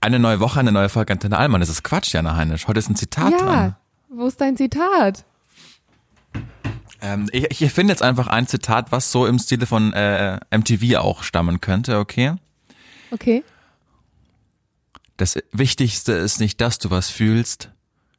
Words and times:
Eine 0.00 0.18
neue 0.18 0.40
Woche, 0.40 0.60
eine 0.60 0.72
neue 0.72 0.88
Folge 0.88 1.12
Antenne 1.12 1.36
Allmann. 1.36 1.60
Das 1.60 1.68
ist 1.68 1.82
Quatsch, 1.82 2.12
Jana 2.14 2.36
Heinisch. 2.36 2.66
Heute 2.66 2.78
ist 2.78 2.88
ein 2.88 2.96
Zitat 2.96 3.32
ja, 3.32 3.38
dran. 3.38 3.76
wo 4.08 4.26
ist 4.26 4.40
dein 4.40 4.56
Zitat? 4.56 5.24
Ähm, 7.02 7.28
ich, 7.32 7.62
ich 7.62 7.72
finde 7.72 7.92
jetzt 7.92 8.02
einfach 8.02 8.26
ein 8.26 8.46
Zitat, 8.46 8.92
was 8.92 9.12
so 9.12 9.26
im 9.26 9.38
Stile 9.38 9.66
von 9.66 9.92
äh, 9.92 10.38
MTV 10.50 10.98
auch 10.98 11.22
stammen 11.22 11.60
könnte, 11.60 11.98
okay? 11.98 12.34
Okay. 13.10 13.44
Das 15.16 15.38
Wichtigste 15.52 16.12
ist 16.12 16.40
nicht, 16.40 16.60
dass 16.62 16.78
du 16.78 16.90
was 16.90 17.10
fühlst, 17.10 17.70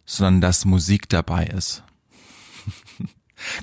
sondern 0.06 0.42
dass 0.42 0.66
Musik 0.66 1.10
dabei 1.10 1.46
ist. 1.46 1.84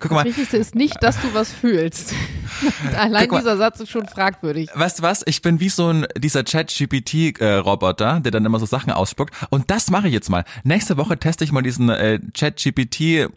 Guck 0.00 0.12
mal. 0.12 0.24
Das 0.24 0.26
Wichtigste 0.26 0.56
ist 0.56 0.74
nicht, 0.74 1.02
dass 1.02 1.20
du 1.20 1.34
was 1.34 1.52
fühlst. 1.52 2.14
Allein 2.96 3.28
dieser 3.28 3.56
Satz 3.56 3.80
ist 3.80 3.90
schon 3.90 4.06
fragwürdig. 4.06 4.70
Weißt 4.74 4.98
du 4.98 5.02
was? 5.02 5.22
Ich 5.26 5.42
bin 5.42 5.60
wie 5.60 5.68
so 5.68 5.92
ein 5.92 6.06
dieser 6.16 6.44
Chat-GPT-Roboter, 6.44 8.20
der 8.20 8.32
dann 8.32 8.44
immer 8.44 8.58
so 8.58 8.66
Sachen 8.66 8.92
ausspuckt. 8.92 9.34
Und 9.50 9.70
das 9.70 9.90
mache 9.90 10.08
ich 10.08 10.14
jetzt 10.14 10.30
mal. 10.30 10.44
Nächste 10.64 10.96
Woche 10.96 11.18
teste 11.18 11.44
ich 11.44 11.52
mal 11.52 11.62
diesen 11.62 11.88
äh, 11.88 12.20
Chat-GPT 12.32 13.28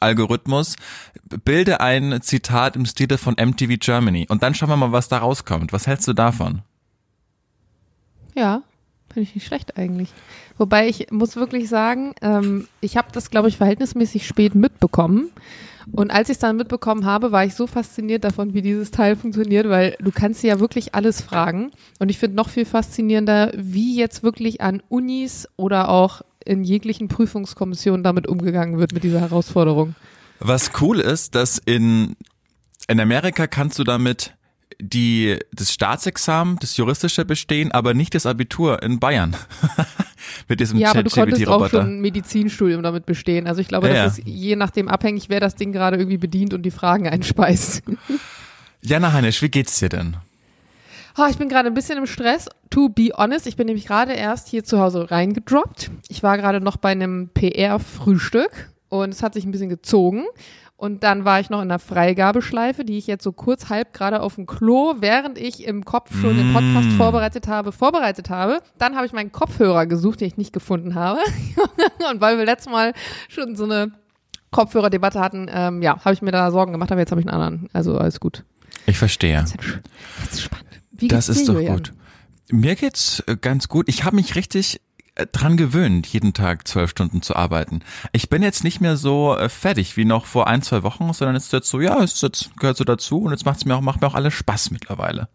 Algorithmus, 0.00 0.76
bilde 1.44 1.80
ein 1.80 2.20
Zitat 2.22 2.76
im 2.76 2.86
Stile 2.86 3.18
von 3.18 3.34
MTV 3.34 3.78
Germany 3.80 4.26
und 4.28 4.42
dann 4.42 4.54
schauen 4.54 4.68
wir 4.68 4.76
mal, 4.76 4.92
was 4.92 5.08
da 5.08 5.18
rauskommt. 5.18 5.72
Was 5.72 5.86
hältst 5.86 6.06
du 6.08 6.12
davon? 6.12 6.62
Ja, 8.34 8.62
finde 9.12 9.28
ich 9.28 9.34
nicht 9.34 9.46
schlecht 9.46 9.76
eigentlich. 9.76 10.10
Wobei 10.56 10.88
ich 10.88 11.10
muss 11.10 11.36
wirklich 11.36 11.68
sagen, 11.68 12.14
ähm, 12.22 12.68
ich 12.80 12.96
habe 12.96 13.08
das, 13.12 13.30
glaube 13.30 13.48
ich, 13.48 13.56
verhältnismäßig 13.56 14.26
spät 14.26 14.54
mitbekommen. 14.54 15.30
Und 15.92 16.10
als 16.10 16.28
ich 16.28 16.34
es 16.34 16.38
dann 16.40 16.56
mitbekommen 16.56 17.04
habe, 17.04 17.32
war 17.32 17.44
ich 17.44 17.54
so 17.54 17.66
fasziniert 17.66 18.24
davon, 18.24 18.54
wie 18.54 18.62
dieses 18.62 18.90
Teil 18.90 19.16
funktioniert, 19.16 19.68
weil 19.68 19.96
du 20.00 20.10
kannst 20.10 20.42
ja 20.42 20.60
wirklich 20.60 20.94
alles 20.94 21.20
fragen. 21.20 21.70
Und 21.98 22.08
ich 22.08 22.18
finde 22.18 22.36
noch 22.36 22.48
viel 22.48 22.64
faszinierender, 22.64 23.52
wie 23.56 23.96
jetzt 23.96 24.22
wirklich 24.22 24.60
an 24.60 24.82
Unis 24.88 25.48
oder 25.56 25.88
auch 25.88 26.22
in 26.44 26.64
jeglichen 26.64 27.08
Prüfungskommissionen 27.08 28.02
damit 28.02 28.26
umgegangen 28.26 28.78
wird 28.78 28.92
mit 28.92 29.02
dieser 29.02 29.20
Herausforderung. 29.20 29.94
Was 30.40 30.70
cool 30.80 31.00
ist, 31.00 31.34
dass 31.34 31.58
in, 31.58 32.16
in 32.86 33.00
Amerika 33.00 33.46
kannst 33.46 33.78
du 33.78 33.84
damit 33.84 34.34
die, 34.80 35.38
das 35.52 35.72
Staatsexamen, 35.72 36.58
das 36.60 36.76
juristische 36.76 37.24
bestehen, 37.24 37.72
aber 37.72 37.94
nicht 37.94 38.14
das 38.14 38.26
Abitur 38.26 38.82
in 38.82 39.00
Bayern. 39.00 39.36
Mit 40.48 40.60
diesem 40.60 40.78
ja, 40.78 40.90
aber 40.90 41.02
du 41.02 41.10
konntest 41.10 41.48
auch 41.48 41.68
schon 41.68 41.98
ein 41.98 42.00
Medizinstudium 42.00 42.82
damit 42.82 43.06
bestehen. 43.06 43.46
Also 43.46 43.60
ich 43.60 43.68
glaube, 43.68 43.88
ja, 43.88 44.04
das 44.04 44.18
ja. 44.18 44.24
ist 44.24 44.28
je 44.28 44.56
nachdem 44.56 44.88
abhängig, 44.88 45.28
wer 45.28 45.40
das 45.40 45.56
Ding 45.56 45.72
gerade 45.72 45.96
irgendwie 45.96 46.18
bedient 46.18 46.54
und 46.54 46.62
die 46.62 46.70
Fragen 46.70 47.08
einspeist. 47.08 47.82
Jana 48.82 49.12
Heinisch, 49.12 49.42
wie 49.42 49.48
geht's 49.48 49.78
dir 49.78 49.88
denn? 49.88 50.16
Oh, 51.16 51.26
ich 51.28 51.36
bin 51.36 51.48
gerade 51.48 51.66
ein 51.66 51.74
bisschen 51.74 51.98
im 51.98 52.06
Stress. 52.06 52.48
To 52.70 52.88
be 52.88 53.10
honest, 53.16 53.48
ich 53.48 53.56
bin 53.56 53.66
nämlich 53.66 53.86
gerade 53.86 54.12
erst 54.12 54.46
hier 54.48 54.62
zu 54.62 54.78
Hause 54.78 55.10
reingedroppt. 55.10 55.90
Ich 56.08 56.22
war 56.22 56.38
gerade 56.38 56.60
noch 56.60 56.76
bei 56.76 56.90
einem 56.90 57.30
PR-Frühstück 57.34 58.70
und 58.88 59.08
es 59.08 59.22
hat 59.24 59.34
sich 59.34 59.44
ein 59.44 59.50
bisschen 59.50 59.68
gezogen. 59.68 60.26
Und 60.78 61.02
dann 61.02 61.24
war 61.24 61.40
ich 61.40 61.50
noch 61.50 61.60
in 61.60 61.68
der 61.68 61.80
Freigabeschleife, 61.80 62.84
die 62.84 62.98
ich 62.98 63.08
jetzt 63.08 63.24
so 63.24 63.32
kurz 63.32 63.68
halb 63.68 63.92
gerade 63.92 64.22
auf 64.22 64.36
dem 64.36 64.46
Klo, 64.46 64.94
während 65.00 65.36
ich 65.36 65.66
im 65.66 65.84
Kopf 65.84 66.12
schon 66.20 66.36
den 66.36 66.52
Podcast 66.52 66.90
mm. 66.90 66.96
vorbereitet 66.96 67.48
habe, 67.48 67.72
vorbereitet 67.72 68.30
habe. 68.30 68.60
Dann 68.78 68.94
habe 68.94 69.04
ich 69.04 69.12
meinen 69.12 69.32
Kopfhörer 69.32 69.86
gesucht, 69.86 70.20
den 70.20 70.28
ich 70.28 70.36
nicht 70.36 70.52
gefunden 70.52 70.94
habe. 70.94 71.18
und 72.12 72.20
weil 72.20 72.38
wir 72.38 72.44
letztes 72.44 72.72
Mal 72.72 72.92
schon 73.28 73.56
so 73.56 73.64
eine 73.64 73.90
Kopfhörerdebatte 74.52 75.18
hatten, 75.18 75.50
ähm, 75.52 75.82
ja, 75.82 75.98
habe 76.04 76.12
ich 76.12 76.22
mir 76.22 76.30
da 76.30 76.48
Sorgen 76.52 76.70
gemacht, 76.70 76.92
aber 76.92 77.00
jetzt 77.00 77.10
habe 77.10 77.20
ich 77.20 77.26
einen 77.26 77.42
anderen. 77.42 77.68
Also 77.72 77.98
alles 77.98 78.20
gut. 78.20 78.44
Ich 78.86 78.98
verstehe. 78.98 79.44
Das 80.20 80.32
ist 80.32 80.42
spannend. 80.42 80.80
Wie 80.92 81.08
das 81.08 81.28
ist 81.28 81.40
dir, 81.40 81.46
doch 81.46 81.54
Julian? 81.54 81.76
gut. 81.78 81.92
Mir 82.52 82.76
geht's 82.76 83.18
äh, 83.26 83.36
ganz 83.36 83.66
gut. 83.66 83.88
Ich 83.88 84.04
habe 84.04 84.14
mich 84.14 84.36
richtig 84.36 84.80
dran 85.32 85.56
gewöhnt, 85.56 86.06
jeden 86.06 86.32
Tag 86.32 86.66
zwölf 86.68 86.90
Stunden 86.90 87.22
zu 87.22 87.36
arbeiten. 87.36 87.80
Ich 88.12 88.28
bin 88.28 88.42
jetzt 88.42 88.64
nicht 88.64 88.80
mehr 88.80 88.96
so 88.96 89.36
äh, 89.36 89.48
fertig 89.48 89.96
wie 89.96 90.04
noch 90.04 90.26
vor 90.26 90.46
ein, 90.46 90.62
zwei 90.62 90.82
Wochen, 90.82 91.12
sondern 91.12 91.36
es 91.36 91.46
ist 91.46 91.52
jetzt 91.52 91.68
so, 91.68 91.80
ja, 91.80 92.02
es 92.02 92.20
jetzt, 92.20 92.56
gehört 92.58 92.76
so 92.76 92.84
dazu 92.84 93.22
und 93.22 93.32
jetzt 93.32 93.44
macht's 93.44 93.64
mir 93.64 93.76
auch, 93.76 93.80
macht 93.80 94.00
mir 94.00 94.06
auch 94.06 94.14
alles 94.14 94.34
Spaß 94.34 94.70
mittlerweile. 94.70 95.28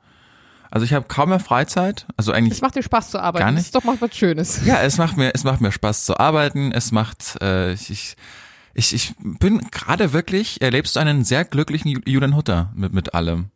Also 0.72 0.86
ich 0.86 0.94
habe 0.94 1.06
kaum 1.08 1.30
mehr 1.30 1.40
Freizeit, 1.40 2.08
also 2.18 2.32
eigentlich. 2.32 2.54
Es 2.54 2.62
macht 2.62 2.76
dir 2.76 2.82
Spaß 2.82 3.12
zu 3.12 3.20
arbeiten. 3.20 3.46
Gar 3.46 3.52
nicht. 3.52 3.60
Das 3.60 3.66
ist 3.68 3.76
doch 3.76 3.84
mal 3.84 3.96
was 4.00 4.16
Schönes. 4.16 4.62
Ja, 4.66 4.82
es 4.82 4.98
macht 4.98 5.18
mir, 5.18 5.32
es 5.36 5.44
macht 5.44 5.62
mir 5.62 5.72
Spaß 5.72 6.06
zu 6.06 6.20
arbeiten. 6.20 6.72
Es 6.72 6.92
macht, 6.92 7.38
äh, 7.44 7.74
ich, 7.74 8.16
ich, 8.74 8.94
ich 8.94 9.14
bin 9.20 9.60
gerade 9.70 10.14
wirklich, 10.14 10.62
erlebst 10.62 10.96
du 10.96 11.00
einen 11.00 11.24
sehr 11.24 11.46
glücklichen 11.46 12.02
Julian 12.08 12.36
Hutter 12.36 12.72
mit 12.76 12.92
mit 12.92 13.14
allem. 13.14 13.52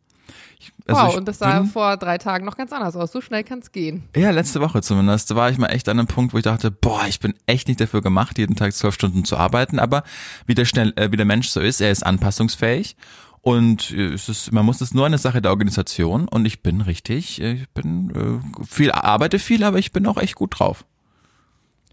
Also 0.88 1.02
wow, 1.02 1.16
und 1.16 1.28
das 1.28 1.38
sah 1.38 1.60
bin, 1.60 1.68
vor 1.68 1.98
drei 1.98 2.16
Tagen 2.16 2.46
noch 2.46 2.56
ganz 2.56 2.72
anders 2.72 2.96
aus. 2.96 3.12
So 3.12 3.20
schnell 3.20 3.44
kann 3.44 3.58
es 3.58 3.72
gehen. 3.72 4.08
Ja, 4.16 4.30
letzte 4.30 4.60
Woche 4.60 4.80
zumindest. 4.80 5.30
Da 5.30 5.36
war 5.36 5.50
ich 5.50 5.58
mal 5.58 5.68
echt 5.68 5.88
an 5.88 5.98
einem 5.98 6.08
Punkt, 6.08 6.32
wo 6.32 6.38
ich 6.38 6.44
dachte, 6.44 6.70
boah, 6.70 7.04
ich 7.06 7.20
bin 7.20 7.34
echt 7.46 7.68
nicht 7.68 7.80
dafür 7.80 8.00
gemacht, 8.00 8.38
jeden 8.38 8.56
Tag 8.56 8.72
zwölf 8.72 8.94
Stunden 8.94 9.24
zu 9.24 9.36
arbeiten. 9.36 9.78
Aber 9.78 10.02
wie 10.46 10.54
der, 10.54 10.64
schnell, 10.64 10.94
äh, 10.96 11.12
wie 11.12 11.16
der 11.16 11.26
Mensch 11.26 11.48
so 11.48 11.60
ist, 11.60 11.82
er 11.82 11.90
ist 11.90 12.06
anpassungsfähig. 12.06 12.96
Und 13.42 13.90
äh, 13.90 14.14
es 14.14 14.30
ist, 14.30 14.50
man 14.50 14.64
muss 14.64 14.80
es 14.80 14.94
nur 14.94 15.04
eine 15.04 15.18
Sache 15.18 15.42
der 15.42 15.50
Organisation. 15.50 16.26
Und 16.26 16.46
ich 16.46 16.62
bin 16.62 16.80
richtig, 16.80 17.40
äh, 17.42 17.52
ich 17.52 17.68
bin 17.68 18.10
äh, 18.10 18.64
viel, 18.64 18.90
arbeite 18.90 19.38
viel, 19.38 19.64
aber 19.64 19.78
ich 19.78 19.92
bin 19.92 20.06
auch 20.06 20.16
echt 20.16 20.36
gut 20.36 20.58
drauf. 20.58 20.86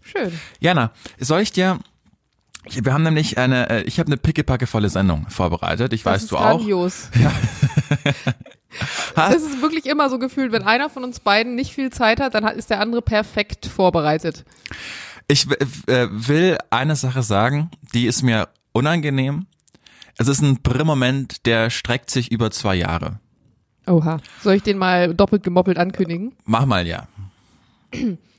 Schön. 0.00 0.32
Jana, 0.60 0.92
soll 1.18 1.40
ich 1.40 1.52
dir 1.52 1.80
wir 2.68 2.92
haben 2.92 3.04
nämlich 3.04 3.38
eine, 3.38 3.70
äh, 3.70 3.82
ich 3.82 3.98
habe 3.98 4.08
eine 4.08 4.16
pickepackevolle 4.16 4.88
Sendung 4.88 5.26
vorbereitet. 5.28 5.92
Ich 5.92 6.02
das 6.02 6.12
weiß, 6.12 6.26
du 6.28 6.36
grandios. 6.36 7.10
auch. 7.14 7.20
Ja. 7.20 7.32
Das 9.14 9.42
ist 9.42 9.62
wirklich 9.62 9.86
immer 9.86 10.10
so 10.10 10.18
gefühlt, 10.18 10.52
wenn 10.52 10.62
einer 10.62 10.90
von 10.90 11.04
uns 11.04 11.20
beiden 11.20 11.54
nicht 11.54 11.72
viel 11.72 11.90
Zeit 11.90 12.20
hat, 12.20 12.34
dann 12.34 12.44
ist 12.44 12.70
der 12.70 12.80
andere 12.80 13.02
perfekt 13.02 13.66
vorbereitet. 13.66 14.44
Ich 15.28 15.46
äh, 15.50 16.06
will 16.10 16.58
eine 16.70 16.96
Sache 16.96 17.22
sagen, 17.22 17.70
die 17.94 18.06
ist 18.06 18.22
mir 18.22 18.48
unangenehm. 18.72 19.46
Es 20.18 20.28
ist 20.28 20.40
ein 20.40 20.62
Brillmoment, 20.62 21.46
der 21.46 21.70
streckt 21.70 22.10
sich 22.10 22.30
über 22.30 22.50
zwei 22.50 22.76
Jahre. 22.76 23.18
Oha. 23.86 24.18
Soll 24.42 24.54
ich 24.54 24.62
den 24.62 24.78
mal 24.78 25.14
doppelt 25.14 25.42
gemoppelt 25.42 25.78
ankündigen? 25.78 26.32
Mach 26.44 26.66
mal, 26.66 26.86
ja. 26.86 27.08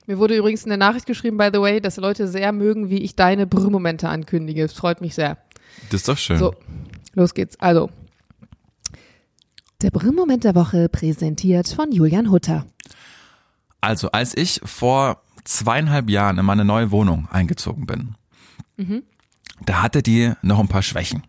Mir 0.07 0.19
wurde 0.19 0.37
übrigens 0.37 0.63
in 0.63 0.69
der 0.69 0.77
Nachricht 0.77 1.05
geschrieben, 1.05 1.37
by 1.37 1.49
the 1.51 1.59
way, 1.59 1.81
dass 1.81 1.97
Leute 1.97 2.27
sehr 2.27 2.51
mögen, 2.51 2.89
wie 2.89 2.99
ich 2.99 3.15
deine 3.15 3.45
Brüllmomente 3.45 4.07
ankündige. 4.07 4.61
Das 4.61 4.73
freut 4.73 5.01
mich 5.01 5.15
sehr. 5.15 5.37
Das 5.89 6.01
ist 6.01 6.07
doch 6.07 6.17
schön. 6.17 6.37
So, 6.37 6.55
los 7.13 7.33
geht's. 7.33 7.59
Also, 7.59 7.89
der 9.81 9.91
Brüllmoment 9.91 10.43
der 10.43 10.55
Woche 10.55 10.89
präsentiert 10.89 11.67
von 11.67 11.91
Julian 11.91 12.31
Hutter. 12.31 12.65
Also, 13.79 14.11
als 14.11 14.35
ich 14.35 14.59
vor 14.63 15.21
zweieinhalb 15.43 16.09
Jahren 16.09 16.39
in 16.39 16.45
meine 16.45 16.65
neue 16.65 16.91
Wohnung 16.91 17.27
eingezogen 17.31 17.85
bin, 17.85 18.15
mhm. 18.75 19.03
da 19.65 19.81
hatte 19.81 20.01
die 20.01 20.33
noch 20.41 20.59
ein 20.59 20.67
paar 20.67 20.81
Schwächen. 20.81 21.23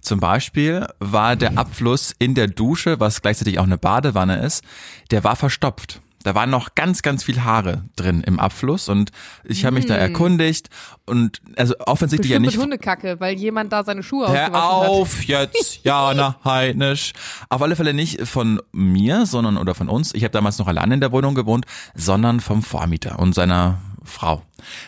Zum 0.00 0.20
Beispiel 0.20 0.86
war 0.98 1.36
der 1.36 1.58
Abfluss 1.58 2.14
in 2.18 2.34
der 2.34 2.46
Dusche, 2.46 3.00
was 3.00 3.22
gleichzeitig 3.22 3.58
auch 3.58 3.64
eine 3.64 3.78
Badewanne 3.78 4.38
ist, 4.38 4.64
der 5.10 5.24
war 5.24 5.36
verstopft. 5.36 6.00
Da 6.24 6.34
waren 6.34 6.50
noch 6.50 6.74
ganz, 6.74 7.02
ganz 7.02 7.22
viel 7.22 7.44
Haare 7.44 7.84
drin 7.96 8.22
im 8.26 8.40
Abfluss 8.40 8.88
und 8.88 9.12
ich 9.44 9.64
habe 9.64 9.74
mich 9.74 9.86
da 9.86 9.94
hm. 9.94 10.00
erkundigt 10.00 10.70
und 11.06 11.40
also 11.56 11.74
offensichtlich 11.80 12.32
Bestimmt 12.32 12.44
ja 12.44 12.50
nicht. 12.50 12.56
Mit 12.56 12.64
Hundekacke, 12.64 13.20
weil 13.20 13.36
jemand 13.36 13.72
da 13.72 13.84
seine 13.84 14.02
Schuhe 14.02 14.26
Hör 14.28 14.54
auf 14.54 15.18
hat. 15.18 15.24
jetzt, 15.26 15.80
Jana 15.84 16.40
Heinisch. 16.44 17.12
Auf 17.50 17.62
alle 17.62 17.76
Fälle 17.76 17.94
nicht 17.94 18.26
von 18.26 18.60
mir, 18.72 19.26
sondern 19.26 19.56
oder 19.58 19.74
von 19.74 19.88
uns. 19.88 20.14
Ich 20.14 20.24
habe 20.24 20.32
damals 20.32 20.58
noch 20.58 20.66
allein 20.66 20.90
in 20.92 21.00
der 21.00 21.12
Wohnung 21.12 21.34
gewohnt, 21.34 21.66
sondern 21.94 22.40
vom 22.40 22.62
Vormieter 22.62 23.18
und 23.18 23.34
seiner 23.34 23.78
Frau. 24.02 24.42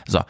So, 0.07 0.21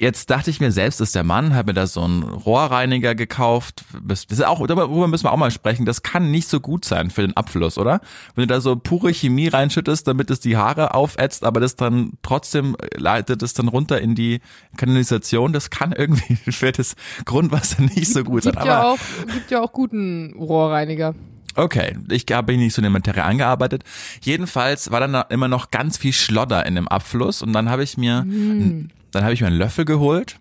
Jetzt 0.00 0.30
dachte 0.30 0.48
ich 0.48 0.60
mir 0.60 0.70
selbst, 0.70 1.00
ist 1.00 1.16
der 1.16 1.24
Mann, 1.24 1.56
hat 1.56 1.66
mir 1.66 1.74
da 1.74 1.88
so 1.88 2.02
einen 2.02 2.22
Rohrreiniger 2.22 3.16
gekauft. 3.16 3.84
Das 4.00 4.24
ist 4.24 4.44
auch, 4.44 4.64
darüber 4.64 5.08
müssen 5.08 5.24
wir 5.24 5.32
auch 5.32 5.36
mal 5.36 5.50
sprechen. 5.50 5.86
Das 5.86 6.04
kann 6.04 6.30
nicht 6.30 6.46
so 6.46 6.60
gut 6.60 6.84
sein 6.84 7.10
für 7.10 7.22
den 7.22 7.36
Abfluss, 7.36 7.78
oder? 7.78 8.00
Wenn 8.36 8.42
du 8.42 8.54
da 8.54 8.60
so 8.60 8.76
pure 8.76 9.12
Chemie 9.12 9.48
reinschüttest, 9.48 10.06
damit 10.06 10.30
es 10.30 10.38
die 10.38 10.56
Haare 10.56 10.94
aufätzt, 10.94 11.42
aber 11.42 11.58
das 11.58 11.74
dann 11.74 12.12
trotzdem 12.22 12.76
leitet 12.94 13.42
es 13.42 13.54
dann 13.54 13.66
runter 13.66 14.00
in 14.00 14.14
die 14.14 14.40
Kanalisation. 14.76 15.52
Das 15.52 15.70
kann 15.70 15.90
irgendwie 15.90 16.36
für 16.52 16.70
das 16.70 16.94
Grundwasser 17.24 17.82
nicht 17.82 18.12
so 18.12 18.22
gut 18.22 18.42
gibt 18.42 18.54
sein. 18.54 18.66
Ja 18.66 18.92
auch, 18.92 18.98
gibt 19.34 19.50
ja 19.50 19.60
auch 19.60 19.72
guten 19.72 20.32
Rohrreiniger. 20.38 21.16
Okay, 21.58 21.96
ich 22.08 22.24
habe 22.30 22.56
nicht 22.56 22.74
so 22.74 22.80
in 22.80 22.84
der 22.84 22.90
Materie 22.90 23.24
angearbeitet. 23.24 23.84
Jedenfalls 24.22 24.90
war 24.90 25.00
dann 25.00 25.12
da 25.12 25.22
immer 25.22 25.48
noch 25.48 25.70
ganz 25.70 25.98
viel 25.98 26.12
Schlodder 26.12 26.64
in 26.64 26.76
dem 26.76 26.86
Abfluss 26.88 27.42
und 27.42 27.52
dann 27.52 27.68
habe 27.68 27.82
ich 27.82 27.96
mir 27.96 28.22
mm. 28.22 28.90
Dann 29.10 29.24
habe 29.24 29.34
ich 29.34 29.40
mir 29.40 29.46
einen 29.46 29.56
Löffel 29.56 29.84
geholt 29.84 30.38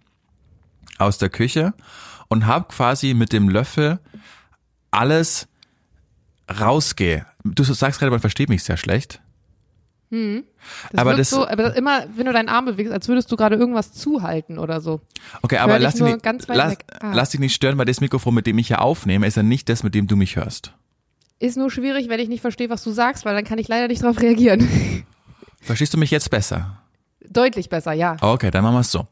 aus 0.98 1.18
der 1.18 1.30
Küche 1.30 1.74
und 2.28 2.46
habe 2.46 2.68
quasi 2.70 3.14
mit 3.14 3.32
dem 3.34 3.50
Löffel 3.50 4.00
alles 4.92 5.48
rausgehe. 6.60 7.26
Du 7.44 7.64
sagst 7.64 8.00
gerade, 8.00 8.12
man 8.12 8.20
versteht 8.20 8.50
mich 8.50 8.64
sehr 8.64 8.78
schlecht. 8.78 9.22
Hm. 10.10 10.46
Das 10.92 11.02
aber 11.02 11.16
das 11.16 11.30
so, 11.30 11.46
aber 11.46 11.76
immer, 11.76 12.06
wenn 12.16 12.26
du 12.26 12.34
deinen 12.34 12.48
Arm 12.48 12.66
bewegst, 12.66 12.94
als 12.94 13.10
würdest 13.10 13.30
du 13.32 13.36
gerade 13.36 13.58
irgendwas 13.58 13.92
zuhalten 13.92 14.58
oder 14.58 14.80
so. 14.80 15.02
Okay, 15.42 15.58
aber 15.58 15.80
lass 15.80 15.96
dich, 15.96 16.04
nicht, 16.04 16.26
lass, 16.48 16.78
ah. 17.00 17.12
lass 17.14 17.32
dich 17.32 17.42
nicht 17.42 17.54
stören, 17.54 17.78
weil 17.78 17.86
das 17.86 18.00
Mikrofon, 18.00 18.34
mit 18.34 18.48
dem 18.48 18.58
ich 18.58 18.68
hier 18.68 18.82
aufnehme, 18.82 19.28
ist 19.28 19.36
ja 19.36 19.44
nicht 19.44 19.68
das, 19.68 19.84
mit 19.84 19.96
dem 19.96 20.08
du 20.08 20.16
mich 20.16 20.38
hörst. 20.38 20.74
Ist 21.40 21.58
nur 21.58 21.70
schwierig, 21.70 22.10
wenn 22.10 22.20
ich 22.20 22.30
nicht 22.30 22.42
verstehe, 22.42 22.70
was 22.70 22.84
du 22.84 22.92
sagst, 22.92 23.26
weil 23.26 23.36
dann 23.36 23.44
kann 23.44 23.60
ich 23.60 23.68
leider 23.68 23.88
nicht 23.88 24.02
darauf 24.04 24.20
reagieren. 24.20 25.06
Verstehst 25.62 25.94
du 25.94 25.98
mich 25.98 26.12
jetzt 26.12 26.30
besser? 26.30 26.82
Deutlich 27.30 27.70
besser, 27.70 27.94
ja. 27.94 28.16
Okay, 28.22 28.52
dann 28.52 28.64
machen 28.64 28.76
wir 28.76 28.80
es 28.82 28.92
so. 28.92 29.08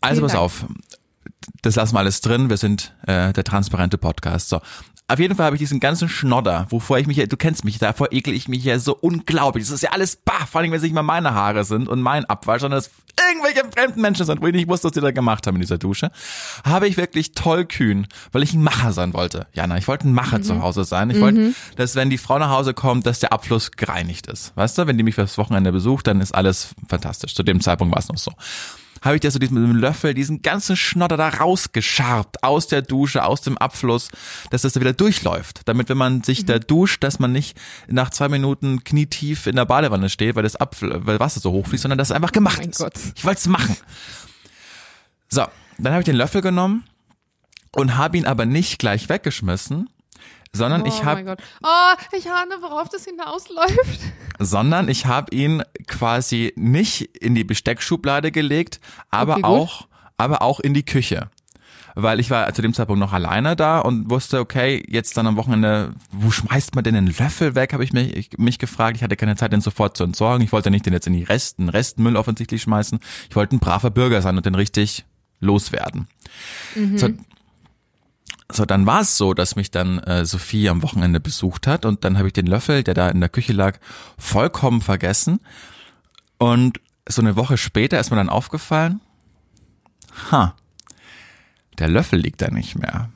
Also 0.00 0.20
Vielen 0.20 0.22
pass 0.22 0.32
Dank. 0.32 0.44
auf. 0.44 0.66
Das 1.62 1.76
lassen 1.76 1.94
wir 1.94 1.98
alles 1.98 2.20
drin. 2.20 2.50
Wir 2.50 2.56
sind 2.56 2.94
äh, 3.06 3.32
der 3.32 3.44
transparente 3.44 3.98
Podcast. 3.98 4.48
So. 4.48 4.60
Auf 5.10 5.18
jeden 5.18 5.34
Fall 5.36 5.46
habe 5.46 5.56
ich 5.56 5.60
diesen 5.60 5.80
ganzen 5.80 6.06
Schnodder, 6.06 6.66
wovor 6.68 6.98
ich 6.98 7.06
mich 7.06 7.16
ja, 7.16 7.24
du 7.24 7.38
kennst 7.38 7.64
mich, 7.64 7.78
davor 7.78 8.08
ekel 8.12 8.34
ich 8.34 8.46
mich 8.46 8.62
ja 8.62 8.78
so 8.78 8.94
unglaublich. 8.94 9.64
Das 9.64 9.72
ist 9.72 9.80
ja 9.80 9.92
alles 9.92 10.16
bah, 10.16 10.46
vor 10.46 10.60
allem, 10.60 10.70
wenn 10.70 10.76
es 10.76 10.82
nicht 10.82 10.94
mal 10.94 11.02
meine 11.02 11.32
Haare 11.32 11.64
sind 11.64 11.88
und 11.88 12.02
mein 12.02 12.26
Abwasch, 12.26 12.60
sondern 12.60 12.78
es 12.78 12.90
irgendwelche 13.26 13.62
fremden 13.74 14.02
Menschen 14.02 14.26
sind, 14.26 14.42
wo 14.42 14.46
ich 14.48 14.52
nicht 14.52 14.68
wusste, 14.68 14.84
was 14.84 14.92
die 14.92 15.00
da 15.00 15.10
gemacht 15.10 15.46
haben 15.46 15.54
in 15.54 15.62
dieser 15.62 15.78
Dusche, 15.78 16.10
habe 16.62 16.88
ich 16.88 16.98
wirklich 16.98 17.32
tollkühn, 17.32 18.06
weil 18.32 18.42
ich 18.42 18.52
ein 18.52 18.62
Macher 18.62 18.92
sein 18.92 19.14
wollte. 19.14 19.46
Jana, 19.54 19.78
ich 19.78 19.88
wollte 19.88 20.06
ein 20.06 20.12
Macher 20.12 20.42
zu 20.42 20.60
Hause 20.60 20.84
sein. 20.84 21.08
Ich 21.08 21.20
wollte, 21.20 21.54
dass 21.76 21.94
wenn 21.94 22.10
die 22.10 22.18
Frau 22.18 22.38
nach 22.38 22.50
Hause 22.50 22.74
kommt, 22.74 23.06
dass 23.06 23.18
der 23.18 23.32
Abfluss 23.32 23.70
gereinigt 23.70 24.26
ist. 24.26 24.54
Weißt 24.56 24.76
du, 24.76 24.86
wenn 24.86 24.98
die 24.98 25.04
mich 25.04 25.14
fürs 25.14 25.38
Wochenende 25.38 25.72
besucht, 25.72 26.06
dann 26.06 26.20
ist 26.20 26.34
alles 26.34 26.74
fantastisch. 26.86 27.34
Zu 27.34 27.42
dem 27.42 27.62
Zeitpunkt 27.62 27.94
war 27.94 28.00
es 28.00 28.08
noch 28.08 28.18
so 28.18 28.32
habe 29.02 29.16
ich 29.16 29.20
dir 29.20 29.30
so 29.30 29.38
diesen, 29.38 29.60
mit 29.60 29.70
dem 29.70 29.76
Löffel 29.76 30.14
diesen 30.14 30.42
ganzen 30.42 30.76
Schnodder 30.76 31.16
da 31.16 31.28
rausgescharbt 31.28 32.42
aus 32.42 32.66
der 32.68 32.82
Dusche, 32.82 33.24
aus 33.24 33.40
dem 33.40 33.58
Abfluss, 33.58 34.08
dass 34.50 34.62
das 34.62 34.72
da 34.72 34.80
wieder 34.80 34.92
durchläuft. 34.92 35.62
Damit, 35.66 35.88
wenn 35.88 35.98
man 35.98 36.22
sich 36.22 36.44
da 36.44 36.58
duscht, 36.58 37.02
dass 37.04 37.18
man 37.18 37.32
nicht 37.32 37.56
nach 37.86 38.10
zwei 38.10 38.28
Minuten 38.28 38.84
knietief 38.84 39.46
in 39.46 39.56
der 39.56 39.64
Badewanne 39.64 40.08
steht, 40.08 40.36
weil 40.36 40.42
das 40.42 40.56
Abfl 40.56 41.06
weil 41.06 41.20
Wasser 41.20 41.40
so 41.40 41.52
hochfließt, 41.52 41.82
sondern 41.82 41.98
dass 41.98 42.10
es 42.10 42.16
einfach 42.16 42.32
gemacht 42.32 42.58
mein 42.58 42.70
ist. 42.70 42.78
Gott. 42.78 42.94
Ich 43.14 43.24
wollte 43.24 43.38
es 43.38 43.46
machen. 43.46 43.76
So, 45.28 45.44
dann 45.78 45.92
habe 45.92 46.02
ich 46.02 46.06
den 46.06 46.16
Löffel 46.16 46.40
genommen 46.40 46.84
und 47.72 47.96
habe 47.96 48.16
ihn 48.16 48.26
aber 48.26 48.46
nicht 48.46 48.78
gleich 48.78 49.08
weggeschmissen, 49.08 49.88
sondern 50.52 50.86
ich 50.86 51.00
oh 51.00 51.04
habe 51.04 51.24
mein 51.24 51.36
Gott. 51.36 51.42
Oh, 51.62 52.16
ich 52.16 52.30
ahne, 52.30 52.56
worauf 52.60 52.88
das 52.88 53.04
hinausläuft. 53.04 54.00
Sondern 54.38 54.88
ich 54.88 55.06
habe 55.06 55.34
ihn 55.34 55.62
quasi 55.86 56.52
nicht 56.56 57.02
in 57.16 57.34
die 57.34 57.44
Besteckschublade 57.44 58.30
gelegt, 58.30 58.80
aber 59.10 59.34
Okay, 59.34 59.44
auch, 59.44 59.88
aber 60.16 60.42
auch 60.42 60.60
in 60.60 60.74
die 60.74 60.84
Küche. 60.84 61.30
Weil 62.00 62.20
ich 62.20 62.30
war 62.30 62.52
zu 62.54 62.62
dem 62.62 62.74
Zeitpunkt 62.74 63.00
noch 63.00 63.12
alleine 63.12 63.56
da 63.56 63.80
und 63.80 64.08
wusste, 64.08 64.38
okay, 64.38 64.84
jetzt 64.88 65.16
dann 65.16 65.26
am 65.26 65.36
Wochenende, 65.36 65.94
wo 66.12 66.30
schmeißt 66.30 66.76
man 66.76 66.84
denn 66.84 66.94
den 66.94 67.08
Löffel 67.08 67.56
weg, 67.56 67.72
habe 67.72 67.82
ich 67.82 67.92
mich, 67.92 68.16
ich, 68.16 68.38
mich 68.38 68.60
gefragt. 68.60 68.96
Ich 68.96 69.02
hatte 69.02 69.16
keine 69.16 69.34
Zeit, 69.34 69.52
den 69.52 69.60
sofort 69.60 69.96
zu 69.96 70.04
entsorgen. 70.04 70.44
Ich 70.44 70.52
wollte 70.52 70.70
nicht 70.70 70.86
den 70.86 70.92
jetzt 70.92 71.08
in 71.08 71.12
die 71.12 71.24
Resten, 71.24 71.68
Restmüll 71.68 72.16
offensichtlich 72.16 72.62
schmeißen. 72.62 73.00
Ich 73.28 73.34
wollte 73.34 73.56
ein 73.56 73.58
braver 73.58 73.90
Bürger 73.90 74.22
sein 74.22 74.36
und 74.36 74.46
den 74.46 74.54
richtig 74.54 75.04
loswerden. 75.40 76.06
So, 76.98 77.08
so, 78.50 78.64
dann 78.64 78.86
war 78.86 79.02
es 79.02 79.16
so, 79.16 79.34
dass 79.34 79.56
mich 79.56 79.70
dann 79.70 79.98
äh, 79.98 80.24
Sophie 80.24 80.68
am 80.68 80.82
Wochenende 80.82 81.20
besucht 81.20 81.66
hat 81.66 81.84
und 81.84 82.04
dann 82.04 82.16
habe 82.16 82.28
ich 82.28 82.32
den 82.32 82.46
Löffel, 82.46 82.82
der 82.82 82.94
da 82.94 83.08
in 83.08 83.20
der 83.20 83.28
Küche 83.28 83.52
lag, 83.52 83.78
vollkommen 84.16 84.80
vergessen. 84.80 85.40
Und 86.38 86.80
so 87.08 87.20
eine 87.20 87.36
Woche 87.36 87.56
später 87.58 88.00
ist 88.00 88.10
mir 88.10 88.16
dann 88.16 88.28
aufgefallen, 88.28 89.00
ha, 90.30 90.54
der 91.78 91.88
Löffel 91.88 92.18
liegt 92.18 92.40
da 92.40 92.50
nicht 92.50 92.78
mehr. 92.78 93.10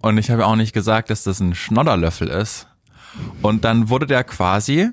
Und 0.00 0.18
ich 0.18 0.30
habe 0.30 0.46
auch 0.46 0.56
nicht 0.56 0.72
gesagt, 0.72 1.10
dass 1.10 1.24
das 1.24 1.40
ein 1.40 1.54
Schnodderlöffel 1.54 2.28
ist. 2.28 2.66
Und 3.42 3.64
dann 3.64 3.88
wurde 3.88 4.06
der 4.06 4.24
quasi 4.24 4.90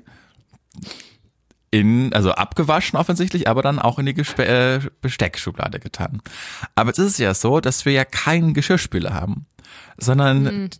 in, 1.72 2.12
also 2.12 2.32
abgewaschen 2.32 2.98
offensichtlich, 2.98 3.48
aber 3.48 3.62
dann 3.62 3.80
auch 3.80 3.98
in 3.98 4.06
die 4.06 4.14
Gespe 4.14 4.46
äh, 4.46 4.80
Besteckschublade 5.00 5.80
getan. 5.80 6.22
Aber 6.74 6.90
es 6.90 6.98
ist 6.98 7.18
ja 7.18 7.34
so, 7.34 7.60
dass 7.60 7.84
wir 7.86 7.92
ja 7.92 8.04
keinen 8.04 8.54
Geschirrspüler 8.54 9.14
haben, 9.14 9.46
sondern 9.96 10.42
Mhm. 10.44 10.70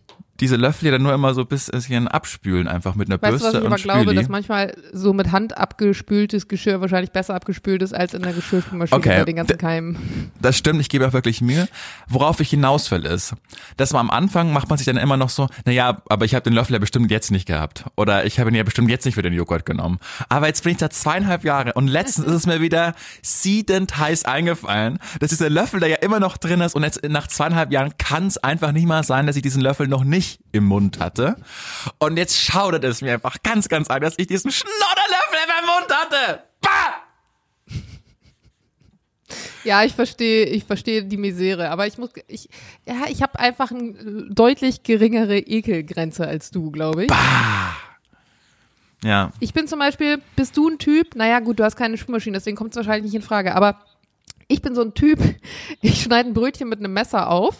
Diese 0.43 0.57
Löffel, 0.57 0.85
die 0.85 0.91
dann 0.91 1.01
nur 1.01 1.13
immer 1.13 1.33
so 1.33 1.45
bis 1.45 1.71
bisschen 1.71 2.07
abspülen, 2.09 2.67
einfach 2.67 2.95
mit 2.95 3.07
einer 3.09 3.21
Weißt 3.21 3.31
du, 3.31 3.33
was 3.35 3.41
Bürste 3.41 3.59
ich 3.59 3.65
aber 3.65 3.75
glaube, 3.77 4.01
Spüli. 4.01 4.15
dass 4.17 4.27
manchmal 4.27 4.75
so 4.91 5.13
mit 5.13 5.31
Hand 5.31 5.57
abgespültes 5.57 6.49
Geschirr 6.49 6.81
wahrscheinlich 6.81 7.11
besser 7.11 7.33
abgespült 7.33 7.81
ist 7.81 7.93
als 7.93 8.13
in 8.13 8.21
der 8.23 8.33
Geschirrspülmaschine 8.33 8.97
Okay. 8.97 9.19
bei 9.19 9.23
den 9.25 9.37
ganzen 9.37 9.57
Keimen. 9.57 10.31
Das 10.41 10.57
stimmt, 10.57 10.81
ich 10.81 10.89
gebe 10.89 11.07
auch 11.07 11.13
wirklich 11.13 11.39
Mühe. 11.41 11.67
Worauf 12.09 12.41
ich 12.41 12.49
hinaus 12.49 12.91
will 12.91 13.05
ist, 13.05 13.35
dass 13.77 13.93
man 13.93 14.01
am 14.01 14.09
Anfang 14.09 14.51
macht 14.51 14.69
man 14.69 14.77
sich 14.77 14.85
dann 14.85 14.97
immer 14.97 15.15
noch 15.15 15.29
so, 15.29 15.47
naja, 15.65 16.01
aber 16.09 16.25
ich 16.25 16.35
habe 16.35 16.43
den 16.43 16.53
Löffel 16.53 16.73
ja 16.73 16.79
bestimmt 16.79 17.09
jetzt 17.09 17.31
nicht 17.31 17.47
gehabt. 17.47 17.85
Oder 17.95 18.25
ich 18.25 18.39
habe 18.39 18.49
ihn 18.49 18.55
ja 18.55 18.63
bestimmt 18.63 18.89
jetzt 18.89 19.05
nicht 19.05 19.15
für 19.15 19.21
den 19.21 19.33
Joghurt 19.33 19.65
genommen. 19.65 19.99
Aber 20.27 20.47
jetzt 20.47 20.63
bin 20.63 20.73
ich 20.73 20.77
da 20.77 20.89
zweieinhalb 20.89 21.45
Jahre 21.45 21.73
und 21.73 21.87
letztens 21.87 22.27
ist 22.27 22.33
es 22.33 22.45
mir 22.45 22.59
wieder 22.59 22.95
siedend 23.21 23.97
heiß 23.97 24.25
eingefallen, 24.25 24.99
dass 25.21 25.29
dieser 25.29 25.49
Löffel 25.49 25.79
da 25.79 25.87
ja 25.87 25.97
immer 25.97 26.19
noch 26.19 26.35
drin 26.35 26.59
ist 26.59 26.75
und 26.75 26.83
jetzt 26.83 27.01
nach 27.07 27.27
zweieinhalb 27.27 27.71
Jahren 27.71 27.97
kann 27.97 28.27
es 28.27 28.37
einfach 28.37 28.73
nicht 28.73 28.87
mal 28.87 29.03
sein, 29.03 29.27
dass 29.27 29.37
ich 29.37 29.41
diesen 29.41 29.61
Löffel 29.61 29.87
noch 29.87 30.03
nicht 30.03 30.32
im 30.51 30.65
Mund 30.65 30.99
hatte. 30.99 31.37
Und 31.99 32.17
jetzt 32.17 32.37
schaudert 32.37 32.83
es 32.83 33.01
mir 33.01 33.13
einfach 33.13 33.37
ganz, 33.43 33.69
ganz 33.69 33.89
an, 33.89 34.01
dass 34.01 34.15
ich 34.17 34.27
diesen 34.27 34.51
Schnodderlöffel 34.51 35.39
in 35.41 35.49
meinem 35.49 35.65
Mund 35.65 35.93
hatte. 35.93 36.43
Bah! 36.61 37.03
Ja, 39.63 39.83
ich 39.83 39.93
verstehe, 39.93 40.45
ich 40.45 40.65
verstehe 40.65 41.03
die 41.03 41.17
Misere, 41.17 41.69
aber 41.69 41.87
ich 41.87 41.97
muss, 41.97 42.09
ich, 42.27 42.49
ja, 42.85 43.05
ich 43.07 43.21
habe 43.21 43.39
einfach 43.39 43.71
eine 43.71 43.93
deutlich 44.29 44.83
geringere 44.83 45.37
Ekelgrenze 45.37 46.27
als 46.27 46.51
du, 46.51 46.69
glaube 46.69 47.05
ich. 47.05 47.11
Ja. 49.03 49.31
Ich 49.39 49.53
bin 49.53 49.67
zum 49.67 49.79
Beispiel, 49.79 50.21
bist 50.35 50.55
du 50.57 50.69
ein 50.69 50.79
Typ, 50.79 51.15
naja 51.15 51.39
gut, 51.39 51.59
du 51.59 51.63
hast 51.63 51.75
keine 51.75 51.97
Spülmaschine, 51.97 52.37
deswegen 52.37 52.57
kommt 52.57 52.71
es 52.71 52.77
wahrscheinlich 52.77 53.11
nicht 53.11 53.15
in 53.15 53.21
Frage, 53.21 53.55
aber 53.55 53.79
ich 54.47 54.61
bin 54.61 54.75
so 54.75 54.81
ein 54.81 54.93
Typ, 54.93 55.19
ich 55.81 56.03
schneide 56.03 56.29
ein 56.29 56.33
Brötchen 56.33 56.69
mit 56.69 56.79
einem 56.79 56.93
Messer 56.93 57.29
auf, 57.29 57.55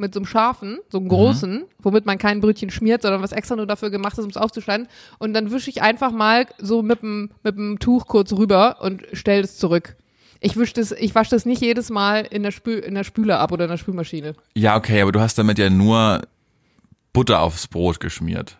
mit 0.00 0.12
so 0.14 0.20
einem 0.20 0.26
scharfen, 0.26 0.78
so 0.88 0.98
einem 0.98 1.08
großen, 1.08 1.64
womit 1.78 2.06
man 2.06 2.18
kein 2.18 2.40
Brötchen 2.40 2.70
schmiert, 2.70 3.02
sondern 3.02 3.22
was 3.22 3.32
extra 3.32 3.54
nur 3.56 3.66
dafür 3.66 3.90
gemacht 3.90 4.18
ist, 4.18 4.24
um 4.24 4.30
es 4.30 4.36
aufzuschneiden. 4.36 4.88
Und 5.18 5.34
dann 5.34 5.50
wische 5.52 5.70
ich 5.70 5.82
einfach 5.82 6.10
mal 6.10 6.46
so 6.58 6.82
mit 6.82 7.02
dem, 7.02 7.30
mit 7.42 7.56
dem 7.56 7.78
Tuch 7.78 8.06
kurz 8.06 8.32
rüber 8.32 8.78
und 8.80 9.02
stell 9.12 9.42
es 9.44 9.56
zurück. 9.58 9.96
Ich 10.40 10.56
wisch 10.56 10.72
das, 10.72 10.90
ich 10.92 11.14
wasche 11.14 11.30
das 11.30 11.44
nicht 11.46 11.60
jedes 11.62 11.90
Mal 11.90 12.26
in 12.28 12.42
der, 12.42 12.50
Spül, 12.50 12.78
in 12.78 12.94
der 12.94 13.04
Spüle 13.04 13.38
ab 13.38 13.52
oder 13.52 13.64
in 13.66 13.70
der 13.70 13.76
Spülmaschine. 13.76 14.34
Ja, 14.54 14.76
okay, 14.76 15.02
aber 15.02 15.12
du 15.12 15.20
hast 15.20 15.36
damit 15.38 15.58
ja 15.58 15.68
nur 15.70 16.22
Butter 17.12 17.40
aufs 17.40 17.66
Brot 17.66 18.00
geschmiert. 18.00 18.56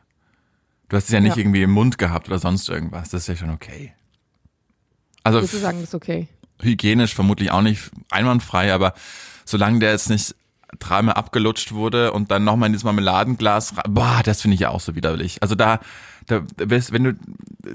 Du 0.89 0.97
hast 0.97 1.05
es 1.05 1.11
ja 1.13 1.21
nicht 1.21 1.37
Ja. 1.37 1.41
irgendwie 1.43 1.63
im 1.63 1.71
Mund 1.71 1.99
gehabt 1.99 2.29
oder 2.29 2.39
sonst 2.39 2.69
irgendwas. 2.69 3.11
Das 3.11 3.23
ist 3.23 3.29
ja 3.29 3.37
schon 3.37 3.51
okay. 3.51 3.95
Also 5.23 5.39
Würdest 5.39 5.55
du 5.55 5.59
sagen, 5.59 5.79
das 5.81 5.89
ist 5.91 5.95
okay? 5.95 6.29
hygienisch 6.63 7.15
vermutlich 7.15 7.51
auch 7.51 7.63
nicht 7.63 7.91
einwandfrei, 8.11 8.75
aber 8.75 8.93
solange 9.47 9.79
der 9.79 9.93
jetzt 9.93 10.11
nicht 10.11 10.35
dreimal 10.79 11.15
abgelutscht 11.15 11.73
wurde 11.73 12.13
und 12.13 12.31
dann 12.31 12.45
nochmal 12.45 12.69
in 12.69 12.73
dieses 12.73 12.85
Marmeladenglas, 12.85 13.75
boah, 13.89 14.21
das 14.25 14.43
finde 14.43 14.55
ich 14.55 14.61
ja 14.61 14.71
auch 14.71 14.81
so 14.81 14.95
widerlich. 14.95 15.43
Also 15.43 15.55
da, 15.55 15.81
da 16.27 16.43
wirst, 16.57 16.93
wenn 16.93 17.05
du, 17.05 17.17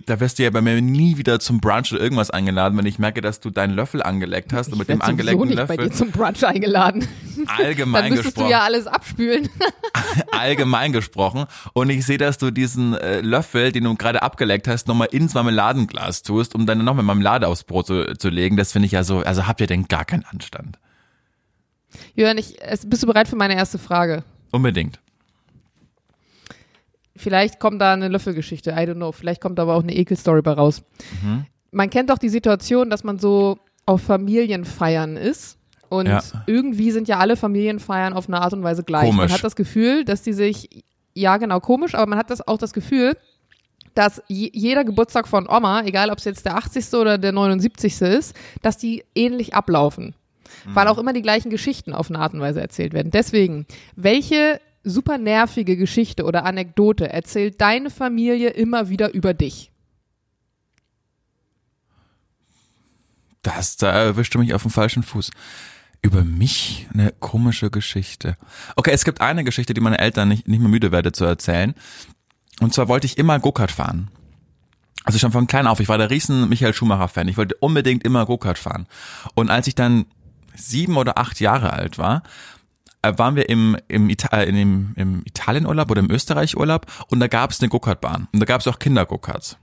da 0.05 0.19
wirst 0.19 0.39
du 0.39 0.43
ja 0.43 0.49
bei 0.49 0.61
mir 0.61 0.81
nie 0.81 1.17
wieder 1.17 1.39
zum 1.39 1.59
Brunch 1.59 1.91
oder 1.91 2.01
irgendwas 2.01 2.31
eingeladen, 2.31 2.77
wenn 2.77 2.85
ich 2.85 2.97
merke, 2.97 3.21
dass 3.21 3.41
du 3.41 3.49
deinen 3.49 3.73
Löffel 3.73 4.01
angeleckt 4.01 4.53
hast 4.53 4.71
und 4.71 4.79
mit 4.79 4.87
dem 4.87 5.01
angeleckten 5.01 5.47
nicht 5.47 5.57
bei 5.67 5.75
Löffel 5.75 5.89
dir 5.89 5.95
zum 5.95 6.11
Brunch 6.11 6.45
eingeladen. 6.45 7.07
allgemein 7.47 8.03
Dann 8.03 8.11
müsstest 8.11 8.35
gesprochen. 8.35 8.47
du 8.47 8.51
ja 8.51 8.61
alles 8.61 8.87
abspülen. 8.87 9.49
allgemein 10.31 10.93
gesprochen 10.93 11.45
und 11.73 11.89
ich 11.89 12.05
sehe, 12.05 12.17
dass 12.17 12.37
du 12.37 12.51
diesen 12.51 12.93
äh, 12.93 13.21
Löffel, 13.21 13.71
den 13.71 13.83
du 13.83 13.95
gerade 13.95 14.21
abgeleckt 14.21 14.67
hast, 14.67 14.87
nochmal 14.87 15.09
ins 15.11 15.33
Marmeladenglas 15.33 16.23
tust, 16.23 16.55
um 16.55 16.65
dann 16.65 16.83
nochmal 16.83 17.03
Marmelade 17.03 17.47
aufs 17.47 17.63
Brot 17.63 17.87
zu, 17.87 18.17
zu 18.17 18.29
legen. 18.29 18.55
Das 18.55 18.71
finde 18.71 18.85
ich 18.85 18.93
ja 18.93 19.03
so, 19.03 19.19
also 19.19 19.47
habt 19.47 19.59
ihr 19.59 19.67
denn 19.67 19.87
gar 19.87 20.05
keinen 20.05 20.23
Anstand? 20.23 20.79
Jörn, 22.15 22.37
ich, 22.37 22.57
bist 22.85 23.03
du 23.03 23.07
bereit 23.07 23.27
für 23.27 23.35
meine 23.35 23.55
erste 23.55 23.77
Frage? 23.77 24.23
Unbedingt. 24.51 24.99
Vielleicht 27.17 27.59
kommt 27.59 27.81
da 27.81 27.93
eine 27.93 28.09
Löffelgeschichte, 28.09 28.71
I 28.71 28.73
don't 28.73 28.95
know. 28.95 29.11
Vielleicht 29.11 29.41
kommt 29.41 29.59
aber 29.59 29.75
auch 29.75 29.83
eine 29.83 29.95
Ekelstory 29.95 30.41
bei 30.41 30.51
raus. 30.51 30.83
Mhm. 31.23 31.45
Man 31.71 31.89
kennt 31.89 32.09
doch 32.09 32.17
die 32.17 32.29
Situation, 32.29 32.89
dass 32.89 33.03
man 33.03 33.19
so 33.19 33.57
auf 33.85 34.01
Familienfeiern 34.01 35.15
ist. 35.15 35.57
Und 35.89 36.07
Ja. 36.07 36.21
irgendwie 36.47 36.91
sind 36.91 37.07
ja 37.07 37.19
alle 37.19 37.37
Familienfeiern 37.37 38.13
auf 38.13 38.27
eine 38.27 38.41
Art 38.41 38.53
und 38.53 38.63
Weise 38.63 38.83
gleich. 38.83 39.03
Man 39.09 39.17
Komisch. 39.17 39.31
hat 39.33 39.43
das 39.43 39.55
Gefühl, 39.55 40.03
dass 40.03 40.23
die 40.23 40.33
sich, 40.33 40.83
ja 41.13 41.37
genau, 41.37 41.59
komisch, 41.59 41.95
aber 41.95 42.07
man 42.07 42.19
hat 42.19 42.29
das 42.29 42.45
auch 42.45 42.57
das 42.57 42.73
Gefühl, 42.73 43.15
dass 43.93 44.21
je, 44.27 44.49
jeder 44.53 44.83
Geburtstag 44.83 45.27
von 45.27 45.47
Oma, 45.47 45.83
egal 45.83 46.09
ob 46.09 46.17
es 46.17 46.25
jetzt 46.25 46.45
der 46.45 46.57
80. 46.57 46.93
oder 46.95 47.17
der 47.17 47.31
79. 47.31 48.01
ist, 48.01 48.35
dass 48.61 48.77
die 48.77 49.05
ähnlich 49.13 49.53
ablaufen. 49.53 50.15
Weil 50.65 50.87
auch 50.87 50.97
immer 50.97 51.13
die 51.13 51.21
gleichen 51.21 51.49
Geschichten 51.49 51.93
auf 51.93 52.09
eine 52.09 52.19
Art 52.19 52.33
und 52.33 52.39
Weise 52.39 52.61
erzählt 52.61 52.93
werden. 52.93 53.11
Deswegen, 53.11 53.65
welche 53.95 54.59
super 54.83 55.17
nervige 55.17 55.77
Geschichte 55.77 56.23
oder 56.23 56.45
Anekdote 56.45 57.09
erzählt 57.09 57.59
deine 57.59 57.89
Familie 57.89 58.49
immer 58.49 58.89
wieder 58.89 59.13
über 59.13 59.33
dich? 59.33 59.71
Das, 63.41 63.77
da 63.77 63.91
erwischt 63.91 64.33
du 64.33 64.39
mich 64.39 64.53
auf 64.53 64.63
dem 64.63 64.71
falschen 64.71 65.03
Fuß. 65.03 65.31
Über 66.01 66.23
mich 66.23 66.87
eine 66.93 67.13
komische 67.19 67.69
Geschichte. 67.69 68.37
Okay, 68.75 68.91
es 68.91 69.05
gibt 69.05 69.21
eine 69.21 69.43
Geschichte, 69.43 69.73
die 69.73 69.81
meine 69.81 69.99
Eltern 69.99 70.29
nicht, 70.29 70.47
nicht 70.47 70.59
mehr 70.59 70.69
müde 70.69 70.91
werde 70.91 71.11
zu 71.11 71.25
erzählen. 71.25 71.73
Und 72.59 72.73
zwar 72.73 72.87
wollte 72.87 73.05
ich 73.05 73.17
immer 73.17 73.39
Go-Kart 73.39 73.71
fahren. 73.71 74.09
Also 75.03 75.19
schon 75.19 75.31
von 75.31 75.45
klein 75.45 75.67
auf. 75.67 75.79
Ich 75.79 75.87
war 75.87 75.99
der 75.99 76.09
riesen 76.09 76.49
Michael 76.49 76.73
Schumacher-Fan. 76.73 77.27
Ich 77.27 77.37
wollte 77.37 77.55
unbedingt 77.55 78.03
immer 78.03 78.25
Go-Kart 78.25 78.57
fahren. 78.57 78.87
Und 79.35 79.51
als 79.51 79.67
ich 79.67 79.75
dann 79.75 80.05
sieben 80.55 80.97
oder 80.97 81.17
acht 81.17 81.39
Jahre 81.39 81.73
alt 81.73 81.97
war, 81.97 82.23
äh, 83.01 83.13
waren 83.17 83.35
wir 83.35 83.49
im, 83.49 83.77
im, 83.87 84.09
Ita 84.09 84.37
äh, 84.41 84.51
dem, 84.51 84.93
im 84.95 85.21
Italienurlaub 85.25 85.91
oder 85.91 86.01
im 86.01 86.11
Österreich-Urlaub 86.11 86.85
und 87.09 87.19
da 87.19 87.27
gab 87.27 87.51
es 87.51 87.61
eine 87.61 87.69
Go-Kart-Bahn. 87.69 88.27
Und 88.31 88.39
da 88.39 88.45
gab 88.45 88.61
es 88.61 88.67
auch 88.67 88.79
Kinder-Go-Karts. 88.79 89.57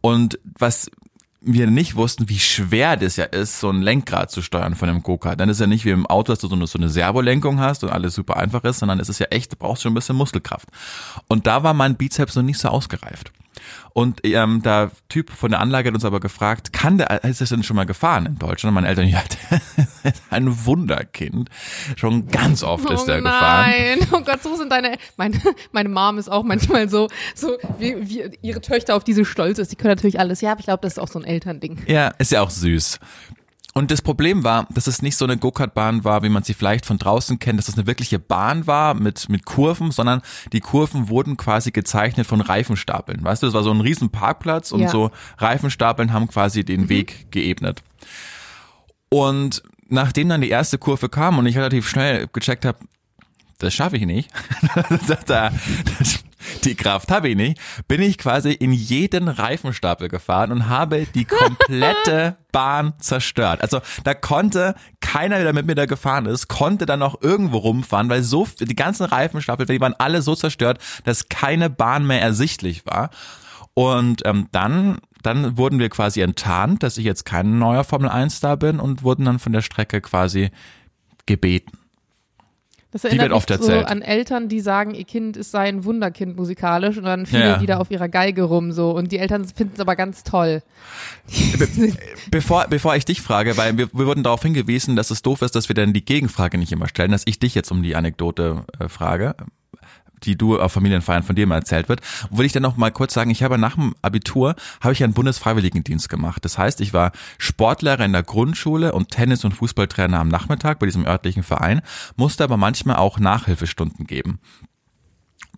Und 0.00 0.38
was 0.58 0.90
wir 1.44 1.66
nicht 1.66 1.96
wussten, 1.96 2.28
wie 2.28 2.38
schwer 2.38 2.96
das 2.96 3.16
ja 3.16 3.24
ist, 3.24 3.60
so 3.60 3.68
ein 3.68 3.82
Lenkrad 3.82 4.30
zu 4.30 4.42
steuern 4.42 4.76
von 4.76 4.88
einem 4.88 5.02
Go-Kart. 5.02 5.40
Dann 5.40 5.48
ist 5.48 5.60
ja 5.60 5.66
nicht 5.66 5.84
wie 5.84 5.90
im 5.90 6.06
Auto, 6.06 6.32
dass 6.32 6.38
du 6.38 6.48
so 6.48 6.54
eine, 6.54 6.66
so 6.66 6.78
eine 6.78 6.88
Servolenkung 6.88 7.58
hast 7.58 7.82
und 7.82 7.90
alles 7.90 8.14
super 8.14 8.36
einfach 8.36 8.62
ist, 8.64 8.78
sondern 8.78 9.00
es 9.00 9.08
ist 9.08 9.18
ja 9.18 9.26
echt, 9.30 9.52
du 9.52 9.56
brauchst 9.56 9.82
schon 9.82 9.92
ein 9.92 9.94
bisschen 9.96 10.16
Muskelkraft. 10.16 10.68
Und 11.28 11.46
da 11.46 11.62
war 11.62 11.74
mein 11.74 11.96
Bizeps 11.96 12.36
noch 12.36 12.44
nicht 12.44 12.58
so 12.58 12.68
ausgereift. 12.68 13.32
Und 13.92 14.20
ähm, 14.24 14.62
der 14.62 14.90
Typ 15.08 15.30
von 15.30 15.50
der 15.50 15.60
Anlage 15.60 15.88
hat 15.88 15.94
uns 15.94 16.04
aber 16.04 16.20
gefragt, 16.20 16.72
kann 16.72 16.98
der, 16.98 17.24
ist 17.24 17.40
das 17.40 17.50
denn 17.50 17.62
schon 17.62 17.76
mal 17.76 17.84
gefahren 17.84 18.26
in 18.26 18.38
Deutschland? 18.38 18.70
Und 18.70 18.74
meine 18.82 18.88
Eltern, 18.88 19.06
ja, 19.08 19.22
ein 20.30 20.64
Wunderkind. 20.66 21.50
Schon 21.96 22.28
ganz 22.28 22.62
oft 22.62 22.88
ist 22.90 23.08
oh 23.08 23.10
er 23.10 23.20
gefahren. 23.20 23.70
Nein, 23.70 24.08
oh 24.12 24.20
Gott, 24.20 24.42
so 24.42 24.56
sind 24.56 24.70
deine, 24.72 24.96
meine, 25.16 25.40
meine 25.72 25.88
Mom 25.88 26.18
ist 26.18 26.30
auch 26.30 26.42
manchmal 26.42 26.88
so, 26.88 27.08
so 27.34 27.56
wie, 27.78 28.08
wie 28.08 28.38
ihre 28.40 28.60
Töchter 28.60 28.96
auf 28.96 29.04
diese 29.04 29.24
stolz 29.24 29.58
ist. 29.58 29.72
Die 29.72 29.76
können 29.76 29.94
natürlich 29.94 30.18
alles. 30.18 30.40
Ja, 30.40 30.52
aber 30.52 30.60
ich 30.60 30.66
glaube, 30.66 30.80
das 30.82 30.94
ist 30.94 30.98
auch 30.98 31.08
so 31.08 31.18
ein 31.18 31.24
Elternding. 31.24 31.82
Ja, 31.86 32.08
ist 32.18 32.32
ja 32.32 32.42
auch 32.42 32.50
süß. 32.50 32.98
Und 33.74 33.90
das 33.90 34.02
Problem 34.02 34.44
war, 34.44 34.66
dass 34.70 34.86
es 34.86 35.00
nicht 35.00 35.16
so 35.16 35.24
eine 35.24 35.38
Go-Kart-Bahn 35.38 36.04
war, 36.04 36.22
wie 36.22 36.28
man 36.28 36.42
sie 36.42 36.52
vielleicht 36.52 36.84
von 36.84 36.98
draußen 36.98 37.38
kennt, 37.38 37.58
dass 37.58 37.68
es 37.68 37.74
eine 37.78 37.86
wirkliche 37.86 38.18
Bahn 38.18 38.66
war 38.66 38.92
mit, 38.92 39.30
mit 39.30 39.46
Kurven, 39.46 39.90
sondern 39.92 40.20
die 40.52 40.60
Kurven 40.60 41.08
wurden 41.08 41.38
quasi 41.38 41.70
gezeichnet 41.70 42.26
von 42.26 42.42
Reifenstapeln. 42.42 43.24
Weißt 43.24 43.42
du, 43.42 43.46
es 43.46 43.54
war 43.54 43.62
so 43.62 43.70
ein 43.70 43.80
riesen 43.80 44.10
Parkplatz 44.10 44.72
und 44.72 44.80
Ja. 44.80 44.88
so 44.88 45.10
Reifenstapeln 45.38 46.12
haben 46.12 46.28
quasi 46.28 46.64
den 46.64 46.90
Weg 46.90 47.30
geebnet. 47.30 47.82
Und 49.08 49.62
nachdem 49.88 50.28
dann 50.28 50.40
die 50.42 50.50
erste 50.50 50.76
Kurve 50.78 51.08
kam 51.08 51.38
und 51.38 51.46
ich 51.46 51.56
relativ 51.56 51.88
schnell 51.88 52.28
gecheckt 52.32 52.64
habe, 52.66 52.78
das 53.58 53.72
schaffe 53.72 53.96
ich 53.96 54.04
nicht, 54.06 54.30
da, 55.26 55.52
die 56.64 56.74
Kraft 56.74 57.10
habe 57.10 57.28
ich 57.28 57.36
nicht, 57.36 57.60
bin 57.88 58.02
ich 58.02 58.18
quasi 58.18 58.52
in 58.52 58.72
jeden 58.72 59.28
Reifenstapel 59.28 60.08
gefahren 60.08 60.52
und 60.52 60.68
habe 60.68 61.06
die 61.14 61.24
komplette 61.24 62.36
Bahn 62.52 62.94
zerstört. 62.98 63.62
Also 63.62 63.80
da 64.04 64.14
konnte 64.14 64.74
keiner, 65.00 65.42
der 65.42 65.52
mit 65.52 65.66
mir 65.66 65.74
da 65.74 65.86
gefahren 65.86 66.26
ist, 66.26 66.48
konnte 66.48 66.86
dann 66.86 67.00
noch 67.00 67.20
irgendwo 67.22 67.58
rumfahren, 67.58 68.08
weil 68.08 68.22
so 68.22 68.46
die 68.60 68.76
ganzen 68.76 69.04
Reifenstapel, 69.04 69.66
die 69.66 69.80
waren 69.80 69.94
alle 69.98 70.22
so 70.22 70.34
zerstört, 70.34 70.78
dass 71.04 71.28
keine 71.28 71.70
Bahn 71.70 72.06
mehr 72.06 72.20
ersichtlich 72.20 72.84
war. 72.86 73.10
Und 73.74 74.22
ähm, 74.26 74.48
dann, 74.52 74.98
dann 75.22 75.56
wurden 75.56 75.78
wir 75.78 75.88
quasi 75.88 76.20
enttarnt, 76.20 76.82
dass 76.82 76.98
ich 76.98 77.04
jetzt 77.04 77.24
kein 77.24 77.58
neuer 77.58 77.84
Formel 77.84 78.10
1 78.10 78.36
Star 78.36 78.56
bin 78.56 78.80
und 78.80 79.02
wurden 79.02 79.24
dann 79.24 79.38
von 79.38 79.52
der 79.52 79.62
Strecke 79.62 80.00
quasi 80.00 80.50
gebeten. 81.24 81.78
Das 82.92 83.04
erinnert 83.04 83.30
wird 83.30 83.32
oft 83.32 83.48
mich 83.50 83.58
so 83.58 83.64
erzählt. 83.68 83.88
an 83.88 84.02
Eltern, 84.02 84.48
die 84.48 84.60
sagen, 84.60 84.94
ihr 84.94 85.04
Kind 85.04 85.36
ist 85.36 85.50
sei 85.50 85.66
ein 85.68 85.84
Wunderkind 85.84 86.36
musikalisch 86.36 86.98
und 86.98 87.04
dann 87.04 87.24
viele 87.26 87.42
Ja. 87.48 87.60
wieder 87.60 87.80
auf 87.80 87.90
ihrer 87.90 88.08
Geige 88.08 88.42
rum 88.42 88.70
so 88.72 88.90
und 88.90 89.10
die 89.12 89.18
Eltern 89.18 89.44
finden 89.46 89.72
es 89.74 89.80
aber 89.80 89.96
ganz 89.96 90.22
toll. 90.24 90.62
Bevor, 92.30 92.66
bevor 92.68 92.94
ich 92.96 93.04
dich 93.04 93.20
frage, 93.22 93.56
weil 93.56 93.76
wir, 93.78 93.88
wir 93.92 94.06
wurden 94.06 94.22
darauf 94.22 94.42
hingewiesen, 94.42 94.96
dass 94.96 95.10
es 95.10 95.22
doof 95.22 95.42
ist, 95.42 95.54
dass 95.54 95.68
wir 95.68 95.74
dann 95.74 95.92
die 95.92 96.04
Gegenfrage 96.04 96.58
nicht 96.58 96.72
immer 96.72 96.88
stellen, 96.88 97.10
dass 97.12 97.22
ich 97.26 97.38
dich 97.38 97.54
jetzt 97.54 97.70
um 97.70 97.82
die 97.82 97.96
Anekdote 97.96 98.64
äh, 98.78 98.88
frage, 98.88 99.34
die 100.24 100.36
du 100.36 100.60
auf 100.60 100.72
Familienfeiern 100.72 101.22
von 101.22 101.36
dir 101.36 101.46
mal 101.46 101.56
erzählt 101.56 101.88
wird, 101.88 102.00
würde 102.30 102.46
ich 102.46 102.52
dann 102.52 102.62
noch 102.62 102.76
mal 102.76 102.90
kurz 102.90 103.14
sagen, 103.14 103.30
ich 103.30 103.42
habe 103.42 103.58
nach 103.58 103.74
dem 103.74 103.94
Abitur, 104.02 104.54
habe 104.80 104.92
ich 104.92 105.02
einen 105.02 105.14
Bundesfreiwilligendienst 105.14 106.08
gemacht. 106.08 106.44
Das 106.44 106.58
heißt, 106.58 106.80
ich 106.80 106.92
war 106.92 107.12
Sportlehrer 107.38 108.04
in 108.04 108.12
der 108.12 108.22
Grundschule 108.22 108.92
und 108.92 109.10
Tennis- 109.10 109.44
und 109.44 109.52
Fußballtrainer 109.52 110.18
am 110.18 110.28
Nachmittag 110.28 110.78
bei 110.78 110.86
diesem 110.86 111.06
örtlichen 111.06 111.42
Verein, 111.42 111.82
musste 112.16 112.44
aber 112.44 112.56
manchmal 112.56 112.96
auch 112.96 113.18
Nachhilfestunden 113.18 114.06
geben. 114.06 114.40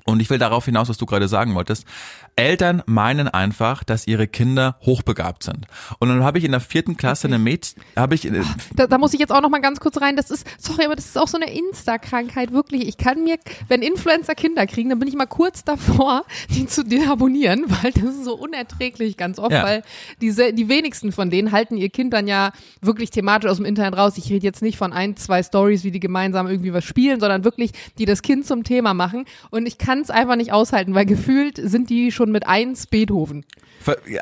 Und 0.06 0.20
ich 0.20 0.28
will 0.28 0.38
darauf 0.38 0.66
hinaus, 0.66 0.88
was 0.88 0.98
du 0.98 1.06
gerade 1.06 1.28
sagen 1.28 1.54
wolltest. 1.54 1.86
Eltern 2.36 2.82
meinen 2.86 3.28
einfach, 3.28 3.84
dass 3.84 4.06
ihre 4.06 4.26
Kinder 4.26 4.76
hochbegabt 4.82 5.42
sind. 5.42 5.66
Und 5.98 6.08
dann 6.08 6.24
habe 6.24 6.38
ich 6.38 6.44
in 6.44 6.50
der 6.50 6.60
vierten 6.60 6.96
Klasse 6.96 7.28
eine 7.28 7.38
Mädchen, 7.38 7.82
habe 7.96 8.14
ich, 8.14 8.24
äh, 8.26 8.42
Da, 8.74 8.86
da 8.86 8.98
muss 8.98 9.14
ich 9.14 9.20
jetzt 9.20 9.32
auch 9.32 9.40
noch 9.40 9.50
mal 9.50 9.60
ganz 9.60 9.80
kurz 9.80 10.00
rein. 10.00 10.16
Das 10.16 10.30
ist, 10.30 10.46
sorry, 10.58 10.84
aber 10.84 10.96
das 10.96 11.06
ist 11.06 11.18
auch 11.18 11.28
so 11.28 11.38
eine 11.38 11.52
Insta-Krankheit, 11.52 12.52
wirklich. 12.52 12.88
Ich 12.88 12.96
kann 12.96 13.22
mir, 13.24 13.36
wenn 13.68 13.82
Influencer 13.82 14.34
Kinder 14.34 14.66
kriegen, 14.66 14.88
dann 14.90 14.98
bin 14.98 15.08
ich 15.08 15.14
mal 15.14 15.26
kurz 15.26 15.64
davor, 15.64 16.24
die 16.50 16.66
zu 16.66 16.84
deabonnieren, 16.84 17.64
weil 17.82 17.92
das 17.92 18.02
ist 18.04 18.24
so 18.24 18.34
unerträglich 18.36 19.16
ganz 19.16 19.38
oft, 19.38 19.52
Ja. 19.52 19.62
weil 19.62 19.82
diese, 20.20 20.52
die 20.52 20.68
wenigsten 20.68 21.12
von 21.12 21.30
denen 21.30 21.52
halten 21.52 21.76
ihr 21.76 21.88
Kind 21.90 22.12
dann 22.12 22.26
ja 22.26 22.50
wirklich 22.80 23.10
thematisch 23.10 23.50
aus 23.50 23.58
dem 23.58 23.66
Internet 23.66 23.96
raus. 23.96 24.14
Ich 24.18 24.30
rede 24.30 24.44
jetzt 24.44 24.62
nicht 24.62 24.76
von 24.78 24.92
ein, 24.92 25.16
zwei 25.16 25.42
Stories, 25.42 25.84
wie 25.84 25.90
die 25.90 26.00
gemeinsam 26.00 26.46
irgendwie 26.46 26.72
was 26.72 26.84
spielen, 26.84 27.20
sondern 27.20 27.44
wirklich, 27.44 27.70
die 27.98 28.04
das 28.06 28.22
Kind 28.22 28.46
zum 28.46 28.64
Thema 28.64 28.94
machen. 28.94 29.24
Und 29.50 29.66
ich 29.66 29.78
kann 29.78 30.00
es 30.00 30.10
einfach 30.10 30.36
nicht 30.36 30.52
aushalten, 30.52 30.94
weil 30.94 31.06
gefühlt 31.06 31.58
sind 31.62 31.90
die 31.90 32.10
schon 32.12 32.23
mit 32.32 32.46
eins 32.46 32.86
Beethoven. 32.86 33.44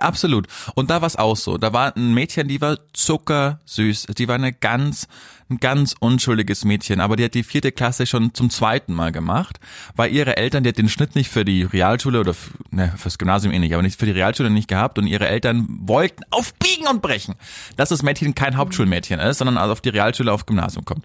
Absolut. 0.01 0.49
Und 0.75 0.91
da 0.91 1.01
war 1.03 1.07
es 1.07 1.17
auch 1.17 1.37
so. 1.37 1.57
Da 1.57 1.73
war 1.73 1.97
ein 1.97 2.15
Mädchen, 2.15 2.49
die 2.49 2.61
war 2.61 2.79
zuckersüß. 2.93 4.07
Die 4.19 4.27
war 4.27 4.35
eine 4.35 4.53
ganz, 4.53 5.07
ein 5.49 5.59
ganz 5.59 5.95
unschuldiges 6.01 6.65
Mädchen. 6.65 7.01
Aber 7.01 7.15
die 7.15 7.25
hat 7.25 7.35
die 7.35 7.45
vierte 7.45 7.71
Klasse 7.71 8.07
schon 8.07 8.35
zum 8.35 8.51
zweiten 8.51 8.93
Mal 8.93 9.13
gemacht, 9.13 9.61
weil 9.95 10.13
ihre 10.13 10.37
Eltern, 10.37 10.65
die 10.65 10.71
hat 10.71 10.79
den 10.79 10.89
Schnitt 10.89 11.15
nicht 11.15 11.31
für 11.31 11.45
die 11.45 11.63
Realschule 11.63 12.19
oder 12.19 12.31
f- 12.33 12.51
ne, 12.73 12.93
fürs 12.97 13.19
Gymnasium 13.19 13.53
eh 13.53 13.73
aber 13.73 13.83
nicht 13.83 14.01
für 14.01 14.07
die 14.07 14.13
Realschule 14.13 14.51
nicht 14.51 14.67
gehabt 14.67 14.99
und 14.99 15.07
ihre 15.07 15.29
Eltern 15.29 15.67
wollten 15.69 16.25
auf 16.31 16.53
Biegen 16.55 16.89
und 16.89 17.01
Brechen, 17.01 17.37
dass 17.77 17.91
das 17.91 18.03
Mädchen 18.03 18.35
kein 18.35 18.57
Hauptschulmädchen 18.57 19.21
ist, 19.21 19.39
sondern 19.39 19.59
also 19.59 19.73
auf 19.73 19.81
die 19.81 19.91
Realschule 19.91 20.33
auf 20.33 20.45
Gymnasium 20.47 20.85
kommt. 20.85 21.05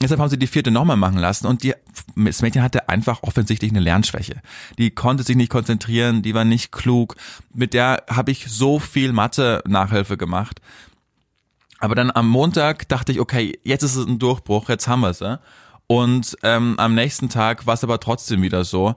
Deshalb 0.00 0.20
haben 0.20 0.28
sie 0.28 0.38
die 0.38 0.48
vierte 0.48 0.70
nochmal 0.70 0.96
machen 0.96 1.18
lassen 1.18 1.46
und 1.46 1.62
die, 1.62 1.74
das 2.16 2.42
Mädchen 2.42 2.62
hatte 2.62 2.88
einfach 2.88 3.22
offensichtlich 3.22 3.70
eine 3.70 3.80
Lernschwäche. 3.80 4.40
Die 4.76 4.90
konnte 4.90 5.22
sich 5.22 5.36
nicht 5.36 5.50
konzentrieren, 5.50 6.22
die 6.22 6.34
war 6.34 6.44
nicht 6.44 6.72
klug. 6.72 7.16
Mit 7.52 7.74
der 7.74 8.02
habe 8.10 8.32
ich 8.32 8.46
so 8.48 8.80
viel 8.80 9.12
Mathe-Nachhilfe 9.12 10.16
gemacht. 10.16 10.60
Aber 11.78 11.94
dann 11.94 12.10
am 12.10 12.28
Montag 12.28 12.88
dachte 12.88 13.12
ich, 13.12 13.20
okay, 13.20 13.58
jetzt 13.62 13.82
ist 13.82 13.94
es 13.94 14.06
ein 14.06 14.18
Durchbruch, 14.18 14.68
jetzt 14.68 14.88
haben 14.88 15.00
wir 15.00 15.14
sie. 15.14 15.38
Und 15.86 16.36
ähm, 16.42 16.78
am 16.78 16.94
nächsten 16.94 17.28
Tag 17.28 17.66
war 17.66 17.74
es 17.74 17.84
aber 17.84 18.00
trotzdem 18.00 18.42
wieder 18.42 18.64
so, 18.64 18.96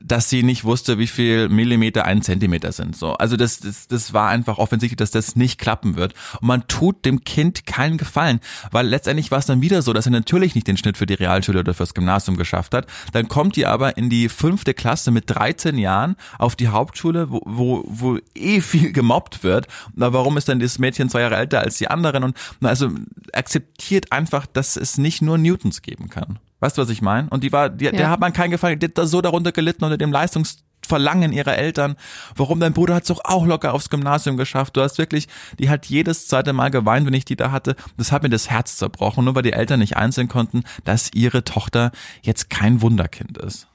dass 0.00 0.28
sie 0.28 0.42
nicht 0.42 0.64
wusste, 0.64 0.98
wie 0.98 1.06
viel 1.06 1.48
Millimeter 1.48 2.04
ein 2.04 2.22
Zentimeter 2.22 2.72
sind. 2.72 2.96
So, 2.96 3.14
also 3.14 3.36
das, 3.36 3.60
das, 3.60 3.86
das 3.86 4.12
war 4.12 4.28
einfach 4.28 4.58
offensichtlich, 4.58 4.96
dass 4.96 5.10
das 5.10 5.36
nicht 5.36 5.58
klappen 5.60 5.96
wird. 5.96 6.14
Und 6.40 6.48
man 6.48 6.66
tut 6.68 7.04
dem 7.04 7.24
Kind 7.24 7.66
keinen 7.66 7.96
Gefallen, 7.96 8.40
weil 8.70 8.86
letztendlich 8.86 9.30
war 9.30 9.38
es 9.38 9.46
dann 9.46 9.62
wieder 9.62 9.82
so, 9.82 9.92
dass 9.92 10.06
er 10.06 10.12
natürlich 10.12 10.54
nicht 10.54 10.66
den 10.66 10.76
Schnitt 10.76 10.96
für 10.96 11.06
die 11.06 11.14
Realschule 11.14 11.60
oder 11.60 11.74
fürs 11.74 11.94
Gymnasium 11.94 12.36
geschafft 12.36 12.74
hat. 12.74 12.86
Dann 13.12 13.28
kommt 13.28 13.56
die 13.56 13.66
aber 13.66 13.96
in 13.96 14.10
die 14.10 14.28
fünfte 14.28 14.74
Klasse 14.74 15.10
mit 15.10 15.24
13 15.28 15.78
Jahren 15.78 16.16
auf 16.38 16.56
die 16.56 16.68
Hauptschule, 16.68 17.30
wo, 17.30 17.42
wo, 17.44 17.84
wo 17.86 18.18
eh 18.34 18.60
viel 18.60 18.92
gemobbt 18.92 19.44
wird. 19.44 19.68
Na, 19.94 20.12
warum 20.12 20.36
ist 20.36 20.48
denn 20.48 20.58
das 20.58 20.78
Mädchen 20.78 21.08
zwei 21.08 21.20
Jahre 21.20 21.36
älter 21.36 21.60
als 21.60 21.78
die 21.78 21.88
anderen? 21.88 22.24
Und 22.24 22.36
na, 22.60 22.70
also 22.70 22.90
akzeptiert 23.32 24.12
einfach, 24.12 24.46
dass 24.46 24.76
es 24.76 24.98
nicht 24.98 25.22
nur 25.22 25.38
Newtons 25.38 25.82
geben 25.82 26.08
kann. 26.08 26.38
Weißt 26.64 26.78
du, 26.78 26.82
was 26.82 26.88
ich 26.88 27.02
meine? 27.02 27.28
Und 27.28 27.44
die 27.44 27.52
war, 27.52 27.68
die, 27.68 27.90
der 27.90 27.94
Ja. 28.00 28.08
hat 28.08 28.20
man 28.20 28.32
keinen 28.32 28.50
Gefallen, 28.50 28.78
die 28.78 28.86
hat 28.86 28.96
da 28.96 29.04
so 29.06 29.20
darunter 29.20 29.52
gelitten 29.52 29.84
unter 29.84 29.98
dem 29.98 30.10
Leistungsverlangen 30.10 31.30
ihrer 31.30 31.58
Eltern. 31.58 31.94
Warum 32.36 32.58
dein 32.58 32.72
Bruder 32.72 32.94
hat 32.94 33.02
es 33.02 33.08
doch 33.08 33.20
auch 33.22 33.44
locker 33.44 33.74
aufs 33.74 33.90
Gymnasium 33.90 34.38
geschafft. 34.38 34.74
Du 34.74 34.80
hast 34.80 34.96
wirklich, 34.96 35.28
die 35.58 35.68
hat 35.68 35.84
jedes 35.84 36.26
zweite 36.26 36.54
Mal 36.54 36.70
geweint, 36.70 37.06
wenn 37.06 37.12
ich 37.12 37.26
die 37.26 37.36
da 37.36 37.52
hatte. 37.52 37.76
Das 37.98 38.12
hat 38.12 38.22
mir 38.22 38.30
das 38.30 38.48
Herz 38.48 38.78
zerbrochen, 38.78 39.26
nur 39.26 39.34
weil 39.34 39.42
die 39.42 39.52
Eltern 39.52 39.78
nicht 39.78 39.98
einsehen 39.98 40.28
konnten, 40.28 40.64
dass 40.84 41.10
ihre 41.12 41.44
Tochter 41.44 41.92
jetzt 42.22 42.48
kein 42.48 42.80
Wunderkind 42.80 43.36
ist. 43.36 43.68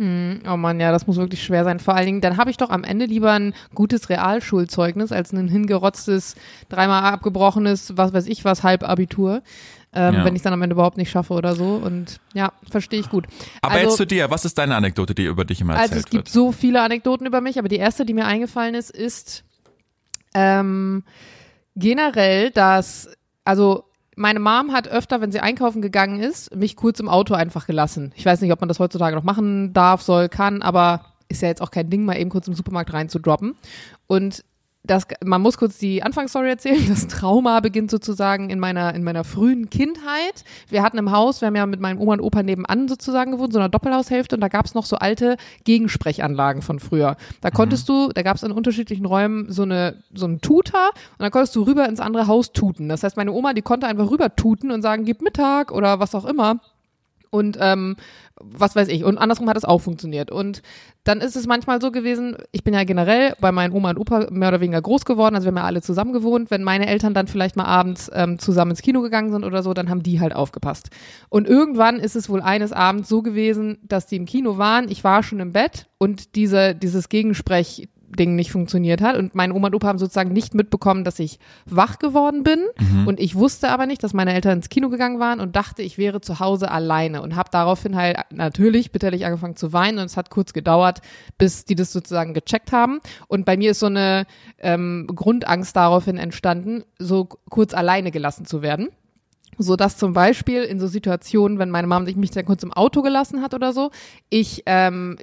Oh 0.00 0.56
Mann, 0.56 0.78
ja, 0.78 0.92
das 0.92 1.06
muss 1.08 1.16
wirklich 1.16 1.42
schwer 1.42 1.64
sein. 1.64 1.80
Vor 1.80 1.94
allen 1.96 2.06
Dingen, 2.06 2.20
dann 2.20 2.36
habe 2.36 2.50
ich 2.50 2.56
doch 2.58 2.70
am 2.70 2.84
Ende 2.84 3.06
lieber 3.06 3.32
ein 3.32 3.52
gutes 3.74 4.10
Realschulzeugnis 4.10 5.10
als 5.12 5.32
ein 5.32 5.48
hingerotztes, 5.48 6.36
dreimal 6.68 7.02
abgebrochenes, 7.02 7.96
was 7.96 8.12
weiß 8.12 8.26
ich 8.26 8.44
was, 8.44 8.62
Halbabitur. 8.62 9.42
Ähm, 9.92 10.14
Ja. 10.14 10.24
Wenn 10.24 10.34
ich 10.34 10.40
es 10.40 10.42
dann 10.42 10.52
am 10.52 10.60
Ende 10.62 10.74
überhaupt 10.74 10.98
nicht 10.98 11.10
schaffe 11.10 11.32
oder 11.32 11.54
so. 11.54 11.76
Und 11.76 12.20
ja, 12.34 12.52
verstehe 12.70 13.00
ich 13.00 13.08
gut. 13.08 13.26
Aber 13.62 13.74
also, 13.74 13.86
jetzt 13.86 13.96
zu 13.96 14.06
dir, 14.06 14.30
was 14.30 14.44
ist 14.44 14.58
deine 14.58 14.76
Anekdote, 14.76 15.14
die 15.14 15.24
über 15.24 15.44
dich 15.44 15.60
immer 15.60 15.74
erzählt 15.74 15.92
also 15.92 16.00
es 16.00 16.10
gibt 16.10 16.26
wird? 16.26 16.28
so 16.28 16.52
viele 16.52 16.82
Anekdoten 16.82 17.26
über 17.26 17.40
mich, 17.40 17.58
aber 17.58 17.68
die 17.68 17.76
erste, 17.76 18.04
die 18.04 18.12
mir 18.14 18.26
eingefallen 18.26 18.74
ist, 18.74 18.90
ist 18.90 19.44
ähm, 20.34 21.04
generell, 21.74 22.50
dass, 22.50 23.08
also 23.44 23.84
meine 24.14 24.40
Mom 24.40 24.72
hat 24.72 24.88
öfter, 24.88 25.20
wenn 25.20 25.32
sie 25.32 25.40
einkaufen 25.40 25.80
gegangen 25.80 26.20
ist, 26.20 26.54
mich 26.54 26.76
kurz 26.76 27.00
im 27.00 27.08
Auto 27.08 27.34
einfach 27.34 27.66
gelassen. 27.66 28.12
Ich 28.16 28.26
weiß 28.26 28.40
nicht, 28.40 28.52
ob 28.52 28.60
man 28.60 28.68
das 28.68 28.80
heutzutage 28.80 29.16
noch 29.16 29.22
machen 29.22 29.72
darf, 29.72 30.02
soll, 30.02 30.28
kann, 30.28 30.60
aber 30.60 31.04
ist 31.28 31.42
ja 31.42 31.48
jetzt 31.48 31.62
auch 31.62 31.70
kein 31.70 31.88
Ding, 31.88 32.04
mal 32.04 32.18
eben 32.18 32.30
kurz 32.30 32.48
im 32.48 32.54
Supermarkt 32.54 32.92
reinzudroppen. 32.92 33.54
Und 34.06 34.44
das, 34.84 35.06
man 35.22 35.42
muss 35.42 35.58
kurz 35.58 35.78
die 35.78 36.02
Anfangsstory 36.02 36.48
erzählen. 36.48 36.86
Das 36.88 37.06
Trauma 37.08 37.60
beginnt 37.60 37.90
sozusagen 37.90 38.48
in 38.50 38.58
meiner, 38.58 38.94
in 38.94 39.04
meiner 39.04 39.24
frühen 39.24 39.70
Kindheit. 39.70 40.44
Wir 40.68 40.82
hatten 40.82 40.98
im 40.98 41.10
Haus, 41.10 41.40
wir 41.40 41.46
haben 41.46 41.56
ja 41.56 41.66
mit 41.66 41.80
meinem 41.80 42.00
Oma 42.00 42.14
und 42.14 42.20
Opa 42.20 42.42
nebenan 42.42 42.88
sozusagen 42.88 43.32
gewohnt, 43.32 43.52
so 43.52 43.58
einer 43.58 43.68
Doppelhaushälfte 43.68 44.36
und 44.36 44.40
da 44.40 44.48
gab 44.48 44.64
es 44.64 44.74
noch 44.74 44.86
so 44.86 44.96
alte 44.96 45.36
Gegensprechanlagen 45.64 46.62
von 46.62 46.80
früher. 46.80 47.16
Da 47.40 47.50
konntest 47.50 47.88
du, 47.88 48.08
da 48.14 48.22
gab 48.22 48.36
es 48.36 48.42
in 48.42 48.52
unterschiedlichen 48.52 49.04
Räumen 49.04 49.52
so 49.52 49.62
eine, 49.62 50.02
so 50.14 50.26
einen 50.26 50.40
Tuter 50.40 50.88
und 50.88 51.22
dann 51.22 51.30
konntest 51.30 51.54
du 51.56 51.62
rüber 51.62 51.86
ins 51.88 52.00
andere 52.00 52.26
Haus 52.26 52.52
tuten. 52.52 52.88
Das 52.88 53.02
heißt, 53.02 53.16
meine 53.16 53.32
Oma, 53.32 53.52
die 53.52 53.62
konnte 53.62 53.86
einfach 53.86 54.10
rüber 54.10 54.34
tuten 54.34 54.70
und 54.70 54.82
sagen, 54.82 55.04
gib 55.04 55.22
Mittag 55.22 55.70
oder 55.70 56.00
was 56.00 56.14
auch 56.14 56.24
immer. 56.24 56.60
Und 57.30 57.58
ähm, 57.60 57.96
was 58.40 58.76
weiß 58.76 58.88
ich. 58.88 59.04
Und 59.04 59.18
andersrum 59.18 59.48
hat 59.48 59.56
es 59.56 59.64
auch 59.64 59.80
funktioniert. 59.80 60.30
Und 60.30 60.62
dann 61.04 61.20
ist 61.20 61.36
es 61.36 61.46
manchmal 61.46 61.80
so 61.80 61.90
gewesen, 61.90 62.36
ich 62.52 62.64
bin 62.64 62.74
ja 62.74 62.84
generell 62.84 63.34
bei 63.40 63.52
meinen 63.52 63.72
Oma 63.72 63.90
und 63.90 63.98
Opa 63.98 64.28
mehr 64.30 64.48
oder 64.48 64.60
weniger 64.60 64.82
groß 64.82 65.04
geworden, 65.04 65.34
also 65.34 65.46
wir 65.46 65.50
haben 65.50 65.58
ja 65.58 65.64
alle 65.64 65.82
zusammen 65.82 66.12
gewohnt. 66.12 66.50
Wenn 66.50 66.62
meine 66.62 66.86
Eltern 66.86 67.14
dann 67.14 67.26
vielleicht 67.26 67.56
mal 67.56 67.64
abends 67.64 68.10
ähm, 68.14 68.38
zusammen 68.38 68.72
ins 68.72 68.82
Kino 68.82 69.00
gegangen 69.00 69.30
sind 69.30 69.44
oder 69.44 69.62
so, 69.62 69.74
dann 69.74 69.88
haben 69.88 70.02
die 70.02 70.20
halt 70.20 70.34
aufgepasst. 70.34 70.90
Und 71.28 71.46
irgendwann 71.48 71.98
ist 72.00 72.16
es 72.16 72.28
wohl 72.28 72.42
eines 72.42 72.72
Abends 72.72 73.08
so 73.08 73.22
gewesen, 73.22 73.78
dass 73.82 74.06
die 74.06 74.16
im 74.16 74.26
Kino 74.26 74.58
waren, 74.58 74.88
ich 74.90 75.04
war 75.04 75.22
schon 75.22 75.40
im 75.40 75.52
Bett 75.52 75.88
und 75.98 76.34
diese, 76.36 76.74
dieses 76.74 77.08
Gegensprech 77.08 77.88
Ding 78.16 78.34
nicht 78.34 78.50
funktioniert 78.50 79.00
hat. 79.00 79.16
Und 79.16 79.34
meine 79.34 79.54
Oma 79.54 79.68
und 79.68 79.74
Opa 79.74 79.88
haben 79.88 79.98
sozusagen 79.98 80.32
nicht 80.32 80.54
mitbekommen, 80.54 81.04
dass 81.04 81.18
ich 81.18 81.38
wach 81.66 81.98
geworden 81.98 82.42
bin. 82.42 82.60
Mhm. 82.78 83.06
Und 83.06 83.20
ich 83.20 83.34
wusste 83.34 83.70
aber 83.70 83.86
nicht, 83.86 84.02
dass 84.02 84.14
meine 84.14 84.34
Eltern 84.34 84.58
ins 84.58 84.68
Kino 84.68 84.88
gegangen 84.88 85.20
waren 85.20 85.40
und 85.40 85.56
dachte, 85.56 85.82
ich 85.82 85.98
wäre 85.98 86.20
zu 86.20 86.40
Hause 86.40 86.70
alleine 86.70 87.22
und 87.22 87.36
habe 87.36 87.50
daraufhin 87.52 87.96
halt 87.96 88.18
natürlich 88.32 88.92
bitterlich 88.92 89.26
angefangen 89.26 89.56
zu 89.56 89.72
weinen. 89.72 89.98
Und 89.98 90.06
es 90.06 90.16
hat 90.16 90.30
kurz 90.30 90.52
gedauert, 90.52 91.00
bis 91.36 91.64
die 91.64 91.74
das 91.74 91.92
sozusagen 91.92 92.34
gecheckt 92.34 92.72
haben. 92.72 93.00
Und 93.26 93.44
bei 93.44 93.56
mir 93.56 93.72
ist 93.72 93.80
so 93.80 93.86
eine 93.86 94.26
ähm, 94.58 95.06
Grundangst 95.14 95.76
daraufhin 95.76 96.16
entstanden, 96.16 96.84
so 96.98 97.28
kurz 97.48 97.74
alleine 97.74 98.10
gelassen 98.10 98.46
zu 98.46 98.62
werden 98.62 98.88
so 99.58 99.76
dass 99.76 99.96
zum 99.96 100.12
Beispiel 100.12 100.62
in 100.62 100.78
so 100.78 100.86
Situationen, 100.86 101.58
wenn 101.58 101.70
meine 101.70 101.88
Mama 101.88 102.06
sich 102.06 102.16
mich 102.16 102.30
dann 102.30 102.44
kurz 102.44 102.62
im 102.62 102.72
Auto 102.72 103.02
gelassen 103.02 103.42
hat 103.42 103.54
oder 103.54 103.72
so, 103.72 103.90
ich 104.30 104.62
ähm, 104.66 105.18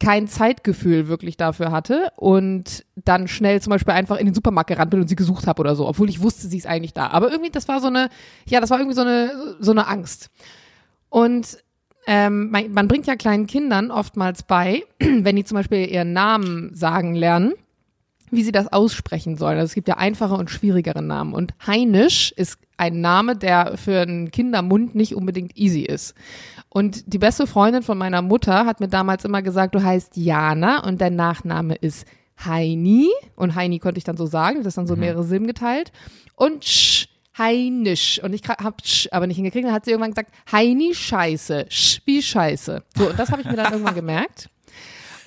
kein 0.00 0.28
Zeitgefühl 0.28 1.08
wirklich 1.08 1.36
dafür 1.36 1.70
hatte 1.70 2.10
und 2.16 2.84
dann 2.96 3.28
schnell 3.28 3.60
zum 3.60 3.70
Beispiel 3.70 3.94
einfach 3.94 4.16
in 4.16 4.26
den 4.26 4.34
Supermarkt 4.34 4.68
gerannt 4.68 4.90
bin 4.90 5.00
und 5.00 5.08
sie 5.08 5.16
gesucht 5.16 5.46
habe 5.46 5.60
oder 5.60 5.76
so, 5.76 5.86
obwohl 5.86 6.08
ich 6.08 6.22
wusste, 6.22 6.46
sie 6.48 6.56
ist 6.56 6.66
eigentlich 6.66 6.94
da. 6.94 7.08
Aber 7.08 7.30
irgendwie, 7.30 7.50
das 7.50 7.68
war 7.68 7.80
so 7.80 7.88
eine, 7.88 8.08
ja, 8.46 8.60
das 8.60 8.70
war 8.70 8.78
irgendwie 8.78 8.96
so 8.96 9.02
eine, 9.02 9.56
so 9.60 9.70
eine 9.70 9.86
Angst. 9.86 10.30
Und 11.10 11.58
ähm, 12.06 12.50
man, 12.50 12.72
man 12.72 12.88
bringt 12.88 13.06
ja 13.06 13.16
kleinen 13.16 13.46
Kindern 13.46 13.90
oftmals 13.90 14.42
bei, 14.42 14.84
wenn 14.98 15.36
die 15.36 15.44
zum 15.44 15.56
Beispiel 15.56 15.86
ihren 15.86 16.12
Namen 16.12 16.74
sagen 16.74 17.14
lernen, 17.14 17.54
wie 18.36 18.42
sie 18.42 18.52
das 18.52 18.72
aussprechen 18.72 19.36
sollen. 19.36 19.58
Also 19.58 19.66
es 19.66 19.74
gibt 19.74 19.88
ja 19.88 19.96
einfache 19.96 20.34
und 20.34 20.50
schwierigere 20.50 21.02
Namen. 21.02 21.34
Und 21.34 21.54
Heinisch 21.66 22.32
ist 22.32 22.58
ein 22.76 23.00
Name, 23.00 23.36
der 23.36 23.76
für 23.76 24.00
einen 24.00 24.30
Kindermund 24.30 24.94
nicht 24.94 25.14
unbedingt 25.14 25.56
easy 25.56 25.82
ist. 25.82 26.14
Und 26.68 27.12
die 27.12 27.18
beste 27.18 27.46
Freundin 27.46 27.82
von 27.82 27.96
meiner 27.96 28.22
Mutter 28.22 28.66
hat 28.66 28.80
mir 28.80 28.88
damals 28.88 29.24
immer 29.24 29.42
gesagt, 29.42 29.74
du 29.74 29.82
heißt 29.82 30.16
Jana 30.16 30.84
und 30.84 31.00
dein 31.00 31.14
Nachname 31.14 31.76
ist 31.76 32.06
Heini. 32.44 33.10
Und 33.36 33.54
Heini 33.54 33.78
konnte 33.78 33.98
ich 33.98 34.04
dann 34.04 34.16
so 34.16 34.26
sagen, 34.26 34.58
das 34.58 34.66
ist 34.66 34.78
dann 34.78 34.86
so 34.86 34.94
mhm. 34.94 35.00
mehrere 35.00 35.24
Silben 35.24 35.46
geteilt. 35.46 35.92
Und 36.34 36.64
Sch, 36.64 37.08
Heinisch. 37.38 38.20
Und 38.22 38.32
ich 38.32 38.42
hab 38.48 38.84
Sch 38.84 39.08
aber 39.12 39.26
nicht 39.26 39.36
hingekriegt. 39.36 39.66
Dann 39.66 39.72
hat 39.72 39.84
sie 39.84 39.92
irgendwann 39.92 40.10
gesagt, 40.10 40.32
Heini 40.50 40.94
Scheiße. 40.94 41.66
Sch 41.68 42.00
wie 42.04 42.22
Scheiße. 42.22 42.82
So, 42.96 43.10
und 43.10 43.18
das 43.18 43.30
habe 43.30 43.42
ich 43.42 43.48
mir 43.48 43.56
dann 43.56 43.72
irgendwann 43.72 43.94
gemerkt. 43.94 44.48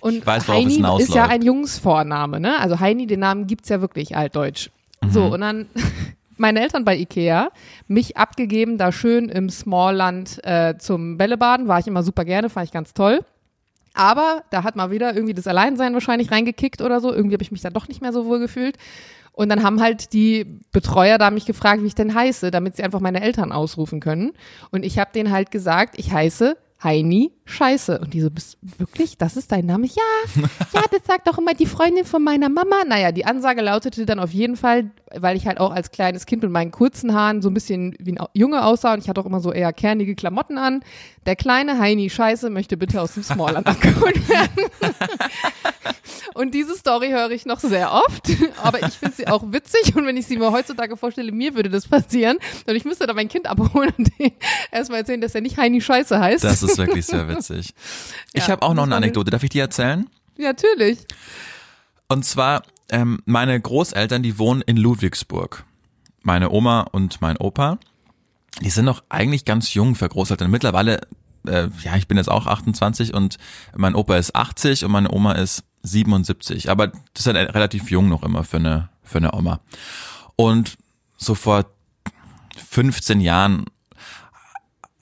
Und 0.08 0.26
weiß, 0.26 0.48
Heini 0.48 0.84
ist 1.00 1.14
ja 1.14 1.28
ein 1.28 1.42
Jungsvorname, 1.42 2.40
ne? 2.40 2.60
Also 2.60 2.80
Heini, 2.80 3.08
den 3.08 3.20
Namen 3.20 3.48
gibt's 3.48 3.70
ja 3.70 3.82
wirklich 3.82 4.16
altdeutsch. 4.16 4.70
Mhm. 5.04 5.12
So, 5.12 5.26
und 5.26 5.42
dann 5.42 5.68
meine 6.38 6.62
Eltern 6.62 6.86
bei 6.86 6.98
Ikea, 6.98 7.50
mich 7.88 8.18
abgegeben, 8.18 8.78
da 8.78 8.92
schön 8.92 9.30
im 9.30 9.50
Smallland 9.50 10.44
äh, 10.44 10.78
zum 10.78 11.18
Bällebaden, 11.18 11.68
war 11.68 11.80
ich 11.80 11.88
immer 11.88 12.04
super 12.04 12.26
gerne, 12.26 12.50
fand 12.50 12.68
ich 12.68 12.72
ganz 12.72 12.94
toll. 12.94 13.22
Aber 13.94 14.44
da 14.52 14.64
hat 14.64 14.76
mal 14.76 14.92
wieder 14.92 15.16
irgendwie 15.16 15.34
das 15.34 15.48
Alleinsein 15.48 15.94
wahrscheinlich 15.94 16.32
reingekickt 16.32 16.82
oder 16.82 17.02
so. 17.02 17.12
Irgendwie 17.12 17.34
habe 17.34 17.44
ich 17.44 17.52
mich 17.52 17.62
dann 17.62 17.74
doch 17.74 17.88
nicht 17.88 18.02
mehr 18.02 18.14
so 18.14 18.28
wohl 18.28 18.38
gefühlt. 18.38 18.78
Und 19.32 19.50
dann 19.50 19.64
haben 19.64 19.82
halt 19.82 20.14
die 20.14 20.46
Betreuer 20.72 21.18
da 21.18 21.32
mich 21.32 21.46
gefragt, 21.46 21.82
wie 21.82 21.88
ich 21.88 21.96
denn 21.96 22.14
heiße, 22.14 22.52
damit 22.52 22.76
sie 22.76 22.84
einfach 22.84 23.00
meine 23.00 23.22
Eltern 23.22 23.52
ausrufen 23.52 24.00
können. 24.00 24.34
Und 24.72 24.84
ich 24.84 25.00
habe 25.00 25.12
denen 25.14 25.32
halt 25.32 25.52
gesagt, 25.52 25.96
ich 25.98 26.12
heiße 26.12 26.58
Heini 26.84 27.32
Scheiße. 27.46 28.00
Und 28.00 28.14
die 28.14 28.22
so, 28.22 28.30
bist 28.30 28.58
wirklich? 28.62 29.18
Das 29.18 29.38
ist 29.38 29.52
dein 29.52 29.66
Name? 29.66 29.88
Ja, 29.88 30.42
ja, 30.74 30.82
das 30.92 31.02
sagt 31.06 31.28
doch 31.28 31.38
immer 31.38 31.54
die 31.54 31.66
Freundin 31.66 32.06
von 32.06 32.24
meiner 32.24 32.50
Mama. 32.50 32.84
Naja, 32.88 33.12
die 33.12 33.26
Ansage 33.26 33.62
lautete 33.62 34.06
dann 34.06 34.20
auf 34.20 34.32
jeden 34.32 34.58
Fall, 34.58 34.92
weil 35.16 35.38
ich 35.38 35.48
halt 35.48 35.60
auch 35.60 35.72
als 35.72 35.92
kleines 35.92 36.26
Kind 36.26 36.44
mit 36.44 36.52
meinen 36.52 36.72
kurzen 36.72 37.14
Haaren 37.14 37.42
so 37.42 37.50
ein 37.50 37.54
bisschen 37.54 37.96
wie 38.00 38.18
ein 38.18 38.26
Junge 38.34 38.64
aussah 38.64 38.94
und 38.94 39.00
ich 39.00 39.10
hatte 39.10 39.22
auch 39.22 39.26
immer 39.26 39.40
so 39.40 39.52
eher 39.52 39.74
kernige 39.74 40.16
Klamotten 40.16 40.58
an. 40.58 40.82
Der 41.26 41.36
kleine 41.36 41.80
Heini 41.80 42.10
Scheiße 42.10 42.50
möchte 42.50 42.78
bitte 42.78 43.02
aus 43.02 43.14
dem 43.14 43.24
Smallland 43.24 43.66
abgeholt 43.68 44.30
werden. 44.30 44.70
Und 46.38 46.54
diese 46.54 46.76
Story 46.76 47.10
höre 47.10 47.32
ich 47.32 47.48
noch 47.48 47.60
sehr 47.60 47.92
oft, 47.92 48.30
aber 48.62 48.86
ich 48.86 48.94
finde 48.94 49.16
sie 49.16 49.28
auch 49.28 49.52
witzig 49.52 49.96
und 49.96 50.06
wenn 50.06 50.18
ich 50.18 50.28
sie 50.28 50.38
mir 50.38 50.52
heutzutage 50.52 50.96
vorstelle, 50.96 51.32
mir 51.32 51.56
würde 51.56 51.72
das 51.72 51.88
passieren 51.88 52.38
und 52.68 52.76
ich 52.76 52.86
müsste 52.86 53.08
da 53.08 53.14
mein 53.14 53.28
Kind 53.28 53.48
abholen 53.48 53.92
und 53.98 54.12
erstmal 54.72 55.00
erzählen, 55.00 55.20
dass 55.20 55.34
er 55.34 55.42
nicht 55.42 55.58
Heini 55.58 55.82
Scheiße 55.82 56.20
heißt. 56.20 56.44
Das 56.44 56.62
ist 56.62 56.78
wirklich 56.78 57.08
sehr 57.08 57.28
witzig. 57.36 57.74
Ich 58.34 58.44
ja, 58.44 58.50
habe 58.50 58.62
auch 58.62 58.76
noch 58.76 58.84
eine 58.84 58.96
Anekdote, 58.96 59.32
darf 59.32 59.42
ich 59.42 59.50
die 59.50 59.58
erzählen? 59.58 60.08
Ja, 60.38 60.50
natürlich. 60.50 61.00
Und 62.08 62.24
zwar, 62.24 62.62
ähm, 62.90 63.20
meine 63.26 63.60
Großeltern, 63.60 64.22
die 64.22 64.38
wohnen 64.38 64.62
in 64.62 64.78
Ludwigsburg. 64.78 65.66
Meine 66.22 66.52
Oma 66.52 66.82
und 66.92 67.20
mein 67.20 67.38
Opa, 67.38 67.80
die 68.62 68.70
sind 68.70 68.86
noch 68.86 69.04
eigentlich 69.10 69.44
ganz 69.44 69.74
jung 69.74 69.96
für 69.96 70.08
Großeltern. 70.08 70.52
Mittlerweile 70.52 71.02
äh, 71.48 71.70
ja, 71.84 71.96
ich 71.96 72.08
bin 72.08 72.18
jetzt 72.18 72.30
auch 72.30 72.46
28 72.46 73.14
und 73.14 73.38
mein 73.76 73.96
Opa 73.96 74.18
ist 74.18 74.36
80 74.36 74.86
und 74.86 74.92
meine 74.92 75.12
Oma 75.12 75.34
ist 75.34 75.64
77. 75.88 76.70
Aber 76.70 76.88
das 76.88 77.26
ist 77.26 77.28
halt 77.28 77.54
relativ 77.56 77.90
jung 77.90 78.10
noch 78.10 78.24
immer 78.24 78.44
für 78.44 78.58
eine, 78.58 78.90
für 79.04 79.18
eine 79.18 79.34
Oma. 79.34 79.60
Und 80.36 80.78
so 81.18 81.36
vor 81.36 81.66
15 82.70 83.22
Jahren 83.22 83.66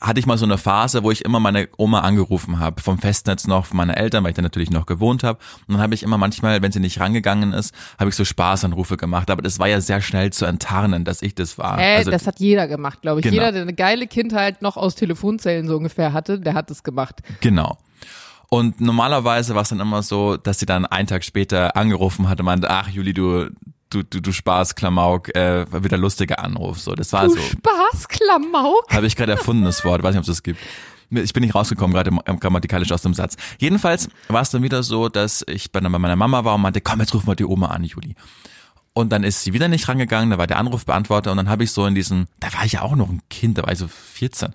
hatte 0.05 0.19
ich 0.19 0.25
mal 0.25 0.37
so 0.37 0.45
eine 0.45 0.57
Phase, 0.57 1.03
wo 1.03 1.11
ich 1.11 1.25
immer 1.25 1.39
meine 1.39 1.67
Oma 1.77 2.01
angerufen 2.01 2.59
habe, 2.59 2.81
vom 2.81 2.99
Festnetz 2.99 3.47
noch, 3.47 3.65
von 3.65 3.77
meinen 3.77 3.91
Eltern, 3.91 4.23
weil 4.23 4.31
ich 4.31 4.35
da 4.35 4.41
natürlich 4.41 4.69
noch 4.69 4.85
gewohnt 4.85 5.23
habe. 5.23 5.39
Und 5.67 5.75
dann 5.75 5.81
habe 5.81 5.95
ich 5.95 6.03
immer 6.03 6.17
manchmal, 6.17 6.61
wenn 6.61 6.71
sie 6.71 6.79
nicht 6.79 6.99
rangegangen 6.99 7.53
ist, 7.53 7.73
habe 7.97 8.09
ich 8.09 8.15
so 8.15 8.23
Spaßanrufe 8.23 8.97
gemacht. 8.97 9.31
Aber 9.31 9.41
das 9.41 9.57
war 9.57 9.67
ja 9.67 9.81
sehr 9.81 10.01
schnell 10.01 10.31
zu 10.31 10.45
enttarnen, 10.45 11.05
dass 11.05 11.21
ich 11.21 11.33
das 11.33 11.57
war. 11.57 11.79
Äh, 11.79 11.97
also, 11.97 12.11
das 12.11 12.27
hat 12.27 12.39
jeder 12.39 12.67
gemacht, 12.67 13.01
glaube 13.01 13.21
ich. 13.21 13.23
Genau. 13.23 13.35
Jeder, 13.35 13.51
der 13.51 13.61
eine 13.63 13.73
geile 13.73 14.07
Kindheit 14.07 14.61
noch 14.61 14.77
aus 14.77 14.95
Telefonzellen 14.95 15.67
so 15.67 15.77
ungefähr 15.77 16.13
hatte, 16.13 16.39
der 16.39 16.53
hat 16.53 16.69
es 16.69 16.83
gemacht. 16.83 17.21
Genau. 17.41 17.77
Und 18.49 18.79
normalerweise 18.81 19.55
war 19.55 19.63
es 19.63 19.69
dann 19.69 19.79
immer 19.79 20.03
so, 20.03 20.37
dass 20.37 20.59
sie 20.59 20.65
dann 20.65 20.85
einen 20.85 21.07
Tag 21.07 21.23
später 21.23 21.75
angerufen 21.75 22.29
hatte 22.29 22.43
und 22.43 22.45
meinte, 22.45 22.69
ach 22.69 22.89
Juli, 22.89 23.13
du, 23.13 23.49
du, 23.89 24.03
du, 24.03 24.21
du 24.21 24.31
Spaß, 24.31 24.75
Klamauk, 24.75 25.35
äh, 25.35 25.65
wieder 25.83 25.97
lustiger 25.97 26.39
Anruf. 26.39 26.79
So, 26.79 26.93
das 26.93 27.11
war 27.13 27.25
du 27.25 27.31
so. 27.31 27.41
Spaß, 27.41 28.07
Klamauk? 28.07 28.87
Habe 28.91 29.07
ich 29.07 29.15
gerade 29.15 29.33
erfunden, 29.33 29.63
das 29.63 29.83
Wort. 29.83 30.03
Weiß 30.03 30.13
nicht, 30.13 30.19
ob 30.19 30.23
es 30.23 30.27
das 30.27 30.43
gibt. 30.43 30.59
Ich 31.11 31.33
bin 31.33 31.43
nicht 31.43 31.53
rausgekommen, 31.53 31.93
gerade 31.93 32.11
grammatikalisch 32.39 32.91
aus 32.91 33.03
dem 33.03 33.13
Satz. 33.13 33.37
Jedenfalls 33.59 34.09
war 34.27 34.41
es 34.41 34.49
dann 34.49 34.63
wieder 34.63 34.81
so, 34.83 35.07
dass 35.07 35.45
ich 35.47 35.71
bei 35.71 35.79
meiner 35.79 36.15
Mama 36.15 36.43
war 36.43 36.55
und 36.55 36.61
meinte, 36.61 36.81
komm, 36.81 36.99
jetzt 36.99 37.13
rufen 37.13 37.27
wir 37.27 37.35
die 37.35 37.45
Oma 37.45 37.67
an, 37.67 37.83
Juli. 37.83 38.15
Und 38.93 39.11
dann 39.11 39.23
ist 39.23 39.43
sie 39.43 39.53
wieder 39.53 39.67
nicht 39.67 39.87
rangegangen, 39.87 40.29
da 40.29 40.37
war 40.37 40.47
der 40.47 40.57
Anrufbeantworter 40.57 41.29
und 41.31 41.37
dann 41.37 41.49
habe 41.49 41.65
ich 41.65 41.71
so 41.71 41.85
in 41.85 41.95
diesem, 41.95 42.27
da 42.39 42.53
war 42.53 42.65
ich 42.65 42.73
ja 42.73 42.81
auch 42.81 42.95
noch 42.95 43.09
ein 43.09 43.21
Kind, 43.29 43.57
da 43.57 43.63
war 43.63 43.73
ich 43.73 43.79
so 43.79 43.87
14. 43.87 44.53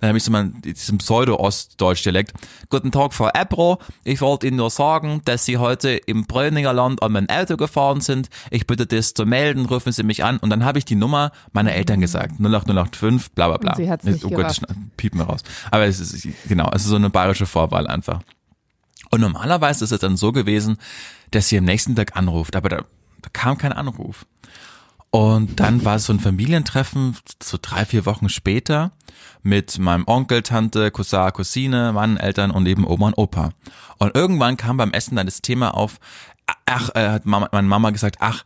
Dann 0.00 0.08
habe 0.08 0.18
ich 0.18 0.24
so 0.24 0.32
mal 0.32 0.50
diesen 0.64 0.98
Pseudo-Ostdeutsch-Dialekt. 0.98 2.32
Guten 2.70 2.90
Tag, 2.90 3.12
Frau 3.12 3.28
Ebro. 3.34 3.78
Ich 4.02 4.22
wollte 4.22 4.46
Ihnen 4.46 4.56
nur 4.56 4.70
sagen, 4.70 5.20
dass 5.26 5.44
Sie 5.44 5.58
heute 5.58 5.90
im 5.90 6.26
Bröninger 6.26 6.72
Land 6.72 7.02
an 7.02 7.12
mein 7.12 7.28
Auto 7.28 7.58
gefahren 7.58 8.00
sind. 8.00 8.30
Ich 8.50 8.66
bitte 8.66 8.86
das 8.86 9.12
zu 9.12 9.26
melden, 9.26 9.66
rufen 9.66 9.92
Sie 9.92 10.02
mich 10.02 10.24
an. 10.24 10.38
Und 10.38 10.48
dann 10.50 10.64
habe 10.64 10.78
ich 10.78 10.86
die 10.86 10.94
Nummer 10.94 11.32
meiner 11.52 11.74
Eltern 11.74 12.00
gesagt. 12.00 12.40
08085, 12.40 13.34
bla 13.34 13.48
bla 13.48 13.58
bla. 13.58 13.72
Und 13.72 13.76
sie 13.76 13.90
hat's 13.90 14.04
nicht 14.04 14.24
oh 14.24 14.30
Gott, 14.30 14.60
piepen 14.96 15.20
wir 15.20 15.26
raus. 15.26 15.42
Aber 15.70 15.84
es 15.84 16.00
ist, 16.00 16.26
genau, 16.48 16.70
es 16.74 16.82
ist 16.82 16.88
so 16.88 16.96
eine 16.96 17.10
bayerische 17.10 17.46
Vorwahl 17.46 17.86
einfach. 17.86 18.22
Und 19.10 19.20
normalerweise 19.20 19.84
ist 19.84 19.92
es 19.92 20.00
dann 20.00 20.16
so 20.16 20.32
gewesen, 20.32 20.78
dass 21.30 21.48
sie 21.48 21.58
am 21.58 21.64
nächsten 21.64 21.94
Tag 21.94 22.16
anruft, 22.16 22.56
aber 22.56 22.68
da, 22.68 22.84
da 23.20 23.28
kam 23.32 23.58
kein 23.58 23.72
Anruf. 23.72 24.24
Und 25.10 25.58
dann 25.58 25.84
war 25.84 25.96
es 25.96 26.04
so 26.04 26.12
ein 26.12 26.20
Familientreffen, 26.20 27.16
so 27.42 27.58
drei, 27.60 27.84
vier 27.84 28.06
Wochen 28.06 28.28
später, 28.28 28.92
mit 29.42 29.78
meinem 29.78 30.04
Onkel, 30.06 30.42
Tante, 30.42 30.92
Cousin, 30.92 31.32
Cousine, 31.32 31.92
meinen 31.92 32.16
Eltern 32.16 32.52
und 32.52 32.66
eben 32.66 32.86
Oma 32.86 33.08
und 33.08 33.18
Opa. 33.18 33.50
Und 33.98 34.14
irgendwann 34.14 34.56
kam 34.56 34.76
beim 34.76 34.92
Essen 34.92 35.16
dann 35.16 35.26
das 35.26 35.42
Thema 35.42 35.74
auf, 35.74 35.98
ach, 36.66 36.90
äh, 36.94 37.08
hat 37.08 37.26
Mama, 37.26 37.48
meine 37.50 37.66
Mama 37.66 37.90
gesagt, 37.90 38.18
ach, 38.20 38.44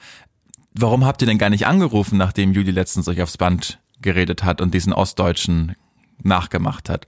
warum 0.72 1.04
habt 1.04 1.20
ihr 1.22 1.26
denn 1.26 1.38
gar 1.38 1.50
nicht 1.50 1.66
angerufen, 1.66 2.16
nachdem 2.16 2.52
Juli 2.52 2.70
letztens 2.70 3.08
euch 3.08 3.20
aufs 3.20 3.36
Band 3.36 3.78
geredet 4.00 4.42
hat 4.42 4.62
und 4.62 4.72
diesen 4.72 4.94
Ostdeutschen 4.94 5.76
nachgemacht 6.22 6.88
hat? 6.88 7.06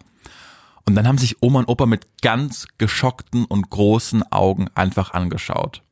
Und 0.84 0.94
dann 0.94 1.08
haben 1.08 1.18
sich 1.18 1.42
Oma 1.42 1.60
und 1.60 1.68
Opa 1.68 1.86
mit 1.86 2.20
ganz 2.20 2.68
geschockten 2.76 3.46
und 3.46 3.70
großen 3.70 4.22
Augen 4.30 4.68
einfach 4.74 5.12
angeschaut. 5.12 5.82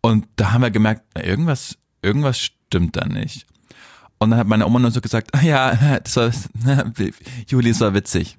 Und 0.00 0.26
da 0.36 0.52
haben 0.52 0.62
wir 0.62 0.70
gemerkt, 0.70 1.02
irgendwas 1.16 1.76
irgendwas 2.02 2.38
stimmt 2.38 2.96
da 2.96 3.06
nicht. 3.06 3.46
Und 4.18 4.30
dann 4.30 4.40
hat 4.40 4.46
meine 4.48 4.66
Oma 4.66 4.78
nur 4.78 4.90
so 4.90 5.00
gesagt, 5.00 5.30
ja, 5.42 5.98
das 6.00 6.16
war, 6.16 6.30
Juli, 7.48 7.70
das 7.70 7.80
war 7.80 7.94
witzig. 7.94 8.36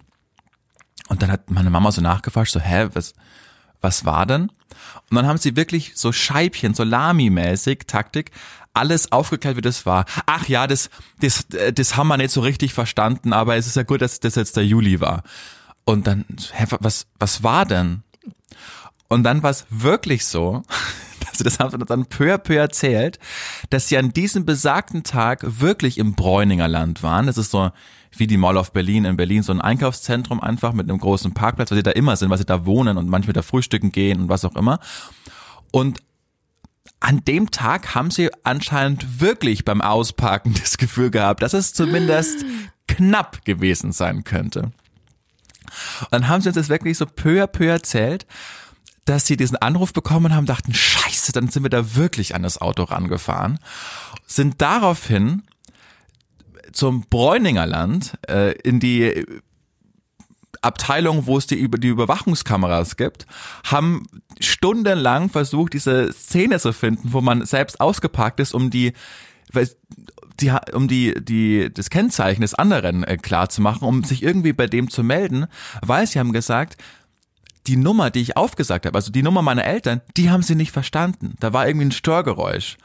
Und 1.08 1.22
dann 1.22 1.32
hat 1.32 1.50
meine 1.50 1.70
Mama 1.70 1.92
so 1.92 2.02
nachgefragt, 2.02 2.52
so, 2.52 2.60
hä, 2.60 2.90
was, 2.94 3.14
was 3.82 4.06
war 4.06 4.26
denn? 4.26 4.52
Und 5.10 5.16
dann 5.16 5.26
haben 5.26 5.38
sie 5.38 5.56
wirklich 5.56 5.94
so 5.96 6.12
Scheibchen, 6.12 6.76
so 6.76 6.84
Lami-mäßig, 6.84 7.88
Taktik, 7.88 8.32
alles 8.74 9.12
aufgeklärt, 9.12 9.58
wie 9.58 9.62
das 9.62 9.86
war. 9.86 10.06
Ach 10.28 10.48
ja, 10.48 10.68
das, 10.68 10.90
das, 11.20 11.46
äh, 11.52 11.74
das 11.74 11.98
haben 11.98 12.08
wir 12.08 12.18
nicht 12.18 12.32
so 12.32 12.42
richtig 12.42 12.74
verstanden, 12.74 13.34
aber 13.34 13.56
es 13.56 13.66
ist 13.66 13.76
ja 13.76 13.84
gut, 13.84 14.02
dass 14.02 14.20
das 14.20 14.36
jetzt 14.36 14.56
der 14.56 14.66
Juli 14.66 15.02
war. 15.02 15.24
Und 15.86 16.06
dann, 16.06 16.26
hä, 16.54 16.66
was, 16.80 17.08
was 17.18 17.42
war 17.42 17.66
denn? 17.66 18.04
Und 19.08 19.24
dann 19.24 19.42
war 19.42 19.50
es 19.50 19.66
wirklich 19.70 20.26
so, 20.26 20.62
also 21.40 21.44
das 21.44 21.60
haben 21.60 21.72
sie 21.72 21.86
dann 21.86 22.06
peu 22.06 22.34
à 22.34 22.38
peu 22.38 22.56
erzählt, 22.56 23.20
dass 23.70 23.88
sie 23.88 23.98
an 23.98 24.12
diesem 24.12 24.46
besagten 24.46 25.04
Tag 25.04 25.44
wirklich 25.44 25.98
im 25.98 26.14
Bräuninger 26.14 26.68
Land 26.68 27.04
waren. 27.04 27.28
Das 27.28 27.38
ist 27.38 27.52
so 27.52 27.72
wie 28.18 28.28
die 28.28 28.38
Mall 28.38 28.58
of 28.58 28.74
Berlin 28.74 29.06
in 29.06 29.18
Berlin, 29.18 29.44
so 29.44 29.52
ein 29.52 29.62
Einkaufszentrum 29.62 30.42
einfach 30.42 30.74
mit 30.74 30.90
einem 30.90 31.00
großen 31.00 31.34
Parkplatz, 31.34 31.72
weil 31.72 31.78
sie 31.78 31.84
da 31.84 31.92
immer 31.92 32.16
sind, 32.16 32.30
weil 32.30 32.38
sie 32.38 32.46
da 32.46 32.66
wohnen 32.66 32.98
und 32.98 33.08
manchmal 33.08 33.34
da 33.34 33.42
frühstücken 33.42 33.92
gehen 33.92 34.22
und 34.22 34.30
was 34.30 34.46
auch 34.46 34.56
immer. 34.56 34.80
Und 35.72 36.02
an 37.00 37.24
dem 37.24 37.52
Tag 37.52 37.96
haben 37.96 38.12
sie 38.12 38.30
anscheinend 38.44 39.22
wirklich 39.22 39.64
beim 39.64 39.82
Ausparken 39.82 40.54
das 40.60 40.78
Gefühl 40.78 41.12
gehabt, 41.12 41.42
dass 41.42 41.54
es 41.54 41.74
zumindest 41.74 42.46
knapp 42.88 43.46
gewesen 43.46 43.92
sein 43.92 44.24
könnte. 44.24 44.72
Und 46.02 46.12
dann 46.12 46.28
haben 46.28 46.42
sie 46.42 46.50
uns 46.50 46.56
das 46.56 46.70
wirklich 46.70 46.98
so 46.98 47.06
peu 47.06 47.44
à 47.44 47.48
peu 47.48 47.68
erzählt, 47.68 48.26
dass 49.06 49.26
sie 49.26 49.38
diesen 49.38 49.58
Anruf 49.58 49.94
bekommen 49.94 50.36
haben, 50.36 50.46
dachten, 50.46 50.74
scheiße, 50.74 51.32
dann 51.32 51.50
sind 51.50 51.64
wir 51.64 51.70
da 51.70 51.96
wirklich 51.96 52.36
an 52.36 52.44
das 52.44 52.60
Auto 52.62 52.84
rangefahren, 52.84 53.60
sind 54.26 54.62
daraufhin 54.62 55.44
zum 56.72 57.06
Bräuninger 57.10 57.66
Land 57.66 58.18
äh, 58.28 58.52
in 58.62 58.80
die 58.80 59.26
Abteilung, 60.62 61.26
wo 61.26 61.38
es 61.38 61.48
die, 61.48 61.70
die 61.70 61.88
Überwachungskameras 61.88 62.98
gibt, 62.98 63.26
haben 63.64 64.06
stundenlang 64.40 65.30
versucht, 65.30 65.74
diese 65.74 66.12
Szene 66.12 66.60
zu 66.60 66.74
finden, 66.74 67.14
wo 67.14 67.22
man 67.22 67.46
selbst 67.46 67.80
ausgeparkt 67.80 68.40
ist, 68.40 68.54
um 68.54 68.70
die, 68.70 68.94
die 70.40 70.52
um 70.74 70.88
die, 70.88 71.14
die, 71.24 71.72
das 71.74 71.90
Kennzeichen 71.90 72.42
des 72.42 72.56
anderen 72.56 73.04
äh, 73.04 73.18
klar 73.18 73.50
zu 73.50 73.62
machen, 73.62 73.86
um 73.86 74.04
sich 74.04 74.24
irgendwie 74.24 74.54
bei 74.54 74.68
dem 74.68 74.90
zu 74.90 75.04
melden, 75.04 75.48
weil 75.82 76.08
sie 76.08 76.20
haben 76.20 76.34
gesagt, 76.34 76.78
die 77.70 77.78
Nummer, 77.78 78.10
die 78.10 78.22
ich 78.22 78.36
aufgesagt 78.36 78.86
habe, 78.88 78.98
also 78.98 79.12
die 79.12 79.22
Nummer 79.22 79.44
meiner 79.44 79.64
Eltern, 79.64 80.02
die 80.18 80.32
haben 80.32 80.42
sie 80.42 80.56
nicht 80.56 80.72
verstanden. 80.72 81.36
Da 81.40 81.54
war 81.54 81.68
irgendwie 81.68 81.86
ein 81.86 81.92
Störgeräusch. 81.92 82.78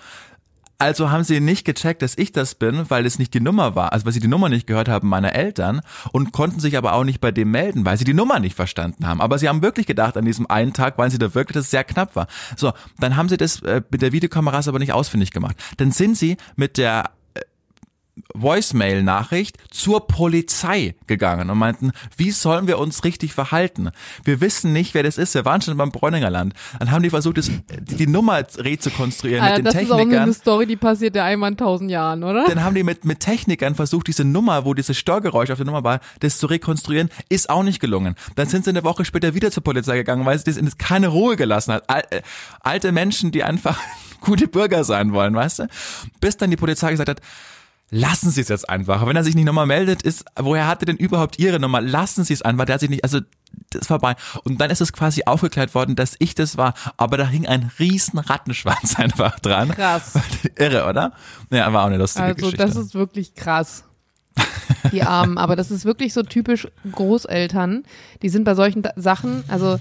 Also 0.78 1.10
haben 1.10 1.24
sie 1.24 1.40
nicht 1.40 1.64
gecheckt, 1.64 2.02
dass 2.02 2.18
ich 2.18 2.32
das 2.32 2.56
bin, 2.56 2.90
weil 2.90 3.06
es 3.06 3.18
nicht 3.18 3.32
die 3.32 3.40
Nummer 3.40 3.74
war, 3.76 3.92
also 3.92 4.04
weil 4.04 4.12
sie 4.12 4.20
die 4.20 4.28
Nummer 4.28 4.48
nicht 4.48 4.66
gehört 4.66 4.88
haben 4.88 5.08
meiner 5.08 5.34
Eltern 5.34 5.80
und 6.12 6.32
konnten 6.32 6.60
sich 6.60 6.76
aber 6.76 6.92
auch 6.92 7.04
nicht 7.04 7.20
bei 7.20 7.30
dem 7.30 7.50
melden, 7.50 7.86
weil 7.86 7.96
sie 7.96 8.04
die 8.04 8.12
Nummer 8.12 8.40
nicht 8.40 8.56
verstanden 8.56 9.06
haben. 9.06 9.22
Aber 9.22 9.38
sie 9.38 9.48
haben 9.48 9.62
wirklich 9.62 9.86
gedacht 9.86 10.16
an 10.16 10.26
diesem 10.26 10.50
einen 10.50 10.74
Tag, 10.74 10.98
weil 10.98 11.10
sie 11.10 11.18
da 11.18 11.34
wirklich, 11.34 11.54
dass 11.54 11.70
sehr 11.70 11.84
knapp 11.84 12.16
war. 12.16 12.26
So, 12.56 12.72
dann 12.98 13.16
haben 13.16 13.28
sie 13.28 13.38
das 13.38 13.62
äh, 13.62 13.82
mit 13.88 14.02
der 14.02 14.12
Videokamera 14.12 14.60
aber 14.66 14.78
nicht 14.78 14.92
ausfindig 14.92 15.30
gemacht. 15.30 15.56
Dann 15.78 15.92
sind 15.92 16.18
sie 16.18 16.36
mit 16.56 16.76
der 16.76 17.10
Voicemail-Nachricht 18.34 19.58
zur 19.70 20.06
Polizei 20.06 20.94
gegangen 21.06 21.50
und 21.50 21.58
meinten, 21.58 21.92
wie 22.16 22.30
sollen 22.30 22.66
wir 22.66 22.78
uns 22.78 23.04
richtig 23.04 23.32
verhalten? 23.32 23.90
Wir 24.24 24.40
wissen 24.40 24.72
nicht, 24.72 24.94
wer 24.94 25.02
das 25.02 25.18
ist. 25.18 25.34
Wir 25.34 25.44
waren 25.44 25.60
schon 25.60 25.76
beim 25.76 25.90
Bräuninger 25.90 26.30
Land. 26.30 26.54
Dann 26.78 26.90
haben 26.90 27.02
die 27.02 27.10
versucht, 27.10 27.38
das, 27.38 27.50
die 27.80 28.06
Nummer 28.06 28.44
rezukonstruieren 28.56 29.42
Alter, 29.42 29.56
mit 29.56 29.58
den 29.58 29.64
das 29.64 29.74
Technikern. 29.74 30.08
ist 30.08 30.16
auch 30.16 30.22
eine 30.22 30.34
Story, 30.34 30.66
die 30.66 30.76
passiert 30.76 31.16
ja 31.16 31.24
einmal 31.24 31.50
in 31.50 31.56
tausend 31.56 31.90
Jahren, 31.90 32.22
oder? 32.22 32.44
Dann 32.46 32.62
haben 32.62 32.74
die 32.74 32.84
mit, 32.84 33.04
mit 33.04 33.20
Technikern 33.20 33.74
versucht, 33.74 34.06
diese 34.06 34.24
Nummer, 34.24 34.64
wo 34.64 34.74
dieses 34.74 34.96
Störgeräusch 34.96 35.50
auf 35.50 35.58
der 35.58 35.66
Nummer 35.66 35.84
war, 35.84 36.00
das 36.20 36.38
zu 36.38 36.46
rekonstruieren, 36.46 37.10
ist 37.28 37.50
auch 37.50 37.62
nicht 37.62 37.80
gelungen. 37.80 38.14
Dann 38.36 38.48
sind 38.48 38.64
sie 38.64 38.70
eine 38.70 38.84
Woche 38.84 39.04
später 39.04 39.34
wieder 39.34 39.50
zur 39.50 39.64
Polizei 39.64 39.96
gegangen, 39.96 40.24
weil 40.24 40.38
sie 40.38 40.44
das 40.44 40.56
in 40.56 40.70
keine 40.78 41.08
Ruhe 41.08 41.36
gelassen 41.36 41.74
hat. 41.74 41.88
Al 41.88 42.02
äh, 42.10 42.22
alte 42.60 42.92
Menschen, 42.92 43.30
die 43.32 43.42
einfach 43.42 43.78
gute 44.20 44.48
Bürger 44.48 44.84
sein 44.84 45.12
wollen, 45.12 45.34
weißt 45.34 45.60
du? 45.60 45.68
Bis 46.20 46.36
dann 46.36 46.50
die 46.50 46.56
Polizei 46.56 46.90
gesagt 46.90 47.08
hat, 47.08 47.20
lassen 47.90 48.30
Sie 48.30 48.40
es 48.40 48.48
jetzt 48.48 48.68
einfach. 48.68 49.06
Wenn 49.06 49.16
er 49.16 49.24
sich 49.24 49.34
nicht 49.34 49.44
nochmal 49.44 49.66
meldet, 49.66 50.02
ist, 50.02 50.24
woher 50.36 50.66
hat 50.66 50.82
er 50.82 50.86
denn 50.86 50.96
überhaupt 50.96 51.38
Ihre 51.38 51.60
Nummer? 51.60 51.80
Lassen 51.80 52.24
Sie 52.24 52.32
es 52.32 52.42
einfach. 52.42 52.64
Der 52.64 52.74
hat 52.74 52.80
sich 52.80 52.90
nicht, 52.90 53.04
also, 53.04 53.20
das 53.70 53.82
ist 53.82 53.86
vorbei. 53.88 54.16
Und 54.42 54.60
dann 54.60 54.70
ist 54.70 54.80
es 54.80 54.92
quasi 54.92 55.22
aufgeklärt 55.26 55.74
worden, 55.74 55.94
dass 55.96 56.16
ich 56.18 56.34
das 56.34 56.56
war. 56.56 56.74
Aber 56.96 57.16
da 57.16 57.26
hing 57.26 57.46
ein 57.46 57.70
riesen 57.78 58.18
Rattenschwanz 58.18 58.94
einfach 58.98 59.38
dran. 59.40 59.70
Krass. 59.70 60.14
Irre, 60.56 60.86
oder? 60.88 61.12
Ja, 61.50 61.72
war 61.72 61.82
auch 61.82 61.86
eine 61.86 61.98
lustige 61.98 62.24
Also 62.24 62.36
Geschichte. 62.36 62.56
das 62.66 62.76
ist 62.76 62.94
wirklich 62.94 63.34
krass. 63.34 63.84
Die 64.92 65.02
Armen, 65.02 65.38
aber 65.38 65.54
das 65.54 65.70
ist 65.70 65.84
wirklich 65.84 66.12
so 66.12 66.22
typisch 66.22 66.66
Großeltern. 66.90 67.84
Die 68.22 68.28
sind 68.28 68.44
bei 68.44 68.54
solchen 68.54 68.82
Sachen, 68.96 69.44
also 69.48 69.78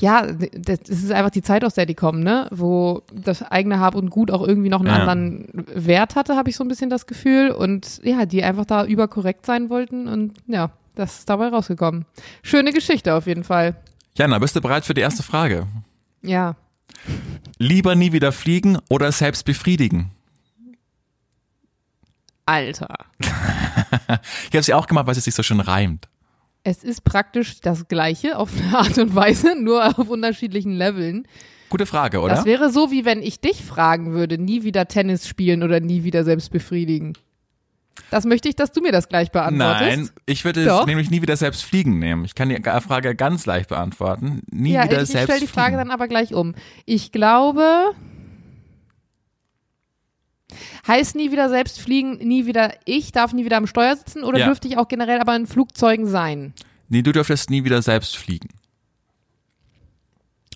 ja, 0.00 0.26
das 0.26 0.80
ist 0.88 1.10
einfach 1.12 1.30
die 1.30 1.42
Zeit, 1.42 1.64
aus 1.64 1.74
der 1.74 1.86
die 1.86 1.94
kommen, 1.94 2.22
ne? 2.22 2.48
Wo 2.50 3.02
das 3.12 3.42
eigene 3.42 3.80
Hab 3.80 3.94
und 3.94 4.10
Gut 4.10 4.30
auch 4.30 4.46
irgendwie 4.46 4.68
noch 4.68 4.80
einen 4.80 4.88
Ja. 4.88 4.96
anderen 4.96 5.48
Wert 5.74 6.16
hatte, 6.16 6.36
habe 6.36 6.50
ich 6.50 6.56
so 6.56 6.64
ein 6.64 6.68
bisschen 6.68 6.90
das 6.90 7.06
Gefühl. 7.06 7.50
Und 7.50 8.00
ja, 8.04 8.26
die 8.26 8.42
einfach 8.42 8.64
da 8.66 8.84
überkorrekt 8.84 9.46
sein 9.46 9.70
wollten 9.70 10.08
und 10.08 10.34
ja, 10.46 10.70
das 10.94 11.20
ist 11.20 11.28
dabei 11.30 11.48
rausgekommen. 11.48 12.04
Schöne 12.42 12.72
Geschichte 12.72 13.14
auf 13.14 13.26
jeden 13.26 13.44
Fall. 13.44 13.76
Jana, 14.16 14.38
bist 14.38 14.56
du 14.56 14.60
bereit 14.60 14.84
für 14.84 14.94
die 14.94 15.00
erste 15.00 15.22
Frage? 15.22 15.66
Ja. 16.22 16.56
Lieber 17.58 17.94
nie 17.94 18.12
wieder 18.12 18.32
fliegen 18.32 18.78
oder 18.88 19.12
selbst 19.12 19.44
befriedigen? 19.44 20.10
Alter. 22.46 22.94
Ich 24.50 24.54
habe 24.54 24.62
sie 24.62 24.74
auch 24.74 24.86
gemacht, 24.86 25.06
weil 25.06 25.16
es 25.16 25.24
sich 25.24 25.34
so 25.34 25.42
schön 25.42 25.60
reimt. 25.60 26.08
Es 26.68 26.84
ist 26.84 27.02
praktisch 27.02 27.60
das 27.62 27.88
Gleiche 27.88 28.36
auf 28.36 28.50
eine 28.54 28.76
Art 28.78 28.98
und 28.98 29.14
Weise, 29.14 29.54
nur 29.58 29.98
auf 29.98 30.10
unterschiedlichen 30.10 30.72
Leveln. 30.72 31.26
Gute 31.70 31.86
Frage, 31.86 32.20
oder? 32.20 32.34
Das 32.34 32.44
wäre 32.44 32.70
so, 32.70 32.90
wie 32.90 33.04
wenn 33.04 33.22
ich 33.22 33.40
dich 33.40 33.64
fragen 33.64 34.12
würde, 34.12 34.36
nie 34.38 34.62
wieder 34.64 34.86
Tennis 34.86 35.26
spielen 35.26 35.62
oder 35.62 35.80
nie 35.80 36.04
wieder 36.04 36.24
selbst 36.24 36.50
befriedigen. 36.50 37.14
Das 38.10 38.24
möchte 38.24 38.48
ich, 38.48 38.56
dass 38.56 38.72
du 38.72 38.80
mir 38.80 38.92
das 38.92 39.08
gleich 39.08 39.32
beantwortest. 39.32 39.80
Nein, 39.80 40.10
ich 40.26 40.44
würde 40.44 40.64
Doch. 40.64 40.80
es 40.80 40.86
nämlich 40.86 41.10
nie 41.10 41.20
wieder 41.20 41.36
selbst 41.36 41.62
fliegen 41.62 41.98
nehmen. 41.98 42.24
Ich 42.24 42.34
kann 42.34 42.48
die 42.48 42.60
Frage 42.62 43.14
ganz 43.14 43.44
leicht 43.46 43.68
beantworten. 43.70 44.42
Nie 44.50 44.72
ja, 44.72 44.84
wieder 44.84 44.98
ich, 44.98 45.04
ich 45.04 45.08
selbst 45.08 45.24
stelle 45.24 45.40
die 45.40 45.46
Frage 45.46 45.76
dann 45.76 45.90
aber 45.90 46.06
gleich 46.06 46.32
um. 46.32 46.54
Ich 46.86 47.12
glaube, 47.12 47.92
heißt 50.86 51.14
nie 51.14 51.30
wieder 51.30 51.48
selbst 51.48 51.80
fliegen, 51.80 52.18
nie 52.18 52.46
wieder 52.46 52.72
ich 52.84 53.12
darf 53.12 53.32
nie 53.32 53.44
wieder 53.44 53.56
am 53.58 53.66
Steuer 53.66 53.96
sitzen 53.96 54.24
oder 54.24 54.38
Ja. 54.38 54.46
dürfte 54.46 54.68
ich 54.68 54.76
auch 54.78 54.88
generell 54.88 55.20
aber 55.20 55.36
in 55.36 55.46
Flugzeugen 55.46 56.06
sein? 56.06 56.54
Nee, 56.88 57.02
du 57.02 57.12
dürftest 57.12 57.50
nie 57.50 57.64
wieder 57.64 57.82
selbst 57.82 58.16
fliegen. 58.16 58.48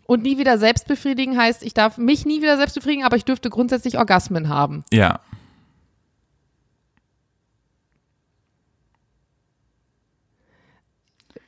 Und 0.07 0.23
nie 0.23 0.37
wieder 0.39 0.59
selbst 0.59 0.89
befriedigen 0.89 1.39
heißt, 1.39 1.63
ich 1.63 1.75
darf 1.75 1.97
mich 1.97 2.27
nie 2.27 2.43
wieder 2.43 2.57
selbst 2.57 2.75
befriedigen, 2.75 3.05
aber 3.05 3.17
ich 3.17 3.25
dürfte 3.25 3.51
grundsätzlich 3.51 3.99
Orgasmen 3.99 4.49
haben. 4.49 4.85
Ja. 4.93 5.21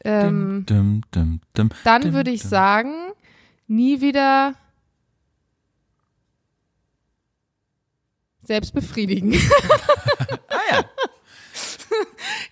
Ähm, 0.05 0.65
Dum, 0.67 1.01
dum, 1.11 1.41
dum, 1.55 1.71
Dann 1.85 2.13
würde 2.13 2.31
ich 2.31 2.43
sagen, 2.43 2.93
nie 3.67 4.01
wieder 4.01 4.55
selbst 8.47 8.75
befriedigen. 8.75 9.35
Ah 10.49 10.77
ja. 10.77 10.85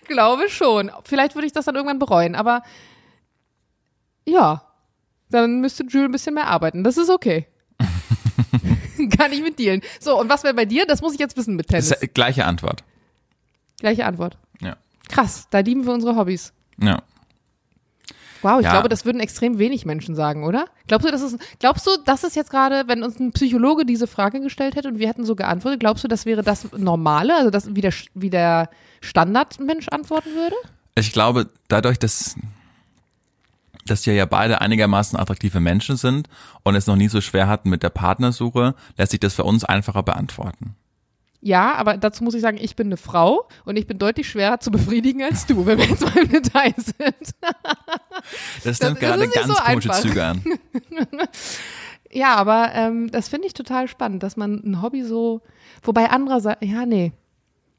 Glaube 0.07 0.49
schon. 0.49 0.91
Vielleicht 1.05 1.35
würde 1.35 1.47
ich 1.47 1.53
das 1.53 1.65
dann 1.65 1.75
irgendwann 1.75 1.99
bereuen, 1.99 2.35
aber 2.35 2.63
ja, 4.25 4.61
dann 5.29 5.61
müsste 5.61 5.83
Jules 5.83 6.09
ein 6.09 6.11
bisschen 6.11 6.33
mehr 6.35 6.47
arbeiten. 6.47 6.83
Das 6.83 6.97
ist 6.97 7.09
okay. 7.09 7.47
Kann 9.17 9.31
ich 9.31 9.41
mit 9.41 9.57
dealen. 9.57 9.81
So, 9.99 10.19
und 10.19 10.29
was 10.29 10.43
wäre 10.43 10.53
bei 10.53 10.65
dir? 10.65 10.85
Das 10.85 11.01
muss 11.01 11.13
ich 11.13 11.19
jetzt 11.19 11.37
wissen 11.37 11.55
mit 11.55 11.67
Tennis. 11.67 11.93
Gleiche 12.13 12.45
Antwort. 12.45 12.83
Gleiche 13.79 14.05
Antwort. 14.05 14.37
Ja. 14.61 14.77
Krass, 15.09 15.47
da 15.49 15.59
lieben 15.59 15.85
wir 15.85 15.93
unsere 15.93 16.15
Hobbys. 16.15 16.53
Ja. 16.77 17.01
Wow, 18.43 18.59
ich 18.59 18.65
Ja. 18.65 18.71
glaube, 18.71 18.89
das 18.89 19.05
würden 19.05 19.19
extrem 19.19 19.57
wenig 19.57 19.85
Menschen 19.85 20.15
sagen, 20.15 20.43
oder? 20.43 20.65
Glaubst 20.87 21.07
du, 21.07 21.11
das 21.11 21.21
ist, 21.21 21.37
glaubst 21.59 21.87
du, 21.87 21.91
das 22.05 22.23
ist 22.23 22.35
jetzt 22.35 22.51
gerade, 22.51 22.83
wenn 22.87 23.01
uns 23.01 23.19
ein 23.19 23.31
Psychologe 23.31 23.85
diese 23.85 24.05
Frage 24.05 24.41
gestellt 24.41 24.75
hätte 24.75 24.89
und 24.89 24.99
wir 24.99 25.07
hätten 25.07 25.25
so 25.25 25.35
geantwortet, 25.35 25.79
glaubst 25.79 26.03
du, 26.03 26.07
das 26.07 26.25
wäre 26.25 26.43
das 26.43 26.71
Normale, 26.77 27.35
also 27.35 27.49
das, 27.49 27.73
wie 27.73 27.81
der, 27.81 27.93
wie 28.13 28.29
der 28.29 28.69
Standardmensch 29.01 29.87
antworten 29.89 30.29
würde? 30.35 30.55
Ich 30.95 31.11
glaube, 31.13 31.49
dadurch, 31.69 31.97
dass, 31.97 32.35
dass 33.85 34.05
wir 34.05 34.13
ja 34.13 34.25
beide 34.25 34.61
einigermaßen 34.61 35.17
attraktive 35.17 35.59
Menschen 35.59 35.95
sind 35.97 36.27
und 36.63 36.75
es 36.75 36.85
noch 36.85 36.95
nie 36.97 37.07
so 37.07 37.21
schwer 37.21 37.47
hatten 37.47 37.69
mit 37.69 37.81
der 37.81 37.89
Partnersuche, 37.89 38.75
lässt 38.97 39.11
sich 39.11 39.19
das 39.19 39.33
für 39.33 39.43
uns 39.45 39.63
einfacher 39.63 40.03
beantworten. 40.03 40.75
Ja, 41.45 41.75
aber 41.75 41.97
dazu 41.97 42.23
muss 42.23 42.35
ich 42.35 42.41
sagen, 42.41 42.57
ich 42.59 42.77
bin 42.77 42.87
eine 42.87 42.95
Frau 42.95 43.49
und 43.65 43.75
ich 43.75 43.85
bin 43.85 43.97
deutlich 43.99 44.29
schwerer 44.29 44.61
zu 44.61 44.71
befriedigen 44.71 45.21
als 45.23 45.45
du, 45.45 45.65
wenn 45.65 45.77
wir 45.77 45.85
jetzt 45.85 46.01
mal 46.01 46.17
im 46.23 46.29
Detail 46.29 46.73
sind. 46.77 47.35
Das 48.63 48.79
nimmt 48.79 49.01
gerade 49.01 49.27
ganz 49.27 49.47
so 49.47 49.53
komische. 49.53 49.91
Züge 49.91 50.23
an. 50.23 50.43
Ja, 52.15 52.35
aber 52.35 52.69
ähm, 52.75 53.09
das 53.09 53.27
finde 53.27 53.47
ich 53.47 53.55
total 53.55 53.87
spannend, 53.87 54.21
dass 54.21 54.37
man 54.37 54.61
ein 54.63 54.83
Hobby 54.83 55.01
so, 55.01 55.41
wobei 55.81 56.11
andererseits, 56.11 56.59
ja, 56.61 56.85
nee. 56.85 57.11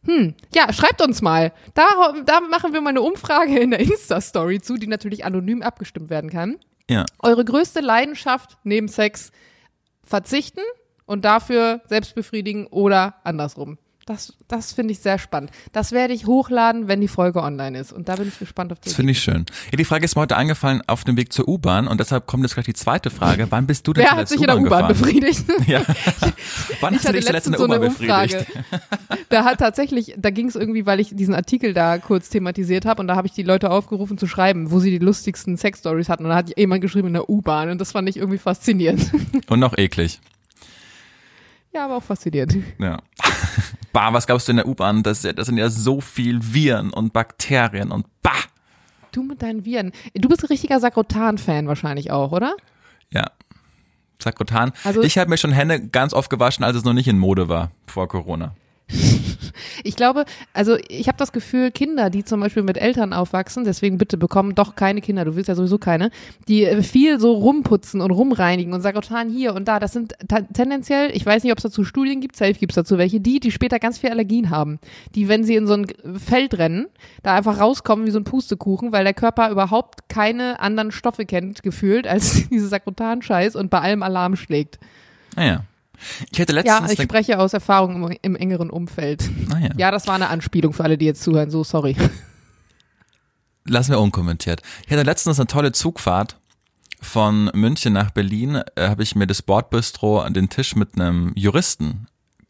Hm, 0.06 0.34
ja, 0.52 0.72
schreibt 0.72 1.00
uns 1.02 1.22
mal. 1.22 1.52
Da, 1.74 2.14
da 2.26 2.40
machen 2.40 2.72
wir 2.72 2.80
mal 2.80 2.90
eine 2.90 3.00
Umfrage 3.00 3.60
in 3.60 3.70
der 3.70 3.78
Insta-Story 3.78 4.60
zu, 4.60 4.76
die 4.76 4.88
natürlich 4.88 5.24
anonym 5.24 5.62
abgestimmt 5.62 6.10
werden 6.10 6.30
kann. 6.30 6.58
Ja. 6.90 7.06
Eure 7.20 7.44
größte 7.44 7.78
Leidenschaft 7.78 8.58
neben 8.64 8.88
Sex 8.88 9.30
verzichten 10.02 10.62
und 11.06 11.24
dafür 11.24 11.80
selbst 11.86 12.14
befriedigen 12.14 12.66
oder 12.66 13.14
andersrum. 13.24 13.78
Das, 14.06 14.34
das 14.48 14.72
finde 14.74 14.92
ich 14.92 14.98
sehr 14.98 15.18
spannend. 15.18 15.50
Das 15.72 15.92
werde 15.92 16.12
ich 16.12 16.26
hochladen, 16.26 16.88
wenn 16.88 17.00
die 17.00 17.08
Folge 17.08 17.42
online 17.42 17.78
ist. 17.78 17.90
Und 17.90 18.10
da 18.10 18.16
bin 18.16 18.28
ich 18.28 18.38
gespannt 18.38 18.70
auf 18.70 18.78
die. 18.78 18.90
Das 18.90 18.96
finde 18.96 19.12
ich 19.12 19.20
schön. 19.20 19.46
Ja, 19.70 19.76
die 19.78 19.84
Frage 19.86 20.04
ist 20.04 20.14
mir 20.14 20.20
heute 20.20 20.36
eingefallen 20.36 20.82
auf 20.86 21.04
dem 21.04 21.16
Weg 21.16 21.32
zur 21.32 21.48
U-Bahn 21.48 21.88
und 21.88 22.00
deshalb 22.00 22.26
kommt 22.26 22.42
jetzt 22.42 22.52
gleich 22.52 22.66
die 22.66 22.74
zweite 22.74 23.08
Frage. 23.08 23.46
Wann 23.50 23.66
bist 23.66 23.86
du 23.86 23.94
denn 23.94 24.04
Wer 24.04 24.10
hat 24.10 24.28
sich 24.28 24.40
in 24.42 24.46
der 24.46 24.58
U-Bahn 24.58 24.88
befriedigt? 24.88 25.44
Ja. 25.66 25.80
Wann 26.80 26.92
Ich 26.92 26.98
hast 26.98 27.08
du 27.08 27.12
dich 27.12 27.24
zuletzt 27.24 27.26
in 27.26 27.32
letztens 27.32 27.56
der 27.56 27.58
so 27.58 27.64
eine 27.64 27.76
U-Bahn 27.76 27.88
befriedigt? 27.88 28.46
Umfrage. 28.46 28.82
Da 29.30 29.44
hat 29.44 29.58
tatsächlich, 29.58 30.14
da 30.18 30.28
ging 30.28 30.48
es 30.48 30.54
irgendwie, 30.56 30.84
weil 30.84 31.00
ich 31.00 31.16
diesen 31.16 31.34
Artikel 31.34 31.72
da 31.72 31.96
kurz 31.96 32.28
thematisiert 32.28 32.84
habe 32.84 33.00
und 33.00 33.08
da 33.08 33.16
habe 33.16 33.26
ich 33.26 33.32
die 33.32 33.42
Leute 33.42 33.70
aufgerufen 33.70 34.18
zu 34.18 34.26
schreiben, 34.26 34.70
wo 34.70 34.80
sie 34.80 34.90
die 34.90 34.98
lustigsten 34.98 35.56
Sex-Stories 35.56 36.10
hatten. 36.10 36.24
Und 36.24 36.30
da 36.30 36.36
hat 36.36 36.58
jemand 36.58 36.82
geschrieben 36.82 37.08
in 37.08 37.14
der 37.14 37.30
U-Bahn 37.30 37.70
und 37.70 37.80
das 37.80 37.92
fand 37.92 38.06
ich 38.10 38.18
irgendwie 38.18 38.38
faszinierend. 38.38 39.10
Und 39.48 39.60
noch 39.60 39.78
eklig. 39.78 40.20
Ja, 41.74 41.86
aber 41.86 41.96
auch 41.96 42.02
faszinierend. 42.02 42.56
Ja. 42.78 42.98
Bah, 43.92 44.12
was 44.12 44.26
glaubst 44.26 44.48
du 44.48 44.52
in 44.52 44.56
der 44.56 44.66
U-Bahn? 44.66 45.04
Das, 45.04 45.22
das 45.22 45.46
sind 45.46 45.56
ja 45.56 45.70
so 45.70 46.00
viel 46.00 46.40
Viren 46.42 46.92
und 46.92 47.12
Bakterien 47.12 47.92
und 47.92 48.06
bah. 48.24 48.32
Du 49.12 49.22
mit 49.22 49.40
deinen 49.40 49.64
Viren. 49.64 49.92
Du 50.14 50.28
bist 50.28 50.42
ein 50.42 50.48
richtiger 50.48 50.80
Sakrotan-Fan 50.80 51.68
wahrscheinlich 51.68 52.10
auch, 52.10 52.32
oder? 52.32 52.56
Ja. 53.10 53.26
Sakrotan. 54.20 54.72
Also- 54.82 55.02
ich 55.02 55.16
habe 55.16 55.30
mir 55.30 55.36
schon 55.36 55.52
Hände 55.52 55.80
ganz 55.86 56.12
oft 56.12 56.28
gewaschen, 56.28 56.64
als 56.64 56.76
es 56.76 56.82
noch 56.82 56.92
nicht 56.92 57.06
in 57.06 57.20
Mode 57.20 57.48
war, 57.48 57.70
vor 57.86 58.08
Corona. 58.08 58.56
Ich 59.82 59.96
glaube, 59.96 60.24
also 60.52 60.76
ich 60.88 61.08
habe 61.08 61.18
das 61.18 61.32
Gefühl, 61.32 61.70
Kinder, 61.70 62.10
die 62.10 62.24
zum 62.24 62.40
Beispiel 62.40 62.62
mit 62.62 62.76
Eltern 62.76 63.12
aufwachsen, 63.12 63.64
deswegen 63.64 63.98
bitte 63.98 64.16
bekommen 64.16 64.54
doch 64.54 64.76
keine 64.76 65.00
Kinder, 65.00 65.24
du 65.24 65.36
willst 65.36 65.48
ja 65.48 65.54
sowieso 65.54 65.78
keine, 65.78 66.10
die 66.48 66.64
äh, 66.64 66.82
viel 66.82 67.20
so 67.20 67.32
rumputzen 67.32 68.00
und 68.00 68.10
rumreinigen 68.10 68.72
und 68.72 68.80
Sakrotan 68.80 69.28
hier 69.28 69.54
und 69.54 69.68
da, 69.68 69.78
das 69.80 69.92
sind 69.92 70.14
tendenziell, 70.52 71.10
ich 71.14 71.24
weiß 71.24 71.42
nicht, 71.42 71.52
ob 71.52 71.58
es 71.58 71.64
dazu 71.64 71.84
Studien 71.84 72.20
gibt, 72.20 72.36
safe 72.36 72.54
gibt 72.54 72.72
es 72.72 72.76
dazu 72.76 72.98
welche, 72.98 73.20
die, 73.20 73.40
die 73.40 73.50
später 73.50 73.78
ganz 73.78 73.98
viel 73.98 74.10
Allergien 74.10 74.50
haben, 74.50 74.78
die, 75.14 75.28
wenn 75.28 75.44
sie 75.44 75.56
in 75.56 75.66
so 75.66 75.74
ein 75.74 75.86
Feld 76.18 76.58
rennen, 76.58 76.86
da 77.22 77.34
einfach 77.34 77.60
rauskommen 77.60 78.06
wie 78.06 78.10
so 78.10 78.18
ein 78.18 78.24
Pustekuchen, 78.24 78.92
weil 78.92 79.04
der 79.04 79.14
Körper 79.14 79.50
überhaupt 79.50 80.08
keine 80.08 80.60
anderen 80.60 80.92
Stoffe 80.92 81.26
kennt, 81.26 81.62
gefühlt, 81.62 82.06
als 82.06 82.48
diese 82.50 82.68
Sakrotan-Scheiß 82.68 83.56
und 83.56 83.70
bei 83.70 83.80
allem 83.80 84.02
Alarm 84.02 84.36
schlägt. 84.36 84.78
Naja. 85.36 85.64
Ich 86.30 86.40
hatte 86.40 86.52
Ja, 86.52 86.60
letztens 86.60 86.92
ich 86.92 86.98
eine, 86.98 87.08
spreche 87.08 87.38
aus 87.38 87.52
Erfahrung 87.52 88.10
im, 88.10 88.18
im 88.22 88.36
engeren 88.36 88.70
Umfeld. 88.70 89.28
naja. 89.48 89.70
Ja, 89.76 89.90
das 89.90 90.06
war 90.06 90.14
eine 90.14 90.28
Anspielung 90.28 90.72
für 90.72 90.84
alle, 90.84 90.98
die 90.98 91.06
jetzt 91.06 91.22
zuhören. 91.22 91.50
So, 91.50 91.64
sorry. 91.64 91.96
lassen 93.64 93.92
wir 93.92 94.00
unkommentiert. 94.00 94.62
Ich 94.86 94.92
hatte 94.92 95.02
letztens 95.02 95.38
eine 95.38 95.46
tolle 95.46 95.72
Zugfahrt 95.72 96.38
von 97.00 97.50
München 97.54 97.92
nach 97.92 98.10
Berlin. 98.10 98.62
Äh, 98.76 98.88
habe 98.88 99.02
ich 99.02 99.14
mir 99.14 99.26
das 99.26 99.42
Bordbistro 99.42 100.20
an 100.20 100.34
den 100.34 100.48
Tisch 100.48 100.76
mit 100.76 100.94
einem 100.94 101.32
Juristen, 101.34 102.06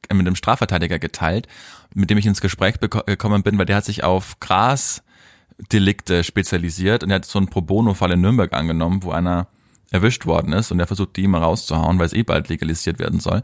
äh, 0.09 0.15
mit 0.15 0.27
einem 0.27 0.37
Strafverteidiger 0.37 0.99
geteilt, 0.99 1.47
mit 1.95 2.11
dem 2.11 2.19
ich 2.19 2.27
ins 2.27 2.41
Gespräch 2.41 2.77
gekommen 2.81 3.43
bin, 3.43 3.59
weil 3.59 3.67
der 3.67 3.77
hat 3.77 3.85
sich 3.85 4.05
auf 4.05 4.39
Grasdelikte 4.41 6.25
spezialisiert 6.25 7.03
und 7.05 7.11
er 7.11 7.17
hat 7.17 7.25
so 7.25 7.39
einen 7.39 7.49
Pro 7.49 7.61
Bono-Fall 7.61 8.13
in 8.13 8.21
Nürnberg 8.21 8.53
angenommen, 8.53 9.03
wo 9.03 9.13
einer 9.13 9.49
erwischt 9.95 10.27
worden 10.27 10.53
ist 10.53 10.73
und 10.73 10.79
der 10.79 10.89
versucht, 10.89 11.17
die 11.17 11.23
immer 11.23 11.39
rauszuhauen, 11.39 12.01
weil 12.01 12.07
es 12.07 12.13
eh 12.13 12.25
bald 12.25 12.49
legalisiert 12.49 12.99
werden 12.99 13.21
soll. 13.21 13.43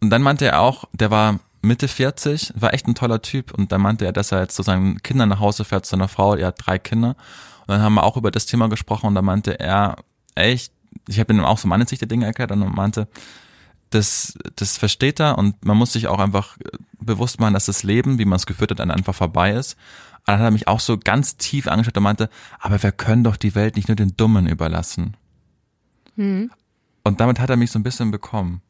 Und 0.00 0.08
dann 0.08 0.22
meinte 0.22 0.46
er 0.46 0.60
auch, 0.62 0.86
der 0.92 1.10
war 1.10 1.38
Mitte 1.60 1.86
40, 1.86 2.54
war 2.56 2.72
echt 2.72 2.88
ein 2.88 2.94
toller 2.94 3.20
Typ 3.20 3.52
und 3.52 3.72
dann 3.72 3.82
meinte 3.82 4.06
er, 4.06 4.12
dass 4.12 4.32
er 4.32 4.40
jetzt 4.40 4.56
zu 4.56 4.62
seinen 4.62 5.02
Kindern 5.02 5.28
nach 5.28 5.38
Hause 5.38 5.64
fährt, 5.64 5.84
zu 5.84 5.90
seiner 5.90 6.08
Frau, 6.08 6.34
er 6.34 6.48
hat 6.48 6.66
drei 6.66 6.78
Kinder. 6.78 7.10
Und 7.60 7.68
dann 7.68 7.82
haben 7.82 7.94
wir 7.94 8.04
auch 8.04 8.16
über 8.16 8.30
das 8.30 8.46
Thema 8.46 8.70
gesprochen 8.70 9.06
und 9.06 9.14
da 9.14 9.22
meinte 9.22 9.60
er, 9.60 9.96
echt, 10.34 10.72
ich 11.08 11.20
habe 11.20 11.34
ihm 11.34 11.44
auch 11.44 11.58
so 11.58 11.68
meine 11.68 11.86
Sicht 11.86 12.00
der 12.00 12.08
Dinge 12.08 12.24
erklärt 12.24 12.50
und 12.52 12.62
er 12.62 12.70
meinte, 12.70 13.06
das, 13.90 14.38
das 14.56 14.78
versteht 14.78 15.20
er 15.20 15.36
und 15.36 15.62
man 15.62 15.76
muss 15.76 15.92
sich 15.92 16.08
auch 16.08 16.18
einfach 16.18 16.56
bewusst 16.98 17.38
machen, 17.38 17.52
dass 17.52 17.66
das 17.66 17.82
Leben, 17.82 18.18
wie 18.18 18.24
man 18.24 18.36
es 18.36 18.46
geführt 18.46 18.70
hat, 18.70 18.78
dann 18.78 18.90
einfach 18.90 19.14
vorbei 19.14 19.52
ist. 19.52 19.74
Und 20.20 20.28
dann 20.28 20.38
hat 20.38 20.46
er 20.46 20.50
mich 20.52 20.68
auch 20.68 20.80
so 20.80 20.96
ganz 20.96 21.36
tief 21.36 21.68
angeschaut 21.68 21.98
und 21.98 22.02
meinte, 22.02 22.30
aber 22.60 22.82
wir 22.82 22.92
können 22.92 23.24
doch 23.24 23.36
die 23.36 23.54
Welt 23.54 23.76
nicht 23.76 23.88
nur 23.88 23.96
den 23.96 24.16
Dummen 24.16 24.46
überlassen. 24.46 25.18
Hm. 26.16 26.50
Und 27.04 27.20
damit 27.20 27.40
hat 27.40 27.50
er 27.50 27.56
mich 27.56 27.70
so 27.70 27.78
ein 27.78 27.82
bisschen 27.82 28.10
bekommen. 28.10 28.60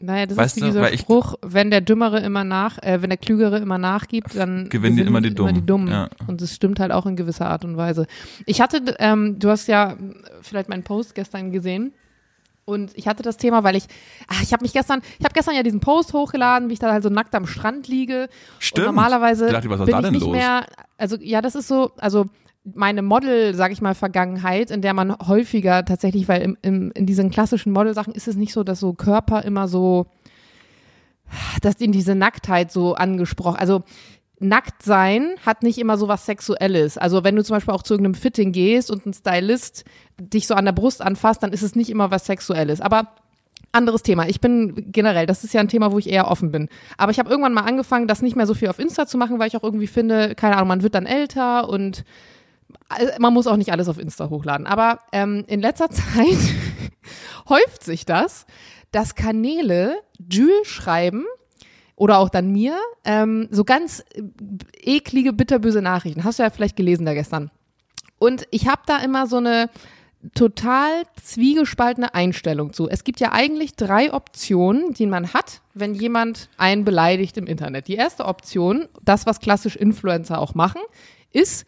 Naja, 0.00 0.26
das 0.26 0.36
Weißt 0.36 0.56
ist 0.56 0.62
wie 0.62 0.66
dieser 0.66 0.82
weil 0.82 0.94
ich- 0.94 1.00
Spruch, 1.00 1.34
wenn 1.40 1.70
der 1.70 1.80
Dümmere 1.80 2.20
immer 2.20 2.44
nach, 2.44 2.78
äh, 2.82 3.00
wenn 3.00 3.10
der 3.10 3.16
Klügere 3.16 3.58
immer 3.58 3.78
nachgibt, 3.78 4.34
dann 4.36 4.68
Gewinnen 4.68 4.96
die 4.96 5.02
immer 5.02 5.20
die 5.20 5.34
Dummen. 5.34 5.64
Dummen. 5.64 5.88
Ja. 5.88 6.08
Und 6.26 6.42
das 6.42 6.54
stimmt 6.54 6.80
halt 6.80 6.92
auch 6.92 7.06
in 7.06 7.16
gewisser 7.16 7.46
Art 7.48 7.64
und 7.64 7.76
Weise. 7.76 8.06
Ich 8.44 8.60
hatte, 8.60 8.82
ähm, 8.98 9.38
du 9.38 9.48
hast 9.48 9.66
ja 9.68 9.96
vielleicht 10.42 10.68
meinen 10.68 10.82
Post 10.82 11.14
gestern 11.14 11.52
gesehen. 11.52 11.92
Und 12.66 12.92
ich 12.96 13.06
hatte 13.06 13.22
das 13.22 13.36
Thema, 13.36 13.62
weil 13.62 13.76
ich, 13.76 13.84
ach, 14.26 14.42
ich 14.42 14.52
habe 14.52 14.62
mich 14.62 14.72
gestern, 14.72 15.00
ich 15.18 15.24
habe 15.24 15.34
gestern 15.34 15.54
ja 15.54 15.62
diesen 15.62 15.80
Post 15.80 16.12
hochgeladen, 16.14 16.70
wie 16.70 16.72
ich 16.74 16.78
da 16.78 16.90
halt 16.92 17.02
so 17.02 17.10
nackt 17.10 17.34
am 17.34 17.46
Strand 17.46 17.88
liege. 17.88 18.28
Stimmt. 18.58 18.88
Und 18.88 18.94
normalerweise 18.94 19.46
Ich 19.46 19.52
dachte, 19.52 19.68
was 19.70 19.78
bin 19.80 19.86
da 19.92 19.98
ich 19.98 20.04
denn 20.04 20.12
nicht 20.12 20.22
los? 20.22 20.32
mehr, 20.32 20.66
also 20.96 21.16
ja, 21.20 21.40
das 21.42 21.54
ist 21.54 21.68
so, 21.68 21.92
also 21.98 22.26
meine 22.64 23.02
Model, 23.02 23.54
sag 23.54 23.72
ich 23.72 23.82
mal, 23.82 23.94
Vergangenheit, 23.94 24.70
in 24.70 24.80
der 24.80 24.94
man 24.94 25.16
häufiger 25.18 25.84
tatsächlich, 25.84 26.28
weil 26.28 26.42
im, 26.42 26.56
im, 26.62 26.92
in 26.92 27.06
diesen 27.06 27.30
klassischen 27.30 27.72
Model-Sachen 27.72 28.14
ist 28.14 28.28
es 28.28 28.36
nicht 28.36 28.52
so, 28.52 28.64
dass 28.64 28.80
so 28.80 28.94
Körper 28.94 29.42
immer 29.42 29.68
so, 29.68 30.06
dass 31.62 31.76
in 31.76 31.92
diese 31.92 32.14
Nacktheit 32.14 32.72
so 32.72 32.94
angesprochen, 32.94 33.56
also 33.56 33.82
nackt 34.40 34.82
sein 34.82 35.34
hat 35.46 35.62
nicht 35.62 35.78
immer 35.78 35.96
so 35.96 36.08
was 36.08 36.26
Sexuelles. 36.26 36.98
Also 36.98 37.24
wenn 37.24 37.36
du 37.36 37.44
zum 37.44 37.56
Beispiel 37.56 37.74
auch 37.74 37.82
zu 37.82 37.94
irgendeinem 37.94 38.14
Fitting 38.14 38.52
gehst 38.52 38.90
und 38.90 39.06
ein 39.06 39.12
Stylist 39.12 39.84
dich 40.18 40.46
so 40.46 40.54
an 40.54 40.64
der 40.64 40.72
Brust 40.72 41.02
anfasst, 41.02 41.42
dann 41.42 41.52
ist 41.52 41.62
es 41.62 41.76
nicht 41.76 41.90
immer 41.90 42.10
was 42.10 42.26
Sexuelles. 42.26 42.80
Aber 42.80 43.08
anderes 43.72 44.02
Thema. 44.02 44.28
Ich 44.28 44.40
bin 44.40 44.92
generell, 44.92 45.26
das 45.26 45.44
ist 45.44 45.54
ja 45.54 45.60
ein 45.60 45.68
Thema, 45.68 45.92
wo 45.92 45.98
ich 45.98 46.08
eher 46.08 46.30
offen 46.30 46.50
bin. 46.52 46.68
Aber 46.96 47.10
ich 47.10 47.18
habe 47.18 47.30
irgendwann 47.30 47.54
mal 47.54 47.62
angefangen, 47.62 48.06
das 48.06 48.22
nicht 48.22 48.36
mehr 48.36 48.46
so 48.46 48.54
viel 48.54 48.68
auf 48.68 48.78
Insta 48.78 49.06
zu 49.06 49.18
machen, 49.18 49.38
weil 49.38 49.48
ich 49.48 49.56
auch 49.56 49.62
irgendwie 49.62 49.86
finde, 49.86 50.34
keine 50.34 50.56
Ahnung, 50.56 50.68
man 50.68 50.82
wird 50.82 50.94
dann 50.94 51.06
älter 51.06 51.68
und 51.68 52.04
man 53.18 53.32
muss 53.32 53.46
auch 53.46 53.56
nicht 53.56 53.72
alles 53.72 53.88
auf 53.88 53.98
Insta 53.98 54.30
hochladen. 54.30 54.66
Aber 54.66 55.00
ähm, 55.12 55.44
in 55.46 55.60
letzter 55.60 55.90
Zeit 55.90 56.38
häuft 57.48 57.82
sich 57.82 58.06
das, 58.06 58.46
dass 58.92 59.14
Kanäle 59.14 59.96
Jules 60.30 60.66
schreiben 60.66 61.24
oder 61.96 62.18
auch 62.18 62.28
dann 62.28 62.50
mir 62.50 62.78
ähm, 63.04 63.48
so 63.50 63.64
ganz 63.64 64.04
äh, 64.14 64.22
eklige, 64.80 65.32
bitterböse 65.32 65.82
Nachrichten. 65.82 66.24
Hast 66.24 66.38
du 66.38 66.42
ja 66.42 66.50
vielleicht 66.50 66.76
gelesen 66.76 67.06
da 67.06 67.14
gestern. 67.14 67.50
Und 68.18 68.46
ich 68.50 68.68
habe 68.68 68.82
da 68.86 68.98
immer 68.98 69.26
so 69.26 69.36
eine 69.36 69.68
total 70.34 71.02
zwiegespaltene 71.22 72.14
Einstellung 72.14 72.72
zu. 72.72 72.88
Es 72.88 73.04
gibt 73.04 73.20
ja 73.20 73.32
eigentlich 73.32 73.74
drei 73.74 74.12
Optionen, 74.12 74.94
die 74.94 75.06
man 75.06 75.34
hat, 75.34 75.60
wenn 75.74 75.94
jemand 75.94 76.48
einen 76.56 76.84
beleidigt 76.84 77.36
im 77.36 77.46
Internet. 77.46 77.88
Die 77.88 77.96
erste 77.96 78.24
Option, 78.24 78.88
das, 79.02 79.26
was 79.26 79.40
klassisch 79.40 79.76
Influencer 79.76 80.38
auch 80.38 80.54
machen, 80.54 80.80
ist, 81.30 81.66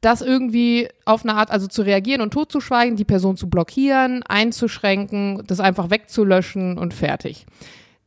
das 0.00 0.22
irgendwie 0.22 0.88
auf 1.04 1.24
eine 1.24 1.34
Art, 1.34 1.50
also 1.50 1.66
zu 1.66 1.82
reagieren 1.82 2.22
und 2.22 2.32
totzuschweigen, 2.32 2.96
die 2.96 3.04
Person 3.04 3.36
zu 3.36 3.50
blockieren, 3.50 4.22
einzuschränken, 4.22 5.42
das 5.46 5.60
einfach 5.60 5.90
wegzulöschen 5.90 6.78
und 6.78 6.94
fertig. 6.94 7.46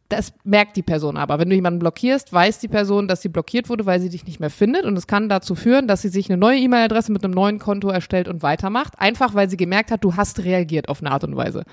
Das 0.10 0.34
merkt 0.44 0.76
die 0.76 0.84
Person 0.84 1.18
aber. 1.18 1.40
Wenn 1.40 1.50
du 1.50 1.56
jemanden 1.56 1.80
blockierst, 1.80 2.32
weiß 2.32 2.60
die 2.60 2.68
Person, 2.68 3.08
dass 3.08 3.22
sie 3.22 3.30
blockiert 3.30 3.70
wurde, 3.70 3.86
weil 3.86 4.00
sie 4.00 4.10
dich 4.10 4.26
nicht 4.26 4.40
mehr 4.40 4.50
findet. 4.50 4.86
Und 4.86 4.98
es 4.98 5.08
kann 5.08 5.30
dazu 5.30 5.56
führen, 5.56 5.88
dass 5.88 6.02
sie 6.02 6.10
sich 6.10 6.30
eine 6.30 6.38
neue 6.38 6.60
E-Mail-Adresse 6.60 7.12
mit 7.12 7.24
einem 7.24 7.34
neuen 7.34 7.58
Konto 7.58 7.90
erstellt 7.90 8.28
und 8.28 8.44
weitermacht. 8.44 8.94
Einfach, 9.00 9.34
weil 9.34 9.50
sie 9.50 9.58
gemerkt 9.58 9.92
hat, 9.92 10.04
du 10.04 10.16
hast 10.16 10.44
reagiert 10.44 10.90
auf 10.90 11.02
eine 11.02 11.12
Art 11.12 11.24
und 11.24 11.36
Weise. 11.36 11.64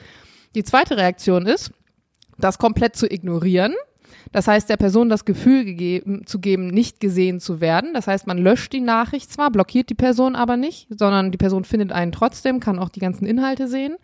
Die 0.54 0.64
zweite 0.64 0.96
Reaktion 0.96 1.46
ist, 1.46 1.72
das 2.38 2.58
komplett 2.58 2.96
zu 2.96 3.10
ignorieren. 3.10 3.74
Das 4.32 4.46
heißt, 4.48 4.68
der 4.68 4.76
Person 4.76 5.08
das 5.08 5.24
Gefühl 5.24 5.64
gegeben, 5.64 6.26
zu 6.26 6.38
geben, 6.38 6.68
nicht 6.68 7.00
gesehen 7.00 7.40
zu 7.40 7.60
werden. 7.60 7.94
Das 7.94 8.06
heißt, 8.06 8.26
man 8.26 8.38
löscht 8.38 8.72
die 8.72 8.80
Nachricht 8.80 9.32
zwar, 9.32 9.50
blockiert 9.50 9.90
die 9.90 9.94
Person 9.94 10.36
aber 10.36 10.56
nicht, 10.56 10.88
sondern 10.90 11.30
die 11.30 11.38
Person 11.38 11.64
findet 11.64 11.92
einen 11.92 12.12
trotzdem, 12.12 12.60
kann 12.60 12.78
auch 12.78 12.88
die 12.88 13.00
ganzen 13.00 13.26
Inhalte 13.26 13.68
sehen 13.68 13.96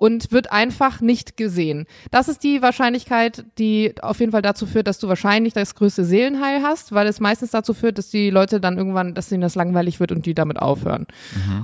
und 0.00 0.32
wird 0.32 0.50
einfach 0.50 1.02
nicht 1.02 1.36
gesehen. 1.36 1.86
Das 2.10 2.28
ist 2.28 2.42
die 2.42 2.62
Wahrscheinlichkeit, 2.62 3.44
die 3.58 3.94
auf 4.00 4.18
jeden 4.18 4.32
Fall 4.32 4.40
dazu 4.40 4.64
führt, 4.64 4.86
dass 4.86 4.98
du 4.98 5.08
wahrscheinlich 5.08 5.52
das 5.52 5.74
größte 5.74 6.06
Seelenheil 6.06 6.62
hast, 6.62 6.92
weil 6.92 7.06
es 7.06 7.20
meistens 7.20 7.50
dazu 7.50 7.74
führt, 7.74 7.98
dass 7.98 8.08
die 8.08 8.30
Leute 8.30 8.60
dann 8.60 8.78
irgendwann, 8.78 9.12
dass 9.12 9.30
ihnen 9.30 9.42
das 9.42 9.56
langweilig 9.56 10.00
wird 10.00 10.10
und 10.10 10.24
die 10.24 10.34
damit 10.34 10.58
aufhören. 10.58 11.06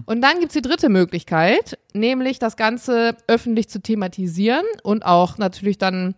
Und 0.04 0.20
dann 0.20 0.38
gibt's 0.38 0.52
die 0.52 0.60
dritte 0.60 0.90
Möglichkeit, 0.90 1.78
nämlich 1.94 2.38
das 2.38 2.56
Ganze 2.56 3.16
öffentlich 3.26 3.70
zu 3.70 3.80
thematisieren 3.80 4.66
und 4.82 5.06
auch 5.06 5.38
natürlich 5.38 5.78
dann 5.78 6.14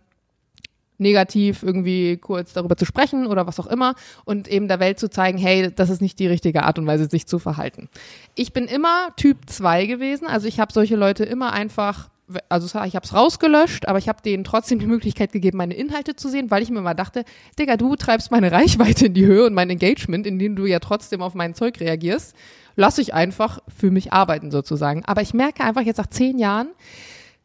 negativ 0.99 1.63
irgendwie 1.63 2.17
kurz 2.17 2.53
darüber 2.53 2.77
zu 2.77 2.85
sprechen 2.85 3.27
oder 3.27 3.47
was 3.47 3.59
auch 3.59 3.67
immer 3.67 3.95
und 4.25 4.47
eben 4.47 4.67
der 4.67 4.79
Welt 4.79 4.99
zu 4.99 5.09
zeigen, 5.09 5.37
hey, 5.37 5.71
das 5.73 5.89
ist 5.89 6.01
nicht 6.01 6.19
die 6.19 6.27
richtige 6.27 6.63
Art 6.63 6.77
und 6.77 6.87
Weise, 6.87 7.09
sich 7.09 7.25
zu 7.25 7.39
verhalten. 7.39 7.89
Ich 8.35 8.53
bin 8.53 8.65
immer 8.65 9.09
Typ 9.15 9.37
2 9.47 9.85
gewesen, 9.85 10.27
also 10.27 10.47
ich 10.47 10.59
habe 10.59 10.73
solche 10.73 10.95
Leute 10.95 11.23
immer 11.23 11.53
einfach 11.53 12.09
also 12.47 12.67
ich 12.85 12.95
habe 12.95 13.05
es 13.05 13.13
rausgelöscht, 13.13 13.87
aber 13.87 13.97
ich 13.97 14.07
habe 14.07 14.21
denen 14.21 14.43
trotzdem 14.43 14.79
die 14.79 14.85
Möglichkeit 14.85 15.31
gegeben, 15.31 15.57
meine 15.57 15.73
Inhalte 15.73 16.15
zu 16.15 16.29
sehen, 16.29 16.51
weil 16.51 16.61
ich 16.61 16.69
mir 16.69 16.81
mal 16.81 16.93
dachte, 16.93 17.25
Digga, 17.57 17.77
du 17.77 17.95
treibst 17.95 18.31
meine 18.31 18.51
Reichweite 18.51 19.07
in 19.07 19.13
die 19.13 19.25
Höhe 19.25 19.45
und 19.45 19.53
mein 19.53 19.69
Engagement, 19.69 20.27
indem 20.27 20.55
du 20.55 20.65
ja 20.65 20.79
trotzdem 20.79 21.21
auf 21.21 21.33
mein 21.33 21.55
Zeug 21.55 21.79
reagierst, 21.79 22.35
lass 22.75 22.97
ich 22.97 23.13
einfach 23.13 23.59
für 23.67 23.91
mich 23.91 24.13
arbeiten 24.13 24.51
sozusagen. 24.51 25.03
Aber 25.05 25.21
ich 25.21 25.33
merke 25.33 25.63
einfach 25.63 25.81
jetzt 25.81 25.97
nach 25.97 26.07
zehn 26.07 26.37
Jahren, 26.37 26.69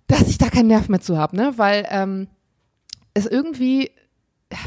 dass 0.07 0.29
ich 0.29 0.39
da 0.39 0.49
keinen 0.51 0.69
Nerv 0.69 0.89
mehr 0.89 1.01
zu 1.01 1.17
habe, 1.17 1.37
ne? 1.37 1.55
Weil 1.57 1.87
ähm, 1.89 2.29
es 3.15 3.27
irgendwie 3.27 3.91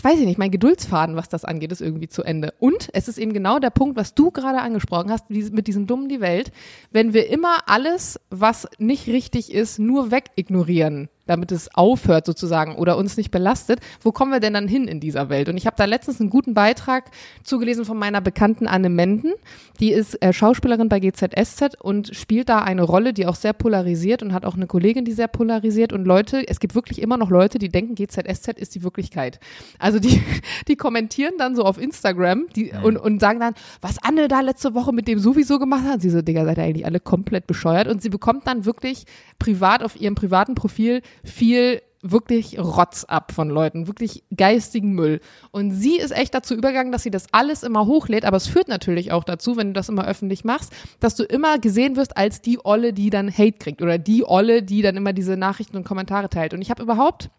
weiß 0.03 0.19
ich 0.19 0.25
nicht, 0.25 0.37
mein 0.37 0.51
Geduldsfaden, 0.51 1.15
was 1.15 1.29
das 1.29 1.45
angeht, 1.45 1.71
ist 1.71 1.81
irgendwie 1.81 2.09
zu 2.09 2.23
Ende. 2.23 2.53
Und 2.59 2.89
es 2.93 3.07
ist 3.07 3.17
eben 3.17 3.33
genau 3.33 3.59
der 3.59 3.69
Punkt, 3.69 3.95
was 3.97 4.13
du 4.13 4.31
gerade 4.31 4.59
angesprochen 4.59 5.11
hast, 5.11 5.29
mit 5.29 5.67
diesem 5.67 5.87
dummen 5.87 6.09
die 6.09 6.21
Welt. 6.21 6.51
Wenn 6.91 7.13
wir 7.13 7.29
immer 7.29 7.67
alles, 7.67 8.19
was 8.29 8.67
nicht 8.79 9.07
richtig 9.07 9.53
ist, 9.53 9.79
nur 9.79 10.11
wegignorieren, 10.11 11.09
damit 11.27 11.51
es 11.51 11.73
aufhört 11.75 12.25
sozusagen 12.25 12.75
oder 12.75 12.97
uns 12.97 13.17
nicht 13.17 13.31
belastet, 13.31 13.79
wo 14.01 14.11
kommen 14.11 14.31
wir 14.31 14.39
denn 14.39 14.53
dann 14.53 14.67
hin 14.67 14.87
in 14.87 14.99
dieser 14.99 15.29
Welt? 15.29 15.49
Und 15.49 15.57
ich 15.57 15.65
habe 15.65 15.75
da 15.77 15.85
letztens 15.85 16.19
einen 16.19 16.29
guten 16.29 16.53
Beitrag 16.53 17.11
zugelesen 17.43 17.85
von 17.85 17.97
meiner 17.97 18.21
bekannten 18.21 18.67
Anne 18.67 18.89
Menden. 18.89 19.33
Die 19.79 19.91
ist 19.91 20.21
äh, 20.21 20.33
Schauspielerin 20.33 20.89
bei 20.89 20.99
GZSZ 20.99 21.75
und 21.79 22.15
spielt 22.15 22.49
da 22.49 22.59
eine 22.59 22.83
Rolle, 22.83 23.13
die 23.13 23.27
auch 23.27 23.35
sehr 23.35 23.53
polarisiert 23.53 24.23
und 24.23 24.33
hat 24.33 24.45
auch 24.45 24.55
eine 24.55 24.67
Kollegin, 24.67 25.05
die 25.05 25.11
sehr 25.11 25.27
polarisiert. 25.27 25.93
Und 25.93 26.05
Leute, 26.05 26.47
es 26.47 26.59
gibt 26.59 26.75
wirklich 26.75 27.01
immer 27.01 27.17
noch 27.17 27.29
Leute, 27.29 27.59
die 27.59 27.69
denken, 27.69 27.95
GZSZ 27.95 28.57
ist 28.57 28.75
die 28.75 28.83
Wirklichkeit. 28.83 29.39
Also 29.79 29.99
die, 29.99 30.21
die 30.67 30.75
kommentieren 30.75 31.35
dann 31.37 31.55
so 31.55 31.63
auf 31.63 31.77
Instagram 31.77 32.47
die, 32.55 32.71
und, 32.83 32.97
und 32.97 33.19
sagen 33.19 33.39
dann, 33.39 33.53
was 33.81 33.97
Anne 34.01 34.27
da 34.27 34.41
letzte 34.41 34.73
Woche 34.73 34.93
mit 34.93 35.07
dem 35.07 35.19
sowieso 35.19 35.59
gemacht 35.59 35.83
hat. 35.85 36.01
Sie 36.01 36.09
so, 36.09 36.21
Digga, 36.21 36.45
seid 36.45 36.57
ihr 36.57 36.63
eigentlich 36.63 36.85
alle 36.85 36.99
komplett 36.99 37.47
bescheuert. 37.47 37.87
Und 37.87 38.01
sie 38.01 38.09
bekommt 38.09 38.47
dann 38.47 38.65
wirklich 38.65 39.05
privat 39.39 39.83
auf 39.83 39.99
ihrem 39.99 40.15
privaten 40.15 40.55
Profil 40.55 41.01
viel 41.23 41.81
wirklich 42.01 42.59
Rotz 42.59 43.03
ab 43.03 43.31
von 43.31 43.49
Leuten, 43.49 43.87
wirklich 43.87 44.23
geistigen 44.35 44.93
Müll. 44.93 45.19
Und 45.51 45.71
sie 45.71 45.97
ist 45.97 46.11
echt 46.11 46.33
dazu 46.33 46.53
übergegangen, 46.53 46.91
dass 46.91 47.03
sie 47.03 47.11
das 47.11 47.25
alles 47.31 47.63
immer 47.63 47.85
hochlädt, 47.85 48.25
aber 48.25 48.37
es 48.37 48.47
führt 48.47 48.67
natürlich 48.67 49.11
auch 49.11 49.23
dazu, 49.23 49.57
wenn 49.57 49.67
du 49.67 49.73
das 49.73 49.89
immer 49.89 50.07
öffentlich 50.07 50.43
machst, 50.43 50.71
dass 50.99 51.15
du 51.15 51.23
immer 51.23 51.59
gesehen 51.59 51.95
wirst 51.95 52.15
als 52.15 52.41
die 52.41 52.63
Olle, 52.63 52.93
die 52.93 53.09
dann 53.09 53.31
Hate 53.31 53.57
kriegt 53.59 53.81
oder 53.81 53.97
die 53.97 54.23
Olle, 54.23 54.63
die 54.63 54.81
dann 54.81 54.95
immer 54.95 55.13
diese 55.13 55.37
Nachrichten 55.37 55.77
und 55.77 55.85
Kommentare 55.85 56.29
teilt. 56.29 56.53
Und 56.53 56.61
ich 56.61 56.69
habe 56.69 56.83
überhaupt 56.83 57.29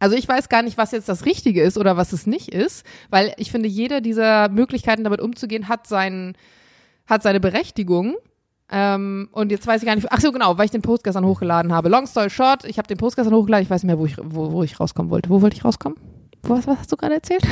also 0.00 0.16
ich 0.16 0.28
weiß 0.28 0.48
gar 0.48 0.62
nicht, 0.62 0.76
was 0.76 0.90
jetzt 0.90 1.08
das 1.08 1.24
Richtige 1.24 1.62
ist 1.62 1.78
oder 1.78 1.96
was 1.96 2.12
es 2.12 2.26
nicht 2.26 2.48
ist, 2.48 2.84
weil 3.10 3.32
ich 3.38 3.50
finde, 3.50 3.68
jede 3.68 4.02
dieser 4.02 4.50
Möglichkeiten 4.50 5.04
damit 5.04 5.20
umzugehen 5.20 5.68
hat 5.68 5.86
seinen, 5.86 6.36
hat 7.06 7.22
seine 7.22 7.40
Berechtigung. 7.40 8.16
Ähm, 8.70 9.28
und 9.32 9.50
jetzt 9.50 9.66
weiß 9.66 9.82
ich 9.82 9.86
gar 9.86 9.94
nicht, 9.94 10.10
ach 10.10 10.20
so 10.20 10.32
genau, 10.32 10.56
weil 10.56 10.64
ich 10.64 10.70
den 10.70 10.82
Post 10.82 11.04
gestern 11.04 11.24
hochgeladen 11.24 11.72
habe. 11.72 11.88
Long 11.88 12.06
story 12.06 12.30
short, 12.30 12.64
ich 12.64 12.78
habe 12.78 12.88
den 12.88 12.96
Post 12.96 13.16
gestern 13.16 13.34
hochgeladen, 13.34 13.64
ich 13.64 13.70
weiß 13.70 13.82
nicht 13.82 13.88
mehr, 13.88 13.98
wo 13.98 14.06
ich, 14.06 14.16
wo, 14.18 14.52
wo 14.52 14.62
ich 14.62 14.80
rauskommen 14.80 15.10
wollte. 15.10 15.28
Wo 15.28 15.42
wollte 15.42 15.56
ich 15.56 15.64
rauskommen? 15.64 15.98
Was, 16.42 16.66
was 16.66 16.78
hast 16.78 16.92
du 16.92 16.96
gerade 16.96 17.14
erzählt? 17.14 17.46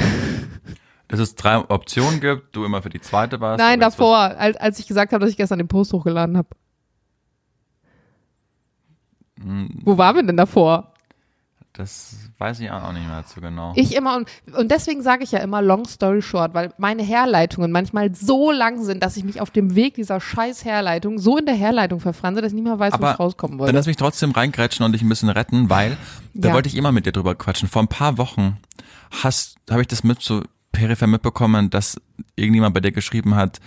Dass 1.09 1.21
es 1.21 1.35
drei 1.35 1.59
Optionen 1.59 2.21
gibt, 2.21 2.57
du 2.57 2.65
immer 2.65 2.83
für 2.83 2.91
die 2.91 3.01
zweite 3.01 3.41
warst. 3.41 3.59
Nein, 3.59 3.81
davor, 3.81 4.17
als, 4.17 4.57
als 4.57 4.79
ich 4.79 4.87
gesagt 4.87 5.13
habe, 5.13 5.21
dass 5.21 5.31
ich 5.31 5.37
gestern 5.37 5.59
den 5.59 5.69
Post 5.69 5.93
hochgeladen 5.93 6.37
habe. 6.37 6.49
Hm. 9.43 9.81
Wo 9.85 9.99
waren 9.99 10.17
wir 10.17 10.23
denn 10.23 10.37
davor? 10.37 10.92
Das 11.75 12.17
weiß 12.37 12.61
ich 12.61 12.71
auch 12.71 12.93
nicht 12.93 13.07
mehr 13.07 13.25
zu 13.25 13.41
genau. 13.41 13.73
Ich 13.77 13.95
immer 13.97 14.17
und, 14.17 14.29
und 14.55 14.71
deswegen 14.71 15.03
sage 15.03 15.25
ich 15.25 15.33
ja 15.33 15.39
immer 15.39 15.63
long 15.63 15.87
story 15.87 16.21
short, 16.21 16.53
weil 16.53 16.75
meine 16.77 17.03
Herleitungen 17.03 17.73
manchmal 17.73 18.15
so 18.15 18.51
lang 18.51 18.85
sind, 18.85 19.03
dass 19.03 19.17
ich 19.17 19.25
mich 19.25 19.41
auf 19.41 19.51
dem 19.51 19.75
Weg 19.75 19.95
dieser 19.95 20.21
scheiß 20.21 20.67
Herleitung 20.67 21.19
so 21.19 21.39
in 21.39 21.47
der 21.47 21.55
Herleitung 21.55 21.99
verfranse, 21.99 22.43
dass 22.43 22.53
ich 22.53 22.57
nicht 22.57 22.65
mehr 22.65 22.79
weiß, 22.79 22.95
wo 22.99 23.07
ich 23.07 23.19
rauskommen 23.19 23.59
wollte. 23.59 23.73
Dann 23.73 23.79
lass 23.79 23.87
mich 23.87 23.97
trotzdem 23.97 24.33
reingrätschen 24.33 24.85
und 24.85 24.93
dich 24.93 25.01
ein 25.01 25.09
bisschen 25.09 25.31
retten, 25.31 25.71
weil 25.71 25.97
da 26.35 26.49
ja. 26.49 26.55
wollte 26.55 26.69
ich 26.69 26.77
immer 26.77 26.93
mit 26.93 27.07
dir 27.07 27.13
drüber 27.13 27.35
quatschen. 27.35 27.71
Vor 27.71 27.83
ein 27.83 27.89
paar 27.89 28.19
Wochen 28.19 28.59
hast 29.23 29.57
habe 29.71 29.81
ich 29.81 29.89
das 29.89 30.05
mit 30.05 30.21
so 30.21 30.43
peripher 30.73 31.07
mitbekommen, 31.07 31.71
dass 31.71 31.99
irgendjemand 32.37 32.75
bei 32.75 32.81
dir 32.81 32.93
geschrieben 32.93 33.35
hat, 33.35 33.61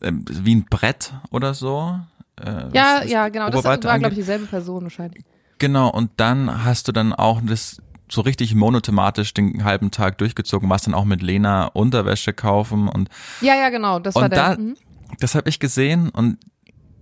äh, 0.00 0.10
wie 0.12 0.56
ein 0.56 0.64
Brett 0.64 1.12
oder 1.30 1.54
so. 1.54 1.96
Äh, 2.40 2.74
ja, 2.74 3.04
ja, 3.04 3.28
genau. 3.28 3.50
Das 3.50 3.62
war, 3.62 3.78
glaube 3.78 4.08
ich, 4.08 4.14
dieselbe 4.14 4.46
Person 4.46 4.82
wahrscheinlich. 4.82 5.24
Genau, 5.62 5.90
und 5.90 6.10
dann 6.16 6.64
hast 6.64 6.88
du 6.88 6.92
dann 6.92 7.12
auch 7.12 7.40
das 7.40 7.80
so 8.10 8.22
richtig 8.22 8.52
monothematisch 8.56 9.32
den 9.32 9.62
halben 9.62 9.92
Tag 9.92 10.18
durchgezogen, 10.18 10.68
warst 10.68 10.88
dann 10.88 10.94
auch 10.94 11.04
mit 11.04 11.22
Lena 11.22 11.66
Unterwäsche 11.66 12.32
kaufen 12.32 12.88
und 12.88 13.08
Ja, 13.42 13.54
ja, 13.54 13.68
genau, 13.68 14.00
das 14.00 14.16
war 14.16 14.28
der. 14.28 14.56
Da, 14.56 14.60
mhm. 14.60 14.76
Das 15.20 15.36
habe 15.36 15.48
ich 15.48 15.60
gesehen 15.60 16.08
und 16.08 16.38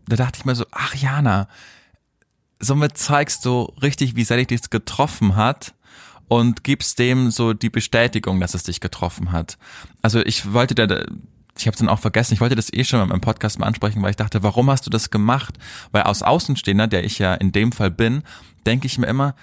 da 0.08 0.16
dachte 0.16 0.40
ich 0.40 0.44
mir 0.44 0.54
so, 0.54 0.66
ach 0.72 0.94
Jana, 0.94 1.48
somit 2.58 2.98
zeigst 2.98 3.46
du 3.46 3.62
richtig, 3.80 4.14
wie 4.14 4.24
sehr 4.24 4.36
dich 4.36 4.60
das 4.60 4.68
getroffen 4.68 5.36
hat 5.36 5.72
und 6.28 6.62
gibst 6.62 6.98
dem 6.98 7.30
so 7.30 7.54
die 7.54 7.70
Bestätigung, 7.70 8.40
dass 8.40 8.52
es 8.52 8.64
dich 8.64 8.82
getroffen 8.82 9.32
hat. 9.32 9.56
Also 10.02 10.20
ich 10.20 10.52
wollte 10.52 10.74
da 10.74 10.86
ich 11.60 11.66
habe 11.66 11.74
es 11.74 11.78
dann 11.78 11.88
auch 11.88 11.98
vergessen, 11.98 12.34
ich 12.34 12.40
wollte 12.40 12.56
das 12.56 12.72
eh 12.72 12.84
schon 12.84 13.10
im 13.10 13.20
Podcast 13.20 13.58
mal 13.58 13.66
ansprechen, 13.66 14.02
weil 14.02 14.10
ich 14.10 14.16
dachte, 14.16 14.42
warum 14.42 14.70
hast 14.70 14.86
du 14.86 14.90
das 14.90 15.10
gemacht? 15.10 15.58
Weil 15.92 16.04
aus 16.04 16.22
Außenstehender, 16.22 16.86
der 16.86 17.04
ich 17.04 17.18
ja 17.18 17.34
in 17.34 17.52
dem 17.52 17.72
Fall 17.72 17.90
bin, 17.90 18.22
denke 18.66 18.86
ich 18.86 18.98
mir 18.98 19.06
immer, 19.06 19.34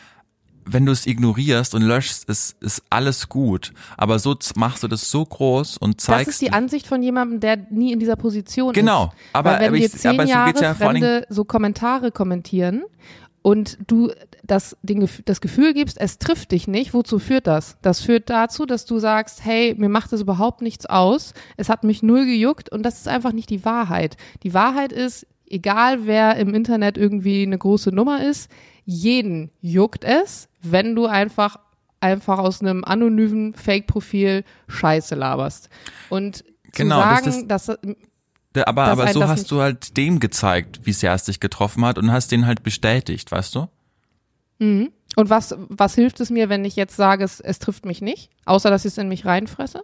wenn 0.70 0.86
du 0.86 0.92
es 0.92 1.08
ignorierst 1.08 1.74
und 1.74 1.82
löschst, 1.82 2.28
ist, 2.30 2.62
ist 2.62 2.84
alles 2.90 3.30
gut. 3.30 3.74
Aber 3.96 4.20
so 4.20 4.36
machst 4.56 4.84
du 4.84 4.88
das 4.88 5.10
so 5.10 5.24
groß 5.26 5.78
und 5.78 6.02
zeigst. 6.02 6.28
Das 6.28 6.34
ist 6.36 6.42
die 6.42 6.52
Ansicht 6.52 6.88
von 6.88 7.02
jemandem, 7.02 7.40
der 7.40 7.58
nie 7.70 7.94
in 7.94 8.00
dieser 8.00 8.16
Position 8.16 8.74
genau, 8.74 9.06
ist. 9.06 9.12
Genau. 9.12 9.24
Aber, 9.34 9.52
Weil 9.52 9.60
wenn 9.60 9.68
aber 9.68 9.78
wir 9.78 9.92
zehn 9.92 10.12
aber 10.12 10.26
Jahre 10.26 10.58
so, 10.58 10.64
ja 10.64 10.74
Fremde 10.74 11.26
so 11.30 11.46
Kommentare 11.46 12.12
kommentieren 12.12 12.84
und 13.42 13.78
du 13.88 14.12
das, 14.44 14.78
den, 14.82 15.08
das 15.26 15.42
Gefühl 15.42 15.74
gibst, 15.74 16.00
es 16.00 16.20
trifft 16.20 16.52
dich 16.52 16.68
nicht, 16.68 16.94
wozu 16.94 17.20
führt 17.20 17.48
das? 17.48 17.78
Das 17.82 18.02
führt 18.02 18.30
dazu, 18.30 18.66
dass 18.66 18.86
du 18.86 19.00
sagst, 19.00 19.44
hey, 19.44 19.76
mir 19.78 19.90
macht 19.90 20.12
das 20.12 20.22
überhaupt 20.22 20.62
nichts 20.62 20.86
aus, 20.86 21.34
es 21.56 21.70
hat 21.70 21.84
mich 21.84 22.04
null 22.04 22.26
gejuckt 22.26 22.72
und 22.72 22.84
das 22.84 22.98
ist 22.98 23.08
einfach 23.08 23.34
nicht 23.34 23.50
die 23.50 23.64
Wahrheit. 23.66 24.18
Die 24.44 24.54
Wahrheit 24.54 24.92
ist, 24.92 25.28
egal 25.50 26.06
wer 26.06 26.36
im 26.38 26.54
Internet 26.54 26.98
irgendwie 26.98 27.44
eine 27.44 27.58
große 27.58 27.92
Nummer 27.92 28.24
ist, 28.24 28.50
jeden 28.88 29.52
juckt 29.62 30.06
es, 30.06 30.48
wenn 30.62 30.96
du 30.96 31.06
einfach 31.06 31.58
einfach 32.00 32.40
aus 32.40 32.62
einem 32.62 32.84
anonymen 32.84 33.54
Fake-Profil 33.54 34.44
Scheiße 34.68 35.14
laberst. 35.14 35.70
Und 36.10 36.46
genau, 36.72 37.02
zu 37.02 37.02
sagen, 37.02 37.48
das, 37.48 37.66
das, 37.66 37.80
dass 38.54 38.66
aber, 38.66 38.86
aber 38.86 39.12
so 39.12 39.28
hast 39.28 39.52
du 39.52 39.62
halt 39.62 39.98
dem 39.98 40.20
gezeigt, 40.20 40.82
wie 40.84 40.94
sehr 40.94 41.14
es 41.14 41.26
dich 41.26 41.40
getroffen 41.40 41.84
hat 41.86 41.98
und 41.98 42.12
hast 42.12 42.32
den 42.32 42.46
halt 42.46 42.64
bestätigt, 42.64 43.32
weißt 43.32 43.56
du? 43.56 43.68
Mhm. 44.60 44.92
Und 45.16 45.30
was, 45.30 45.56
was 45.58 45.96
hilft 45.96 46.20
es 46.22 46.30
mir, 46.30 46.48
wenn 46.48 46.64
ich 46.64 46.76
jetzt 46.76 46.96
sage, 46.96 47.24
es, 47.24 47.40
es 47.40 47.60
trifft 47.60 47.86
mich 47.86 48.02
nicht? 48.02 48.30
Außer, 48.46 48.70
dass 48.70 48.86
ich 48.86 48.94
es 48.94 48.98
in 48.98 49.10
mich 49.10 49.26
reinfresse? 49.26 49.84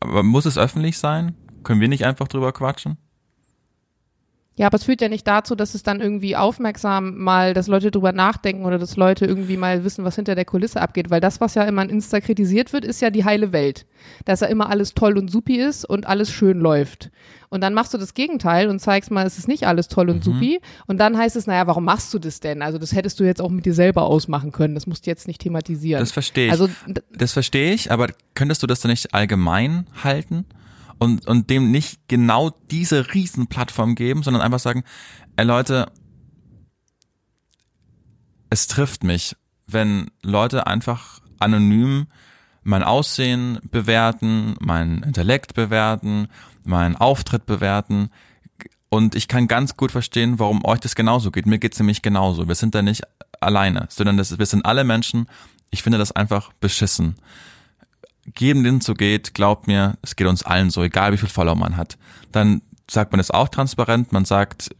Aber 0.00 0.22
muss 0.22 0.44
es 0.44 0.58
öffentlich 0.58 0.98
sein? 0.98 1.34
Können 1.62 1.80
wir 1.80 1.88
nicht 1.88 2.04
einfach 2.04 2.28
drüber 2.28 2.52
quatschen? 2.52 2.98
Ja, 4.58 4.66
aber 4.66 4.76
es 4.76 4.82
führt 4.82 5.00
ja 5.00 5.08
nicht 5.08 5.24
dazu, 5.24 5.54
dass 5.54 5.74
es 5.74 5.84
dann 5.84 6.00
irgendwie 6.00 6.34
aufmerksam 6.34 7.16
mal, 7.16 7.54
dass 7.54 7.68
Leute 7.68 7.92
drüber 7.92 8.10
nachdenken 8.10 8.64
oder 8.64 8.76
dass 8.76 8.96
Leute 8.96 9.24
irgendwie 9.24 9.56
mal 9.56 9.84
wissen, 9.84 10.04
was 10.04 10.16
hinter 10.16 10.34
der 10.34 10.44
Kulisse 10.44 10.80
abgeht. 10.80 11.10
Weil 11.10 11.20
das, 11.20 11.40
was 11.40 11.54
ja 11.54 11.62
immer 11.62 11.82
in 11.82 11.90
Insta 11.90 12.20
kritisiert 12.20 12.72
wird, 12.72 12.84
ist 12.84 13.00
ja 13.00 13.10
die 13.10 13.24
heile 13.24 13.52
Welt. 13.52 13.86
Dass 14.24 14.40
ja 14.40 14.48
immer 14.48 14.68
alles 14.68 14.94
toll 14.94 15.16
und 15.16 15.30
supi 15.30 15.60
ist 15.60 15.84
und 15.84 16.06
alles 16.06 16.32
schön 16.32 16.58
läuft. 16.58 17.12
Und 17.50 17.60
dann 17.60 17.72
machst 17.72 17.94
du 17.94 17.98
das 17.98 18.14
Gegenteil 18.14 18.68
und 18.68 18.80
zeigst 18.80 19.12
mal, 19.12 19.24
es 19.24 19.38
ist 19.38 19.46
nicht 19.46 19.64
alles 19.64 19.86
toll 19.86 20.10
und 20.10 20.18
mhm. 20.18 20.22
supi. 20.22 20.60
Und 20.88 20.98
dann 20.98 21.16
heißt 21.16 21.36
es, 21.36 21.46
naja, 21.46 21.68
warum 21.68 21.84
machst 21.84 22.12
du 22.12 22.18
das 22.18 22.40
denn? 22.40 22.60
Also 22.60 22.78
das 22.78 22.92
hättest 22.92 23.20
du 23.20 23.24
jetzt 23.24 23.40
auch 23.40 23.50
mit 23.50 23.64
dir 23.64 23.74
selber 23.74 24.06
ausmachen 24.06 24.50
können. 24.50 24.74
Das 24.74 24.88
musst 24.88 25.06
du 25.06 25.10
jetzt 25.10 25.28
nicht 25.28 25.40
thematisieren. 25.40 26.00
Das 26.00 26.10
verstehe 26.10 26.46
ich. 26.46 26.52
Also, 26.52 26.68
das 27.12 27.32
verstehe 27.32 27.72
ich, 27.72 27.92
aber 27.92 28.08
könntest 28.34 28.64
du 28.64 28.66
das 28.66 28.80
dann 28.80 28.90
nicht 28.90 29.14
allgemein 29.14 29.86
halten? 30.02 30.46
Und, 30.98 31.26
und 31.26 31.50
dem 31.50 31.70
nicht 31.70 32.00
genau 32.08 32.50
diese 32.70 33.14
Riesenplattform 33.14 33.94
geben, 33.94 34.22
sondern 34.22 34.42
einfach 34.42 34.58
sagen, 34.58 34.84
ey 35.36 35.44
Leute, 35.44 35.90
es 38.50 38.66
trifft 38.66 39.04
mich, 39.04 39.36
wenn 39.66 40.10
Leute 40.22 40.66
einfach 40.66 41.20
anonym 41.38 42.06
mein 42.62 42.82
Aussehen 42.82 43.60
bewerten, 43.70 44.56
meinen 44.60 45.02
Intellekt 45.02 45.54
bewerten, 45.54 46.28
meinen 46.64 46.96
Auftritt 46.96 47.46
bewerten. 47.46 48.10
Und 48.90 49.14
ich 49.14 49.28
kann 49.28 49.48
ganz 49.48 49.76
gut 49.76 49.92
verstehen, 49.92 50.38
warum 50.38 50.64
euch 50.64 50.80
das 50.80 50.94
genauso 50.94 51.30
geht. 51.30 51.46
Mir 51.46 51.58
geht's 51.58 51.78
nämlich 51.78 52.02
genauso. 52.02 52.48
Wir 52.48 52.54
sind 52.54 52.74
da 52.74 52.82
nicht 52.82 53.02
alleine, 53.40 53.86
sondern 53.90 54.16
das, 54.16 54.38
wir 54.38 54.46
sind 54.46 54.66
alle 54.66 54.84
Menschen. 54.84 55.28
Ich 55.70 55.82
finde 55.82 55.98
das 55.98 56.12
einfach 56.12 56.52
beschissen 56.54 57.16
jedem, 58.36 58.64
den 58.64 58.80
so 58.80 58.94
geht, 58.94 59.34
glaubt 59.34 59.66
mir, 59.66 59.96
es 60.02 60.16
geht 60.16 60.26
uns 60.26 60.42
allen 60.42 60.70
so, 60.70 60.82
egal 60.82 61.12
wie 61.12 61.16
viel 61.16 61.28
Follower 61.28 61.56
man 61.56 61.76
hat. 61.76 61.98
Dann 62.32 62.62
sagt 62.90 63.12
man 63.12 63.20
es 63.20 63.30
auch 63.30 63.48
transparent, 63.48 64.12
man 64.12 64.24
sagt, 64.24 64.70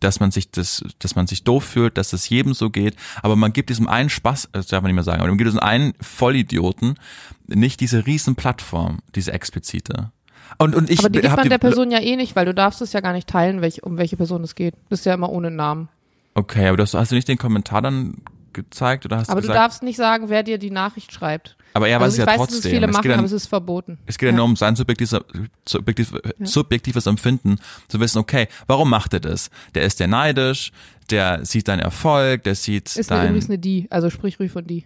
dass 0.00 0.20
man 0.20 0.30
sich 0.30 0.50
das, 0.50 0.84
dass 0.98 1.14
man 1.14 1.26
sich 1.26 1.44
doof 1.44 1.64
fühlt, 1.64 1.96
dass 1.96 2.12
es 2.12 2.28
jedem 2.28 2.54
so 2.54 2.70
geht, 2.70 2.96
aber 3.22 3.36
man 3.36 3.52
gibt 3.52 3.70
diesem 3.70 3.88
einen 3.88 4.10
Spaß, 4.10 4.48
das 4.52 4.66
darf 4.66 4.82
man 4.82 4.90
nicht 4.90 4.96
mehr 4.96 5.04
sagen, 5.04 5.20
aber 5.20 5.28
man 5.28 5.38
gibt 5.38 5.46
diesem 5.46 5.60
einen 5.60 5.94
Vollidioten 6.00 6.98
nicht 7.46 7.80
diese 7.80 8.06
riesen 8.06 8.34
Plattform, 8.34 8.98
diese 9.14 9.32
explizite. 9.32 10.10
Und, 10.58 10.74
und 10.74 10.90
ich 10.90 10.98
aber 10.98 11.10
die 11.10 11.20
gibt 11.20 11.36
man 11.36 11.48
der 11.48 11.58
Person 11.58 11.90
ja 11.90 12.00
eh 12.00 12.16
nicht, 12.16 12.36
weil 12.36 12.44
du 12.44 12.54
darfst 12.54 12.82
es 12.82 12.92
ja 12.92 13.00
gar 13.00 13.12
nicht 13.12 13.28
teilen, 13.28 13.62
welch, 13.62 13.84
um 13.84 13.96
welche 13.96 14.16
Person 14.16 14.42
es 14.42 14.54
geht. 14.54 14.74
Das 14.90 15.00
ist 15.00 15.04
ja 15.04 15.14
immer 15.14 15.30
ohne 15.30 15.50
Namen. 15.50 15.88
Okay, 16.34 16.66
aber 16.66 16.78
du 16.78 16.82
hast, 16.82 16.94
hast 16.94 17.10
du 17.10 17.14
nicht 17.14 17.28
den 17.28 17.38
Kommentar 17.38 17.82
dann 17.82 18.16
gezeigt 18.52 19.04
oder 19.04 19.18
hast 19.18 19.30
Aber 19.30 19.40
du 19.40 19.46
du 19.46 19.52
gesagt, 19.52 19.64
darfst 19.64 19.82
nicht 19.82 19.96
sagen, 19.96 20.28
wer 20.28 20.42
dir 20.42 20.58
die 20.58 20.70
Nachricht 20.70 21.12
schreibt. 21.12 21.56
Aber 21.74 21.88
er 21.88 21.98
weiß 21.98 22.04
also 22.04 22.14
es 22.14 22.18
ja 22.18 22.26
weiß, 22.26 22.36
trotzdem. 22.36 22.58
es 22.58 22.66
viele 22.66 22.86
es 22.86 22.92
machen, 22.92 23.02
geht 23.02 23.10
dann, 23.12 23.18
aber 23.18 23.26
es 23.26 23.32
ist 23.32 23.46
verboten. 23.46 23.98
Es 24.06 24.18
geht 24.18 24.28
ja 24.28 24.34
nur 24.34 24.44
um 24.44 24.56
sein 24.56 24.76
subjektives, 24.76 25.20
subjektiv, 25.66 26.14
subjektives 26.42 27.06
Empfinden, 27.06 27.58
zu 27.88 28.00
wissen, 28.00 28.18
okay, 28.18 28.48
warum 28.66 28.90
macht 28.90 29.14
er 29.14 29.20
das? 29.20 29.50
Der 29.74 29.82
ist 29.82 30.00
ja 30.00 30.06
neidisch, 30.06 30.72
der 31.10 31.44
sieht 31.44 31.68
deinen 31.68 31.80
Erfolg, 31.80 32.44
der 32.44 32.54
sieht 32.54 32.94
Ist 32.96 33.10
dein, 33.10 33.28
übrigens 33.28 33.48
eine 33.48 33.58
die, 33.58 33.86
also 33.90 34.10
sprich 34.10 34.38
ruhig 34.38 34.52
von 34.52 34.66
die. 34.66 34.84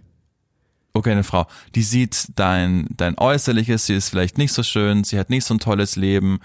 okay, 0.95 1.13
eine 1.13 1.25
Frau, 1.25 1.47
die 1.75 1.83
sieht 1.83 2.29
dein, 2.37 2.87
dein 2.97 3.19
Äußerliches, 3.19 3.87
sie 3.87 3.95
ist 3.95 4.09
vielleicht 4.09 4.39
nicht 4.39 4.53
so 4.53 4.63
schön, 4.63 5.05
sie 5.05 5.19
hat 5.19 5.31
nicht 5.31 5.45
so 5.45 5.55
ein 5.55 5.61
tolles 5.61 5.97
Leben, 5.97 6.41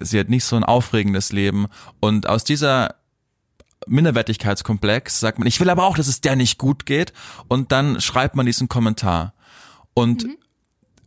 sie 0.00 0.18
hat 0.18 0.28
nicht 0.28 0.44
so 0.44 0.56
ein 0.56 0.64
aufregendes 0.64 1.32
Leben 1.32 1.66
und 2.00 2.28
aus 2.28 2.44
dieser 2.44 2.96
Minderwertigkeitskomplex 3.86 5.20
sagt 5.20 5.38
man, 5.38 5.46
ich 5.46 5.60
will 5.60 5.68
aber 5.68 5.84
auch, 5.84 5.96
dass 5.96 6.08
es 6.08 6.20
der 6.20 6.36
nicht 6.36 6.58
gut 6.58 6.86
geht 6.86 7.12
und 7.48 7.70
dann 7.70 8.00
schreibt 8.00 8.34
man 8.34 8.46
diesen 8.46 8.68
Kommentar 8.68 9.34
und 9.94 10.26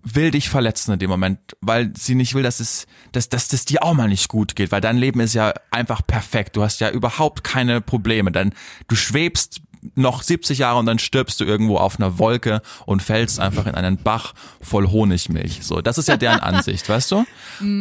will 0.03 0.31
dich 0.31 0.49
verletzen 0.49 0.93
in 0.93 0.99
dem 0.99 1.09
Moment, 1.09 1.39
weil 1.61 1.91
sie 1.97 2.15
nicht 2.15 2.33
will, 2.33 2.43
dass 2.43 2.59
es, 2.59 2.88
dass, 3.11 3.29
dass 3.29 3.47
das 3.49 3.65
dir 3.65 3.83
auch 3.83 3.93
mal 3.93 4.07
nicht 4.07 4.29
gut 4.29 4.55
geht, 4.55 4.71
weil 4.71 4.81
dein 4.81 4.97
Leben 4.97 5.19
ist 5.19 5.33
ja 5.33 5.53
einfach 5.71 6.05
perfekt. 6.05 6.55
Du 6.55 6.63
hast 6.63 6.79
ja 6.79 6.89
überhaupt 6.89 7.43
keine 7.43 7.81
Probleme. 7.81 8.31
Dann 8.31 8.53
du 8.88 8.95
schwebst 8.95 9.61
noch 9.95 10.23
70 10.23 10.59
Jahre 10.59 10.79
und 10.79 10.85
dann 10.85 10.99
stirbst 10.99 11.39
du 11.39 11.45
irgendwo 11.45 11.77
auf 11.77 11.99
einer 11.99 12.17
Wolke 12.19 12.61
und 12.85 13.01
fällst 13.01 13.39
einfach 13.39 13.67
in 13.67 13.75
einen 13.75 13.97
Bach 13.97 14.33
voll 14.61 14.88
Honigmilch. 14.89 15.59
So, 15.63 15.81
das 15.81 15.97
ist 15.97 16.07
ja 16.07 16.17
deren 16.17 16.39
Ansicht, 16.41 16.88
weißt 16.88 17.11
du? 17.11 17.25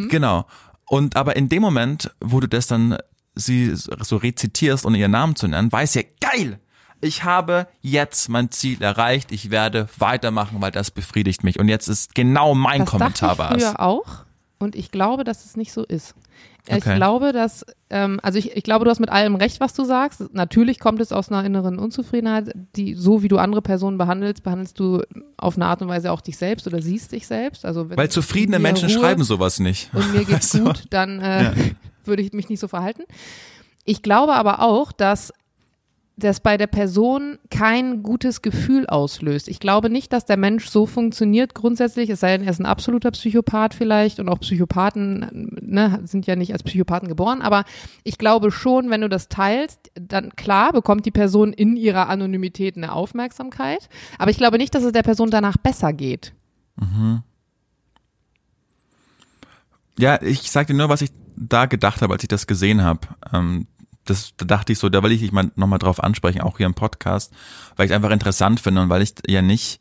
Genau. 0.08 0.46
Und 0.88 1.16
aber 1.16 1.36
in 1.36 1.48
dem 1.48 1.62
Moment, 1.62 2.10
wo 2.20 2.40
du 2.40 2.48
das 2.48 2.66
dann 2.66 2.98
sie 3.34 3.72
so 3.74 4.16
rezitierst, 4.16 4.86
ohne 4.86 4.98
ihren 4.98 5.10
Namen 5.10 5.36
zu 5.36 5.46
nennen, 5.46 5.70
weiß 5.70 5.94
ja, 5.94 6.02
geil! 6.20 6.58
Ich 7.00 7.24
habe 7.24 7.66
jetzt 7.82 8.28
mein 8.28 8.50
Ziel 8.50 8.82
erreicht, 8.82 9.30
ich 9.32 9.50
werde 9.50 9.88
weitermachen, 9.98 10.60
weil 10.60 10.70
das 10.72 10.90
befriedigt 10.90 11.44
mich. 11.44 11.58
Und 11.58 11.68
jetzt 11.68 11.88
ist 11.88 12.14
genau 12.14 12.54
mein 12.54 12.80
Das 12.80 12.90
Kommentar 12.90 13.36
dachte 13.36 13.42
ich 13.42 13.50
war 13.50 13.56
es. 13.56 13.64
früher 13.64 13.80
auch 13.80 14.06
und 14.58 14.74
ich 14.74 14.90
glaube, 14.90 15.24
dass 15.24 15.44
es 15.44 15.56
nicht 15.56 15.72
so 15.72 15.84
ist. 15.84 16.14
Ich 16.68 16.74
Okay. 16.78 16.96
glaube, 16.96 17.32
dass, 17.32 17.64
ähm, 17.90 18.18
also 18.24 18.38
ich, 18.40 18.56
ich 18.56 18.64
glaube, 18.64 18.84
du 18.84 18.90
hast 18.90 18.98
mit 18.98 19.08
allem 19.10 19.36
recht, 19.36 19.60
was 19.60 19.72
du 19.74 19.84
sagst. 19.84 20.34
Natürlich 20.34 20.80
kommt 20.80 21.00
es 21.00 21.12
aus 21.12 21.28
einer 21.30 21.44
inneren 21.44 21.78
Unzufriedenheit, 21.78 22.50
die, 22.74 22.94
so 22.94 23.22
wie 23.22 23.28
du 23.28 23.38
andere 23.38 23.62
Personen 23.62 23.98
behandelst, 23.98 24.42
behandelst 24.42 24.80
du 24.80 25.02
auf 25.36 25.54
eine 25.56 25.66
Art 25.66 25.80
und 25.82 25.88
Weise 25.88 26.10
auch 26.10 26.20
dich 26.20 26.36
selbst 26.36 26.66
oder 26.66 26.82
siehst 26.82 27.12
dich 27.12 27.26
selbst. 27.28 27.64
Also 27.64 27.88
wenn 27.88 27.96
Weil 27.96 28.08
zufriedene 28.10 28.58
Menschen 28.58 28.88
Ruhe 28.90 28.98
schreiben 28.98 29.22
sowas 29.22 29.60
nicht. 29.60 29.90
und 29.94 30.12
mir 30.12 30.24
geht's 30.24 30.50
du? 30.52 30.64
gut, 30.64 30.84
dann 30.90 31.20
äh, 31.20 31.52
würde 32.04 32.22
ich 32.22 32.32
mich 32.32 32.48
nicht 32.48 32.58
so 32.58 32.66
verhalten. 32.66 33.02
Ich 33.84 34.02
glaube 34.02 34.34
aber 34.34 34.60
auch, 34.60 34.90
dass 34.90 35.32
das 36.18 36.40
bei 36.40 36.56
der 36.56 36.66
Person 36.66 37.38
kein 37.50 38.02
gutes 38.02 38.40
Gefühl 38.40 38.86
auslöst. 38.86 39.48
Ich 39.48 39.60
glaube 39.60 39.90
nicht, 39.90 40.12
dass 40.14 40.24
der 40.24 40.38
Mensch 40.38 40.68
so 40.68 40.86
funktioniert 40.86 41.54
grundsätzlich, 41.54 42.08
es 42.08 42.20
sei 42.20 42.36
denn, 42.36 42.46
er 42.46 42.52
ist 42.52 42.58
ein 42.58 42.66
absoluter 42.66 43.10
Psychopath 43.10 43.74
vielleicht 43.74 44.18
und 44.18 44.30
auch 44.30 44.40
Psychopathen 44.40 45.50
ne, 45.60 46.00
sind 46.04 46.26
ja 46.26 46.34
nicht 46.34 46.54
als 46.54 46.62
Psychopathen 46.62 47.08
geboren, 47.08 47.42
aber 47.42 47.64
ich 48.02 48.16
glaube 48.16 48.50
schon, 48.50 48.88
wenn 48.88 49.02
du 49.02 49.10
das 49.10 49.28
teilst, 49.28 49.90
dann 49.94 50.30
klar 50.36 50.72
bekommt 50.72 51.04
die 51.04 51.10
Person 51.10 51.52
in 51.52 51.76
ihrer 51.76 52.08
Anonymität 52.08 52.78
eine 52.78 52.92
Aufmerksamkeit, 52.92 53.90
aber 54.18 54.30
ich 54.30 54.38
glaube 54.38 54.56
nicht, 54.56 54.74
dass 54.74 54.84
es 54.84 54.92
der 54.92 55.02
Person 55.02 55.30
danach 55.30 55.58
besser 55.58 55.92
geht. 55.92 56.32
Ja, 59.98 60.20
ich 60.22 60.50
sag 60.50 60.66
dir 60.66 60.74
nur, 60.74 60.88
was 60.88 61.02
ich 61.02 61.10
da 61.36 61.66
gedacht 61.66 62.00
habe, 62.00 62.14
als 62.14 62.22
ich 62.22 62.28
das 62.28 62.46
gesehen 62.46 62.82
habe. 62.82 63.00
Ähm, 63.32 63.66
das 64.06 64.34
da 64.36 64.44
dachte 64.46 64.72
ich 64.72 64.78
so, 64.78 64.88
da 64.88 65.02
will 65.02 65.12
ich 65.12 65.20
dich 65.20 65.32
mal 65.32 65.50
nochmal 65.56 65.78
drauf 65.78 66.02
ansprechen, 66.02 66.40
auch 66.40 66.56
hier 66.56 66.66
im 66.66 66.74
Podcast, 66.74 67.32
weil 67.76 67.86
ich 67.86 67.92
es 67.92 67.96
einfach 67.96 68.10
interessant 68.10 68.60
finde 68.60 68.82
und 68.82 68.88
weil 68.88 69.02
ich 69.02 69.14
ja 69.26 69.42
nicht, 69.42 69.80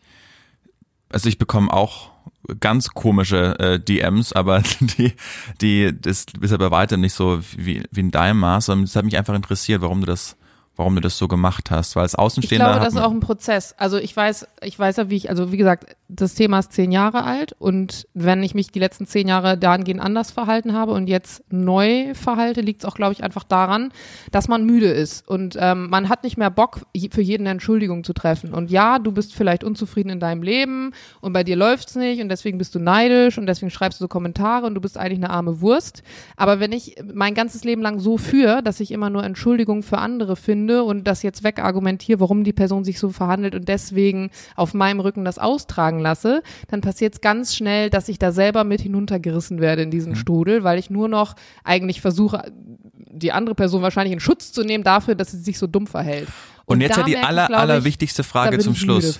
also 1.09 1.29
ich 1.29 1.37
bekomme 1.37 1.71
auch 1.71 2.11
ganz 2.59 2.89
komische 2.89 3.57
äh, 3.59 3.79
DMs, 3.79 4.33
aber 4.33 4.61
die, 4.79 5.13
die, 5.61 5.99
das 5.99 6.25
ist 6.41 6.51
ja 6.51 6.57
bei 6.57 6.71
weitem 6.71 7.01
nicht 7.01 7.13
so 7.13 7.39
wie, 7.55 7.83
wie 7.91 7.99
in 7.99 8.11
deinem 8.11 8.39
Maß, 8.39 8.67
sondern 8.67 8.85
es 8.85 8.95
hat 8.95 9.05
mich 9.05 9.17
einfach 9.17 9.35
interessiert, 9.35 9.81
warum 9.81 10.01
du 10.01 10.07
das, 10.07 10.35
warum 10.75 10.95
du 10.95 11.01
das 11.01 11.17
so 11.17 11.27
gemacht 11.27 11.71
hast, 11.71 11.95
weil 11.95 12.03
als 12.03 12.13
Ich 12.13 12.19
Außenstehender 12.19 12.65
glaube, 12.65 12.79
hat 12.79 12.87
das 12.87 12.95
ist 12.95 13.01
auch 13.01 13.11
ein 13.11 13.19
Prozess. 13.19 13.75
Also 13.77 13.97
ich 13.97 14.15
weiß, 14.15 14.47
ich 14.61 14.77
weiß 14.77 14.97
ja, 14.97 15.09
wie 15.09 15.15
ich, 15.15 15.29
also 15.29 15.51
wie 15.51 15.57
gesagt, 15.57 15.95
das 16.07 16.35
Thema 16.35 16.59
ist 16.59 16.73
zehn 16.73 16.91
Jahre 16.91 17.23
alt 17.23 17.55
und 17.57 18.07
wenn 18.13 18.43
ich 18.43 18.53
mich 18.53 18.71
die 18.71 18.79
letzten 18.79 19.07
zehn 19.07 19.27
Jahre 19.27 19.57
dahingehend 19.57 20.01
anders 20.01 20.31
verhalten 20.31 20.73
habe 20.73 20.91
und 20.91 21.07
jetzt 21.07 21.43
neu 21.51 22.13
verhalte, 22.13 22.61
liegt 22.61 22.83
es 22.83 22.85
auch, 22.85 22.95
glaube 22.95 23.13
ich, 23.13 23.23
einfach 23.23 23.43
daran, 23.43 23.91
dass 24.31 24.47
man 24.47 24.65
müde 24.65 24.87
ist 24.87 25.27
und 25.27 25.57
ähm, 25.59 25.89
man 25.89 26.09
hat 26.09 26.23
nicht 26.23 26.37
mehr 26.37 26.51
Bock, 26.51 26.81
für 27.11 27.21
jeden 27.21 27.43
eine 27.43 27.51
Entschuldigung 27.51 28.03
zu 28.03 28.13
treffen. 28.13 28.53
Und 28.53 28.69
ja, 28.69 28.99
du 28.99 29.11
bist 29.11 29.33
vielleicht 29.33 29.63
unzufrieden 29.63 30.09
in 30.09 30.19
deinem 30.19 30.43
Leben 30.43 30.91
und 31.21 31.33
bei 31.33 31.43
dir 31.43 31.55
läuft's 31.55 31.95
nicht 31.95 32.21
und 32.21 32.29
deswegen 32.29 32.57
bist 32.57 32.75
du 32.75 32.79
neidisch 32.79 33.37
und 33.37 33.45
deswegen 33.45 33.69
schreibst 33.69 33.99
du 33.99 34.03
so 34.03 34.07
Kommentare 34.07 34.65
und 34.65 34.75
du 34.75 34.81
bist 34.81 34.97
eigentlich 34.97 35.19
eine 35.19 35.29
arme 35.29 35.61
Wurst. 35.61 36.03
Aber 36.35 36.59
wenn 36.59 36.71
ich 36.71 36.95
mein 37.13 37.33
ganzes 37.33 37.63
Leben 37.63 37.81
lang 37.81 37.99
so 37.99 38.17
führe, 38.17 38.61
dass 38.61 38.79
ich 38.79 38.91
immer 38.91 39.09
nur 39.09 39.23
Entschuldigung 39.23 39.83
für 39.83 39.97
andere 39.97 40.35
finde 40.35 40.64
und 40.71 41.05
das 41.05 41.23
jetzt 41.23 41.43
wegargumentiere, 41.43 42.19
warum 42.19 42.43
die 42.43 42.53
Person 42.53 42.83
sich 42.83 42.99
so 42.99 43.09
verhandelt 43.09 43.55
und 43.55 43.67
deswegen 43.67 44.29
auf 44.55 44.73
meinem 44.73 44.99
Rücken 44.99 45.25
das 45.25 45.39
austragen 45.39 45.99
lasse, 45.99 46.41
dann 46.67 46.81
passiert 46.81 47.13
es 47.15 47.21
ganz 47.21 47.55
schnell, 47.55 47.89
dass 47.89 48.09
ich 48.09 48.19
da 48.19 48.31
selber 48.31 48.63
mit 48.63 48.81
hinuntergerissen 48.81 49.59
werde 49.61 49.83
in 49.83 49.91
diesen 49.91 50.15
Strudel, 50.15 50.63
weil 50.63 50.79
ich 50.79 50.89
nur 50.89 51.07
noch 51.07 51.35
eigentlich 51.63 52.01
versuche, 52.01 52.51
die 52.97 53.31
andere 53.31 53.55
Person 53.55 53.81
wahrscheinlich 53.81 54.13
in 54.13 54.19
Schutz 54.19 54.51
zu 54.51 54.63
nehmen 54.63 54.83
dafür, 54.83 55.15
dass 55.15 55.31
sie 55.31 55.39
sich 55.39 55.57
so 55.57 55.67
dumm 55.67 55.87
verhält. 55.87 56.27
Und 56.65 56.81
jetzt 56.81 56.95
da 56.97 57.01
ja 57.01 57.05
die 57.05 57.11
merke 57.11 57.23
ich, 57.23 57.27
aller, 57.29 57.49
ich, 57.49 57.55
allerwichtigste 57.55 58.23
da 58.23 58.27
Frage 58.27 58.57
zum 58.59 58.75
Schluss. 58.75 59.19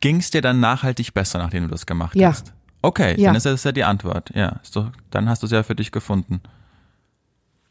Ging 0.00 0.16
es 0.16 0.30
dir 0.30 0.42
dann 0.42 0.60
nachhaltig 0.60 1.14
besser, 1.14 1.38
nachdem 1.38 1.64
du 1.64 1.70
das 1.70 1.86
gemacht 1.86 2.16
Ja. 2.16 2.28
hast? 2.30 2.52
Okay, 2.82 3.14
Ja. 3.20 3.28
dann 3.28 3.36
ist 3.36 3.46
das 3.46 3.64
ja 3.64 3.72
die 3.72 3.84
Antwort. 3.84 4.30
Ja, 4.34 4.60
ist 4.62 4.74
doch, 4.76 4.90
dann 5.10 5.28
hast 5.28 5.42
du 5.42 5.46
es 5.46 5.52
ja 5.52 5.62
für 5.62 5.74
dich 5.74 5.92
gefunden. 5.92 6.40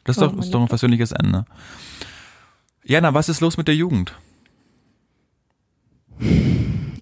Das 0.04 0.18
ist 0.18 0.24
Oh, 0.24 0.28
doch, 0.28 0.38
ist 0.40 0.54
doch 0.54 0.62
ein 0.62 0.68
persönliches 0.68 1.12
Ende. 1.12 1.46
Jana, 2.90 3.14
was 3.14 3.30
ist 3.30 3.40
los 3.40 3.56
mit 3.56 3.68
der 3.68 3.76
Jugend? 3.76 4.18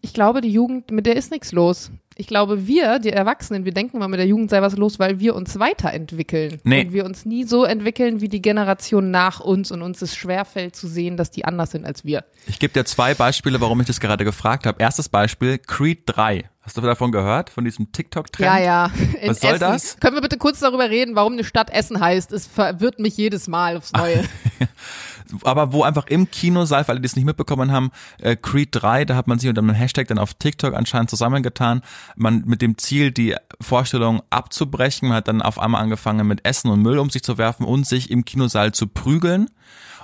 Ich 0.02 0.14
glaube, 0.14 0.42
die 0.42 0.52
Jugend, 0.52 0.92
mit 0.92 1.06
der 1.06 1.16
ist 1.16 1.32
nichts 1.32 1.54
los. 1.54 1.92
Ich 2.18 2.28
glaube, 2.28 2.68
wir, 2.68 3.00
die 3.00 3.12
Erwachsenen, 3.12 3.64
wir 3.64 3.74
denken 3.74 4.00
mal, 4.00 4.10
mit 4.10 4.20
der 4.20 4.28
Jugend 4.28 4.50
sei 4.50 4.62
was 4.62 4.76
los, 4.76 5.00
weil 5.00 5.22
wir 5.22 5.34
uns 5.34 5.60
weiterentwickeln. 5.60 6.60
Nee. 6.66 6.82
Und 6.82 6.92
wir 6.92 7.06
uns 7.06 7.24
nie 7.26 7.46
so 7.46 7.64
entwickeln 7.64 8.20
wie 8.20 8.28
die 8.28 8.42
Generation 8.42 9.12
nach 9.12 9.40
uns 9.40 9.72
und 9.72 9.82
uns 9.82 10.02
es 10.02 10.18
schwerfällt 10.18 10.76
zu 10.76 10.90
sehen, 10.90 11.16
dass 11.16 11.32
die 11.32 11.46
anders 11.46 11.72
sind 11.72 11.86
als 11.86 12.04
wir. 12.04 12.26
Ich 12.48 12.60
gebe 12.60 12.74
dir 12.74 12.84
zwei 12.84 13.14
Beispiele, 13.14 13.62
warum 13.62 13.80
ich 13.80 13.88
das 13.88 14.02
gerade 14.02 14.26
gefragt 14.26 14.66
habe. 14.66 14.82
Erstes 14.82 15.08
Beispiel, 15.08 15.58
Creed 15.58 16.02
3. 16.08 16.50
Hast 16.64 16.76
du 16.76 16.82
davon 16.82 17.14
gehört? 17.14 17.50
Von 17.50 17.64
diesem 17.64 17.94
TikTok-Trend? 17.94 18.46
Ja, 18.46 18.60
ja. 18.60 18.92
In 19.22 19.30
Was 19.30 19.40
soll 19.40 19.52
Essen. 19.52 19.60
das? 19.62 19.98
Können 20.02 20.18
wir 20.18 20.22
bitte 20.22 20.38
kurz 20.38 20.60
darüber 20.60 20.90
reden, 20.90 21.16
warum 21.16 21.32
eine 21.32 21.46
Stadt 21.46 21.70
Essen 21.70 22.02
heißt? 22.02 22.34
Es 22.34 22.46
verwirrt 22.46 23.00
mich 23.00 23.16
jedes 23.16 23.48
Mal 23.48 23.78
aufs 23.78 23.94
Neue. 23.94 24.26
aber 25.44 25.74
wo 25.74 25.84
einfach 25.84 26.08
im 26.08 26.30
Kinosaal, 26.30 26.84
für 26.84 26.92
alle, 26.92 27.02
die 27.02 27.06
es 27.06 27.16
nicht 27.16 27.26
mitbekommen 27.26 27.72
haben, 27.72 27.92
äh, 28.20 28.36
Creed 28.36 28.70
3, 28.72 29.06
da 29.06 29.16
hat 29.16 29.28
man 29.28 29.40
sich 29.40 29.50
unter 29.50 29.62
einem 29.62 29.76
Hashtag 29.76 30.08
dann 30.08 30.20
auf 30.20 30.34
TikTok 30.34 30.74
anscheinend 30.74 31.10
zusammengetan, 31.10 31.82
man 32.16 32.44
mit 32.46 32.62
dem 32.62 32.78
Ziel, 32.78 33.12
die 33.12 33.36
Vorstellung 33.62 34.22
abzubrechen, 34.30 35.10
man 35.10 35.18
hat 35.18 35.28
dann 35.28 35.42
auf 35.42 35.60
einmal 35.60 35.82
angefangen 35.82 36.28
mit 36.28 36.46
Essen 36.46 36.70
und 36.70 36.82
Müll 36.82 37.00
um 37.00 37.10
sich 37.10 37.24
zu 37.24 37.38
werfen 37.38 37.66
und 37.66 37.86
sich 37.86 38.12
im 38.12 38.26
Kinosaal 38.26 38.72
zu 38.72 38.88
prügeln. 38.88 39.50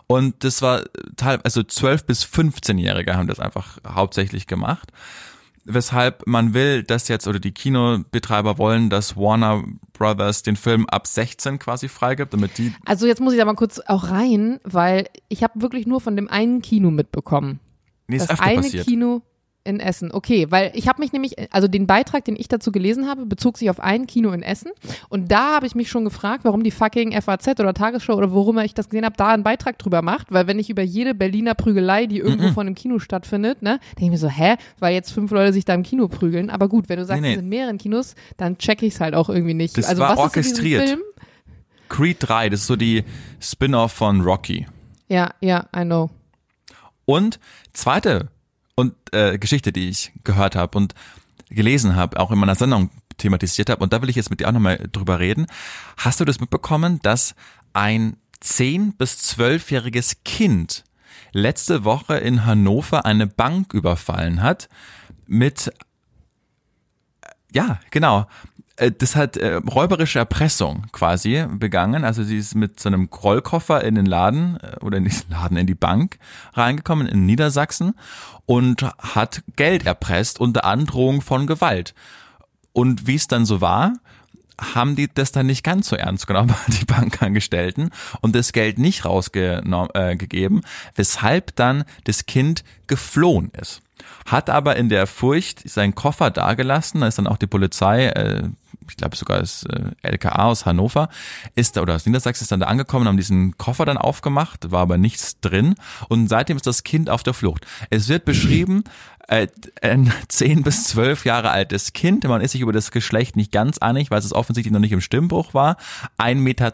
Und 0.08 0.44
das 0.44 0.62
war 0.62 0.84
teil, 1.16 1.40
also 1.44 1.64
12 1.64 2.06
bis 2.06 2.26
15-Jährige 2.26 3.16
haben 3.16 3.28
das 3.28 3.40
einfach 3.40 3.78
hauptsächlich 3.88 4.48
gemacht. 4.48 4.92
Weshalb 5.66 6.28
man 6.28 6.54
will, 6.54 6.84
dass 6.84 7.08
jetzt, 7.08 7.28
oder 7.28 7.40
die 7.40 7.54
Kinobetreiber 7.54 8.58
wollen, 8.58 8.90
dass 8.90 9.16
Warner 9.16 9.64
Brothers 9.94 10.44
den 10.44 10.56
Film 10.56 10.86
ab 10.88 11.08
16 11.08 11.60
quasi 11.60 11.88
freigibt, 11.88 12.34
damit 12.34 12.58
die 12.58 12.74
Also 12.86 13.08
jetzt 13.08 13.22
muss 13.22 13.34
ich 13.34 13.40
da 13.40 13.46
mal 13.46 13.56
kurz 13.56 13.80
auch 13.80 14.10
rein, 14.10 14.60
weil 14.64 15.08
ich 15.30 15.44
habe 15.44 15.62
wirklich 15.62 15.88
nur 15.88 16.02
von 16.02 16.16
dem 16.16 16.28
einen 16.28 16.62
Kino 16.62 16.92
mitbekommen. 16.92 17.60
Nee, 18.08 18.18
ist 18.18 18.24
das 18.24 18.32
öfter 18.32 18.44
eine 18.44 18.62
passiert. 18.62 18.86
Kino 18.86 19.22
in 19.66 19.80
Essen. 19.80 20.12
Okay, 20.12 20.48
weil 20.50 20.72
ich 20.76 20.88
habe 20.88 21.02
mich 21.02 21.14
nämlich, 21.14 21.36
also 21.54 21.68
den 21.68 21.88
Beitrag, 21.88 22.26
den 22.26 22.36
ich 22.36 22.48
dazu 22.48 22.72
gelesen 22.72 23.08
habe, 23.08 23.26
bezog 23.26 23.58
sich 23.58 23.70
auf 23.70 23.80
ein 23.80 24.08
Kino 24.08 24.32
in 24.32 24.44
Essen. 24.44 24.72
Und 25.10 25.32
da 25.32 25.56
habe 25.56 25.66
ich 25.68 25.74
mich 25.76 25.90
schon 25.90 26.04
gefragt, 26.04 26.44
warum 26.44 26.64
die 26.64 26.72
fucking 26.72 27.14
FAZ 27.22 27.48
oder 27.60 27.74
Tagesschau 27.74 28.16
oder 28.16 28.32
worum 28.32 28.58
ich 28.60 28.74
das 28.74 28.90
gesehen 28.90 29.06
habe, 29.06 29.16
da 29.18 29.30
einen 29.30 29.44
Beitrag 29.44 29.78
drüber 29.80 30.02
macht. 30.02 30.32
Weil 30.32 30.48
wenn 30.48 30.60
ich 30.60 30.70
über 30.70 30.82
jede 30.82 31.16
Berliner 31.16 31.54
Prügelei, 31.56 32.06
die 32.08 32.18
irgendwo 32.20 32.48
Mhm. 32.50 32.54
von 32.54 32.68
einem 32.68 32.76
Kino 32.76 33.00
stattfindet, 33.00 33.62
ne, 33.62 33.80
denke 33.92 34.04
ich 34.06 34.10
mir 34.12 34.18
so, 34.18 34.28
hä, 34.30 34.56
weil 34.80 34.94
jetzt 34.94 35.12
fünf 35.12 35.32
Leute 35.32 35.54
sich 35.54 35.66
da 35.66 35.74
im 35.74 35.84
Kino 35.84 36.08
prügeln. 36.08 36.50
Aber 36.50 36.68
gut, 36.68 36.90
wenn 36.90 37.00
du 37.00 37.06
sagst, 37.06 37.22
Nee, 37.22 37.28
nee. 37.30 37.34
es 37.36 37.40
sind 37.40 37.50
mehreren 37.50 37.78
Kinos, 37.78 38.16
dann 38.38 38.58
check 38.58 38.82
ich 38.84 38.96
es 38.96 39.00
halt 39.00 39.16
auch 39.16 39.30
irgendwie 39.30 39.54
nicht. 39.54 39.78
Das 39.78 39.86
also 39.88 40.02
war 40.02 40.10
was 40.12 40.18
ist 40.18 40.24
orchestriert. 40.24 40.88
Film? 40.90 41.00
Creed 41.90 42.18
3, 42.20 42.50
das 42.50 42.62
ist 42.62 42.68
so 42.68 42.76
die 42.76 43.04
Spin-off 43.40 43.92
von 43.92 44.22
Rocky. 44.22 44.66
Ja, 45.08 45.30
ja, 45.42 45.68
I 45.76 45.84
know. 45.84 46.10
Und 47.06 47.40
zweite 47.74 48.30
und 48.76 48.96
äh, 49.12 49.38
Geschichte, 49.38 49.72
die 49.72 49.90
ich 49.90 50.12
gehört 50.24 50.56
habe 50.56 50.78
und 50.78 50.96
gelesen 51.50 51.96
habe, 51.96 52.20
auch 52.20 52.32
in 52.32 52.40
meiner 52.40 52.56
Sendung 52.56 52.90
thematisiert 53.18 53.70
habe, 53.70 53.84
und 53.84 53.94
da 53.94 54.02
will 54.02 54.10
ich 54.10 54.16
jetzt 54.16 54.30
mit 54.30 54.40
dir 54.40 54.48
auch 54.48 54.54
nochmal 54.54 54.88
drüber 54.92 55.20
reden. 55.20 55.46
Hast 55.98 56.20
du 56.20 56.26
das 56.26 56.40
mitbekommen, 56.40 57.00
dass 57.04 57.36
ein 57.74 58.18
zehn 58.40 58.94
bis 58.94 59.20
zwölfjähriges 59.20 60.24
Kind 60.24 60.84
letzte 61.32 61.84
Woche 61.84 62.18
in 62.18 62.46
Hannover 62.46 63.06
eine 63.06 63.28
Bank 63.28 63.74
überfallen 63.74 64.42
hat 64.42 64.70
mit 65.28 65.72
ja, 67.54 67.80
genau. 67.92 68.26
Äh, 68.78 68.92
Das 68.92 69.16
hat 69.16 69.38
äh, 69.38 69.56
räuberische 69.56 70.20
Erpressung 70.20 70.88
quasi 70.92 71.46
begangen. 71.50 72.04
Also 72.04 72.24
sie 72.24 72.38
ist 72.38 72.56
mit 72.56 72.80
so 72.80 72.90
einem 72.90 73.10
Rollkoffer 73.12 73.84
in 73.84 73.96
den 73.96 74.06
Laden 74.06 74.58
äh, 74.62 74.78
oder 74.82 74.98
in 74.98 75.06
diesen 75.06 75.32
Laden 75.32 75.58
in 75.58 75.68
die 75.68 75.76
Bank 75.76 76.18
reingekommen 76.54 77.08
in 77.08 77.26
Niedersachsen 77.26 77.94
und 78.46 78.84
hat 78.98 79.44
Geld 79.56 79.86
erpresst 79.86 80.40
unter 80.40 80.66
Androhung 80.66 81.22
von 81.22 81.48
Gewalt. 81.48 81.94
Und 82.74 83.08
wie 83.08 83.16
es 83.16 83.28
dann 83.28 83.46
so 83.46 83.62
war, 83.62 83.94
haben 84.60 84.96
die 84.96 85.10
das 85.14 85.32
dann 85.32 85.48
nicht 85.48 85.64
ganz 85.64 85.90
so 85.90 85.96
ernst 85.96 86.28
genommen, 86.28 86.56
die 86.68 86.86
Bankangestellten, 86.86 87.90
und 88.22 88.36
das 88.36 88.54
Geld 88.54 88.78
nicht 88.78 89.06
rausgegeben, 89.06 90.60
äh, 90.60 90.62
weshalb 90.96 91.56
dann 91.56 91.86
das 92.04 92.26
Kind 92.26 92.64
geflohen 92.88 93.52
ist. 93.60 93.82
Hat 94.26 94.50
aber 94.50 94.76
in 94.76 94.90
der 94.90 95.08
Furcht 95.08 95.68
seinen 95.68 95.96
Koffer 95.96 96.30
dagelassen, 96.30 97.02
da 97.02 97.08
ist 97.08 97.18
dann 97.18 97.28
auch 97.28 97.38
die 97.38 97.48
Polizei, 97.48 98.08
äh, 98.08 98.44
ich 98.90 98.98
glaube 98.98 99.16
sogar 99.16 99.40
das 99.40 99.64
äh, 99.64 99.92
LKA 100.02 100.46
aus 100.46 100.66
Hannover, 100.66 101.10
ist 101.56 101.76
da, 101.76 101.82
oder 101.82 101.96
aus 101.96 102.06
Niedersachsen 102.06 102.44
ist 102.44 102.52
dann 102.52 102.60
da 102.60 102.68
angekommen, 102.68 103.08
haben 103.08 103.18
diesen 103.18 103.58
Koffer 103.58 103.86
dann 103.86 103.98
aufgemacht, 103.98 104.72
war 104.72 104.82
aber 104.82 104.98
nichts 104.98 105.40
drin 105.40 105.76
und 106.10 106.28
seitdem 106.28 106.58
ist 106.58 106.68
das 106.68 106.84
Kind 106.84 107.10
auf 107.10 107.24
der 107.24 107.34
Flucht. 107.34 107.66
Es 107.90 108.10
wird 108.10 108.26
beschrieben, 108.26 108.84
äh, 109.28 109.48
ein 109.82 110.12
10 110.28 110.64
bis 110.64 110.86
12 110.86 111.26
Jahre 111.26 111.52
altes 111.52 111.94
Kind, 111.94 112.24
man 112.26 112.42
ist 112.42 112.52
sich 112.52 112.62
über 112.62 112.74
das 112.74 112.92
Geschlecht 112.92 113.36
nicht 113.36 113.52
ganz 113.52 113.78
einig, 113.78 114.12
weil 114.12 114.20
es 114.20 114.34
offensichtlich 114.34 114.74
noch 114.74 114.80
nicht 114.80 114.92
im 114.92 115.02
Stimmbruch 115.02 115.54
war, 115.54 115.78
1,20 116.18 116.36
Meter 116.36 116.72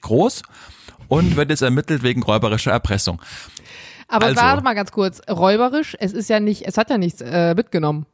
groß 0.00 0.42
und 1.08 1.36
wird 1.36 1.50
jetzt 1.50 1.62
ermittelt 1.62 2.02
wegen 2.02 2.22
räuberischer 2.22 2.72
Erpressung. 2.72 3.20
Aber 4.08 4.26
Also. 4.26 4.40
warte 4.40 4.62
mal 4.62 4.74
ganz 4.74 4.92
kurz, 4.92 5.20
räuberisch, 5.28 5.96
es 5.98 6.12
ist 6.12 6.28
ja 6.28 6.40
nicht, 6.40 6.62
es 6.66 6.76
hat 6.76 6.90
ja 6.90 6.98
nichts 6.98 7.20
äh, 7.20 7.54
mitgenommen. 7.54 8.06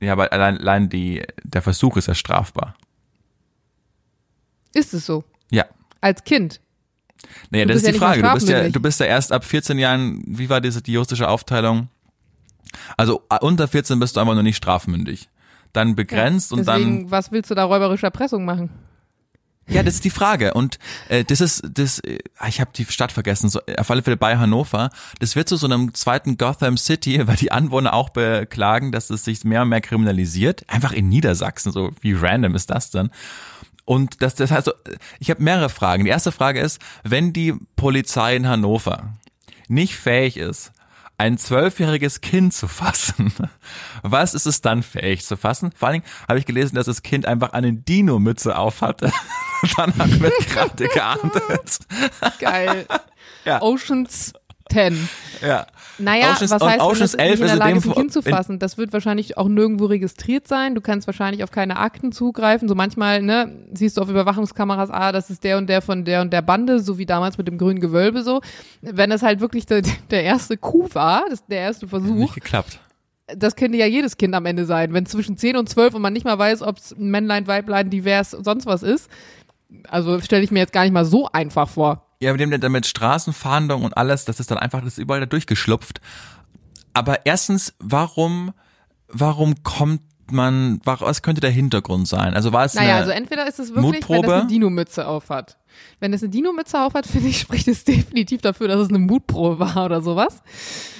Ja, 0.00 0.12
aber 0.12 0.32
allein, 0.32 0.58
allein 0.58 0.88
die, 0.88 1.22
der 1.42 1.62
Versuch 1.62 1.96
ist 1.96 2.08
ja 2.08 2.14
strafbar. 2.14 2.74
Ist 4.74 4.92
es 4.92 5.06
so? 5.06 5.24
Ja. 5.50 5.64
Als 6.00 6.22
Kind. 6.24 6.60
Naja, 7.50 7.64
Du 7.64 7.72
das 7.72 7.82
ist 7.82 7.88
die 7.88 7.92
ja 7.92 7.98
Frage. 7.98 8.22
Du 8.22 8.32
bist 8.34 8.48
ja, 8.48 8.68
du 8.68 8.80
bist 8.80 9.00
ja 9.00 9.06
erst 9.06 9.32
ab 9.32 9.44
14 9.44 9.78
Jahren, 9.78 10.22
wie 10.26 10.50
war 10.50 10.60
diese 10.60 10.82
die 10.82 10.92
juristische 10.92 11.28
Aufteilung? 11.28 11.88
Also 12.96 13.22
äh, 13.30 13.38
unter 13.40 13.68
14 13.68 13.98
bist 13.98 14.16
du 14.16 14.20
einfach 14.20 14.34
noch 14.34 14.42
nicht 14.42 14.56
strafmündig. 14.56 15.28
Dann 15.72 15.96
begrenzt 15.96 16.52
und 16.52 16.66
dann 16.66 16.80
Deswegen, 16.80 17.10
was 17.10 17.32
willst 17.32 17.50
du 17.50 17.54
da 17.54 17.64
räuberische 17.64 18.06
Erpressung 18.06 18.44
machen? 18.44 18.70
Ja, 19.68 19.82
das 19.82 19.94
ist 19.94 20.04
die 20.04 20.10
Frage. 20.10 20.54
Und 20.54 20.78
äh, 21.08 21.24
das 21.24 21.40
ist, 21.40 21.62
das, 21.68 21.98
äh, 22.00 22.18
ich 22.48 22.60
habe 22.60 22.70
die 22.74 22.84
Stadt 22.84 23.10
vergessen, 23.10 23.48
so, 23.48 23.60
auf 23.78 23.90
alle 23.90 24.02
Fälle 24.02 24.16
bei 24.16 24.36
Hannover. 24.38 24.90
Das 25.18 25.34
wird 25.34 25.48
zu 25.48 25.56
so 25.56 25.66
einem 25.66 25.92
zweiten 25.94 26.36
Gotham 26.36 26.76
City, 26.76 27.20
weil 27.26 27.36
die 27.36 27.50
Anwohner 27.52 27.92
auch 27.94 28.10
beklagen, 28.10 28.92
dass 28.92 29.10
es 29.10 29.24
sich 29.24 29.44
mehr 29.44 29.62
und 29.62 29.68
mehr 29.68 29.80
kriminalisiert. 29.80 30.64
Einfach 30.68 30.92
in 30.92 31.08
Niedersachsen, 31.08 31.72
so 31.72 31.90
wie 32.00 32.12
random 32.12 32.54
ist 32.54 32.70
das 32.70 32.90
denn? 32.90 33.10
Und 33.84 34.22
das, 34.22 34.34
das 34.34 34.50
heißt, 34.50 34.72
ich 35.20 35.30
habe 35.30 35.42
mehrere 35.42 35.68
Fragen. 35.68 36.04
Die 36.04 36.10
erste 36.10 36.32
Frage 36.32 36.60
ist, 36.60 36.80
wenn 37.04 37.32
die 37.32 37.54
Polizei 37.76 38.34
in 38.34 38.48
Hannover 38.48 39.14
nicht 39.68 39.96
fähig 39.96 40.36
ist, 40.36 40.72
ein 41.18 41.38
zwölfjähriges 41.38 42.20
Kind 42.20 42.52
zu 42.52 42.68
fassen, 42.68 43.32
was 44.02 44.34
ist 44.34 44.46
es 44.46 44.60
dann 44.60 44.82
fähig 44.82 45.24
zu 45.24 45.36
fassen? 45.36 45.72
Vor 45.74 45.88
allen 45.88 46.02
Dingen 46.02 46.12
habe 46.28 46.38
ich 46.38 46.46
gelesen, 46.46 46.76
dass 46.76 46.86
das 46.86 47.02
Kind 47.02 47.26
einfach 47.26 47.52
eine 47.52 47.72
Dino-Mütze 47.72 48.56
aufhatte. 48.56 49.10
Danach 49.76 50.20
wird 50.20 50.34
gerade 50.48 50.88
geahndet. 50.88 51.78
Geil. 52.38 52.86
Ja. 53.44 53.62
Oceans 53.62 54.34
10. 54.72 55.08
Ja. 55.42 55.66
Naja, 55.98 56.32
Oceans- 56.32 56.50
was 56.50 56.62
heißt, 56.62 56.80
wenn 56.80 56.98
das 56.98 57.14
11 57.14 57.30
nicht 57.30 57.40
in 57.40 57.46
der 57.46 57.56
Lage 57.56 57.78
ist, 57.78 57.84
ein 57.86 57.90
Fall- 57.92 57.94
Kind 58.02 58.12
zu 58.12 58.20
in- 58.20 58.34
fassen? 58.34 58.58
Das 58.58 58.76
wird 58.78 58.92
wahrscheinlich 58.92 59.38
auch 59.38 59.48
nirgendwo 59.48 59.86
registriert 59.86 60.46
sein. 60.48 60.74
Du 60.74 60.80
kannst 60.80 61.06
wahrscheinlich 61.06 61.42
auf 61.44 61.50
keine 61.50 61.76
Akten 61.78 62.12
zugreifen. 62.12 62.68
So 62.68 62.74
manchmal, 62.74 63.22
ne, 63.22 63.66
siehst 63.72 63.96
du 63.96 64.02
auf 64.02 64.08
Überwachungskameras, 64.10 64.90
ah, 64.90 65.12
das 65.12 65.30
ist 65.30 65.44
der 65.44 65.56
und 65.58 65.68
der 65.68 65.80
von 65.82 66.04
der 66.04 66.20
und 66.22 66.32
der 66.32 66.42
Bande, 66.42 66.80
so 66.80 66.98
wie 66.98 67.06
damals 67.06 67.38
mit 67.38 67.48
dem 67.48 67.56
grünen 67.58 67.80
Gewölbe 67.80 68.22
so. 68.22 68.40
Wenn 68.82 69.10
das 69.10 69.22
halt 69.22 69.40
wirklich 69.40 69.64
der, 69.66 69.82
der 70.10 70.22
erste 70.24 70.56
Coup 70.56 70.94
war, 70.94 71.24
das, 71.30 71.46
der 71.46 71.60
erste 71.60 71.88
Versuch, 71.88 72.14
Nicht 72.14 72.34
geklappt. 72.34 72.78
das 73.28 73.56
könnte 73.56 73.78
ja 73.78 73.86
jedes 73.86 74.16
Kind 74.18 74.34
am 74.34 74.44
Ende 74.46 74.66
sein. 74.66 74.92
Wenn 74.92 75.06
zwischen 75.06 75.36
10 75.38 75.56
und 75.56 75.68
12 75.68 75.94
und 75.94 76.02
man 76.02 76.12
nicht 76.12 76.24
mal 76.26 76.38
weiß, 76.38 76.62
ob 76.62 76.76
es 76.78 76.94
Männlein, 76.98 77.46
Weiblein, 77.46 77.88
divers, 77.88 78.32
sonst 78.32 78.66
was 78.66 78.82
ist. 78.82 79.08
Also 79.88 80.20
stelle 80.20 80.42
ich 80.44 80.50
mir 80.50 80.60
jetzt 80.60 80.72
gar 80.72 80.82
nicht 80.82 80.92
mal 80.92 81.04
so 81.04 81.28
einfach 81.32 81.68
vor. 81.68 82.05
Ja, 82.20 82.32
mit 82.32 82.40
dem 82.40 82.60
damit 82.60 82.86
Straßenfahndung 82.86 83.82
und 83.84 83.96
alles, 83.96 84.24
das 84.24 84.40
ist 84.40 84.50
dann 84.50 84.58
einfach, 84.58 84.80
das 84.80 84.94
ist 84.94 84.98
überall 84.98 85.20
da 85.20 85.26
durchgeschlupft. 85.26 86.00
Aber 86.94 87.26
erstens, 87.26 87.74
warum, 87.78 88.52
warum 89.08 89.62
kommt 89.62 90.00
man, 90.30 90.80
was 90.84 91.22
könnte 91.22 91.40
der 91.40 91.50
Hintergrund 91.50 92.08
sein? 92.08 92.34
Also 92.34 92.52
war 92.52 92.64
es 92.64 92.74
Naja, 92.74 92.88
eine, 92.88 92.98
also 93.00 93.10
entweder 93.10 93.46
ist 93.46 93.58
es 93.58 93.74
wirklich, 93.74 93.84
wenn 93.84 93.92
Mutprobe? 93.92 94.26
es 94.26 94.40
eine 94.40 94.46
Dino-Mütze 94.46 95.06
aufhat. 95.06 95.56
Wenn 96.00 96.12
es 96.14 96.22
eine 96.22 96.30
Dino-Mütze 96.30 96.80
aufhat, 96.80 97.06
finde 97.12 97.28
ich, 97.28 97.38
spricht 97.38 97.68
es 97.68 97.84
definitiv 97.84 98.40
dafür, 98.40 98.68
dass 98.68 98.80
es 98.80 98.88
eine 98.88 98.98
Mutprobe 98.98 99.60
war 99.60 99.84
oder 99.84 100.00
sowas. 100.00 100.42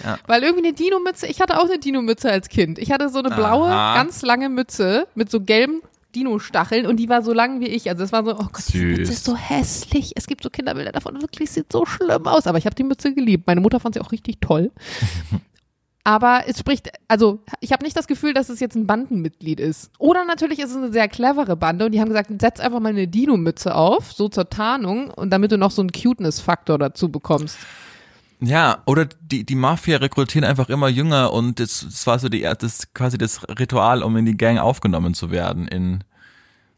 Ja. 0.04 0.18
Weil 0.26 0.42
irgendwie 0.42 0.66
eine 0.66 0.74
Dino-Mütze, 0.74 1.26
ich 1.26 1.40
hatte 1.40 1.58
auch 1.58 1.64
eine 1.64 1.78
Dino-Mütze 1.78 2.30
als 2.30 2.48
Kind. 2.48 2.78
Ich 2.78 2.92
hatte 2.92 3.08
so 3.08 3.18
eine 3.18 3.30
blaue, 3.30 3.68
Aha. 3.68 3.94
ganz 3.94 4.22
lange 4.22 4.48
Mütze 4.48 5.08
mit 5.14 5.30
so 5.30 5.40
gelben 5.40 5.80
Dino-Stacheln 6.16 6.86
und 6.86 6.96
die 6.96 7.08
war 7.08 7.22
so 7.22 7.32
lang 7.32 7.60
wie 7.60 7.68
ich. 7.68 7.88
Also 7.90 8.02
es 8.02 8.12
war 8.12 8.24
so, 8.24 8.32
oh 8.32 8.48
Gott, 8.52 8.68
die 8.68 8.78
Süß. 8.78 8.98
Mütze 8.98 9.12
ist 9.12 9.24
so 9.24 9.36
hässlich. 9.36 10.12
Es 10.16 10.26
gibt 10.26 10.42
so 10.42 10.50
Kinderbilder 10.50 10.92
davon, 10.92 11.20
wirklich 11.20 11.50
sieht 11.50 11.70
so 11.70 11.84
schlimm 11.84 12.26
aus. 12.26 12.46
Aber 12.46 12.58
ich 12.58 12.66
habe 12.66 12.74
die 12.74 12.84
Mütze 12.84 13.14
geliebt. 13.14 13.46
Meine 13.46 13.60
Mutter 13.60 13.80
fand 13.80 13.94
sie 13.94 14.00
auch 14.00 14.12
richtig 14.12 14.40
toll. 14.40 14.72
Aber 16.04 16.44
es 16.46 16.60
spricht, 16.60 16.90
also 17.08 17.40
ich 17.58 17.72
habe 17.72 17.84
nicht 17.84 17.96
das 17.96 18.06
Gefühl, 18.06 18.32
dass 18.32 18.48
es 18.48 18.60
jetzt 18.60 18.76
ein 18.76 18.86
Bandenmitglied 18.86 19.58
ist. 19.58 19.90
Oder 19.98 20.24
natürlich 20.24 20.60
ist 20.60 20.70
es 20.70 20.76
eine 20.76 20.92
sehr 20.92 21.08
clevere 21.08 21.56
Bande 21.56 21.84
und 21.84 21.90
die 21.90 22.00
haben 22.00 22.08
gesagt, 22.08 22.30
setz 22.40 22.60
einfach 22.60 22.78
mal 22.78 22.90
eine 22.90 23.08
Dino-Mütze 23.08 23.74
auf, 23.74 24.12
so 24.12 24.28
zur 24.28 24.48
Tarnung 24.48 25.10
und 25.10 25.30
damit 25.30 25.50
du 25.50 25.58
noch 25.58 25.72
so 25.72 25.82
einen 25.82 25.90
Cuteness-Faktor 25.90 26.78
dazu 26.78 27.08
bekommst. 27.08 27.58
Ja, 28.40 28.82
oder 28.84 29.06
die, 29.06 29.44
die 29.44 29.54
Mafia 29.54 29.98
rekrutieren 29.98 30.44
einfach 30.44 30.68
immer 30.68 30.88
jünger 30.88 31.32
und 31.32 31.58
das, 31.58 31.86
das 31.88 32.06
war 32.06 32.18
so 32.18 32.28
die, 32.28 32.42
das 32.42 32.92
quasi 32.92 33.16
das 33.16 33.40
Ritual, 33.48 34.02
um 34.02 34.16
in 34.16 34.26
die 34.26 34.36
Gang 34.36 34.58
aufgenommen 34.58 35.14
zu 35.14 35.30
werden 35.30 35.66
in, 35.68 36.04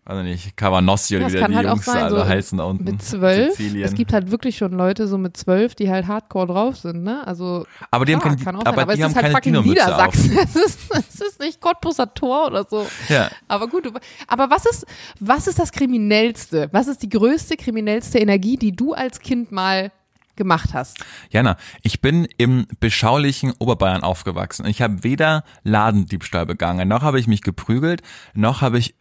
weiß 0.05 0.23
nicht, 0.23 0.57
Cavanossi 0.57 1.17
oder 1.17 1.25
Das 1.25 1.33
wie 1.33 1.37
da 1.37 1.43
kann 1.43 1.51
die 1.51 1.57
halt 1.57 1.69
Jungs 1.69 1.85
sein, 1.85 2.05
alle 2.05 2.17
so 2.17 2.25
heißen 2.27 2.59
da 2.59 2.65
unten. 2.65 2.85
Mit 2.85 3.03
zwölf. 3.03 3.57
Sizilien. 3.57 3.85
Es 3.85 3.95
gibt 3.95 4.13
halt 4.13 4.31
wirklich 4.31 4.57
schon 4.57 4.73
Leute 4.73 5.09
so 5.09 5.19
mit 5.19 5.37
zwölf, 5.37 5.75
die 5.75 5.91
halt 5.91 6.07
hardcore 6.07 6.47
drauf 6.47 6.77
sind, 6.77 7.03
ne? 7.03 7.27
Also 7.27 7.67
aber 7.91 8.05
die 8.05 8.15
haben 8.15 8.21
klar, 8.21 8.35
keine, 8.37 8.45
kann 8.45 8.57
auch 8.57 8.65
aber 8.65 8.83
aber 8.83 8.95
die 8.95 9.01
es 9.01 9.05
haben 9.05 9.17
ist 9.17 9.35
halt 9.35 9.45
keine. 9.45 9.61
Niedersachsen. 9.61 10.39
Es 10.39 10.55
ist, 10.55 10.79
es 10.93 11.21
ist 11.21 11.41
nicht 11.41 11.61
Cottbuser 11.61 12.15
Tor 12.15 12.47
oder 12.47 12.65
so. 12.71 12.87
Ja. 13.09 13.31
Aber 13.49 13.67
gut, 13.67 13.91
aber 14.29 14.49
was 14.49 14.65
ist, 14.65 14.87
was 15.19 15.49
ist 15.49 15.59
das 15.59 15.73
Kriminellste? 15.73 16.69
Was 16.73 16.87
ist 16.87 17.03
die 17.03 17.09
größte 17.09 17.57
kriminellste 17.57 18.19
Energie, 18.19 18.57
die 18.57 18.77
du 18.77 18.93
als 18.93 19.19
Kind 19.19 19.51
mal 19.51 19.91
gemacht 20.39 20.71
hast? 20.73 21.05
Jana, 21.29 21.59
ich 21.83 22.01
bin 22.01 22.27
im 22.39 22.67
beschaulichen 22.81 23.53
Oberbayern 23.59 24.03
aufgewachsen. 24.03 24.65
Ich 24.65 24.81
habe 24.81 25.05
weder 25.05 25.45
Ladendiebstahl 25.65 26.47
begangen, 26.47 26.89
noch 26.89 27.03
habe 27.03 27.21
ich 27.21 27.27
mich 27.27 27.43
geprügelt, 27.43 28.01
noch 28.33 28.63
habe 28.63 28.79
ich 28.79 28.95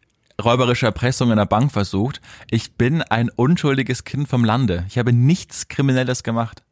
räuberische 0.44 0.86
Erpressung 0.86 1.32
in 1.32 1.38
der 1.38 1.46
Bank 1.46 1.72
versucht. 1.72 2.20
Ich 2.52 2.74
bin 2.74 3.02
ein 3.02 3.30
unschuldiges 3.34 4.04
Kind 4.04 4.28
vom 4.28 4.44
Lande. 4.44 4.86
Ich 4.90 4.98
habe 4.98 5.14
nichts 5.14 5.68
Kriminelles 5.70 6.24
gemacht. 6.24 6.64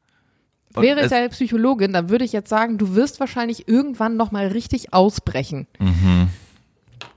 Und 0.76 0.84
Wäre 0.84 1.01
ich 1.03 1.07
deine 1.07 1.30
Psychologin, 1.30 1.93
dann 1.93 2.09
würde 2.09 2.26
ich 2.26 2.34
jetzt 2.34 2.49
sagen, 2.49 2.78
du 2.78 2.95
wirst 2.95 3.22
wahrscheinlich 3.22 3.70
irgendwann 3.70 4.18
noch 4.18 4.32
mal 4.32 4.47
richtig 4.47 4.93
ausbrechen. 4.93 5.68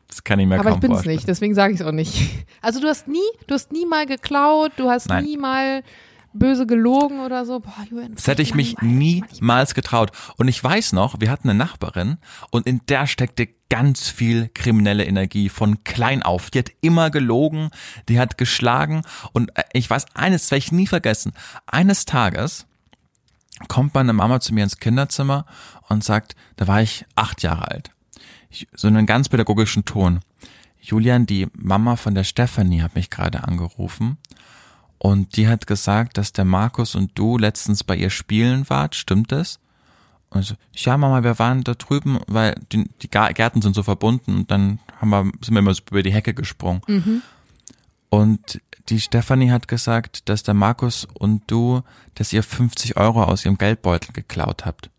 Das 0.07 0.23
kann 0.25 0.39
ich 0.39 0.47
mir 0.47 0.55
Aber 0.61 0.71
kaum 0.71 0.75
ich 0.75 0.81
bin 0.81 0.91
es 0.93 0.97
vorstellen. 0.99 1.17
nicht, 1.17 1.29
deswegen 1.29 1.55
sage 1.55 1.75
ich 1.75 1.81
es 1.81 1.87
auch 1.87 1.93
nicht. 1.93 2.47
Also 2.63 2.81
du 2.81 2.89
hast 2.89 3.09
nie, 3.09 3.19
du 3.47 3.55
hast 3.55 3.73
nie 3.73 3.85
mal 3.87 4.07
geklaut, 4.07 4.73
du 4.77 4.89
hast 4.91 5.09
Nein. 5.09 5.25
nie 5.25 5.37
mal 5.37 5.83
böse 6.33 6.67
gelogen 6.67 7.21
oder 7.21 7.45
so. 7.45 7.61
Boah, 7.61 7.85
Julian, 7.89 8.15
Das 8.15 8.27
hätte 8.27 8.43
ich 8.43 8.55
mich 8.55 8.77
niemals 8.81 9.75
getraut. 9.75 10.11
Und 10.37 10.49
ich 10.49 10.63
weiß 10.63 10.93
noch, 10.93 11.21
wir 11.21 11.31
hatten 11.31 11.49
eine 11.49 11.59
Nachbarin 11.59 12.19
und 12.51 12.67
in 12.67 12.81
der 12.89 13.07
steckte 13.07 13.49
ganz 13.69 14.09
viel 14.09 14.49
kriminelle 14.55 15.05
Energie 15.05 15.49
von 15.49 15.85
klein 15.85 16.23
auf. 16.23 16.51
Die 16.51 16.59
hat 16.59 16.71
immer 16.81 17.11
gelogen, 17.11 17.71
die 18.09 18.19
hat 18.19 18.39
geschlagen 18.39 19.03
und 19.33 19.57
äh, 19.57 19.65
ich 19.73 19.89
weiß, 19.89 20.07
eines 20.15 20.51
werde 20.51 20.59
ich 20.59 20.73
nie 20.73 20.87
vergessen. 20.87 21.33
Eines 21.67 22.05
Tages 22.05 22.67
kommt 23.67 23.95
meine 23.95 24.13
Mama 24.13 24.41
zu 24.41 24.55
mir 24.55 24.65
ins 24.65 24.79
Kinderzimmer 24.79 25.45
und 25.89 26.05
sagt, 26.05 26.37
da 26.57 26.69
war 26.69 26.81
ich 26.81 27.05
acht 27.17 27.43
Jahre 27.43 27.69
alt. 27.69 27.91
So 28.75 28.87
einen 28.87 29.05
ganz 29.05 29.29
pädagogischen 29.29 29.85
Ton. 29.85 30.21
Julian, 30.81 31.27
die 31.27 31.49
Mama 31.53 31.97
von 31.97 32.15
der 32.15 32.25
Stephanie 32.25 32.83
hat 32.83 32.95
mich 32.95 33.11
gerade 33.11 33.45
angerufen 33.45 34.17
und 34.99 35.37
die 35.37 35.49
hat 35.49 35.67
gesagt, 35.67 36.19
dass 36.19 36.33
der 36.33 36.45
Markus 36.45 36.95
und 36.95 37.13
du 37.15 37.39
letztens 37.39 37.85
bei 37.85 37.97
ihr 37.97 38.11
spielen 38.11 38.69
wart. 38.69 38.95
Stimmt 38.95 39.33
das? 39.33 39.61
Und 40.31 40.43
so, 40.45 40.55
ja, 40.75 40.97
Mama, 40.99 41.23
wir 41.23 41.39
waren 41.39 41.65
da 41.65 41.75
drüben, 41.75 42.19
weil 42.27 42.55
die, 42.73 42.89
die 43.01 43.09
Gärten 43.09 43.63
sind 43.63 43.75
so 43.75 43.83
verbunden 43.83 44.37
und 44.37 44.51
dann 44.51 44.79
haben 45.01 45.11
wir, 45.11 45.25
sind 45.41 45.55
wir 45.55 45.61
immer 45.61 45.73
so 45.73 45.83
über 45.91 46.03
die 46.03 46.13
Hecke 46.13 46.35
gesprungen. 46.35 46.83
Und 48.11 48.61
die 48.89 49.01
Stefanie 49.01 49.51
hat 49.51 49.69
gesagt, 49.69 50.29
dass 50.29 50.43
der 50.43 50.55
Markus 50.55 51.07
und 51.15 51.43
du, 51.47 51.83
dass 52.15 52.33
ihr 52.33 52.43
50 52.43 52.97
Euro 52.97 53.23
aus 53.23 53.45
ihrem 53.45 53.59
Geldbeutel 53.59 54.13
geklaut 54.13 54.67
habt 54.67 54.91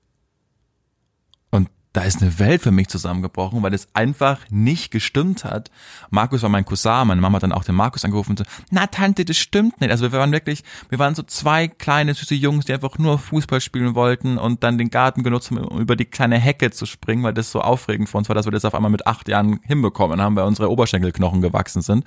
da 1.93 2.03
ist 2.03 2.21
eine 2.21 2.37
Welt 2.37 2.61
für 2.61 2.71
mich 2.71 2.87
zusammengebrochen, 2.87 3.63
weil 3.63 3.73
es 3.73 3.87
einfach 3.93 4.39
nicht 4.51 4.91
gestimmt 4.91 5.43
hat. 5.43 5.71
Markus 6.11 6.43
war 6.43 6.49
mein 6.49 6.63
Cousin, 6.63 7.07
meine 7.07 7.19
Mama 7.19 7.37
hat 7.37 7.43
dann 7.43 7.51
auch 7.51 7.63
den 7.63 7.73
Markus 7.73 8.05
angerufen 8.05 8.31
und 8.31 8.39
so, 8.39 8.45
na 8.69 8.85
Tante, 8.87 9.25
das 9.25 9.37
stimmt 9.37 9.81
nicht. 9.81 9.89
Also 9.89 10.11
wir 10.11 10.19
waren 10.19 10.31
wirklich, 10.31 10.63
wir 10.89 10.99
waren 10.99 11.15
so 11.15 11.23
zwei 11.23 11.67
kleine 11.67 12.13
süße 12.13 12.35
Jungs, 12.35 12.65
die 12.65 12.73
einfach 12.73 12.99
nur 12.99 13.17
Fußball 13.17 13.59
spielen 13.59 13.95
wollten 13.95 14.37
und 14.37 14.63
dann 14.63 14.77
den 14.77 14.91
Garten 14.91 15.23
genutzt 15.23 15.49
haben, 15.49 15.63
um 15.63 15.79
über 15.79 15.95
die 15.95 16.05
kleine 16.05 16.37
Hecke 16.37 16.69
zu 16.69 16.85
springen, 16.85 17.23
weil 17.23 17.33
das 17.33 17.51
so 17.51 17.61
aufregend 17.61 18.07
für 18.07 18.17
uns 18.17 18.29
war, 18.29 18.35
dass 18.35 18.45
wir 18.45 18.51
das 18.51 18.65
auf 18.65 18.75
einmal 18.75 18.91
mit 18.91 19.07
acht 19.07 19.27
Jahren 19.27 19.59
hinbekommen 19.63 20.21
haben, 20.21 20.35
weil 20.35 20.45
unsere 20.45 20.69
Oberschenkelknochen 20.69 21.41
gewachsen 21.41 21.81
sind. 21.81 22.05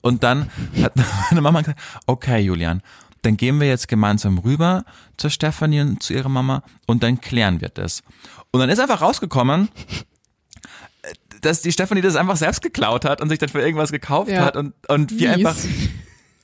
Und 0.00 0.22
dann 0.22 0.48
hat 0.80 0.92
meine 1.30 1.40
Mama 1.40 1.60
gesagt, 1.60 1.80
okay 2.06 2.38
Julian, 2.38 2.82
dann 3.22 3.36
gehen 3.36 3.60
wir 3.60 3.68
jetzt 3.68 3.88
gemeinsam 3.88 4.38
rüber 4.38 4.84
zur 5.16 5.30
Stefanie 5.30 5.80
und 5.80 6.02
zu 6.02 6.14
ihrer 6.14 6.28
Mama 6.28 6.62
und 6.86 7.02
dann 7.02 7.20
klären 7.20 7.60
wir 7.60 7.68
das. 7.68 8.02
Und 8.52 8.60
dann 8.60 8.70
ist 8.70 8.78
einfach 8.78 9.02
rausgekommen, 9.02 9.68
dass 11.40 11.62
die 11.62 11.72
Stefanie 11.72 12.00
das 12.00 12.16
einfach 12.16 12.36
selbst 12.36 12.62
geklaut 12.62 13.04
hat 13.04 13.20
und 13.20 13.28
sich 13.28 13.38
dann 13.38 13.48
für 13.48 13.60
irgendwas 13.60 13.92
gekauft 13.92 14.30
ja. 14.30 14.44
hat 14.44 14.56
und, 14.56 14.74
und 14.88 15.18
wir 15.18 15.36
Mies. 15.36 15.46
einfach 15.46 15.56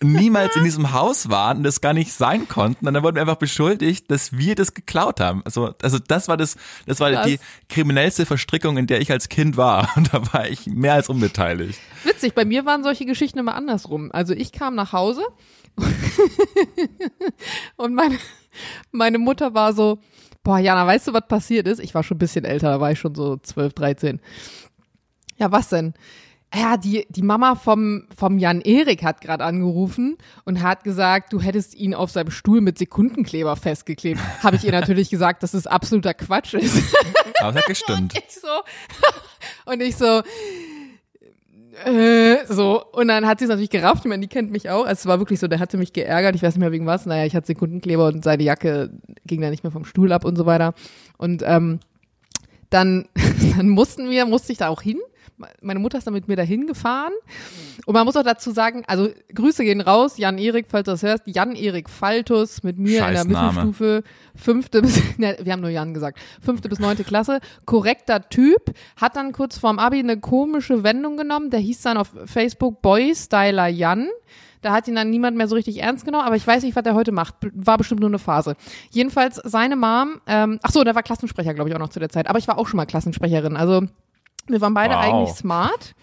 niemals 0.03 0.55
in 0.57 0.65
diesem 0.65 0.93
Haus 0.93 1.31
waren 1.31 1.59
und 1.59 1.63
das 1.65 1.81
gar 1.81 1.93
nicht 1.93 2.13
sein 2.13 2.47
konnten. 2.47 2.87
Und 2.87 2.95
dann 2.95 3.03
wurden 3.03 3.17
wir 3.17 3.23
einfach 3.23 3.37
beschuldigt, 3.37 4.11
dass 4.11 4.37
wir 4.37 4.55
das 4.55 4.75
geklaut 4.75 5.21
haben. 5.21 5.43
Also, 5.45 5.75
also 5.83 5.99
das 5.99 6.29
war 6.29 6.37
das, 6.37 6.57
das 6.87 7.01
war 7.01 7.11
Krass. 7.11 7.27
die 7.27 7.39
kriminellste 7.69 8.27
Verstrickung, 8.27 8.77
in 8.77 8.87
der 8.87 9.01
ich 9.01 9.11
als 9.11 9.29
Kind 9.29 9.57
war. 9.57 9.91
Und 9.97 10.13
da 10.13 10.33
war 10.33 10.49
ich 10.49 10.67
mehr 10.67 10.95
als 10.95 11.09
unbeteiligt. 11.09 11.79
Witzig, 12.05 12.35
bei 12.35 12.45
mir 12.45 12.67
waren 12.67 12.83
solche 12.83 13.07
Geschichten 13.07 13.39
immer 13.39 13.55
andersrum. 13.55 14.11
Also 14.13 14.35
ich 14.35 14.53
kam 14.53 14.75
nach 14.75 14.93
Hause 14.93 15.23
und 17.77 17.95
meine, 17.95 18.17
meine 18.93 19.19
Mutter 19.19 19.55
war 19.55 19.73
so, 19.73 19.99
boah, 20.45 20.59
Jana, 20.59 20.87
weißt 20.87 21.09
du, 21.09 21.13
was 21.13 21.27
passiert 21.27 21.67
ist? 21.67 21.81
Ich 21.81 21.95
war 21.95 22.05
schon 22.05 22.17
ein 22.17 22.19
bisschen 22.19 22.45
älter, 22.45 22.71
da 22.71 22.81
war 22.81 22.93
ich 22.93 23.01
schon 23.01 23.15
so 23.15 23.37
12, 23.37 23.73
13. 23.73 24.21
Ja, 25.37 25.51
was 25.51 25.71
denn? 25.71 25.95
Ja, 26.55 26.77
die, 26.77 27.05
die 27.09 27.23
Mama 27.23 27.57
vom, 27.57 28.07
vom 28.17 28.39
Jan 28.39 28.61
Erik 28.61 29.03
hat 29.03 29.21
gerade 29.21 29.43
angerufen 29.43 30.17
und 30.45 30.63
hat 30.63 30.85
gesagt, 30.85 31.33
du 31.33 31.41
hättest 31.41 31.75
ihn 31.75 31.95
auf 31.95 32.13
seinem 32.13 32.31
Stuhl 32.31 32.61
mit 32.61 32.79
Sekundenkleber 32.79 33.57
festgeklebt. 33.57 34.21
Habe 34.45 34.55
ich 34.55 34.65
ihr 34.65 34.71
natürlich 34.71 35.11
gesagt, 35.11 35.43
dass 35.43 35.51
das 35.51 35.67
absoluter 35.67 36.15
Quatsch 36.15 36.55
ist. 36.55 36.95
Aber 37.41 37.53
das 37.53 37.63
hat 37.63 37.67
gestimmt. 37.67 38.15
und 38.15 38.17
ich 38.17 38.37
so, 38.37 39.73
und 39.73 39.81
ich 39.81 39.97
so 39.97 40.23
äh, 41.85 42.47
so, 42.47 42.85
und 42.93 43.09
dann 43.09 43.27
hat 43.27 43.39
sie 43.39 43.45
es 43.45 43.49
natürlich 43.49 43.71
gerafft, 43.71 44.05
ich 44.05 44.09
meine, 44.09 44.23
die 44.23 44.29
kennt 44.29 44.51
mich 44.51 44.71
auch. 44.71 44.85
Also 44.85 45.01
es 45.01 45.07
war 45.07 45.19
wirklich 45.19 45.41
so, 45.41 45.49
der 45.49 45.61
hatte 45.61 45.77
mich 45.77 45.93
geärgert, 45.93 46.35
ich 46.35 46.43
weiß 46.43 46.55
nicht 46.55 46.61
mehr 46.61 46.73
wegen 46.73 46.87
was. 46.87 47.07
Naja, 47.07 47.27
ich 47.27 47.35
hatte 47.35 47.47
Sekundenkleber 47.47 48.07
und 48.07 48.25
seine 48.25 48.43
Jacke 48.43 48.91
ging 49.27 49.41
da 49.41 49.51
nicht 49.51 49.65
mehr 49.65 49.73
vom 49.73 49.85
Stuhl 49.85 50.13
ab 50.13 50.25
und 50.25 50.37
so 50.37 50.47
weiter. 50.47 50.75
Und 51.17 51.43
ähm, 51.45 51.81
dann, 52.71 53.09
dann 53.57 53.69
mussten 53.69 54.11
wir, 54.11 54.27
musste 54.27 54.53
ich 54.53 54.59
da 54.59 54.69
auch 54.69 54.83
hin 54.83 54.99
meine 55.61 55.81
Mutter 55.81 55.99
ist 55.99 56.07
dann 56.07 56.15
mit 56.15 56.29
mir 56.29 56.37
dahin 56.37 56.67
gefahren. 56.67 57.13
Und 57.87 57.95
man 57.95 58.05
muss 58.05 58.17
auch 58.17 58.23
dazu 58.23 58.51
sagen, 58.53 58.85
also 58.87 59.09
Grüße 59.35 59.65
gehen 59.65 59.81
raus, 59.81 60.17
Jan-Erik, 60.17 60.67
falls 60.69 60.85
du 60.85 60.93
das 60.93 61.03
hörst, 61.03 61.25
Jan-Erik 61.27 61.91
Faltus 61.91 62.63
mit 62.63 62.79
mir 62.79 63.07
in 63.07 63.15
der 63.15 63.25
Mittelstufe, 63.25 64.05
fünfte 64.35 64.83
bis, 64.83 65.01
ne, 65.19 65.37
wir 65.43 65.53
haben 65.53 65.61
nur 65.61 65.71
Jan 65.71 65.95
gesagt, 65.95 66.19
fünfte 66.41 66.69
bis 66.69 66.79
neunte 66.79 67.05
Klasse, 67.05 67.41
korrekter 67.67 68.29
Typ, 68.29 68.75
hat 68.97 69.17
dann 69.17 69.33
kurz 69.33 69.59
vorm 69.59 69.79
Abi 69.79 69.99
eine 69.99 70.19
komische 70.19 70.85
Wendung 70.85 71.17
genommen, 71.17 71.51
der 71.51 71.61
hieß 71.61 71.83
dann 71.83 71.97
auf 71.97 72.13
Facebook 72.27 72.81
Boy 72.83 73.15
Styler 73.15 73.67
Jan. 73.67 74.09
Da 74.63 74.73
hat 74.73 74.89
ihn 74.89 74.95
dann 74.95 75.11
niemand 75.11 75.37
mehr 75.37 75.47
so 75.47 75.57
richtig 75.57 75.83
ernst 75.83 76.07
genommen, 76.07 76.25
aber 76.25 76.37
ich 76.37 76.47
weiß 76.47 76.63
nicht, 76.63 76.75
was 76.75 76.87
er 76.87 76.95
heute 76.95 77.13
macht. 77.13 77.35
War 77.53 77.77
bestimmt 77.77 78.01
nur 78.01 78.09
eine 78.09 78.19
Phase. 78.19 78.57
Jedenfalls 78.91 79.37
seine 79.45 79.77
Mom, 79.77 80.23
ähm, 80.27 80.59
ach 80.63 80.71
so, 80.71 80.83
der 80.85 80.95
war 80.95 81.03
Klassensprecher, 81.03 81.53
glaube 81.53 81.69
ich, 81.69 81.77
auch 81.77 81.81
noch 81.81 81.91
zu 81.91 82.01
der 82.01 82.09
Zeit. 82.09 82.29
Aber 82.29 82.39
ich 82.39 82.49
war 82.49 82.57
auch 82.57 82.67
schon 82.67 82.79
mal 82.79 82.87
Klassensprecherin. 82.87 83.59
Also 83.59 83.83
wir 84.49 84.61
waren 84.61 84.75
beide 84.75 84.95
wow. 84.95 85.03
eigentlich 85.03 85.35
smart. 85.37 85.95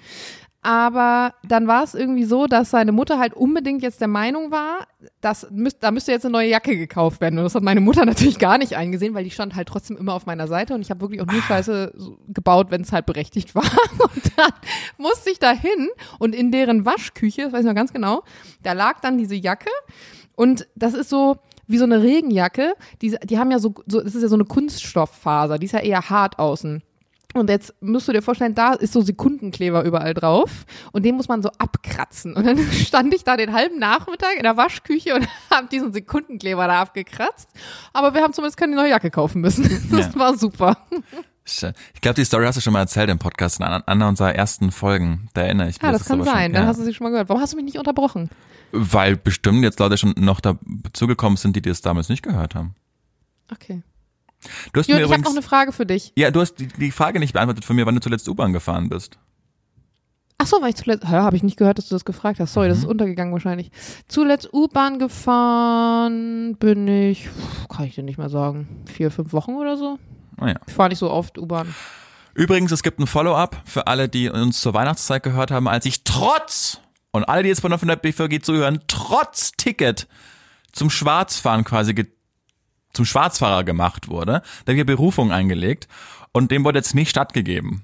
Aber 0.64 1.34
dann 1.44 1.68
war 1.68 1.84
es 1.84 1.96
irgendwie 1.96 2.24
so, 2.24 2.46
dass 2.46 2.70
seine 2.70 2.92
Mutter 2.92 3.18
halt 3.18 3.34
unbedingt 3.34 3.82
jetzt 3.82 4.00
der 4.00 4.08
Meinung 4.08 4.52
war, 4.52 4.86
dass 5.20 5.48
müsst, 5.50 5.82
da 5.82 5.90
müsste 5.90 6.12
jetzt 6.12 6.24
eine 6.24 6.34
neue 6.34 6.50
Jacke 6.50 6.78
gekauft 6.78 7.20
werden. 7.20 7.40
Und 7.40 7.46
das 7.46 7.56
hat 7.56 7.64
meine 7.64 7.82
Mutter 7.82 8.06
natürlich 8.06 8.38
gar 8.38 8.60
nicht 8.60 8.78
eingesehen, 8.78 9.16
weil 9.16 9.24
die 9.24 9.32
stand 9.32 9.56
halt 9.56 9.68
trotzdem 9.68 9.98
immer 9.98 10.14
auf 10.14 10.28
meiner 10.28 10.48
Seite 10.48 10.76
und 10.76 10.82
ich 10.82 10.92
habe 10.92 11.02
wirklich 11.02 11.20
auch 11.22 11.26
nur 11.26 11.42
Scheiße 11.42 11.94
gebaut, 12.28 12.68
wenn 12.70 12.82
es 12.82 12.92
halt 12.92 13.08
berechtigt 13.08 13.56
war. 13.56 13.64
Und 13.64 14.38
dann 14.38 14.52
musste 14.98 15.32
ich 15.32 15.40
da 15.40 15.52
hin 15.52 15.90
und 16.20 16.36
in 16.36 16.52
deren 16.52 16.86
Waschküche, 16.86 17.44
das 17.44 17.54
weiß 17.54 17.62
ich 17.62 17.68
noch 17.68 17.76
ganz 17.76 17.92
genau, 17.92 18.22
da 18.62 18.74
lag 18.74 19.00
dann 19.00 19.18
diese 19.18 19.36
Jacke 19.36 19.70
und 20.36 20.68
das 20.76 20.94
ist 20.94 21.10
so, 21.10 21.38
wie 21.66 21.80
so 21.80 21.86
eine 21.86 22.04
Regenjacke, 22.04 22.74
die, 23.02 23.18
die 23.24 23.40
haben 23.40 23.50
ja 23.50 23.58
so, 23.58 23.74
so, 23.88 24.02
das 24.02 24.14
ist 24.14 24.22
ja 24.22 24.28
so 24.28 24.36
eine 24.36 24.46
Kunststofffaser, 24.46 25.58
die 25.58 25.66
ist 25.66 25.72
ja 25.72 25.80
eher 25.80 26.10
hart 26.10 26.38
außen. 26.38 26.84
Und 27.34 27.50
jetzt 27.50 27.74
musst 27.82 28.08
du 28.08 28.12
dir 28.12 28.22
vorstellen, 28.22 28.56
da 28.56 28.74
ist 28.74 28.94
so 28.94 29.02
Sekundenkleber 29.02 29.84
überall 29.84 30.14
drauf 30.14 30.66
und 30.92 31.04
den 31.04 31.16
muss 31.16 31.28
man 31.28 31.42
so 31.42 31.50
abkratzen. 31.58 32.34
Und 32.34 32.46
dann 32.46 32.58
stand 32.72 33.14
ich 33.14 33.24
da 33.24 33.38
den 33.38 33.54
halben 33.54 33.80
Nachmittag 33.80 34.36
in 34.36 34.44
der 34.44 34.58
Waschküche 34.58 35.16
und 35.16 35.28
habe 35.52 35.68
diesen 35.68 35.94
Sekundenkleber 35.94 36.68
da 36.68 36.82
abgekratzt. 36.82 37.50
Aber 37.94 38.14
wir 38.14 38.22
haben 38.22 38.34
zumindest 38.34 38.58
keine 38.58 38.76
neue 38.76 38.90
Jacke 38.90 39.12
kaufen 39.12 39.42
müssen. 39.42 39.70
Das 39.92 40.14
ja. 40.14 40.20
war 40.20 40.38
super. 40.38 40.78
Ich 41.44 42.02
glaube, 42.02 42.16
die 42.16 42.24
Story 42.24 42.46
hast 42.46 42.56
du 42.56 42.62
schon 42.62 42.74
mal 42.74 42.80
erzählt 42.80 43.10
im 43.10 43.20
Podcast 43.20 43.60
in 43.60 43.66
einer 43.66 44.08
unserer 44.08 44.34
ersten 44.34 44.72
Folgen. 44.72 45.30
Da 45.34 45.42
erinnere 45.42 45.70
ich 45.70 45.76
mich. 45.76 45.84
Ja, 45.84 45.92
das, 45.92 46.02
das 46.02 46.08
kann 46.08 46.24
sein. 46.24 46.46
Schon, 46.46 46.54
Dann 46.54 46.68
hast 46.68 46.80
du 46.80 46.84
sie 46.84 46.94
schon 46.94 47.06
mal 47.06 47.10
gehört. 47.10 47.30
Warum 47.30 47.42
hast 47.42 47.54
du 47.54 47.58
mich 47.58 47.66
nicht 47.66 47.78
unterbrochen? 47.78 48.30
Weil 48.72 49.18
bestimmt 49.18 49.64
jetzt 49.64 49.80
Leute 49.80 49.98
schon 49.98 50.14
noch 50.18 50.40
dazugekommen 50.40 51.38
sind, 51.38 51.56
die 51.56 51.62
das 51.62 51.82
damals 51.82 52.10
nicht 52.10 52.22
gehört 52.22 52.56
haben. 52.56 52.76
Okay. 53.52 53.82
Du 54.74 54.80
hast 54.80 54.88
Jürgen, 54.88 55.02
mir 55.02 55.06
übrigens, 55.06 55.10
ich 55.10 55.12
habe 55.12 55.22
noch 55.24 55.32
eine 55.32 55.42
Frage 55.42 55.72
für 55.72 55.86
dich. 55.86 56.14
Ja, 56.16 56.32
du 56.32 56.42
hast 56.42 56.56
die, 56.56 56.68
die 56.68 56.92
Frage 56.92 57.20
nicht 57.20 57.34
beantwortet 57.34 57.66
von 57.66 57.76
mir, 57.76 57.86
wann 57.86 57.96
du 57.96 58.02
zuletzt 58.02 58.28
U-Bahn 58.28 58.54
gefahren 58.54 58.90
bist. 58.90 59.18
Ach 60.38 60.48
so, 60.48 60.60
weil 60.60 60.70
ich 60.70 60.76
zuletzt, 60.76 61.04
ja, 61.04 61.22
habe 61.22 61.36
ich 61.36 61.44
nicht 61.44 61.58
gehört, 61.58 61.78
dass 61.78 61.88
du 61.88 61.94
das 61.94 62.04
gefragt 62.04 62.40
hast. 62.40 62.54
Sorry, 62.54 62.68
mhm. 62.68 62.70
das 62.70 62.80
ist 62.80 62.86
mhm. 62.86 62.92
untergegangen 62.92 63.32
wahrscheinlich. 63.32 63.70
Zuletzt 64.08 64.52
U-Bahn 64.52 64.98
gefahren 64.98 66.56
bin 66.58 66.88
ich, 66.88 67.30
kann 67.70 67.86
ich 67.86 67.94
dir 67.94 68.04
nicht 68.04 68.18
mehr 68.18 68.30
sagen, 68.30 68.84
vier, 68.92 69.12
fünf 69.12 69.34
Wochen 69.34 69.54
oder 69.54 69.78
so. 69.78 70.00
Oh 70.40 70.48
ja. 70.48 70.56
Ich 70.66 70.74
fahre 70.74 70.90
nicht 70.90 70.98
so 70.98 71.12
oft 71.12 71.38
U-Bahn. 71.38 71.76
Übrigens, 72.34 72.72
es 72.72 72.82
gibt 72.82 73.00
ein 73.00 73.06
Follow-up 73.06 73.62
für 73.66 73.86
alle, 73.86 74.10
die 74.10 74.30
uns 74.30 74.62
zur 74.62 74.74
Weihnachtszeit 74.74 75.22
gehört 75.22 75.52
haben, 75.52 75.68
als 75.68 75.86
ich 75.86 76.04
trotz, 76.04 76.80
und 77.12 77.26
alle, 77.26 77.44
die 77.44 77.50
jetzt 77.50 77.62
von 77.62 77.70
der 77.70 77.96
BVG 77.96 78.42
zuhören, 78.42 78.80
trotz 78.88 79.52
Ticket 79.52 80.08
zum 80.72 80.90
Schwarzfahren 80.90 81.66
quasi 81.66 81.94
zum 82.94 83.06
Schwarzfahrer 83.06 83.64
gemacht 83.64 84.08
wurde. 84.08 84.42
Da 84.66 84.72
habe 84.72 84.80
ich 84.80 84.86
Berufung 84.86 85.32
eingelegt 85.32 85.88
und 86.32 86.52
dem 86.52 86.64
wurde 86.64 86.80
jetzt 86.80 86.96
nicht 86.96 87.10
stattgegeben. 87.10 87.84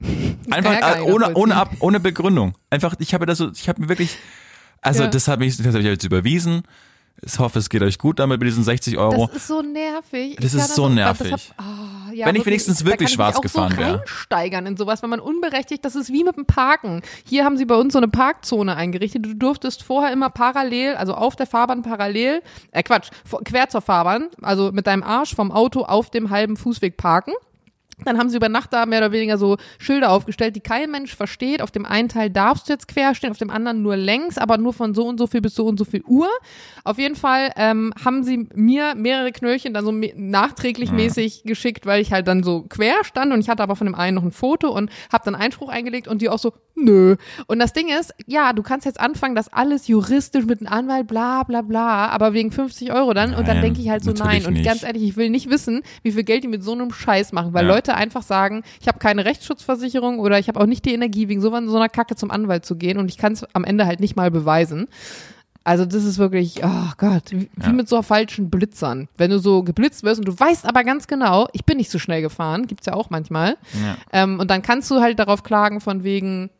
Einfach 0.50 0.98
äh, 0.98 1.00
ohne, 1.02 1.34
ohne, 1.34 1.56
ab, 1.56 1.74
ohne 1.80 2.00
Begründung. 2.00 2.54
Einfach, 2.70 2.94
ich 2.98 3.14
habe 3.14 3.26
das 3.26 3.38
so, 3.38 3.50
ich 3.50 3.68
habe 3.68 3.80
mir 3.80 3.88
wirklich, 3.88 4.16
also 4.80 5.04
ja. 5.04 5.08
das 5.08 5.28
habe 5.28 5.44
ich, 5.44 5.56
das 5.56 5.66
habe 5.66 5.80
ich 5.80 5.84
jetzt 5.84 6.04
überwiesen. 6.04 6.62
Ich 7.20 7.38
hoffe, 7.38 7.58
es 7.58 7.68
geht 7.68 7.82
euch 7.82 7.98
gut 7.98 8.20
damit 8.20 8.40
mit 8.40 8.48
diesen 8.48 8.62
60 8.62 8.96
Euro. 8.96 9.26
Das 9.26 9.36
ist 9.36 9.48
so 9.48 9.60
nervig. 9.60 10.36
Das 10.40 10.54
ist 10.54 10.74
so 10.74 10.88
nervig. 10.88 11.32
Hab, 11.32 11.66
oh, 11.66 12.12
ja, 12.14 12.26
wenn 12.26 12.36
ich 12.36 12.46
wenigstens 12.46 12.84
wirklich 12.84 13.10
schwarz 13.10 13.40
gefahren 13.40 13.76
wäre. 13.76 13.90
so 13.90 13.96
reinsteigern 13.96 14.66
in 14.66 14.76
sowas, 14.76 15.02
wenn 15.02 15.10
man 15.10 15.20
unberechtigt, 15.20 15.84
das 15.84 15.96
ist 15.96 16.12
wie 16.12 16.22
mit 16.22 16.36
dem 16.36 16.46
Parken. 16.46 17.02
Hier 17.24 17.44
haben 17.44 17.56
sie 17.56 17.64
bei 17.64 17.74
uns 17.74 17.92
so 17.92 17.98
eine 17.98 18.08
Parkzone 18.08 18.76
eingerichtet. 18.76 19.24
Du 19.26 19.34
durftest 19.34 19.82
vorher 19.82 20.12
immer 20.12 20.30
parallel, 20.30 20.94
also 20.94 21.14
auf 21.14 21.34
der 21.34 21.46
Fahrbahn 21.46 21.82
parallel, 21.82 22.42
äh 22.70 22.82
Quatsch, 22.82 23.10
quer 23.44 23.68
zur 23.68 23.80
Fahrbahn, 23.80 24.28
also 24.40 24.70
mit 24.70 24.86
deinem 24.86 25.02
Arsch 25.02 25.34
vom 25.34 25.50
Auto 25.50 25.82
auf 25.82 26.10
dem 26.10 26.30
halben 26.30 26.56
Fußweg 26.56 26.96
parken. 26.96 27.32
Dann 28.04 28.18
haben 28.18 28.28
sie 28.30 28.36
über 28.36 28.48
Nacht 28.48 28.72
da 28.72 28.86
mehr 28.86 29.00
oder 29.00 29.12
weniger 29.12 29.38
so 29.38 29.56
Schilder 29.78 30.10
aufgestellt, 30.10 30.56
die 30.56 30.60
kein 30.60 30.90
Mensch 30.90 31.14
versteht. 31.14 31.62
Auf 31.62 31.70
dem 31.70 31.84
einen 31.84 32.08
Teil 32.08 32.30
darfst 32.30 32.68
du 32.68 32.72
jetzt 32.72 32.88
quer 32.88 33.14
stehen, 33.14 33.30
auf 33.30 33.38
dem 33.38 33.50
anderen 33.50 33.82
nur 33.82 33.96
längs, 33.96 34.38
aber 34.38 34.58
nur 34.58 34.72
von 34.72 34.94
so 34.94 35.06
und 35.06 35.18
so 35.18 35.26
viel 35.26 35.40
bis 35.40 35.54
so 35.54 35.66
und 35.66 35.78
so 35.78 35.84
viel 35.84 36.02
Uhr. 36.02 36.28
Auf 36.84 36.98
jeden 36.98 37.16
Fall 37.16 37.52
ähm, 37.56 37.92
haben 38.04 38.22
sie 38.22 38.48
mir 38.54 38.94
mehrere 38.94 39.32
Knöllchen 39.32 39.74
dann 39.74 39.84
so 39.84 39.92
nachträglich 39.92 40.92
mäßig 40.92 41.42
geschickt, 41.44 41.86
weil 41.86 42.00
ich 42.00 42.12
halt 42.12 42.28
dann 42.28 42.42
so 42.42 42.64
quer 42.68 43.04
stand 43.04 43.32
und 43.32 43.40
ich 43.40 43.48
hatte 43.48 43.62
aber 43.62 43.76
von 43.76 43.86
dem 43.86 43.94
einen 43.94 44.14
noch 44.14 44.22
ein 44.22 44.32
Foto 44.32 44.70
und 44.70 44.90
habe 45.12 45.24
dann 45.24 45.34
Einspruch 45.34 45.68
eingelegt 45.68 46.08
und 46.08 46.22
die 46.22 46.28
auch 46.28 46.38
so, 46.38 46.52
nö. 46.76 47.16
Und 47.46 47.58
das 47.58 47.72
Ding 47.72 47.88
ist, 47.88 48.14
ja, 48.26 48.52
du 48.52 48.62
kannst 48.62 48.86
jetzt 48.86 49.00
anfangen, 49.00 49.34
das 49.34 49.52
alles 49.52 49.88
juristisch 49.88 50.46
mit 50.46 50.60
einem 50.60 50.72
Anwalt, 50.72 51.06
bla 51.08 51.42
bla 51.42 51.62
bla, 51.62 52.08
aber 52.08 52.32
wegen 52.32 52.52
50 52.52 52.92
Euro 52.92 53.14
dann. 53.14 53.34
Und 53.34 53.48
dann 53.48 53.60
denke 53.60 53.80
ich 53.80 53.88
halt 53.88 54.04
so, 54.04 54.12
nein. 54.12 54.46
Und 54.46 54.62
ganz 54.62 54.82
ehrlich, 54.82 55.02
ich 55.02 55.16
will 55.16 55.30
nicht 55.30 55.50
wissen, 55.50 55.82
wie 56.02 56.12
viel 56.12 56.24
Geld 56.24 56.44
die 56.44 56.48
mit 56.48 56.62
so 56.62 56.72
einem 56.72 56.92
Scheiß 56.92 57.32
machen, 57.32 57.52
weil 57.52 57.66
ja. 57.66 57.74
Leute 57.74 57.87
Leute 57.88 57.96
einfach 57.96 58.22
sagen, 58.22 58.62
ich 58.80 58.88
habe 58.88 58.98
keine 58.98 59.24
Rechtsschutzversicherung 59.24 60.18
oder 60.18 60.38
ich 60.38 60.48
habe 60.48 60.60
auch 60.60 60.66
nicht 60.66 60.84
die 60.84 60.92
Energie, 60.92 61.28
wegen 61.28 61.40
so, 61.40 61.50
so 61.50 61.76
einer 61.76 61.88
Kacke 61.88 62.16
zum 62.16 62.30
Anwalt 62.30 62.64
zu 62.64 62.76
gehen 62.76 62.98
und 62.98 63.10
ich 63.10 63.16
kann 63.16 63.32
es 63.32 63.44
am 63.54 63.64
Ende 63.64 63.86
halt 63.86 64.00
nicht 64.00 64.16
mal 64.16 64.30
beweisen. 64.30 64.88
Also 65.64 65.84
das 65.84 66.04
ist 66.04 66.18
wirklich, 66.18 66.62
oh 66.62 66.90
Gott, 66.96 67.30
wie, 67.30 67.50
ja. 67.62 67.72
mit 67.72 67.88
so 67.88 68.00
falschen 68.02 68.48
Blitzern. 68.48 69.08
Wenn 69.16 69.30
du 69.30 69.38
so 69.38 69.62
geblitzt 69.62 70.02
wirst 70.02 70.18
und 70.18 70.28
du 70.28 70.38
weißt 70.38 70.66
aber 70.66 70.84
ganz 70.84 71.06
genau, 71.06 71.48
ich 71.52 71.64
bin 71.64 71.76
nicht 71.76 71.90
so 71.90 71.98
schnell 71.98 72.22
gefahren, 72.22 72.66
gibt's 72.66 72.86
ja 72.86 72.94
auch 72.94 73.10
manchmal. 73.10 73.56
Ja. 73.82 73.96
Ähm, 74.12 74.40
und 74.40 74.50
dann 74.50 74.62
kannst 74.62 74.90
du 74.90 75.00
halt 75.00 75.18
darauf 75.18 75.42
klagen 75.42 75.80
von 75.80 76.04
wegen, 76.04 76.50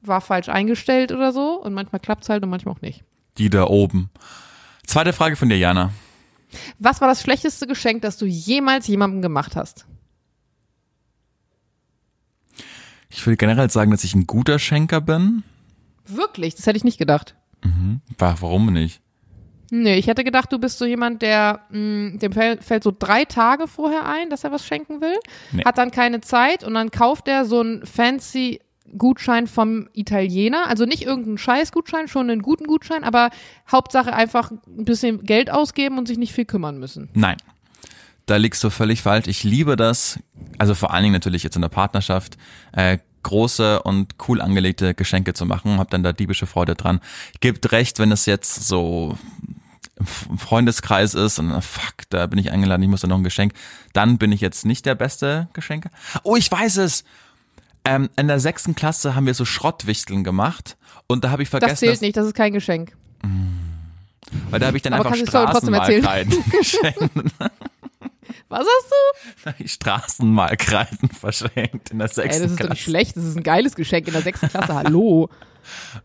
war 0.00 0.20
falsch 0.20 0.48
eingestellt 0.48 1.10
oder 1.10 1.32
so. 1.32 1.60
Und 1.60 1.74
manchmal 1.74 2.00
klappt's 2.00 2.28
halt 2.28 2.44
und 2.44 2.50
manchmal 2.50 2.74
auch 2.74 2.82
nicht. 2.82 3.02
Die 3.38 3.50
da 3.50 3.64
oben. 3.64 4.10
Zweite 4.86 5.12
Frage 5.12 5.34
von 5.34 5.48
dir, 5.48 5.58
Jana. 5.58 5.90
Was 6.78 7.00
war 7.00 7.08
das 7.08 7.22
schlechteste 7.22 7.66
Geschenk, 7.66 8.02
das 8.02 8.16
du 8.16 8.26
jemals 8.26 8.86
jemandem 8.86 9.22
gemacht 9.22 9.56
hast? 9.56 9.86
Ich 13.12 13.26
würde 13.26 13.36
generell 13.36 13.70
sagen, 13.70 13.90
dass 13.90 14.04
ich 14.04 14.14
ein 14.14 14.26
guter 14.26 14.58
Schenker 14.58 15.00
bin. 15.00 15.42
Wirklich? 16.06 16.54
Das 16.54 16.66
hätte 16.66 16.76
ich 16.76 16.84
nicht 16.84 16.98
gedacht. 16.98 17.34
Warum 18.18 18.72
nicht? 18.72 19.00
Nee, 19.70 19.96
ich 19.96 20.06
hätte 20.06 20.22
gedacht, 20.24 20.52
du 20.52 20.58
bist 20.58 20.78
so 20.78 20.84
jemand, 20.84 21.22
der, 21.22 21.60
mh, 21.70 22.18
dem 22.18 22.32
fällt, 22.32 22.62
fällt 22.62 22.82
so 22.82 22.92
drei 22.96 23.24
Tage 23.24 23.66
vorher 23.68 24.06
ein, 24.06 24.28
dass 24.28 24.44
er 24.44 24.52
was 24.52 24.66
schenken 24.66 25.00
will, 25.00 25.14
Nee. 25.52 25.64
hat 25.64 25.78
dann 25.78 25.90
keine 25.90 26.20
Zeit 26.20 26.62
und 26.62 26.74
dann 26.74 26.90
kauft 26.90 27.26
er 27.28 27.44
so 27.46 27.60
einen 27.60 27.86
fancy 27.86 28.60
Gutschein 28.98 29.46
vom 29.46 29.88
Italiener. 29.94 30.66
Also 30.68 30.84
nicht 30.84 31.04
irgendeinen 31.04 31.38
Scheißgutschein, 31.38 32.08
schon 32.08 32.28
einen 32.28 32.42
guten 32.42 32.64
Gutschein, 32.64 33.02
aber 33.04 33.30
Hauptsache 33.70 34.12
einfach 34.12 34.50
ein 34.50 34.84
bisschen 34.84 35.22
Geld 35.24 35.50
ausgeben 35.50 35.96
und 35.96 36.06
sich 36.06 36.18
nicht 36.18 36.34
viel 36.34 36.44
kümmern 36.44 36.78
müssen. 36.78 37.08
Nein. 37.14 37.36
Da 38.26 38.36
liegst 38.36 38.62
du 38.62 38.70
völlig 38.70 39.02
falsch. 39.02 39.26
Ich 39.26 39.42
liebe 39.44 39.76
das, 39.76 40.18
also 40.58 40.74
vor 40.74 40.92
allen 40.92 41.02
Dingen 41.02 41.12
natürlich 41.14 41.42
jetzt 41.42 41.56
in 41.56 41.62
der 41.62 41.68
Partnerschaft, 41.68 42.36
äh, 42.72 42.98
große 43.24 43.82
und 43.82 44.14
cool 44.28 44.40
angelegte 44.40 44.94
Geschenke 44.94 45.34
zu 45.34 45.44
machen. 45.46 45.78
Hab 45.78 45.90
dann 45.90 46.02
da 46.02 46.12
diebische 46.12 46.46
Freude 46.46 46.74
dran. 46.74 47.00
Gibt 47.40 47.70
recht, 47.72 47.98
wenn 47.98 48.12
es 48.12 48.26
jetzt 48.26 48.66
so 48.66 49.16
im 50.30 50.38
Freundeskreis 50.38 51.14
ist 51.14 51.38
und 51.38 51.50
äh, 51.52 51.60
fuck, 51.60 51.94
da 52.10 52.26
bin 52.26 52.38
ich 52.38 52.50
eingeladen, 52.50 52.82
ich 52.82 52.88
muss 52.88 53.02
da 53.02 53.08
noch 53.08 53.18
ein 53.18 53.24
Geschenk. 53.24 53.52
Dann 53.92 54.18
bin 54.18 54.32
ich 54.32 54.40
jetzt 54.40 54.64
nicht 54.64 54.86
der 54.86 54.94
beste 54.94 55.48
Geschenke. 55.52 55.90
Oh, 56.22 56.36
ich 56.36 56.50
weiß 56.50 56.78
es. 56.78 57.04
Ähm, 57.84 58.08
in 58.16 58.28
der 58.28 58.38
sechsten 58.38 58.76
Klasse 58.76 59.14
haben 59.16 59.26
wir 59.26 59.34
so 59.34 59.44
Schrottwichteln 59.44 60.22
gemacht 60.22 60.76
und 61.08 61.24
da 61.24 61.30
habe 61.30 61.42
ich 61.42 61.48
vergessen, 61.48 61.70
Das 61.72 61.80
zählt 61.80 61.92
dass- 61.94 62.00
nicht, 62.00 62.16
das 62.16 62.26
ist 62.26 62.34
kein 62.34 62.52
Geschenk. 62.52 62.92
weil 64.50 64.60
da 64.60 64.66
habe 64.68 64.76
ich 64.76 64.82
dann 64.84 64.92
Aber 64.94 65.10
einfach? 65.10 65.26
Straßenmalkreiden 65.26 66.32
geschenkt. 66.50 67.10
Was 68.48 68.66
hast 68.66 69.56
du? 69.58 69.68
Straßenmalkreiden 69.68 71.08
verschenkt 71.20 71.90
in 71.90 71.98
der 71.98 72.08
sechsten 72.08 72.42
das 72.42 72.50
ist 72.52 72.52
doch 72.52 72.66
Klasse. 72.66 72.72
nicht 72.72 72.82
schlecht, 72.84 73.16
das 73.16 73.24
ist 73.24 73.36
ein 73.36 73.42
geiles 73.42 73.74
Geschenk 73.74 74.06
in 74.06 74.12
der 74.12 74.22
sechsten 74.22 74.48
Klasse. 74.48 74.74
Hallo. 74.74 75.28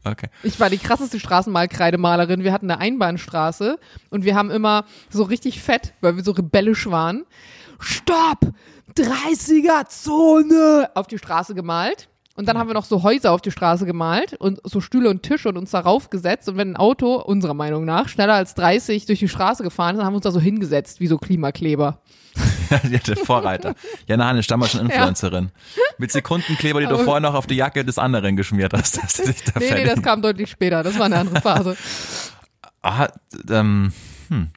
Okay. 0.04 0.30
Ich 0.44 0.60
war 0.60 0.70
die 0.70 0.78
krasseste 0.78 1.20
Straßenmalkreidemalerin. 1.20 2.44
Wir 2.44 2.54
hatten 2.54 2.70
eine 2.70 2.80
Einbahnstraße 2.80 3.80
und 4.12 4.24
wir 4.24 4.36
haben 4.36 4.52
immer 4.52 4.86
so 5.10 5.24
richtig 5.24 5.64
fett, 5.64 5.96
weil 6.00 6.16
wir 6.16 6.24
so 6.24 6.30
rebellisch 6.34 6.86
waren, 6.92 7.26
Stopp! 7.80 8.54
30er-Zone 8.96 10.92
auf 10.94 11.08
die 11.08 11.18
Straße 11.18 11.56
gemalt. 11.56 12.10
Und 12.38 12.48
dann 12.48 12.58
haben 12.60 12.68
wir 12.68 12.76
noch 12.76 12.86
so 12.86 13.02
Häuser 13.02 13.32
auf 13.32 13.42
die 13.42 13.50
Straße 13.50 13.88
gemalt 13.88 14.36
und 14.36 14.60
so 14.64 14.80
Stühle 14.80 15.10
und 15.10 15.24
Tische 15.24 15.50
und 15.50 15.58
uns 15.58 15.72
darauf 15.72 16.12
gesetzt. 16.12 16.48
Und 16.48 16.58
wenn 16.58 16.74
ein 16.74 16.78
Auto, 16.78 17.16
unserer 17.16 17.56
Meinung 17.56 17.84
nach, 17.84 18.10
schneller 18.10 18.36
als 18.36 18.54
30 18.54 19.08
durch 19.08 19.18
die 19.18 19.28
Straße 19.28 19.64
gefahren 19.64 19.96
ist, 19.96 19.98
dann 19.98 20.06
haben 20.06 20.14
wir 20.14 20.18
uns 20.18 20.24
da 20.24 20.32
so 20.32 20.40
hingesetzt, 20.40 21.00
wie 21.00 21.08
so 21.08 21.18
Klimakleber. 21.18 22.00
ja, 22.70 23.00
der 23.00 23.18
Vorreiter. 23.18 23.74
Jana 24.06 24.28
Hannes, 24.28 24.46
damals 24.46 24.74
schon 24.74 24.82
Influencerin. 24.82 25.50
Mit 25.98 26.12
Sekundenkleber, 26.12 26.80
die 26.80 26.86
du 26.86 27.00
vorher 27.00 27.22
noch 27.22 27.34
auf 27.34 27.48
die 27.48 27.56
Jacke 27.56 27.84
des 27.84 27.98
anderen 27.98 28.36
geschmiert 28.36 28.72
hast. 28.72 29.02
Dass 29.02 29.16
du 29.16 29.26
dich 29.26 29.44
da 29.44 29.60
Nee, 29.60 29.72
nee, 29.74 29.86
das 29.86 30.04
kam 30.04 30.22
deutlich 30.22 30.52
später. 30.52 30.84
Das 30.84 31.00
war 31.00 31.08
eine 31.08 31.18
andere 31.18 31.42
Phase. 31.42 31.76
Ah, 32.84 33.08
ähm, 33.50 33.92
hm. 34.30 34.50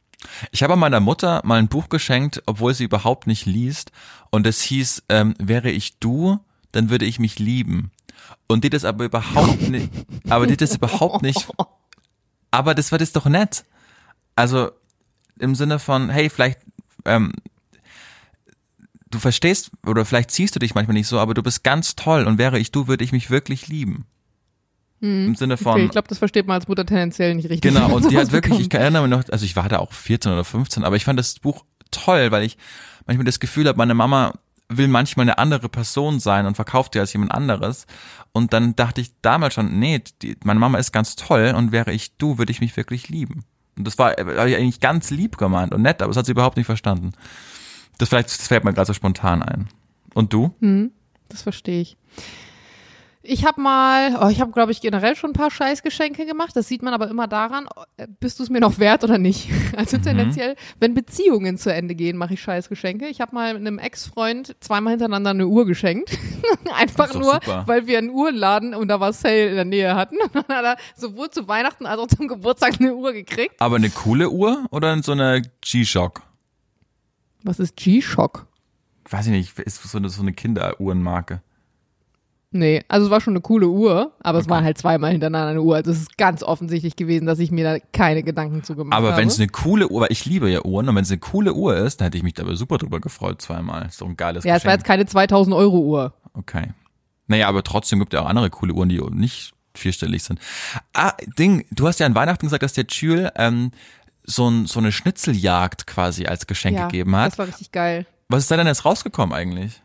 Ich 0.51 0.63
habe 0.63 0.77
meiner 0.77 1.01
Mutter 1.01 1.41
mal 1.45 1.59
ein 1.59 1.69
Buch 1.69 1.89
geschenkt, 1.89 2.43
obwohl 2.45 2.75
sie 2.75 2.85
überhaupt 2.85 3.27
nicht 3.27 3.47
liest. 3.47 3.91
Und 4.31 4.47
es 4.47 4.61
hieß, 4.61 5.05
ähm, 5.09 5.35
wäre 5.39 5.71
ich 5.71 5.99
du, 5.99 6.39
dann 6.73 6.91
würde 6.91 7.05
ich 7.05 7.19
mich 7.19 7.39
lieben. 7.39 7.91
Und 8.47 8.65
die 8.65 8.71
das 8.71 8.85
aber 8.85 9.05
überhaupt 9.05 9.69
nicht, 9.69 9.91
aber 10.29 10.47
die 10.47 10.57
das 10.57 10.77
überhaupt 10.77 11.23
nicht, 11.23 11.49
aber 12.51 12.75
das 12.75 12.93
war 12.93 12.99
das 12.99 13.13
doch 13.13 13.27
nett. 13.27 13.65
Also 14.37 14.71
im 15.39 15.55
Sinne 15.55 15.79
von, 15.79 16.11
hey, 16.11 16.31
vielleicht, 16.31 16.61
ähm, 17.05 17.33
du 19.11 19.19
verstehst 19.19 19.71
oder 19.87 20.05
vielleicht 20.05 20.31
ziehst 20.31 20.55
du 20.55 20.59
dich 20.59 20.75
manchmal 20.75 20.95
nicht 20.95 21.09
so, 21.09 21.19
aber 21.19 21.35
du 21.35 21.43
bist 21.43 21.65
ganz 21.65 21.97
toll 21.97 22.25
und 22.25 22.39
wäre 22.39 22.59
ich 22.59 22.73
du, 22.73 22.89
würde 22.89 23.05
ich 23.05 23.13
mich 23.13 23.31
wirklich 23.31 23.69
lieben. 23.69 24.07
Im 25.03 25.35
Sinne 25.35 25.57
von, 25.57 25.73
Okay, 25.73 25.85
ich 25.87 25.91
glaube, 25.93 26.09
das 26.09 26.19
versteht 26.19 26.47
man 26.47 26.57
als 26.57 26.69
Mutter 26.69 26.85
tendenziell 26.85 27.35
nicht 27.35 27.49
richtig. 27.49 27.73
Genau, 27.73 27.95
und 27.95 28.11
die 28.11 28.19
hat 28.19 28.33
wirklich, 28.33 28.59
bekommt. 28.59 28.75
ich 28.75 28.81
erinnere 28.81 29.09
mich 29.09 29.11
noch, 29.11 29.33
also 29.33 29.47
ich 29.47 29.57
war 29.57 29.67
da 29.69 29.79
auch 29.79 29.93
14 29.93 30.31
oder 30.31 30.45
15, 30.45 30.85
aber 30.85 30.97
ich 30.97 31.07
fand 31.07 31.19
das 31.19 31.39
Buch 31.39 31.65
toll, 31.91 32.31
weil 32.33 32.45
ich 32.45 32.59
manchmal 33.07 33.25
das 33.25 33.41
Gefühl 33.41 33.67
habe, 33.67 33.79
meine 33.79 33.95
Mama 33.95 34.35
will 34.71 34.89
manchmal 34.89 35.25
eine 35.25 35.39
andere 35.39 35.69
Person 35.69 36.21
sein 36.21 36.47
und 36.47 36.55
verkauft 36.55 36.95
die 36.95 37.01
als 37.01 37.13
jemand 37.13 37.33
anderes. 37.33 37.87
Und 38.33 38.53
dann 38.53 38.77
dachte 38.77 39.01
ich 39.01 39.13
damals 39.21 39.55
schon, 39.55 39.79
nee, 39.79 40.03
die, 40.23 40.37
meine 40.45 40.61
Mama 40.61 40.79
ist 40.79 40.93
ganz 40.93 41.17
toll 41.17 41.53
und 41.57 41.73
wäre 41.73 41.93
ich 41.93 42.17
du, 42.17 42.39
würde 42.39 42.53
ich 42.53 42.61
mich 42.61 42.77
wirklich 42.77 43.09
lieben. 43.09 43.45
Und 43.77 43.87
das 43.87 43.99
war, 43.99 44.13
war 44.13 44.47
ich 44.47 44.57
eigentlich 44.57 44.81
ganz 44.81 45.11
lieb 45.11 45.37
gemeint 45.37 45.75
und 45.75 45.83
nett, 45.83 46.01
aber 46.03 46.11
das 46.11 46.17
hat 46.17 46.27
sie 46.27 46.33
überhaupt 46.33 46.57
nicht 46.57 46.67
verstanden. 46.67 47.13
Das 47.99 48.09
vielleicht 48.09 48.29
das 48.29 48.47
fällt 48.47 48.65
mir 48.65 48.73
gerade 48.73 48.87
so 48.87 48.95
spontan 48.95 49.43
ein. 49.43 49.69
Und 50.15 50.33
du? 50.33 50.55
Das 51.29 51.43
verstehe 51.43 51.81
ich. 51.81 51.97
Ich 53.23 53.45
habe 53.45 53.61
mal, 53.61 54.19
oh, 54.25 54.29
ich 54.29 54.41
habe, 54.41 54.51
glaube 54.51 54.73
ich, 54.73 54.81
generell 54.81 55.15
schon 55.15 55.31
ein 55.31 55.35
paar 55.35 55.51
Scheißgeschenke 55.51 56.25
gemacht. 56.25 56.57
Das 56.57 56.69
sieht 56.69 56.81
man 56.83 56.95
aber 56.95 57.09
immer 57.11 57.29
daran, 57.29 57.69
äh, 57.99 58.07
bist 58.19 58.39
du 58.39 58.43
es 58.45 58.49
mir 58.49 58.61
noch 58.61 58.79
wert 58.79 59.05
oder 59.05 59.19
nicht. 59.19 59.51
Also 59.77 59.99
Mhm. 59.99 60.03
tendenziell, 60.03 60.57
wenn 60.79 60.95
Beziehungen 60.95 61.57
zu 61.59 61.73
Ende 61.73 61.95
gehen, 61.95 62.17
mache 62.17 62.35
ich 62.35 62.41
Scheißgeschenke. 62.43 63.07
Ich 63.09 63.21
habe 63.21 63.35
mal 63.35 63.55
einem 63.55 63.79
Ex-Freund 63.79 64.57
zweimal 64.61 64.93
hintereinander 64.93 65.31
eine 65.31 65.47
Uhr 65.47 65.67
geschenkt. 65.67 66.17
Einfach 66.75 67.13
nur, 67.15 67.35
super. 67.35 67.65
weil 67.67 67.87
wir 67.87 67.99
einen 67.99 68.11
Uhrenladen 68.11 68.75
und 68.75 68.89
da 68.89 69.01
war 69.01 69.13
Sale 69.13 69.49
in 69.49 69.55
der 69.55 69.65
Nähe 69.67 69.95
hatten. 69.95 70.17
Und 70.23 70.35
dann 70.35 70.45
hat 70.49 70.65
er 70.65 70.77
sowohl 70.97 71.31
zu 71.31 71.47
Weihnachten 71.47 71.87
als 71.87 72.01
auch 72.01 72.07
zum 72.09 72.27
Geburtstag 72.27 72.81
eine 72.81 72.95
Uhr 72.95 73.13
gekriegt. 73.13 73.55
Aber 73.59 73.77
eine 73.77 73.91
coole 73.91 74.31
Uhr 74.31 74.65
oder 74.71 75.01
so 75.03 75.13
eine 75.13 75.43
G-Shock? 75.61 76.23
Was 77.43 77.59
ist 77.59 77.77
G-Shock? 77.77 78.47
Weiß 79.09 79.27
ich 79.27 79.33
nicht, 79.33 79.59
ist 79.59 79.83
so 79.83 79.99
eine, 79.99 80.09
so 80.09 80.23
eine 80.23 80.33
Kinderuhrenmarke. 80.33 81.43
Nee, 82.53 82.83
also 82.89 83.07
es 83.07 83.11
war 83.13 83.21
schon 83.21 83.35
eine 83.35 83.41
coole 83.43 83.69
Uhr, 83.69 84.13
aber 84.21 84.39
es 84.39 84.49
war 84.49 84.65
halt 84.65 84.77
zweimal 84.77 85.13
hintereinander 85.13 85.51
eine 85.51 85.63
Uhr. 85.63 85.77
Also 85.77 85.93
es 85.93 85.99
ist 85.99 86.19
ganz 86.19 86.43
offensichtlich 86.43 86.97
gewesen, 86.97 87.25
dass 87.25 87.39
ich 87.39 87.53
mir 87.53 87.63
da 87.65 87.79
keine 87.93 88.25
Gedanken 88.25 88.65
zu 88.65 88.75
gemacht 88.75 88.97
Aber 88.97 89.13
habe. 89.13 89.21
wenn 89.21 89.29
es 89.29 89.39
eine 89.39 89.47
coole 89.47 89.89
Uhr, 89.89 90.01
weil 90.01 90.11
ich 90.11 90.25
liebe 90.27 90.51
ja 90.51 90.65
Uhren, 90.65 90.89
und 90.89 90.97
wenn 90.97 91.05
es 91.05 91.11
eine 91.11 91.21
coole 91.21 91.55
Uhr 91.55 91.77
ist, 91.77 92.01
dann 92.01 92.07
hätte 92.07 92.17
ich 92.17 92.25
mich 92.25 92.35
dabei 92.35 92.57
super 92.57 92.79
drüber 92.79 92.99
gefreut 92.99 93.41
zweimal. 93.41 93.87
Ist 93.87 94.01
doch 94.01 94.09
ein 94.09 94.17
geiles 94.17 94.43
ja, 94.43 94.57
es 94.57 94.65
war 94.65 94.73
Geschenk. 94.73 94.81
jetzt 94.81 94.87
keine 94.87 95.07
2000 95.07 95.55
Euro 95.55 95.79
Uhr. 95.79 96.13
Okay. 96.35 96.73
Naja, 97.29 97.47
aber 97.47 97.63
trotzdem 97.63 98.01
gibt 98.01 98.13
es 98.13 98.19
ja 98.19 98.25
auch 98.25 98.29
andere 98.29 98.51
coole 98.51 98.73
Uhren, 98.73 98.89
die 98.89 99.01
nicht 99.13 99.53
vierstellig 99.77 100.25
sind. 100.25 100.41
Ah, 100.93 101.13
Ding, 101.39 101.65
du 101.71 101.87
hast 101.87 102.01
ja 102.01 102.07
an 102.07 102.17
Weihnachten 102.17 102.47
gesagt, 102.47 102.65
dass 102.65 102.73
der 102.73 102.87
Jules 102.89 103.31
ähm, 103.37 103.71
so, 104.25 104.49
ein, 104.49 104.67
so 104.67 104.81
eine 104.81 104.91
Schnitzeljagd 104.91 105.87
quasi 105.87 106.27
als 106.27 106.49
Geschenk 106.49 106.77
ja, 106.77 106.89
gegeben 106.89 107.15
hat. 107.15 107.31
das 107.31 107.39
war 107.39 107.47
richtig 107.47 107.71
geil. 107.71 108.07
Was 108.29 108.43
ist 108.43 108.51
da 108.51 108.57
denn 108.57 108.67
jetzt 108.67 108.85
rausgekommen 108.85 109.33
eigentlich? 109.33 109.81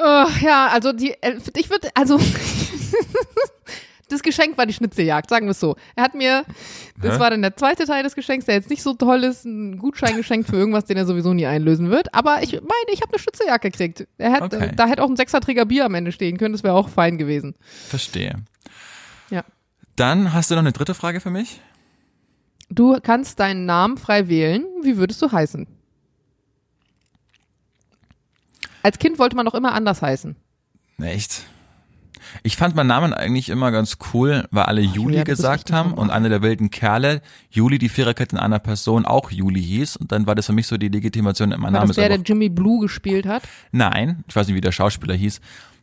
Oh, 0.00 0.26
ja, 0.40 0.68
also 0.68 0.92
die, 0.92 1.10
äh, 1.20 1.38
ich 1.56 1.70
würde, 1.70 1.88
also 1.94 2.20
das 4.08 4.22
Geschenk 4.22 4.56
war 4.56 4.64
die 4.64 4.72
Schnitzeljagd, 4.72 5.28
sagen 5.28 5.46
wir 5.46 5.50
es 5.50 5.60
so. 5.60 5.76
Er 5.96 6.04
hat 6.04 6.14
mir, 6.14 6.44
das 7.02 7.16
Hä? 7.16 7.20
war 7.20 7.30
dann 7.30 7.42
der 7.42 7.56
zweite 7.56 7.84
Teil 7.84 8.04
des 8.04 8.14
Geschenks, 8.14 8.46
der 8.46 8.54
jetzt 8.54 8.70
nicht 8.70 8.82
so 8.82 8.94
toll 8.94 9.24
ist, 9.24 9.44
ein 9.44 9.78
Gutschein 9.78 10.16
geschenkt 10.16 10.48
für 10.48 10.56
irgendwas, 10.56 10.84
den 10.84 10.96
er 10.96 11.04
sowieso 11.04 11.34
nie 11.34 11.46
einlösen 11.46 11.90
wird. 11.90 12.14
Aber 12.14 12.42
ich 12.42 12.52
meine, 12.52 12.92
ich 12.92 13.02
habe 13.02 13.12
eine 13.12 13.18
Schnitzeljagd 13.18 13.62
gekriegt. 13.62 14.06
Er 14.18 14.32
hat, 14.32 14.42
Okay. 14.54 14.72
Da 14.76 14.86
hätte 14.86 15.02
auch 15.02 15.10
ein 15.10 15.16
Sechserträger 15.16 15.66
Bier 15.66 15.84
am 15.84 15.94
Ende 15.94 16.12
stehen 16.12 16.38
können, 16.38 16.52
das 16.52 16.62
wäre 16.62 16.74
auch 16.74 16.88
fein 16.88 17.18
gewesen. 17.18 17.54
Verstehe. 17.88 18.36
Ja. 19.30 19.42
Dann 19.96 20.32
hast 20.32 20.50
du 20.50 20.54
noch 20.54 20.60
eine 20.62 20.72
dritte 20.72 20.94
Frage 20.94 21.20
für 21.20 21.30
mich? 21.30 21.60
Du 22.70 22.98
kannst 23.02 23.40
deinen 23.40 23.66
Namen 23.66 23.96
frei 23.98 24.28
wählen. 24.28 24.64
Wie 24.82 24.96
würdest 24.96 25.20
du 25.22 25.32
heißen? 25.32 25.66
Als 28.82 28.98
Kind 28.98 29.18
wollte 29.18 29.36
man 29.36 29.46
doch 29.46 29.54
immer 29.54 29.72
anders 29.72 30.02
heißen. 30.02 30.36
Echt? 31.00 31.44
Ich 32.42 32.56
fand 32.56 32.74
meinen 32.74 32.88
Namen 32.88 33.14
eigentlich 33.14 33.48
immer 33.48 33.70
ganz 33.70 33.98
cool, 34.12 34.46
weil 34.50 34.64
alle 34.64 34.80
Juli 34.80 34.96
Julia, 34.96 35.24
du 35.24 35.30
bist 35.30 35.42
gesagt 35.42 35.72
haben 35.72 35.94
und 35.94 36.10
einer 36.10 36.28
der 36.28 36.42
wilden 36.42 36.70
Kerle, 36.70 37.22
Juli, 37.50 37.78
die 37.78 37.88
Viererkette 37.88 38.36
in 38.36 38.42
einer 38.42 38.58
Person, 38.58 39.06
auch 39.06 39.30
Juli 39.30 39.62
hieß. 39.62 39.96
Und 39.96 40.12
dann 40.12 40.26
war 40.26 40.34
das 40.34 40.46
für 40.46 40.52
mich 40.52 40.66
so 40.66 40.76
die 40.76 40.88
Legitimation, 40.88 41.50
mein 41.50 41.62
War 41.62 41.70
Name 41.70 41.82
das 41.82 41.90
ist 41.90 41.96
der, 41.98 42.08
der 42.08 42.20
Jimmy 42.20 42.48
Blue 42.48 42.80
gespielt 42.80 43.26
hat? 43.26 43.42
Nein, 43.72 44.24
ich 44.26 44.36
weiß 44.36 44.46
nicht, 44.46 44.56
wie 44.56 44.60
der 44.60 44.72
Schauspieler 44.72 45.14
hieß. 45.14 45.40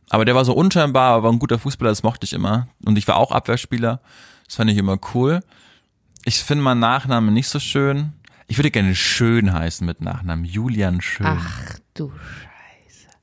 Aber 0.10 0.26
der 0.26 0.36
war 0.36 0.46
so 0.46 0.54
unscheinbar, 0.54 1.14
aber 1.14 1.24
war 1.24 1.32
ein 1.32 1.40
guter 1.40 1.58
Fußballer, 1.58 1.92
das 1.92 2.04
mochte 2.04 2.26
ich 2.26 2.34
immer. 2.34 2.68
Und 2.86 2.98
ich 2.98 3.08
war 3.08 3.18
auch 3.18 3.32
Abwehrspieler. 3.32 4.02
Das 4.46 4.56
fand 4.56 4.70
ich 4.70 4.78
immer 4.78 5.00
cool. 5.14 5.40
Ich 6.26 6.44
finde 6.44 6.64
meinen 6.64 6.80
Nachnamen 6.80 7.34
nicht 7.34 7.48
so 7.48 7.60
schön. 7.60 8.14
Ich 8.48 8.58
würde 8.60 8.70
gerne 8.70 8.94
Schön 8.94 9.52
heißen 9.52 9.86
mit 9.86 10.02
Nachnamen. 10.02 10.46
Julian 10.46 11.02
Schön. 11.02 11.26
Ach 11.28 11.80
du 11.96 12.12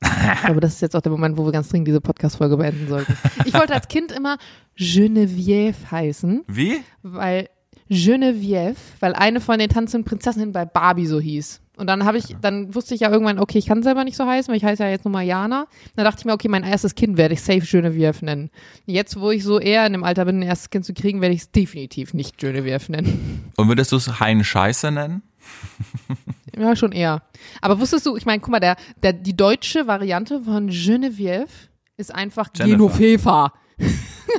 Glaube, 0.45 0.59
das 0.59 0.75
ist 0.75 0.81
jetzt 0.81 0.95
auch 0.95 1.01
der 1.01 1.11
Moment, 1.11 1.37
wo 1.37 1.45
wir 1.45 1.51
ganz 1.51 1.69
dringend 1.69 1.87
diese 1.87 2.01
Podcast-Folge 2.01 2.57
beenden 2.57 2.87
sollten. 2.87 3.15
Ich 3.45 3.53
wollte 3.53 3.73
als 3.73 3.87
Kind 3.87 4.11
immer 4.11 4.37
Geneviève 4.77 5.91
heißen, 5.91 6.43
Wie? 6.47 6.79
weil 7.01 7.49
Geneviève, 7.89 8.75
weil 8.99 9.13
eine 9.13 9.41
von 9.41 9.59
den 9.59 9.69
tanzenden 9.69 10.05
Prinzessinnen 10.05 10.51
bei 10.51 10.65
Barbie 10.65 11.05
so 11.05 11.19
hieß. 11.19 11.61
Und 11.75 11.87
dann 11.87 12.05
habe 12.05 12.19
ich, 12.19 12.35
dann 12.39 12.75
wusste 12.75 12.93
ich 12.93 13.01
ja 13.01 13.09
irgendwann, 13.09 13.39
okay, 13.39 13.57
ich 13.57 13.65
kann 13.65 13.81
selber 13.81 14.03
nicht 14.03 14.15
so 14.15 14.27
heißen, 14.27 14.51
weil 14.51 14.57
ich 14.57 14.63
heiße 14.63 14.83
ja 14.83 14.89
jetzt 14.89 15.05
nur 15.05 15.11
mal 15.11 15.23
Jana. 15.23 15.65
Dann 15.95 16.05
dachte 16.05 16.19
ich 16.19 16.25
mir, 16.25 16.33
okay, 16.33 16.47
mein 16.47 16.63
erstes 16.63 16.93
Kind 16.93 17.17
werde 17.17 17.33
ich 17.33 17.41
safe 17.41 17.61
Genevieve 17.61 18.23
nennen. 18.23 18.51
Jetzt, 18.85 19.19
wo 19.19 19.31
ich 19.31 19.43
so 19.43 19.59
eher 19.59 19.85
in 19.87 19.93
dem 19.93 20.03
Alter 20.03 20.25
bin, 20.25 20.39
ein 20.39 20.43
erstes 20.43 20.69
Kind 20.69 20.85
zu 20.85 20.93
kriegen, 20.93 21.19
werde 21.21 21.33
ich 21.33 21.41
es 21.41 21.51
definitiv 21.51 22.13
nicht 22.13 22.37
Genevieve 22.37 22.91
nennen. 22.91 23.51
Und 23.57 23.69
würdest 23.69 23.91
du 23.91 23.95
es 23.95 24.19
Hein 24.19 24.43
Scheiße 24.43 24.91
nennen? 24.91 25.23
Ja, 26.57 26.75
schon 26.75 26.91
eher. 26.91 27.23
Aber 27.61 27.79
wusstest 27.79 28.05
du, 28.05 28.15
ich 28.15 28.25
meine, 28.25 28.39
guck 28.39 28.51
mal, 28.51 28.59
der, 28.59 28.75
der, 29.01 29.13
die 29.13 29.35
deutsche 29.35 29.87
Variante 29.87 30.41
von 30.41 30.67
Genevieve 30.67 31.47
ist 31.97 32.13
einfach 32.13 32.49
Jennifer. 32.55 32.77
Genoveva. 32.77 33.53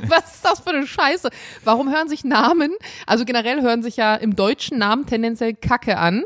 Was 0.07 0.35
ist 0.35 0.45
das 0.45 0.59
für 0.61 0.69
eine 0.71 0.87
Scheiße? 0.87 1.29
Warum 1.63 1.91
hören 1.91 2.07
sich 2.07 2.23
Namen, 2.23 2.71
also 3.05 3.25
generell 3.25 3.61
hören 3.61 3.83
sich 3.83 3.97
ja 3.97 4.15
im 4.15 4.35
deutschen 4.35 4.77
Namen 4.77 5.05
tendenziell 5.05 5.53
Kacke 5.53 5.97
an, 5.97 6.23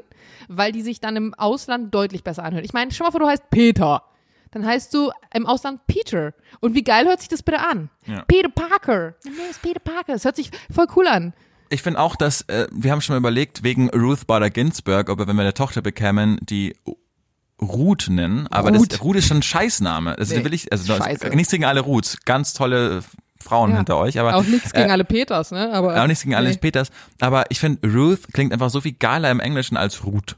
weil 0.48 0.72
die 0.72 0.82
sich 0.82 1.00
dann 1.00 1.16
im 1.16 1.34
Ausland 1.34 1.94
deutlich 1.94 2.24
besser 2.24 2.44
anhören. 2.44 2.66
Ich 2.66 2.74
meine, 2.74 2.92
schau 2.92 3.06
mal 3.06 3.12
vor, 3.12 3.20
du 3.20 3.28
heißt 3.28 3.50
Peter. 3.50 4.04
Dann 4.52 4.66
heißt 4.66 4.94
du 4.94 5.12
im 5.34 5.46
Ausland 5.46 5.86
Peter. 5.86 6.34
Und 6.60 6.74
wie 6.74 6.84
geil 6.84 7.06
hört 7.06 7.20
sich 7.20 7.30
das 7.30 7.44
bitte 7.44 7.60
an? 7.60 7.90
Ja. 8.08 8.24
Peter 8.28 8.50
Parker. 8.50 9.14
Mein 9.24 9.36
Name 9.36 9.50
ist 9.50 9.62
Peter 9.62 9.80
Parker. 9.80 10.14
Das 10.14 10.26
hört 10.26 10.36
sich 10.36 10.50
voll 10.74 10.88
cool 10.96 11.08
an. 11.08 11.34
Ich 11.70 11.82
finde 11.84 12.00
auch, 12.00 12.16
dass 12.16 12.42
äh, 12.44 12.68
wir 12.72 12.92
haben 12.92 13.02
schon 13.02 13.14
mal 13.14 13.20
überlegt, 13.20 13.64
wegen 13.64 13.90
Ruth 13.92 14.26
Bader 14.28 14.50
Ginsburg, 14.50 15.10
ob 15.10 15.20
wir, 15.20 15.28
wenn 15.28 15.36
wir 15.36 15.44
eine 15.44 15.54
Tochter 15.54 15.82
bekämen, 15.82 16.40
die 16.42 16.76
Ruth 17.62 18.08
nennen, 18.10 18.48
aber 18.48 18.72
Ruth. 18.72 18.94
das 18.94 19.02
Ruth 19.04 19.18
ist 19.18 19.28
schon 19.28 19.38
ein 19.38 19.44
Scheißname. 19.44 20.18
Also 20.18 20.36
Nee, 20.36 20.44
will 20.46 20.54
ich, 20.54 20.72
also 20.72 20.88
das- 20.88 21.04
scheiße. 21.06 21.30
nichts 21.30 21.52
gegen 21.52 21.66
alle 21.66 21.82
Ruths, 21.82 22.18
ganz 22.26 22.54
tolle 22.54 23.04
Frauen 23.42 23.72
Ja. 23.72 23.78
hinter 23.78 23.98
euch, 23.98 24.18
aber 24.20 24.36
Auch 24.36 24.44
nichts 24.44 24.72
gegen 24.74 24.92
alle 24.92 25.04
Peters, 25.04 25.52
ne? 25.52 25.72
Aber 25.74 26.02
auch 26.02 26.08
nichts 26.08 26.24
gegen 26.24 26.42
nee. 26.42 26.58
Peters. 26.58 26.90
Aber 27.20 27.46
ich 27.50 27.60
finde, 27.60 27.88
Ruth 27.88 28.22
klingt 28.34 28.54
einfach 28.54 28.70
so 28.70 28.82
viel 28.82 28.94
geiler 28.94 29.30
im 29.32 29.40
Englischen 29.40 29.78
als 29.78 30.04
Ruth. 30.06 30.38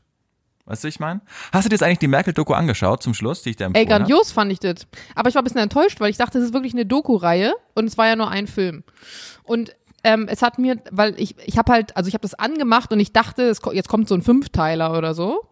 Weißt 0.65 0.84
du, 0.84 0.88
ich 0.88 0.99
meine? 0.99 1.21
Hast 1.51 1.65
du 1.65 1.69
dir 1.69 1.75
jetzt 1.75 1.84
eigentlich 1.84 1.99
die 1.99 2.07
Merkel-Doku 2.07 2.53
angeschaut 2.53 3.03
zum 3.03 3.13
Schluss, 3.13 3.41
die 3.41 3.49
ich 3.51 3.55
dir 3.57 3.65
Ey, 3.65 3.67
empfohlen 3.67 3.89
habe? 3.89 3.99
grandios 4.03 4.32
fand 4.32 4.51
ich 4.51 4.59
das. 4.59 4.88
Aber 5.15 5.29
ich 5.29 5.36
war 5.36 5.41
ein 5.41 5.43
bisschen 5.43 5.59
enttäuscht, 5.59 5.99
weil 5.99 6.09
ich 6.11 6.17
dachte, 6.17 6.38
es 6.38 6.45
ist 6.45 6.53
wirklich 6.53 6.73
eine 6.73 6.86
Doku-Reihe 6.86 7.53
und 7.73 7.86
es 7.88 7.97
war 7.97 8.07
ja 8.07 8.15
nur 8.15 8.29
ein 8.29 8.47
Film. 8.47 8.84
Und 9.43 9.75
ähm, 10.03 10.27
es 10.29 10.41
hat 10.41 10.57
mir, 10.59 10.77
weil 10.91 11.13
ich, 11.19 11.35
ich 11.45 11.57
habe 11.57 11.71
halt, 11.71 11.95
also 11.97 12.07
ich 12.07 12.13
habe 12.13 12.21
das 12.23 12.33
angemacht 12.33 12.91
und 12.91 12.99
ich 12.99 13.11
dachte, 13.13 13.43
es, 13.43 13.59
jetzt 13.73 13.89
kommt 13.89 14.07
so 14.07 14.15
ein 14.15 14.21
Fünfteiler 14.21 14.97
oder 14.97 15.13
so. 15.13 15.43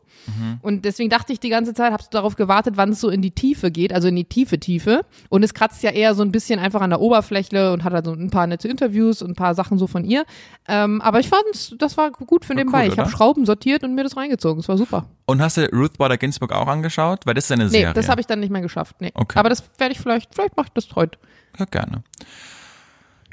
Und 0.62 0.86
deswegen 0.86 1.10
dachte 1.10 1.34
ich 1.34 1.40
die 1.40 1.50
ganze 1.50 1.74
Zeit, 1.74 1.92
habe 1.92 2.04
darauf 2.12 2.36
gewartet, 2.36 2.76
wann 2.78 2.90
es 2.90 3.00
so 3.02 3.10
in 3.10 3.22
die 3.24 3.32
Tiefe 3.32 3.72
geht, 3.72 3.92
also 3.94 4.10
in 4.10 4.16
die 4.16 4.26
tiefe 4.26 4.60
Tiefe. 4.60 5.02
Und 5.30 5.42
es 5.44 5.56
kratzt 5.56 5.82
ja 5.82 5.90
eher 5.90 6.14
so 6.14 6.22
ein 6.22 6.32
bisschen 6.32 6.60
einfach 6.60 6.82
an 6.82 6.92
der 6.92 7.00
Oberfläche 7.02 7.72
und 7.74 7.84
hat 7.84 7.94
halt 7.94 8.06
so 8.06 8.12
ein 8.12 8.30
paar 8.30 8.46
nette 8.46 8.68
Interviews 8.68 9.24
und 9.24 9.32
ein 9.32 9.36
paar 9.36 9.56
Sachen 9.56 9.80
so 9.80 9.88
von 9.88 10.04
ihr. 10.04 10.26
Ähm, 10.68 11.02
aber 11.02 11.20
ich 11.20 11.30
fand, 11.30 11.82
das 11.82 11.98
war 11.98 12.12
gut 12.12 12.46
für 12.46 12.54
nebenbei. 12.54 12.86
cool, 12.86 12.94
ich 12.94 13.00
habe? 13.00 13.10
Schrauben 13.10 13.46
sortiert 13.48 13.84
und 13.84 13.96
mir 13.96 14.04
das 14.04 14.18
reingezogen. 14.18 14.58
Das 14.62 14.68
war 14.70 14.78
super. 14.78 15.06
Und 15.26 15.42
hast 15.42 15.58
du 15.58 15.66
Ruth 15.74 15.98
Bader 15.98 16.18
Ginsburg 16.18 16.52
auch 16.52 16.68
angeschaut? 16.68 17.26
Weil 17.26 17.34
das 17.34 17.46
ist 17.46 17.52
eine 17.54 17.64
Nee, 17.64 17.70
Serie. 17.72 17.94
das 17.94 18.08
habe 18.10 18.22
ich 18.22 18.28
dann 18.28 18.40
nicht 18.42 18.52
mehr 18.52 18.62
geschafft. 18.62 18.98
Nee. 19.00 19.12
Okay. 19.16 19.40
Aber 19.40 19.50
das 19.50 19.64
werde 19.80 19.94
ich 19.94 20.00
vielleicht, 20.00 20.36
vielleicht 20.36 20.56
mache 20.58 20.68
ich 20.68 20.74
das 20.74 20.96
heute. 20.96 21.18
Ja, 21.58 21.66
gerne. 21.66 22.04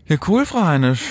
Ja, 0.08 0.16
cool, 0.28 0.46
Frau 0.46 0.62
Heinisch. 0.64 1.02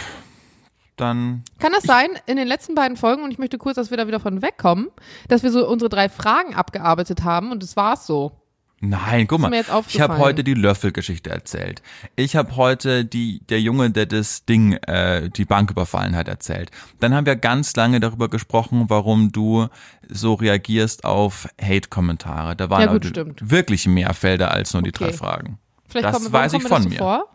Dann 0.95 1.43
Kann 1.59 1.73
das 1.73 1.83
sein, 1.83 2.07
in 2.25 2.37
den 2.37 2.47
letzten 2.47 2.73
beiden 2.73 2.95
Folgen, 2.95 3.23
und 3.23 3.31
ich 3.31 3.37
möchte 3.37 3.57
kurz, 3.57 3.75
dass 3.75 3.89
wir 3.89 3.97
da 3.97 4.07
wieder 4.07 4.21
von 4.21 4.41
wegkommen, 4.41 4.87
dass 5.27 5.43
wir 5.43 5.51
so 5.51 5.67
unsere 5.67 5.89
drei 5.89 6.07
Fragen 6.07 6.55
abgearbeitet 6.55 7.23
haben 7.25 7.51
und 7.51 7.61
das 7.61 7.75
war's 7.75 8.07
so. 8.07 8.31
Nein, 8.79 9.27
guck 9.27 9.39
mal. 9.39 9.51
Ich 9.87 9.99
habe 9.99 10.17
heute 10.19 10.43
die 10.43 10.53
Löffelgeschichte 10.53 11.29
erzählt. 11.29 11.81
Ich 12.15 12.35
habe 12.35 12.55
heute 12.55 13.03
die 13.03 13.39
der 13.49 13.59
Junge, 13.59 13.89
der 13.89 14.05
das 14.05 14.45
Ding, 14.45 14.73
äh, 14.73 15.29
die 15.29 15.45
Bank 15.45 15.71
überfallen 15.71 16.15
hat, 16.15 16.27
erzählt. 16.27 16.71
Dann 16.99 17.13
haben 17.13 17.25
wir 17.25 17.35
ganz 17.35 17.75
lange 17.75 17.99
darüber 17.99 18.29
gesprochen, 18.29 18.85
warum 18.87 19.31
du 19.31 19.67
so 20.07 20.33
reagierst 20.35 21.03
auf 21.03 21.47
Hate-Kommentare. 21.59 22.55
Da 22.55 22.69
waren 22.69 22.81
Ja, 22.81 22.93
gut, 22.93 23.05
stimmt. 23.05 23.49
wirklich 23.49 23.87
mehr 23.87 24.13
Felder 24.13 24.51
als 24.51 24.73
nur 24.73 24.83
die 24.83 24.91
drei 24.91 25.07
Okay. 25.07 25.17
Fragen. 25.17 25.57
Vielleicht 25.87 26.05
Das 26.07 26.13
warum 26.19 26.33
weiß 26.33 26.53
ich 26.53 26.63
von 26.63 26.83
mir. 26.87 26.97
vor? 26.97 27.25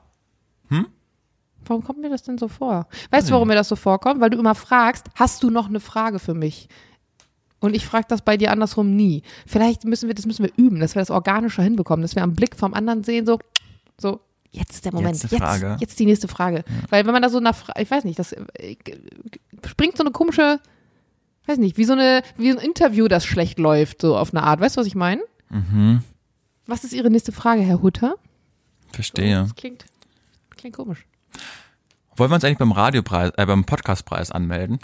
Hm? 0.68 0.86
Warum 1.66 1.84
kommt 1.84 2.00
mir 2.00 2.10
das 2.10 2.22
denn 2.22 2.38
so 2.38 2.48
vor? 2.48 2.88
Weißt 3.10 3.28
du, 3.28 3.32
warum 3.32 3.48
mir 3.48 3.54
das 3.54 3.68
so 3.68 3.76
vorkommt? 3.76 4.20
Weil 4.20 4.30
du 4.30 4.38
immer 4.38 4.54
fragst, 4.54 5.06
hast 5.14 5.42
du 5.42 5.50
noch 5.50 5.68
eine 5.68 5.80
Frage 5.80 6.18
für 6.18 6.34
mich? 6.34 6.68
Und 7.60 7.76
ich 7.76 7.84
frage 7.84 8.06
das 8.08 8.22
bei 8.22 8.36
dir 8.36 8.50
andersrum 8.50 8.96
nie. 8.96 9.22
Vielleicht 9.46 9.84
müssen 9.84 10.08
wir, 10.08 10.14
das 10.14 10.26
müssen 10.26 10.44
wir 10.44 10.52
üben, 10.56 10.80
dass 10.80 10.94
wir 10.94 11.02
das 11.02 11.10
organischer 11.10 11.62
hinbekommen, 11.62 12.02
dass 12.02 12.16
wir 12.16 12.22
am 12.22 12.34
Blick 12.34 12.56
vom 12.56 12.72
anderen 12.72 13.04
sehen, 13.04 13.26
so, 13.26 13.38
so, 13.98 14.20
jetzt 14.50 14.72
ist 14.72 14.84
der 14.84 14.94
Moment, 14.94 15.22
Jetzt 15.22 15.30
jetzt, 15.30 15.80
jetzt, 15.80 15.98
die 15.98 16.06
nächste 16.06 16.26
Frage. 16.26 16.64
Weil 16.88 17.04
wenn 17.04 17.12
man 17.12 17.22
da 17.22 17.28
so 17.28 17.38
nach, 17.38 17.68
ich 17.78 17.90
weiß 17.90 18.04
nicht, 18.04 18.18
das 18.18 18.32
äh, 18.32 18.76
springt 19.66 19.96
so 19.96 20.02
eine 20.02 20.10
komische, 20.10 20.58
weiß 21.46 21.58
nicht, 21.58 21.76
wie 21.76 21.84
so 21.84 21.92
eine, 21.92 22.22
wie 22.38 22.50
ein 22.50 22.58
Interview, 22.58 23.08
das 23.08 23.26
schlecht 23.26 23.58
läuft, 23.58 24.00
so 24.00 24.16
auf 24.16 24.32
eine 24.32 24.42
Art. 24.42 24.60
Weißt 24.60 24.76
du, 24.76 24.80
was 24.80 24.86
ich 24.86 24.94
meine? 24.94 25.22
Mhm. 25.50 26.02
Was 26.66 26.84
ist 26.84 26.94
Ihre 26.94 27.10
nächste 27.10 27.32
Frage, 27.32 27.60
Herr 27.62 27.82
Hutter? 27.82 28.14
Verstehe. 28.92 29.42
Das 29.42 29.54
klingt, 29.54 29.84
klingt 30.56 30.76
komisch. 30.76 31.04
Wollen 32.16 32.30
wir 32.30 32.34
uns 32.34 32.44
eigentlich 32.44 32.58
beim 32.58 32.72
Radiopreis, 32.72 33.30
äh, 33.38 33.46
beim 33.46 33.64
Podcastpreis 33.64 34.30
anmelden? 34.30 34.78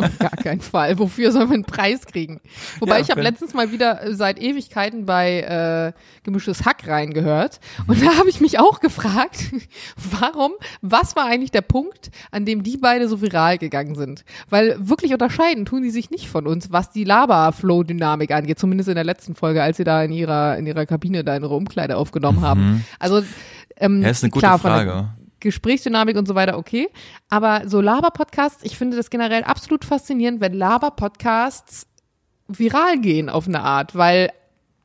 Auf 0.00 0.18
gar 0.18 0.30
keinen 0.30 0.60
Fall. 0.60 0.98
Wofür 0.98 1.30
soll 1.30 1.44
man 1.44 1.54
einen 1.54 1.64
Preis 1.64 2.06
kriegen? 2.06 2.40
Wobei 2.80 2.96
Ja, 2.96 3.02
ich 3.02 3.10
habe 3.10 3.22
letztens 3.22 3.54
mal 3.54 3.70
wieder 3.70 4.00
seit 4.16 4.40
Ewigkeiten 4.40 5.06
bei 5.06 5.42
äh, 5.42 5.92
Gemischtes 6.24 6.64
Hack 6.64 6.88
reingehört. 6.88 7.60
Und 7.86 8.02
da 8.02 8.16
habe 8.16 8.28
ich 8.30 8.40
mich 8.40 8.58
auch 8.58 8.80
gefragt, 8.80 9.44
warum, 10.10 10.52
was 10.80 11.14
war 11.14 11.26
eigentlich 11.26 11.52
der 11.52 11.60
Punkt, 11.60 12.10
an 12.32 12.44
dem 12.44 12.64
die 12.64 12.78
beide 12.78 13.06
so 13.06 13.20
viral 13.20 13.58
gegangen 13.58 13.94
sind? 13.94 14.24
Weil 14.50 14.76
wirklich 14.80 15.12
unterscheiden 15.12 15.66
tun 15.66 15.84
die 15.84 15.90
sich 15.90 16.10
nicht 16.10 16.28
von 16.28 16.48
uns, 16.48 16.72
was 16.72 16.90
die 16.90 17.04
Lava-Flow-Dynamik 17.04 18.32
angeht. 18.32 18.58
Zumindest 18.58 18.88
in 18.88 18.96
der 18.96 19.04
letzten 19.04 19.36
Folge, 19.36 19.62
als 19.62 19.76
sie 19.76 19.84
da 19.84 20.02
in 20.02 20.10
ihrer, 20.10 20.56
in 20.56 20.66
ihrer 20.66 20.84
Kabine 20.86 21.22
da 21.22 21.36
in 21.36 21.44
ihrer 21.44 21.54
Umkleide 21.54 21.96
aufgenommen 21.96 22.40
haben. 22.40 22.84
Also, 22.98 23.22
ähm, 23.76 23.98
Mhm. 23.98 24.02
Ja, 24.02 24.08
ist 24.08 24.24
eine 24.24 24.30
gute 24.30 24.46
klar, 24.46 24.58
von 24.58 24.70
der 24.72 24.84
Frage. 24.84 25.08
Gesprächsdynamik 25.46 26.16
und 26.16 26.26
so 26.26 26.34
weiter, 26.34 26.58
okay. 26.58 26.90
Aber 27.28 27.62
so 27.66 27.80
Laber-Podcasts, 27.80 28.64
ich 28.64 28.76
finde 28.76 28.96
das 28.96 29.10
generell 29.10 29.44
absolut 29.44 29.84
faszinierend, 29.84 30.40
wenn 30.40 30.54
Laber-Podcasts 30.54 31.86
viral 32.48 32.98
gehen 32.98 33.28
auf 33.28 33.46
eine 33.46 33.60
Art, 33.62 33.94
weil 33.94 34.30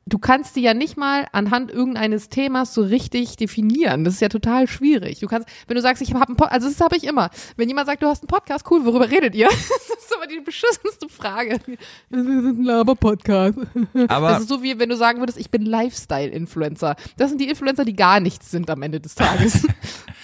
du 0.08 0.18
kannst 0.20 0.56
die 0.56 0.62
ja 0.62 0.74
nicht 0.74 0.98
mal 0.98 1.28
anhand 1.32 1.72
irgendeines 1.72 2.30
Themas 2.30 2.74
so 2.74 2.82
richtig 2.82 3.38
definieren. 3.38 4.04
Das 4.04 4.16
ist 4.16 4.20
ja 4.20 4.30
total 4.30 4.68
schwierig. 4.68 5.20
Du 5.20 5.28
kannst, 5.28 5.48
wenn 5.68 5.76
du 5.76 5.82
sagst, 5.82 6.02
ich 6.02 6.14
habe 6.14 6.28
einen 6.28 6.38
Podcast, 6.38 6.54
also 6.54 6.70
das 6.70 6.82
habe 6.82 6.96
ich 6.98 7.06
immer. 7.06 7.30
Wenn 7.56 7.68
jemand 7.70 7.88
sagt, 7.88 8.04
du 8.04 8.08
hast 8.08 8.24
einen 8.24 8.28
Podcast, 8.28 8.66
cool, 8.70 8.86
worüber 8.86 9.10
redet 9.10 9.36
ihr? 9.36 9.50
Das 10.02 10.18
ist 10.18 10.18
aber 10.18 10.28
die 10.28 10.42
beschissenste 10.42 11.08
Frage. 11.08 11.60
Das 12.10 12.22
ist 12.22 12.28
ein 12.28 12.64
Laber-Podcast. 12.64 13.58
Aber 14.10 14.30
Das 14.30 14.42
ist 14.42 14.50
so 14.50 14.62
wie 14.62 14.78
wenn 14.78 14.90
du 14.90 14.98
sagen 14.98 15.20
würdest, 15.20 15.38
ich 15.40 15.50
bin 15.50 15.66
Lifestyle-Influencer. 15.66 16.96
Das 17.18 17.30
sind 17.30 17.40
die 17.40 17.48
Influencer, 17.48 17.86
die 17.86 17.96
gar 17.96 18.20
nichts 18.20 18.52
sind 18.52 18.70
am 18.70 18.82
Ende 18.82 19.00
des 19.00 19.16
Tages. 19.16 19.66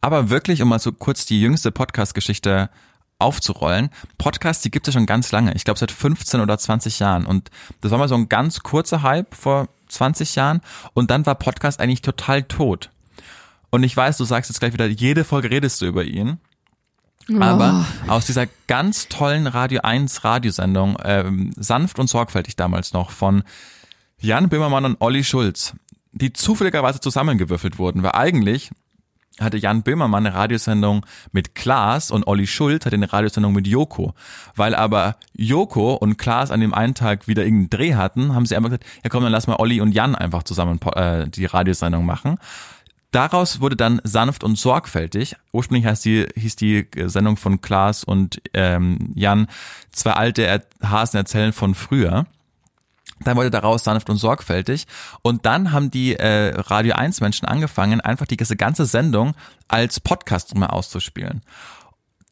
Aber 0.00 0.30
wirklich, 0.30 0.62
um 0.62 0.68
mal 0.68 0.78
so 0.78 0.92
kurz 0.92 1.26
die 1.26 1.40
jüngste 1.40 1.70
Podcast-Geschichte 1.70 2.70
aufzurollen. 3.18 3.90
Podcasts, 4.16 4.62
die 4.62 4.70
gibt 4.70 4.86
es 4.86 4.94
ja 4.94 4.98
schon 4.98 5.06
ganz 5.06 5.32
lange. 5.32 5.54
Ich 5.54 5.64
glaube 5.64 5.78
seit 5.78 5.90
15 5.90 6.40
oder 6.40 6.56
20 6.56 6.98
Jahren. 7.00 7.26
Und 7.26 7.50
das 7.80 7.90
war 7.90 7.98
mal 7.98 8.08
so 8.08 8.14
ein 8.14 8.28
ganz 8.28 8.60
kurzer 8.60 9.02
Hype 9.02 9.34
vor 9.34 9.68
20 9.88 10.36
Jahren. 10.36 10.60
Und 10.94 11.10
dann 11.10 11.26
war 11.26 11.34
Podcast 11.34 11.80
eigentlich 11.80 12.02
total 12.02 12.44
tot. 12.44 12.90
Und 13.70 13.82
ich 13.82 13.96
weiß, 13.96 14.16
du 14.16 14.24
sagst 14.24 14.50
jetzt 14.50 14.60
gleich 14.60 14.72
wieder, 14.72 14.86
jede 14.86 15.24
Folge 15.24 15.50
redest 15.50 15.82
du 15.82 15.86
über 15.86 16.04
ihn. 16.04 16.38
Aber 17.40 17.84
aus 18.06 18.24
dieser 18.24 18.46
ganz 18.68 19.08
tollen 19.08 19.46
Radio 19.46 19.82
1 19.82 20.24
Radiosendung, 20.24 20.96
ähm, 21.04 21.50
sanft 21.56 21.98
und 21.98 22.08
sorgfältig 22.08 22.56
damals 22.56 22.94
noch, 22.94 23.10
von 23.10 23.42
Jan 24.18 24.48
Böhmermann 24.48 24.86
und 24.86 24.96
Olli 25.00 25.24
Schulz, 25.24 25.74
die 26.12 26.32
zufälligerweise 26.32 27.00
zusammengewürfelt 27.00 27.78
wurden, 27.78 28.02
weil 28.02 28.12
eigentlich 28.12 28.70
hatte 29.40 29.56
Jan 29.56 29.82
Böhmermann 29.82 30.26
eine 30.26 30.34
Radiosendung 30.34 31.04
mit 31.32 31.54
Klaas 31.54 32.10
und 32.10 32.26
Olli 32.26 32.46
Schulz 32.46 32.86
hatte 32.86 32.96
eine 32.96 33.12
Radiosendung 33.12 33.52
mit 33.52 33.66
Joko. 33.66 34.14
Weil 34.56 34.74
aber 34.74 35.16
Joko 35.34 35.94
und 35.94 36.18
Klaas 36.18 36.50
an 36.50 36.60
dem 36.60 36.74
einen 36.74 36.94
Tag 36.94 37.28
wieder 37.28 37.44
irgendeinen 37.44 37.70
Dreh 37.70 37.94
hatten, 37.94 38.34
haben 38.34 38.46
sie 38.46 38.56
einfach 38.56 38.70
gesagt, 38.70 38.86
ja 39.02 39.10
komm, 39.10 39.22
dann 39.22 39.32
lass 39.32 39.46
mal 39.46 39.56
Olli 39.56 39.80
und 39.80 39.92
Jan 39.92 40.14
einfach 40.14 40.42
zusammen 40.42 40.80
äh, 40.94 41.28
die 41.28 41.46
Radiosendung 41.46 42.04
machen. 42.04 42.38
Daraus 43.10 43.60
wurde 43.60 43.76
dann 43.76 44.02
sanft 44.04 44.44
und 44.44 44.58
sorgfältig. 44.58 45.36
Ursprünglich 45.52 45.86
heißt 45.86 46.04
die, 46.04 46.26
hieß 46.34 46.56
die 46.56 46.86
Sendung 47.06 47.38
von 47.38 47.62
Klaas 47.62 48.04
und 48.04 48.40
ähm, 48.52 49.12
Jan 49.14 49.46
zwei 49.92 50.12
alte 50.12 50.62
Hasen 50.82 51.16
erzählen 51.16 51.54
von 51.54 51.74
früher. 51.74 52.26
Dann 53.24 53.36
wurde 53.36 53.50
daraus 53.50 53.84
sanft 53.84 54.10
und 54.10 54.16
sorgfältig. 54.16 54.86
Und 55.22 55.46
dann 55.46 55.72
haben 55.72 55.90
die 55.90 56.16
äh, 56.16 56.54
Radio 56.56 56.94
1 56.94 57.20
Menschen 57.20 57.46
angefangen, 57.46 58.00
einfach 58.00 58.26
die 58.26 58.36
diese 58.36 58.56
ganze 58.56 58.86
Sendung 58.86 59.34
als 59.68 60.00
Podcast 60.00 60.54
mal 60.56 60.68
auszuspielen. 60.68 61.42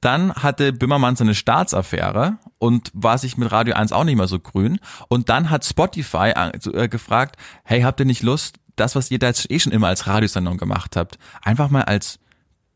Dann 0.00 0.34
hatte 0.34 0.72
Böhmermann 0.72 1.16
seine 1.16 1.34
Staatsaffäre 1.34 2.38
und 2.58 2.90
war 2.94 3.18
sich 3.18 3.36
mit 3.36 3.50
Radio 3.50 3.74
1 3.74 3.92
auch 3.92 4.04
nicht 4.04 4.16
mehr 4.16 4.28
so 4.28 4.38
grün. 4.38 4.78
Und 5.08 5.28
dann 5.28 5.50
hat 5.50 5.64
Spotify 5.64 6.32
äh, 6.72 6.88
gefragt, 6.88 7.36
hey, 7.64 7.82
habt 7.82 8.00
ihr 8.00 8.06
nicht 8.06 8.22
Lust, 8.22 8.56
das, 8.76 8.94
was 8.94 9.10
ihr 9.10 9.18
da 9.18 9.28
jetzt 9.28 9.50
eh 9.50 9.58
schon 9.58 9.72
immer 9.72 9.88
als 9.88 10.06
Radiosendung 10.06 10.58
gemacht 10.58 10.96
habt, 10.96 11.18
einfach 11.42 11.70
mal 11.70 11.82
als, 11.82 12.18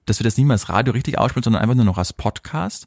dass 0.06 0.18
wir 0.18 0.24
das 0.24 0.36
nicht 0.36 0.46
mehr 0.46 0.54
als 0.54 0.68
Radio 0.68 0.92
richtig 0.92 1.18
ausspielen, 1.18 1.44
sondern 1.44 1.62
einfach 1.62 1.74
nur 1.76 1.84
noch 1.84 1.98
als 1.98 2.12
Podcast? 2.12 2.86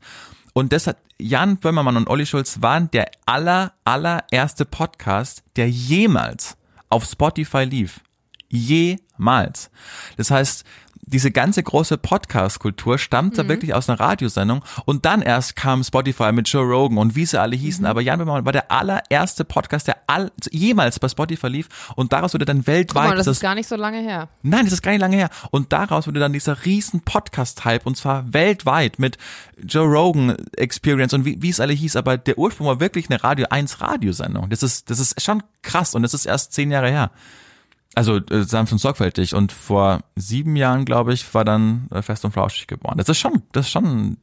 Und 0.54 0.72
das 0.72 0.88
hat, 0.88 0.98
Jan 1.18 1.58
Böhmermann 1.58 1.98
und 1.98 2.10
Olli 2.10 2.26
Schulz 2.26 2.62
waren 2.62 2.90
der 2.92 3.10
aller, 3.26 3.74
allererste 3.86 4.66
Podcast, 4.66 5.44
der 5.56 5.70
jemals 5.70 6.58
auf 6.90 7.06
Spotify 7.06 7.64
lief. 7.64 8.02
Jemals. 8.50 9.72
Das 10.18 10.30
heißt, 10.30 10.64
diese 11.06 11.32
ganze 11.32 11.62
große 11.64 11.98
Podcast-Kultur 11.98 12.98
stammt 12.98 13.38
da 13.38 13.48
wirklich 13.48 13.74
aus 13.74 13.90
einer 13.90 14.00
Radiosendung 14.00 14.64
und 14.86 15.06
dann 15.06 15.22
erst 15.22 15.56
kam 15.56 15.84
Spotify 15.84 16.32
mit 16.32 16.48
Joe 16.48 16.64
Rogan 16.64 16.98
und 16.98 17.16
wie 17.16 17.26
sie 17.26 17.40
alle 17.40 17.56
hießen. 17.56 17.86
Aber 17.86 18.02
Jan 18.02 18.20
Böhmermann 18.20 18.46
war 18.46 18.52
der 18.52 18.72
allererste 18.72 19.44
Podcast, 19.44 19.88
der 19.88 19.98
all, 20.08 20.32
jemals 20.52 21.00
bei 21.00 21.10
Spotify 21.10 21.48
lief 21.48 21.92
und 21.96 22.14
daraus 22.14 22.34
wurde 22.34 22.46
dann 22.46 22.60
Guck 22.60 22.68
weltweit 22.68 23.10
mal, 23.10 23.16
das 23.18 23.28
ist 23.28 23.42
gar 23.42 23.56
nicht 23.56 23.68
so 23.68 23.76
lange 23.76 24.00
her. 24.00 24.30
Nein, 24.42 24.66
das 24.66 24.74
ist 24.74 24.82
gar 24.82 24.92
nicht 24.92 25.02
lange 25.02 25.18
her. 25.18 25.30
Und 25.52 25.74
daraus 25.74 26.08
wurde 26.08 26.20
dann 26.20 26.34
dieser 26.34 26.66
riesen 26.66 27.02
Podcast-Hype 27.02 27.86
und 27.86 27.98
zwar 27.98 28.34
weltweit 28.34 29.00
mit 29.00 29.18
Joe 29.62 29.86
Rogan 29.86 30.38
Experience 30.58 31.14
und 31.14 31.26
wie, 31.26 31.42
wie 31.42 31.50
es 31.50 31.60
alle 31.60 31.74
hieß. 31.74 31.96
Aber 31.96 32.18
der 32.18 32.38
Ursprung 32.38 32.68
war 32.68 32.80
wirklich 32.80 33.10
eine 33.10 33.24
Radio 33.24 33.48
1 33.50 33.82
Radiosendung. 33.82 34.50
Das 34.50 34.64
ist, 34.64 34.90
das 34.90 35.00
ist 35.00 35.22
schon 35.22 35.44
krass 35.62 35.96
und 35.96 36.04
das 36.04 36.14
ist 36.14 36.26
erst 36.26 36.54
zehn 36.54 36.72
Jahre 36.72 36.90
her. 36.90 37.12
Also 37.96 38.18
äh, 38.18 38.44
sanft 38.44 38.72
und 38.72 38.80
sorgfältig. 38.80 39.36
Und 39.36 39.52
vor 39.52 40.00
sieben 40.16 40.56
Jahren, 40.56 40.86
glaube 40.86 41.14
ich, 41.14 41.34
war 41.34 41.46
dann 41.46 41.88
äh, 41.92 42.02
Fest 42.02 42.26
und 42.26 42.32
Flauschig 42.32 42.68
geboren. 42.68 42.98
Das 42.98 43.10
ist 43.10 43.20
schon, 43.20 43.44
das 43.52 43.68
ist 43.68 43.72
schon 43.72 44.18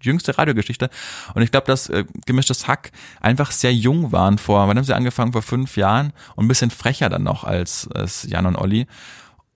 jüngste 0.00 0.36
Radiogeschichte. 0.36 0.90
Und 1.34 1.42
ich 1.42 1.50
glaube, 1.50 1.66
dass 1.66 1.88
äh, 1.88 2.04
gemischtes 2.24 2.68
Hack 2.68 2.92
einfach 3.20 3.50
sehr 3.50 3.74
jung 3.74 4.12
waren 4.12 4.38
vor, 4.38 4.68
wann 4.68 4.76
haben 4.76 4.84
sie 4.84 4.94
angefangen? 4.94 5.32
Vor 5.32 5.42
fünf 5.42 5.76
Jahren 5.76 6.12
und 6.36 6.44
ein 6.44 6.48
bisschen 6.48 6.70
frecher 6.70 7.08
dann 7.08 7.22
noch 7.22 7.44
als, 7.44 7.88
als 7.92 8.24
Jan 8.24 8.46
und 8.46 8.56
Olli. 8.56 8.86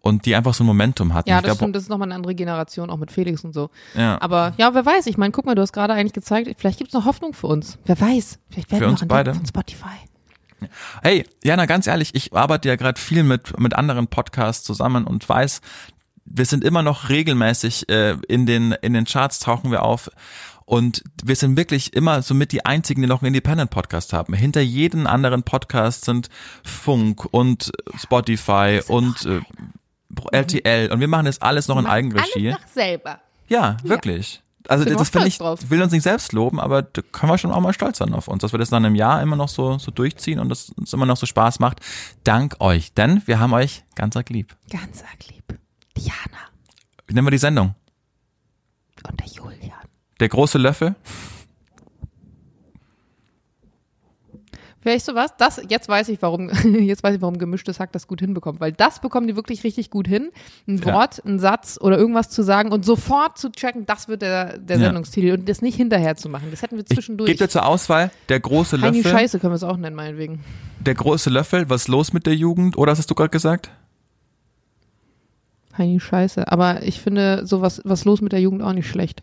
Und 0.02 0.24
die 0.24 0.34
einfach 0.34 0.54
so 0.54 0.64
ein 0.64 0.66
Momentum 0.66 1.12
hatten. 1.12 1.28
Ja, 1.28 1.36
das 1.36 1.44
glaub, 1.44 1.56
stimmt, 1.58 1.76
das 1.76 1.82
ist 1.82 1.90
nochmal 1.90 2.08
eine 2.08 2.14
andere 2.14 2.34
Generation, 2.34 2.88
auch 2.88 2.96
mit 2.96 3.12
Felix 3.12 3.44
und 3.44 3.52
so. 3.52 3.68
Ja. 3.94 4.18
Aber 4.22 4.54
ja, 4.56 4.72
wer 4.72 4.86
weiß, 4.86 5.06
ich 5.06 5.18
meine, 5.18 5.30
guck 5.30 5.44
mal, 5.44 5.54
du 5.54 5.60
hast 5.60 5.74
gerade 5.74 5.92
eigentlich 5.92 6.14
gezeigt, 6.14 6.50
vielleicht 6.56 6.78
gibt 6.78 6.88
es 6.88 6.94
noch 6.94 7.04
Hoffnung 7.04 7.34
für 7.34 7.48
uns. 7.48 7.78
Wer 7.84 8.00
weiß, 8.00 8.38
vielleicht 8.48 8.70
werden 8.70 8.80
Für 8.80 8.86
wir 8.86 8.90
uns 8.92 9.00
noch 9.02 9.08
beide. 9.08 9.34
von 9.34 9.44
Spotify. 9.44 9.98
Hey, 11.02 11.24
Jana, 11.42 11.66
ganz 11.66 11.86
ehrlich, 11.86 12.14
ich 12.14 12.34
arbeite 12.34 12.68
ja 12.68 12.76
gerade 12.76 13.00
viel 13.00 13.22
mit, 13.22 13.58
mit 13.58 13.74
anderen 13.74 14.06
Podcasts 14.08 14.64
zusammen 14.64 15.04
und 15.04 15.28
weiß, 15.28 15.60
wir 16.24 16.44
sind 16.44 16.64
immer 16.64 16.82
noch 16.82 17.08
regelmäßig 17.08 17.88
äh, 17.88 18.16
in, 18.28 18.46
den, 18.46 18.72
in 18.72 18.92
den 18.92 19.04
Charts 19.04 19.40
tauchen 19.40 19.70
wir 19.70 19.82
auf. 19.82 20.10
Und 20.64 21.02
wir 21.24 21.34
sind 21.34 21.56
wirklich 21.56 21.94
immer 21.94 22.22
somit 22.22 22.52
die 22.52 22.64
einzigen, 22.64 23.02
die 23.02 23.08
noch 23.08 23.22
einen 23.22 23.34
Independent-Podcast 23.34 24.12
haben. 24.12 24.34
Hinter 24.34 24.60
jedem 24.60 25.08
anderen 25.08 25.42
Podcast 25.42 26.04
sind 26.04 26.28
Funk 26.62 27.26
und 27.32 27.72
Spotify 27.98 28.80
und 28.86 29.26
äh, 29.26 29.40
RTL. 30.30 30.92
Und 30.92 31.00
wir 31.00 31.08
machen 31.08 31.24
das 31.24 31.42
alles 31.42 31.66
noch 31.66 31.76
in 31.76 31.86
Eigenregie. 31.86 32.50
Alles 32.50 32.60
nach 32.60 32.68
selber. 32.68 33.20
Ja, 33.48 33.78
wirklich. 33.82 34.42
Also 34.68 34.84
das 34.84 35.10
finde 35.10 35.28
ich, 35.28 35.38
drauf. 35.38 35.58
will 35.68 35.82
uns 35.82 35.92
nicht 35.92 36.02
selbst 36.02 36.32
loben, 36.32 36.60
aber 36.60 36.82
da 36.82 37.02
können 37.02 37.32
wir 37.32 37.38
schon 37.38 37.50
auch 37.50 37.60
mal 37.60 37.72
stolz 37.72 37.98
sein 37.98 38.12
auf 38.14 38.28
uns, 38.28 38.42
dass 38.42 38.52
wir 38.52 38.58
das 38.58 38.70
dann 38.70 38.84
im 38.84 38.94
Jahr 38.94 39.22
immer 39.22 39.36
noch 39.36 39.48
so, 39.48 39.78
so 39.78 39.90
durchziehen 39.90 40.38
und 40.38 40.48
das 40.48 40.70
uns 40.70 40.92
immer 40.92 41.06
noch 41.06 41.16
so 41.16 41.26
Spaß 41.26 41.58
macht. 41.60 41.80
Dank 42.24 42.56
euch, 42.60 42.92
denn 42.92 43.22
wir 43.26 43.40
haben 43.40 43.52
euch 43.52 43.84
ganz 43.94 44.16
arg 44.16 44.28
lieb. 44.30 44.56
Ganz 44.70 45.02
arg 45.02 45.26
lieb. 45.28 45.58
Diana 45.96 46.48
Wie 47.06 47.14
nennen 47.14 47.26
wir 47.26 47.32
die 47.32 47.38
Sendung? 47.38 47.74
und 49.08 49.18
der 49.18 49.26
Julian. 49.26 49.78
Der 50.20 50.28
große 50.28 50.58
Löffel? 50.58 50.94
Weißt 54.82 55.08
du 55.08 55.14
was? 55.14 55.36
Das, 55.36 55.60
jetzt 55.68 55.88
weiß 55.88 56.08
ich, 56.08 56.22
warum, 56.22 56.48
jetzt 56.80 57.02
weiß 57.02 57.16
ich, 57.16 57.20
warum 57.20 57.36
gemischtes 57.38 57.80
Hack 57.80 57.92
das 57.92 58.06
gut 58.06 58.20
hinbekommt. 58.20 58.60
Weil 58.60 58.72
das 58.72 59.00
bekommen 59.00 59.26
die 59.26 59.36
wirklich 59.36 59.62
richtig 59.62 59.90
gut 59.90 60.08
hin. 60.08 60.30
Ein 60.66 60.78
Ja. 60.78 60.94
Wort, 60.94 61.22
ein 61.26 61.38
Satz 61.38 61.78
oder 61.80 61.98
irgendwas 61.98 62.30
zu 62.30 62.42
sagen 62.42 62.72
und 62.72 62.84
sofort 62.84 63.36
zu 63.36 63.50
checken, 63.52 63.84
das 63.84 64.08
wird 64.08 64.22
der, 64.22 64.56
der 64.58 64.78
Ja. 64.78 64.84
Sendungstitel 64.84 65.32
und 65.32 65.48
das 65.48 65.60
nicht 65.60 65.74
hinterher 65.76 66.16
zu 66.16 66.30
machen. 66.30 66.48
Das 66.50 66.62
hätten 66.62 66.76
wir 66.76 66.86
zwischendurch. 66.86 67.26
gebe 67.28 67.38
dir 67.38 67.48
zur 67.50 67.66
Auswahl 67.66 68.10
der 68.30 68.40
große 68.40 68.80
Heini 68.80 68.98
Löffel. 68.98 69.10
Scheiße 69.12 69.38
können 69.38 69.52
wir 69.52 69.56
es 69.56 69.64
auch 69.64 69.76
nennen, 69.76 69.96
meinetwegen. 69.96 70.40
Der 70.80 70.94
große 70.94 71.28
Löffel, 71.28 71.68
was 71.68 71.86
los 71.88 72.14
mit 72.14 72.24
der 72.26 72.34
Jugend? 72.34 72.78
Oder 72.78 72.92
hast 72.96 73.10
du 73.10 73.14
gerade 73.14 73.28
gesagt? 73.30 73.70
Heini 75.76 76.00
Scheiße. 76.00 76.50
Aber 76.50 76.82
ich 76.82 77.00
finde 77.00 77.46
sowas, 77.46 77.80
was 77.84 78.04
los 78.04 78.20
mit 78.22 78.32
der 78.32 78.40
Jugend 78.40 78.62
auch 78.62 78.72
nicht 78.72 78.88
schlecht. 78.88 79.22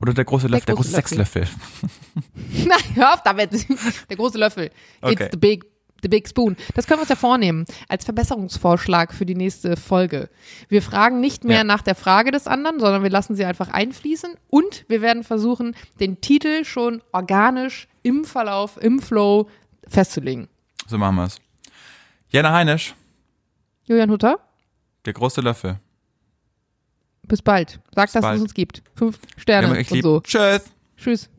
Oder 0.00 0.14
der 0.14 0.24
große 0.24 0.46
Löffel, 0.46 0.66
der 0.66 0.74
große 0.74 0.88
große 0.90 0.96
Sexlöffel. 0.96 1.46
Nein, 2.66 2.78
hör 2.94 3.14
auf 3.14 3.22
damit. 3.22 3.50
Der 4.08 4.16
große 4.16 4.38
Löffel. 4.38 4.70
Okay. 5.02 5.12
It's 5.24 5.28
the 5.32 5.36
big, 5.36 5.64
the 6.02 6.08
big 6.08 6.26
spoon. 6.26 6.56
Das 6.74 6.86
können 6.86 6.98
wir 6.98 7.02
uns 7.02 7.10
ja 7.10 7.16
vornehmen 7.16 7.66
als 7.88 8.04
Verbesserungsvorschlag 8.06 9.12
für 9.12 9.26
die 9.26 9.34
nächste 9.34 9.76
Folge. 9.76 10.30
Wir 10.68 10.80
fragen 10.82 11.20
nicht 11.20 11.44
mehr 11.44 11.58
Ja. 11.58 11.64
nach 11.64 11.82
der 11.82 11.94
Frage 11.94 12.30
des 12.30 12.46
anderen, 12.46 12.80
sondern 12.80 13.02
wir 13.02 13.10
lassen 13.10 13.34
sie 13.34 13.44
einfach 13.44 13.68
einfließen 13.68 14.34
und 14.48 14.86
wir 14.88 15.02
werden 15.02 15.22
versuchen, 15.22 15.76
den 16.00 16.20
Titel 16.22 16.64
schon 16.64 17.02
organisch 17.12 17.86
im 18.02 18.24
Verlauf, 18.24 18.78
im 18.82 19.00
Flow 19.00 19.48
festzulegen. 19.86 20.48
So 20.86 20.96
machen 20.96 21.16
wir's. 21.16 21.36
Jana 22.30 22.52
Heinisch, 22.52 22.94
Julian 23.84 24.10
Hutter, 24.10 24.38
der 25.04 25.12
große 25.12 25.40
Löffel. 25.42 25.78
Bis 27.30 27.40
bald. 27.40 27.80
Sag, 27.94 28.12
dass 28.12 28.20
bald. 28.22 28.36
es 28.36 28.42
uns 28.42 28.54
gibt. 28.54 28.82
Fünf 28.94 29.18
Sterne 29.38 29.70
und 29.70 29.90
lieb. 29.90 30.02
so. 30.02 30.20
Tschüss. 30.20 30.64
Tschüss. 30.98 31.30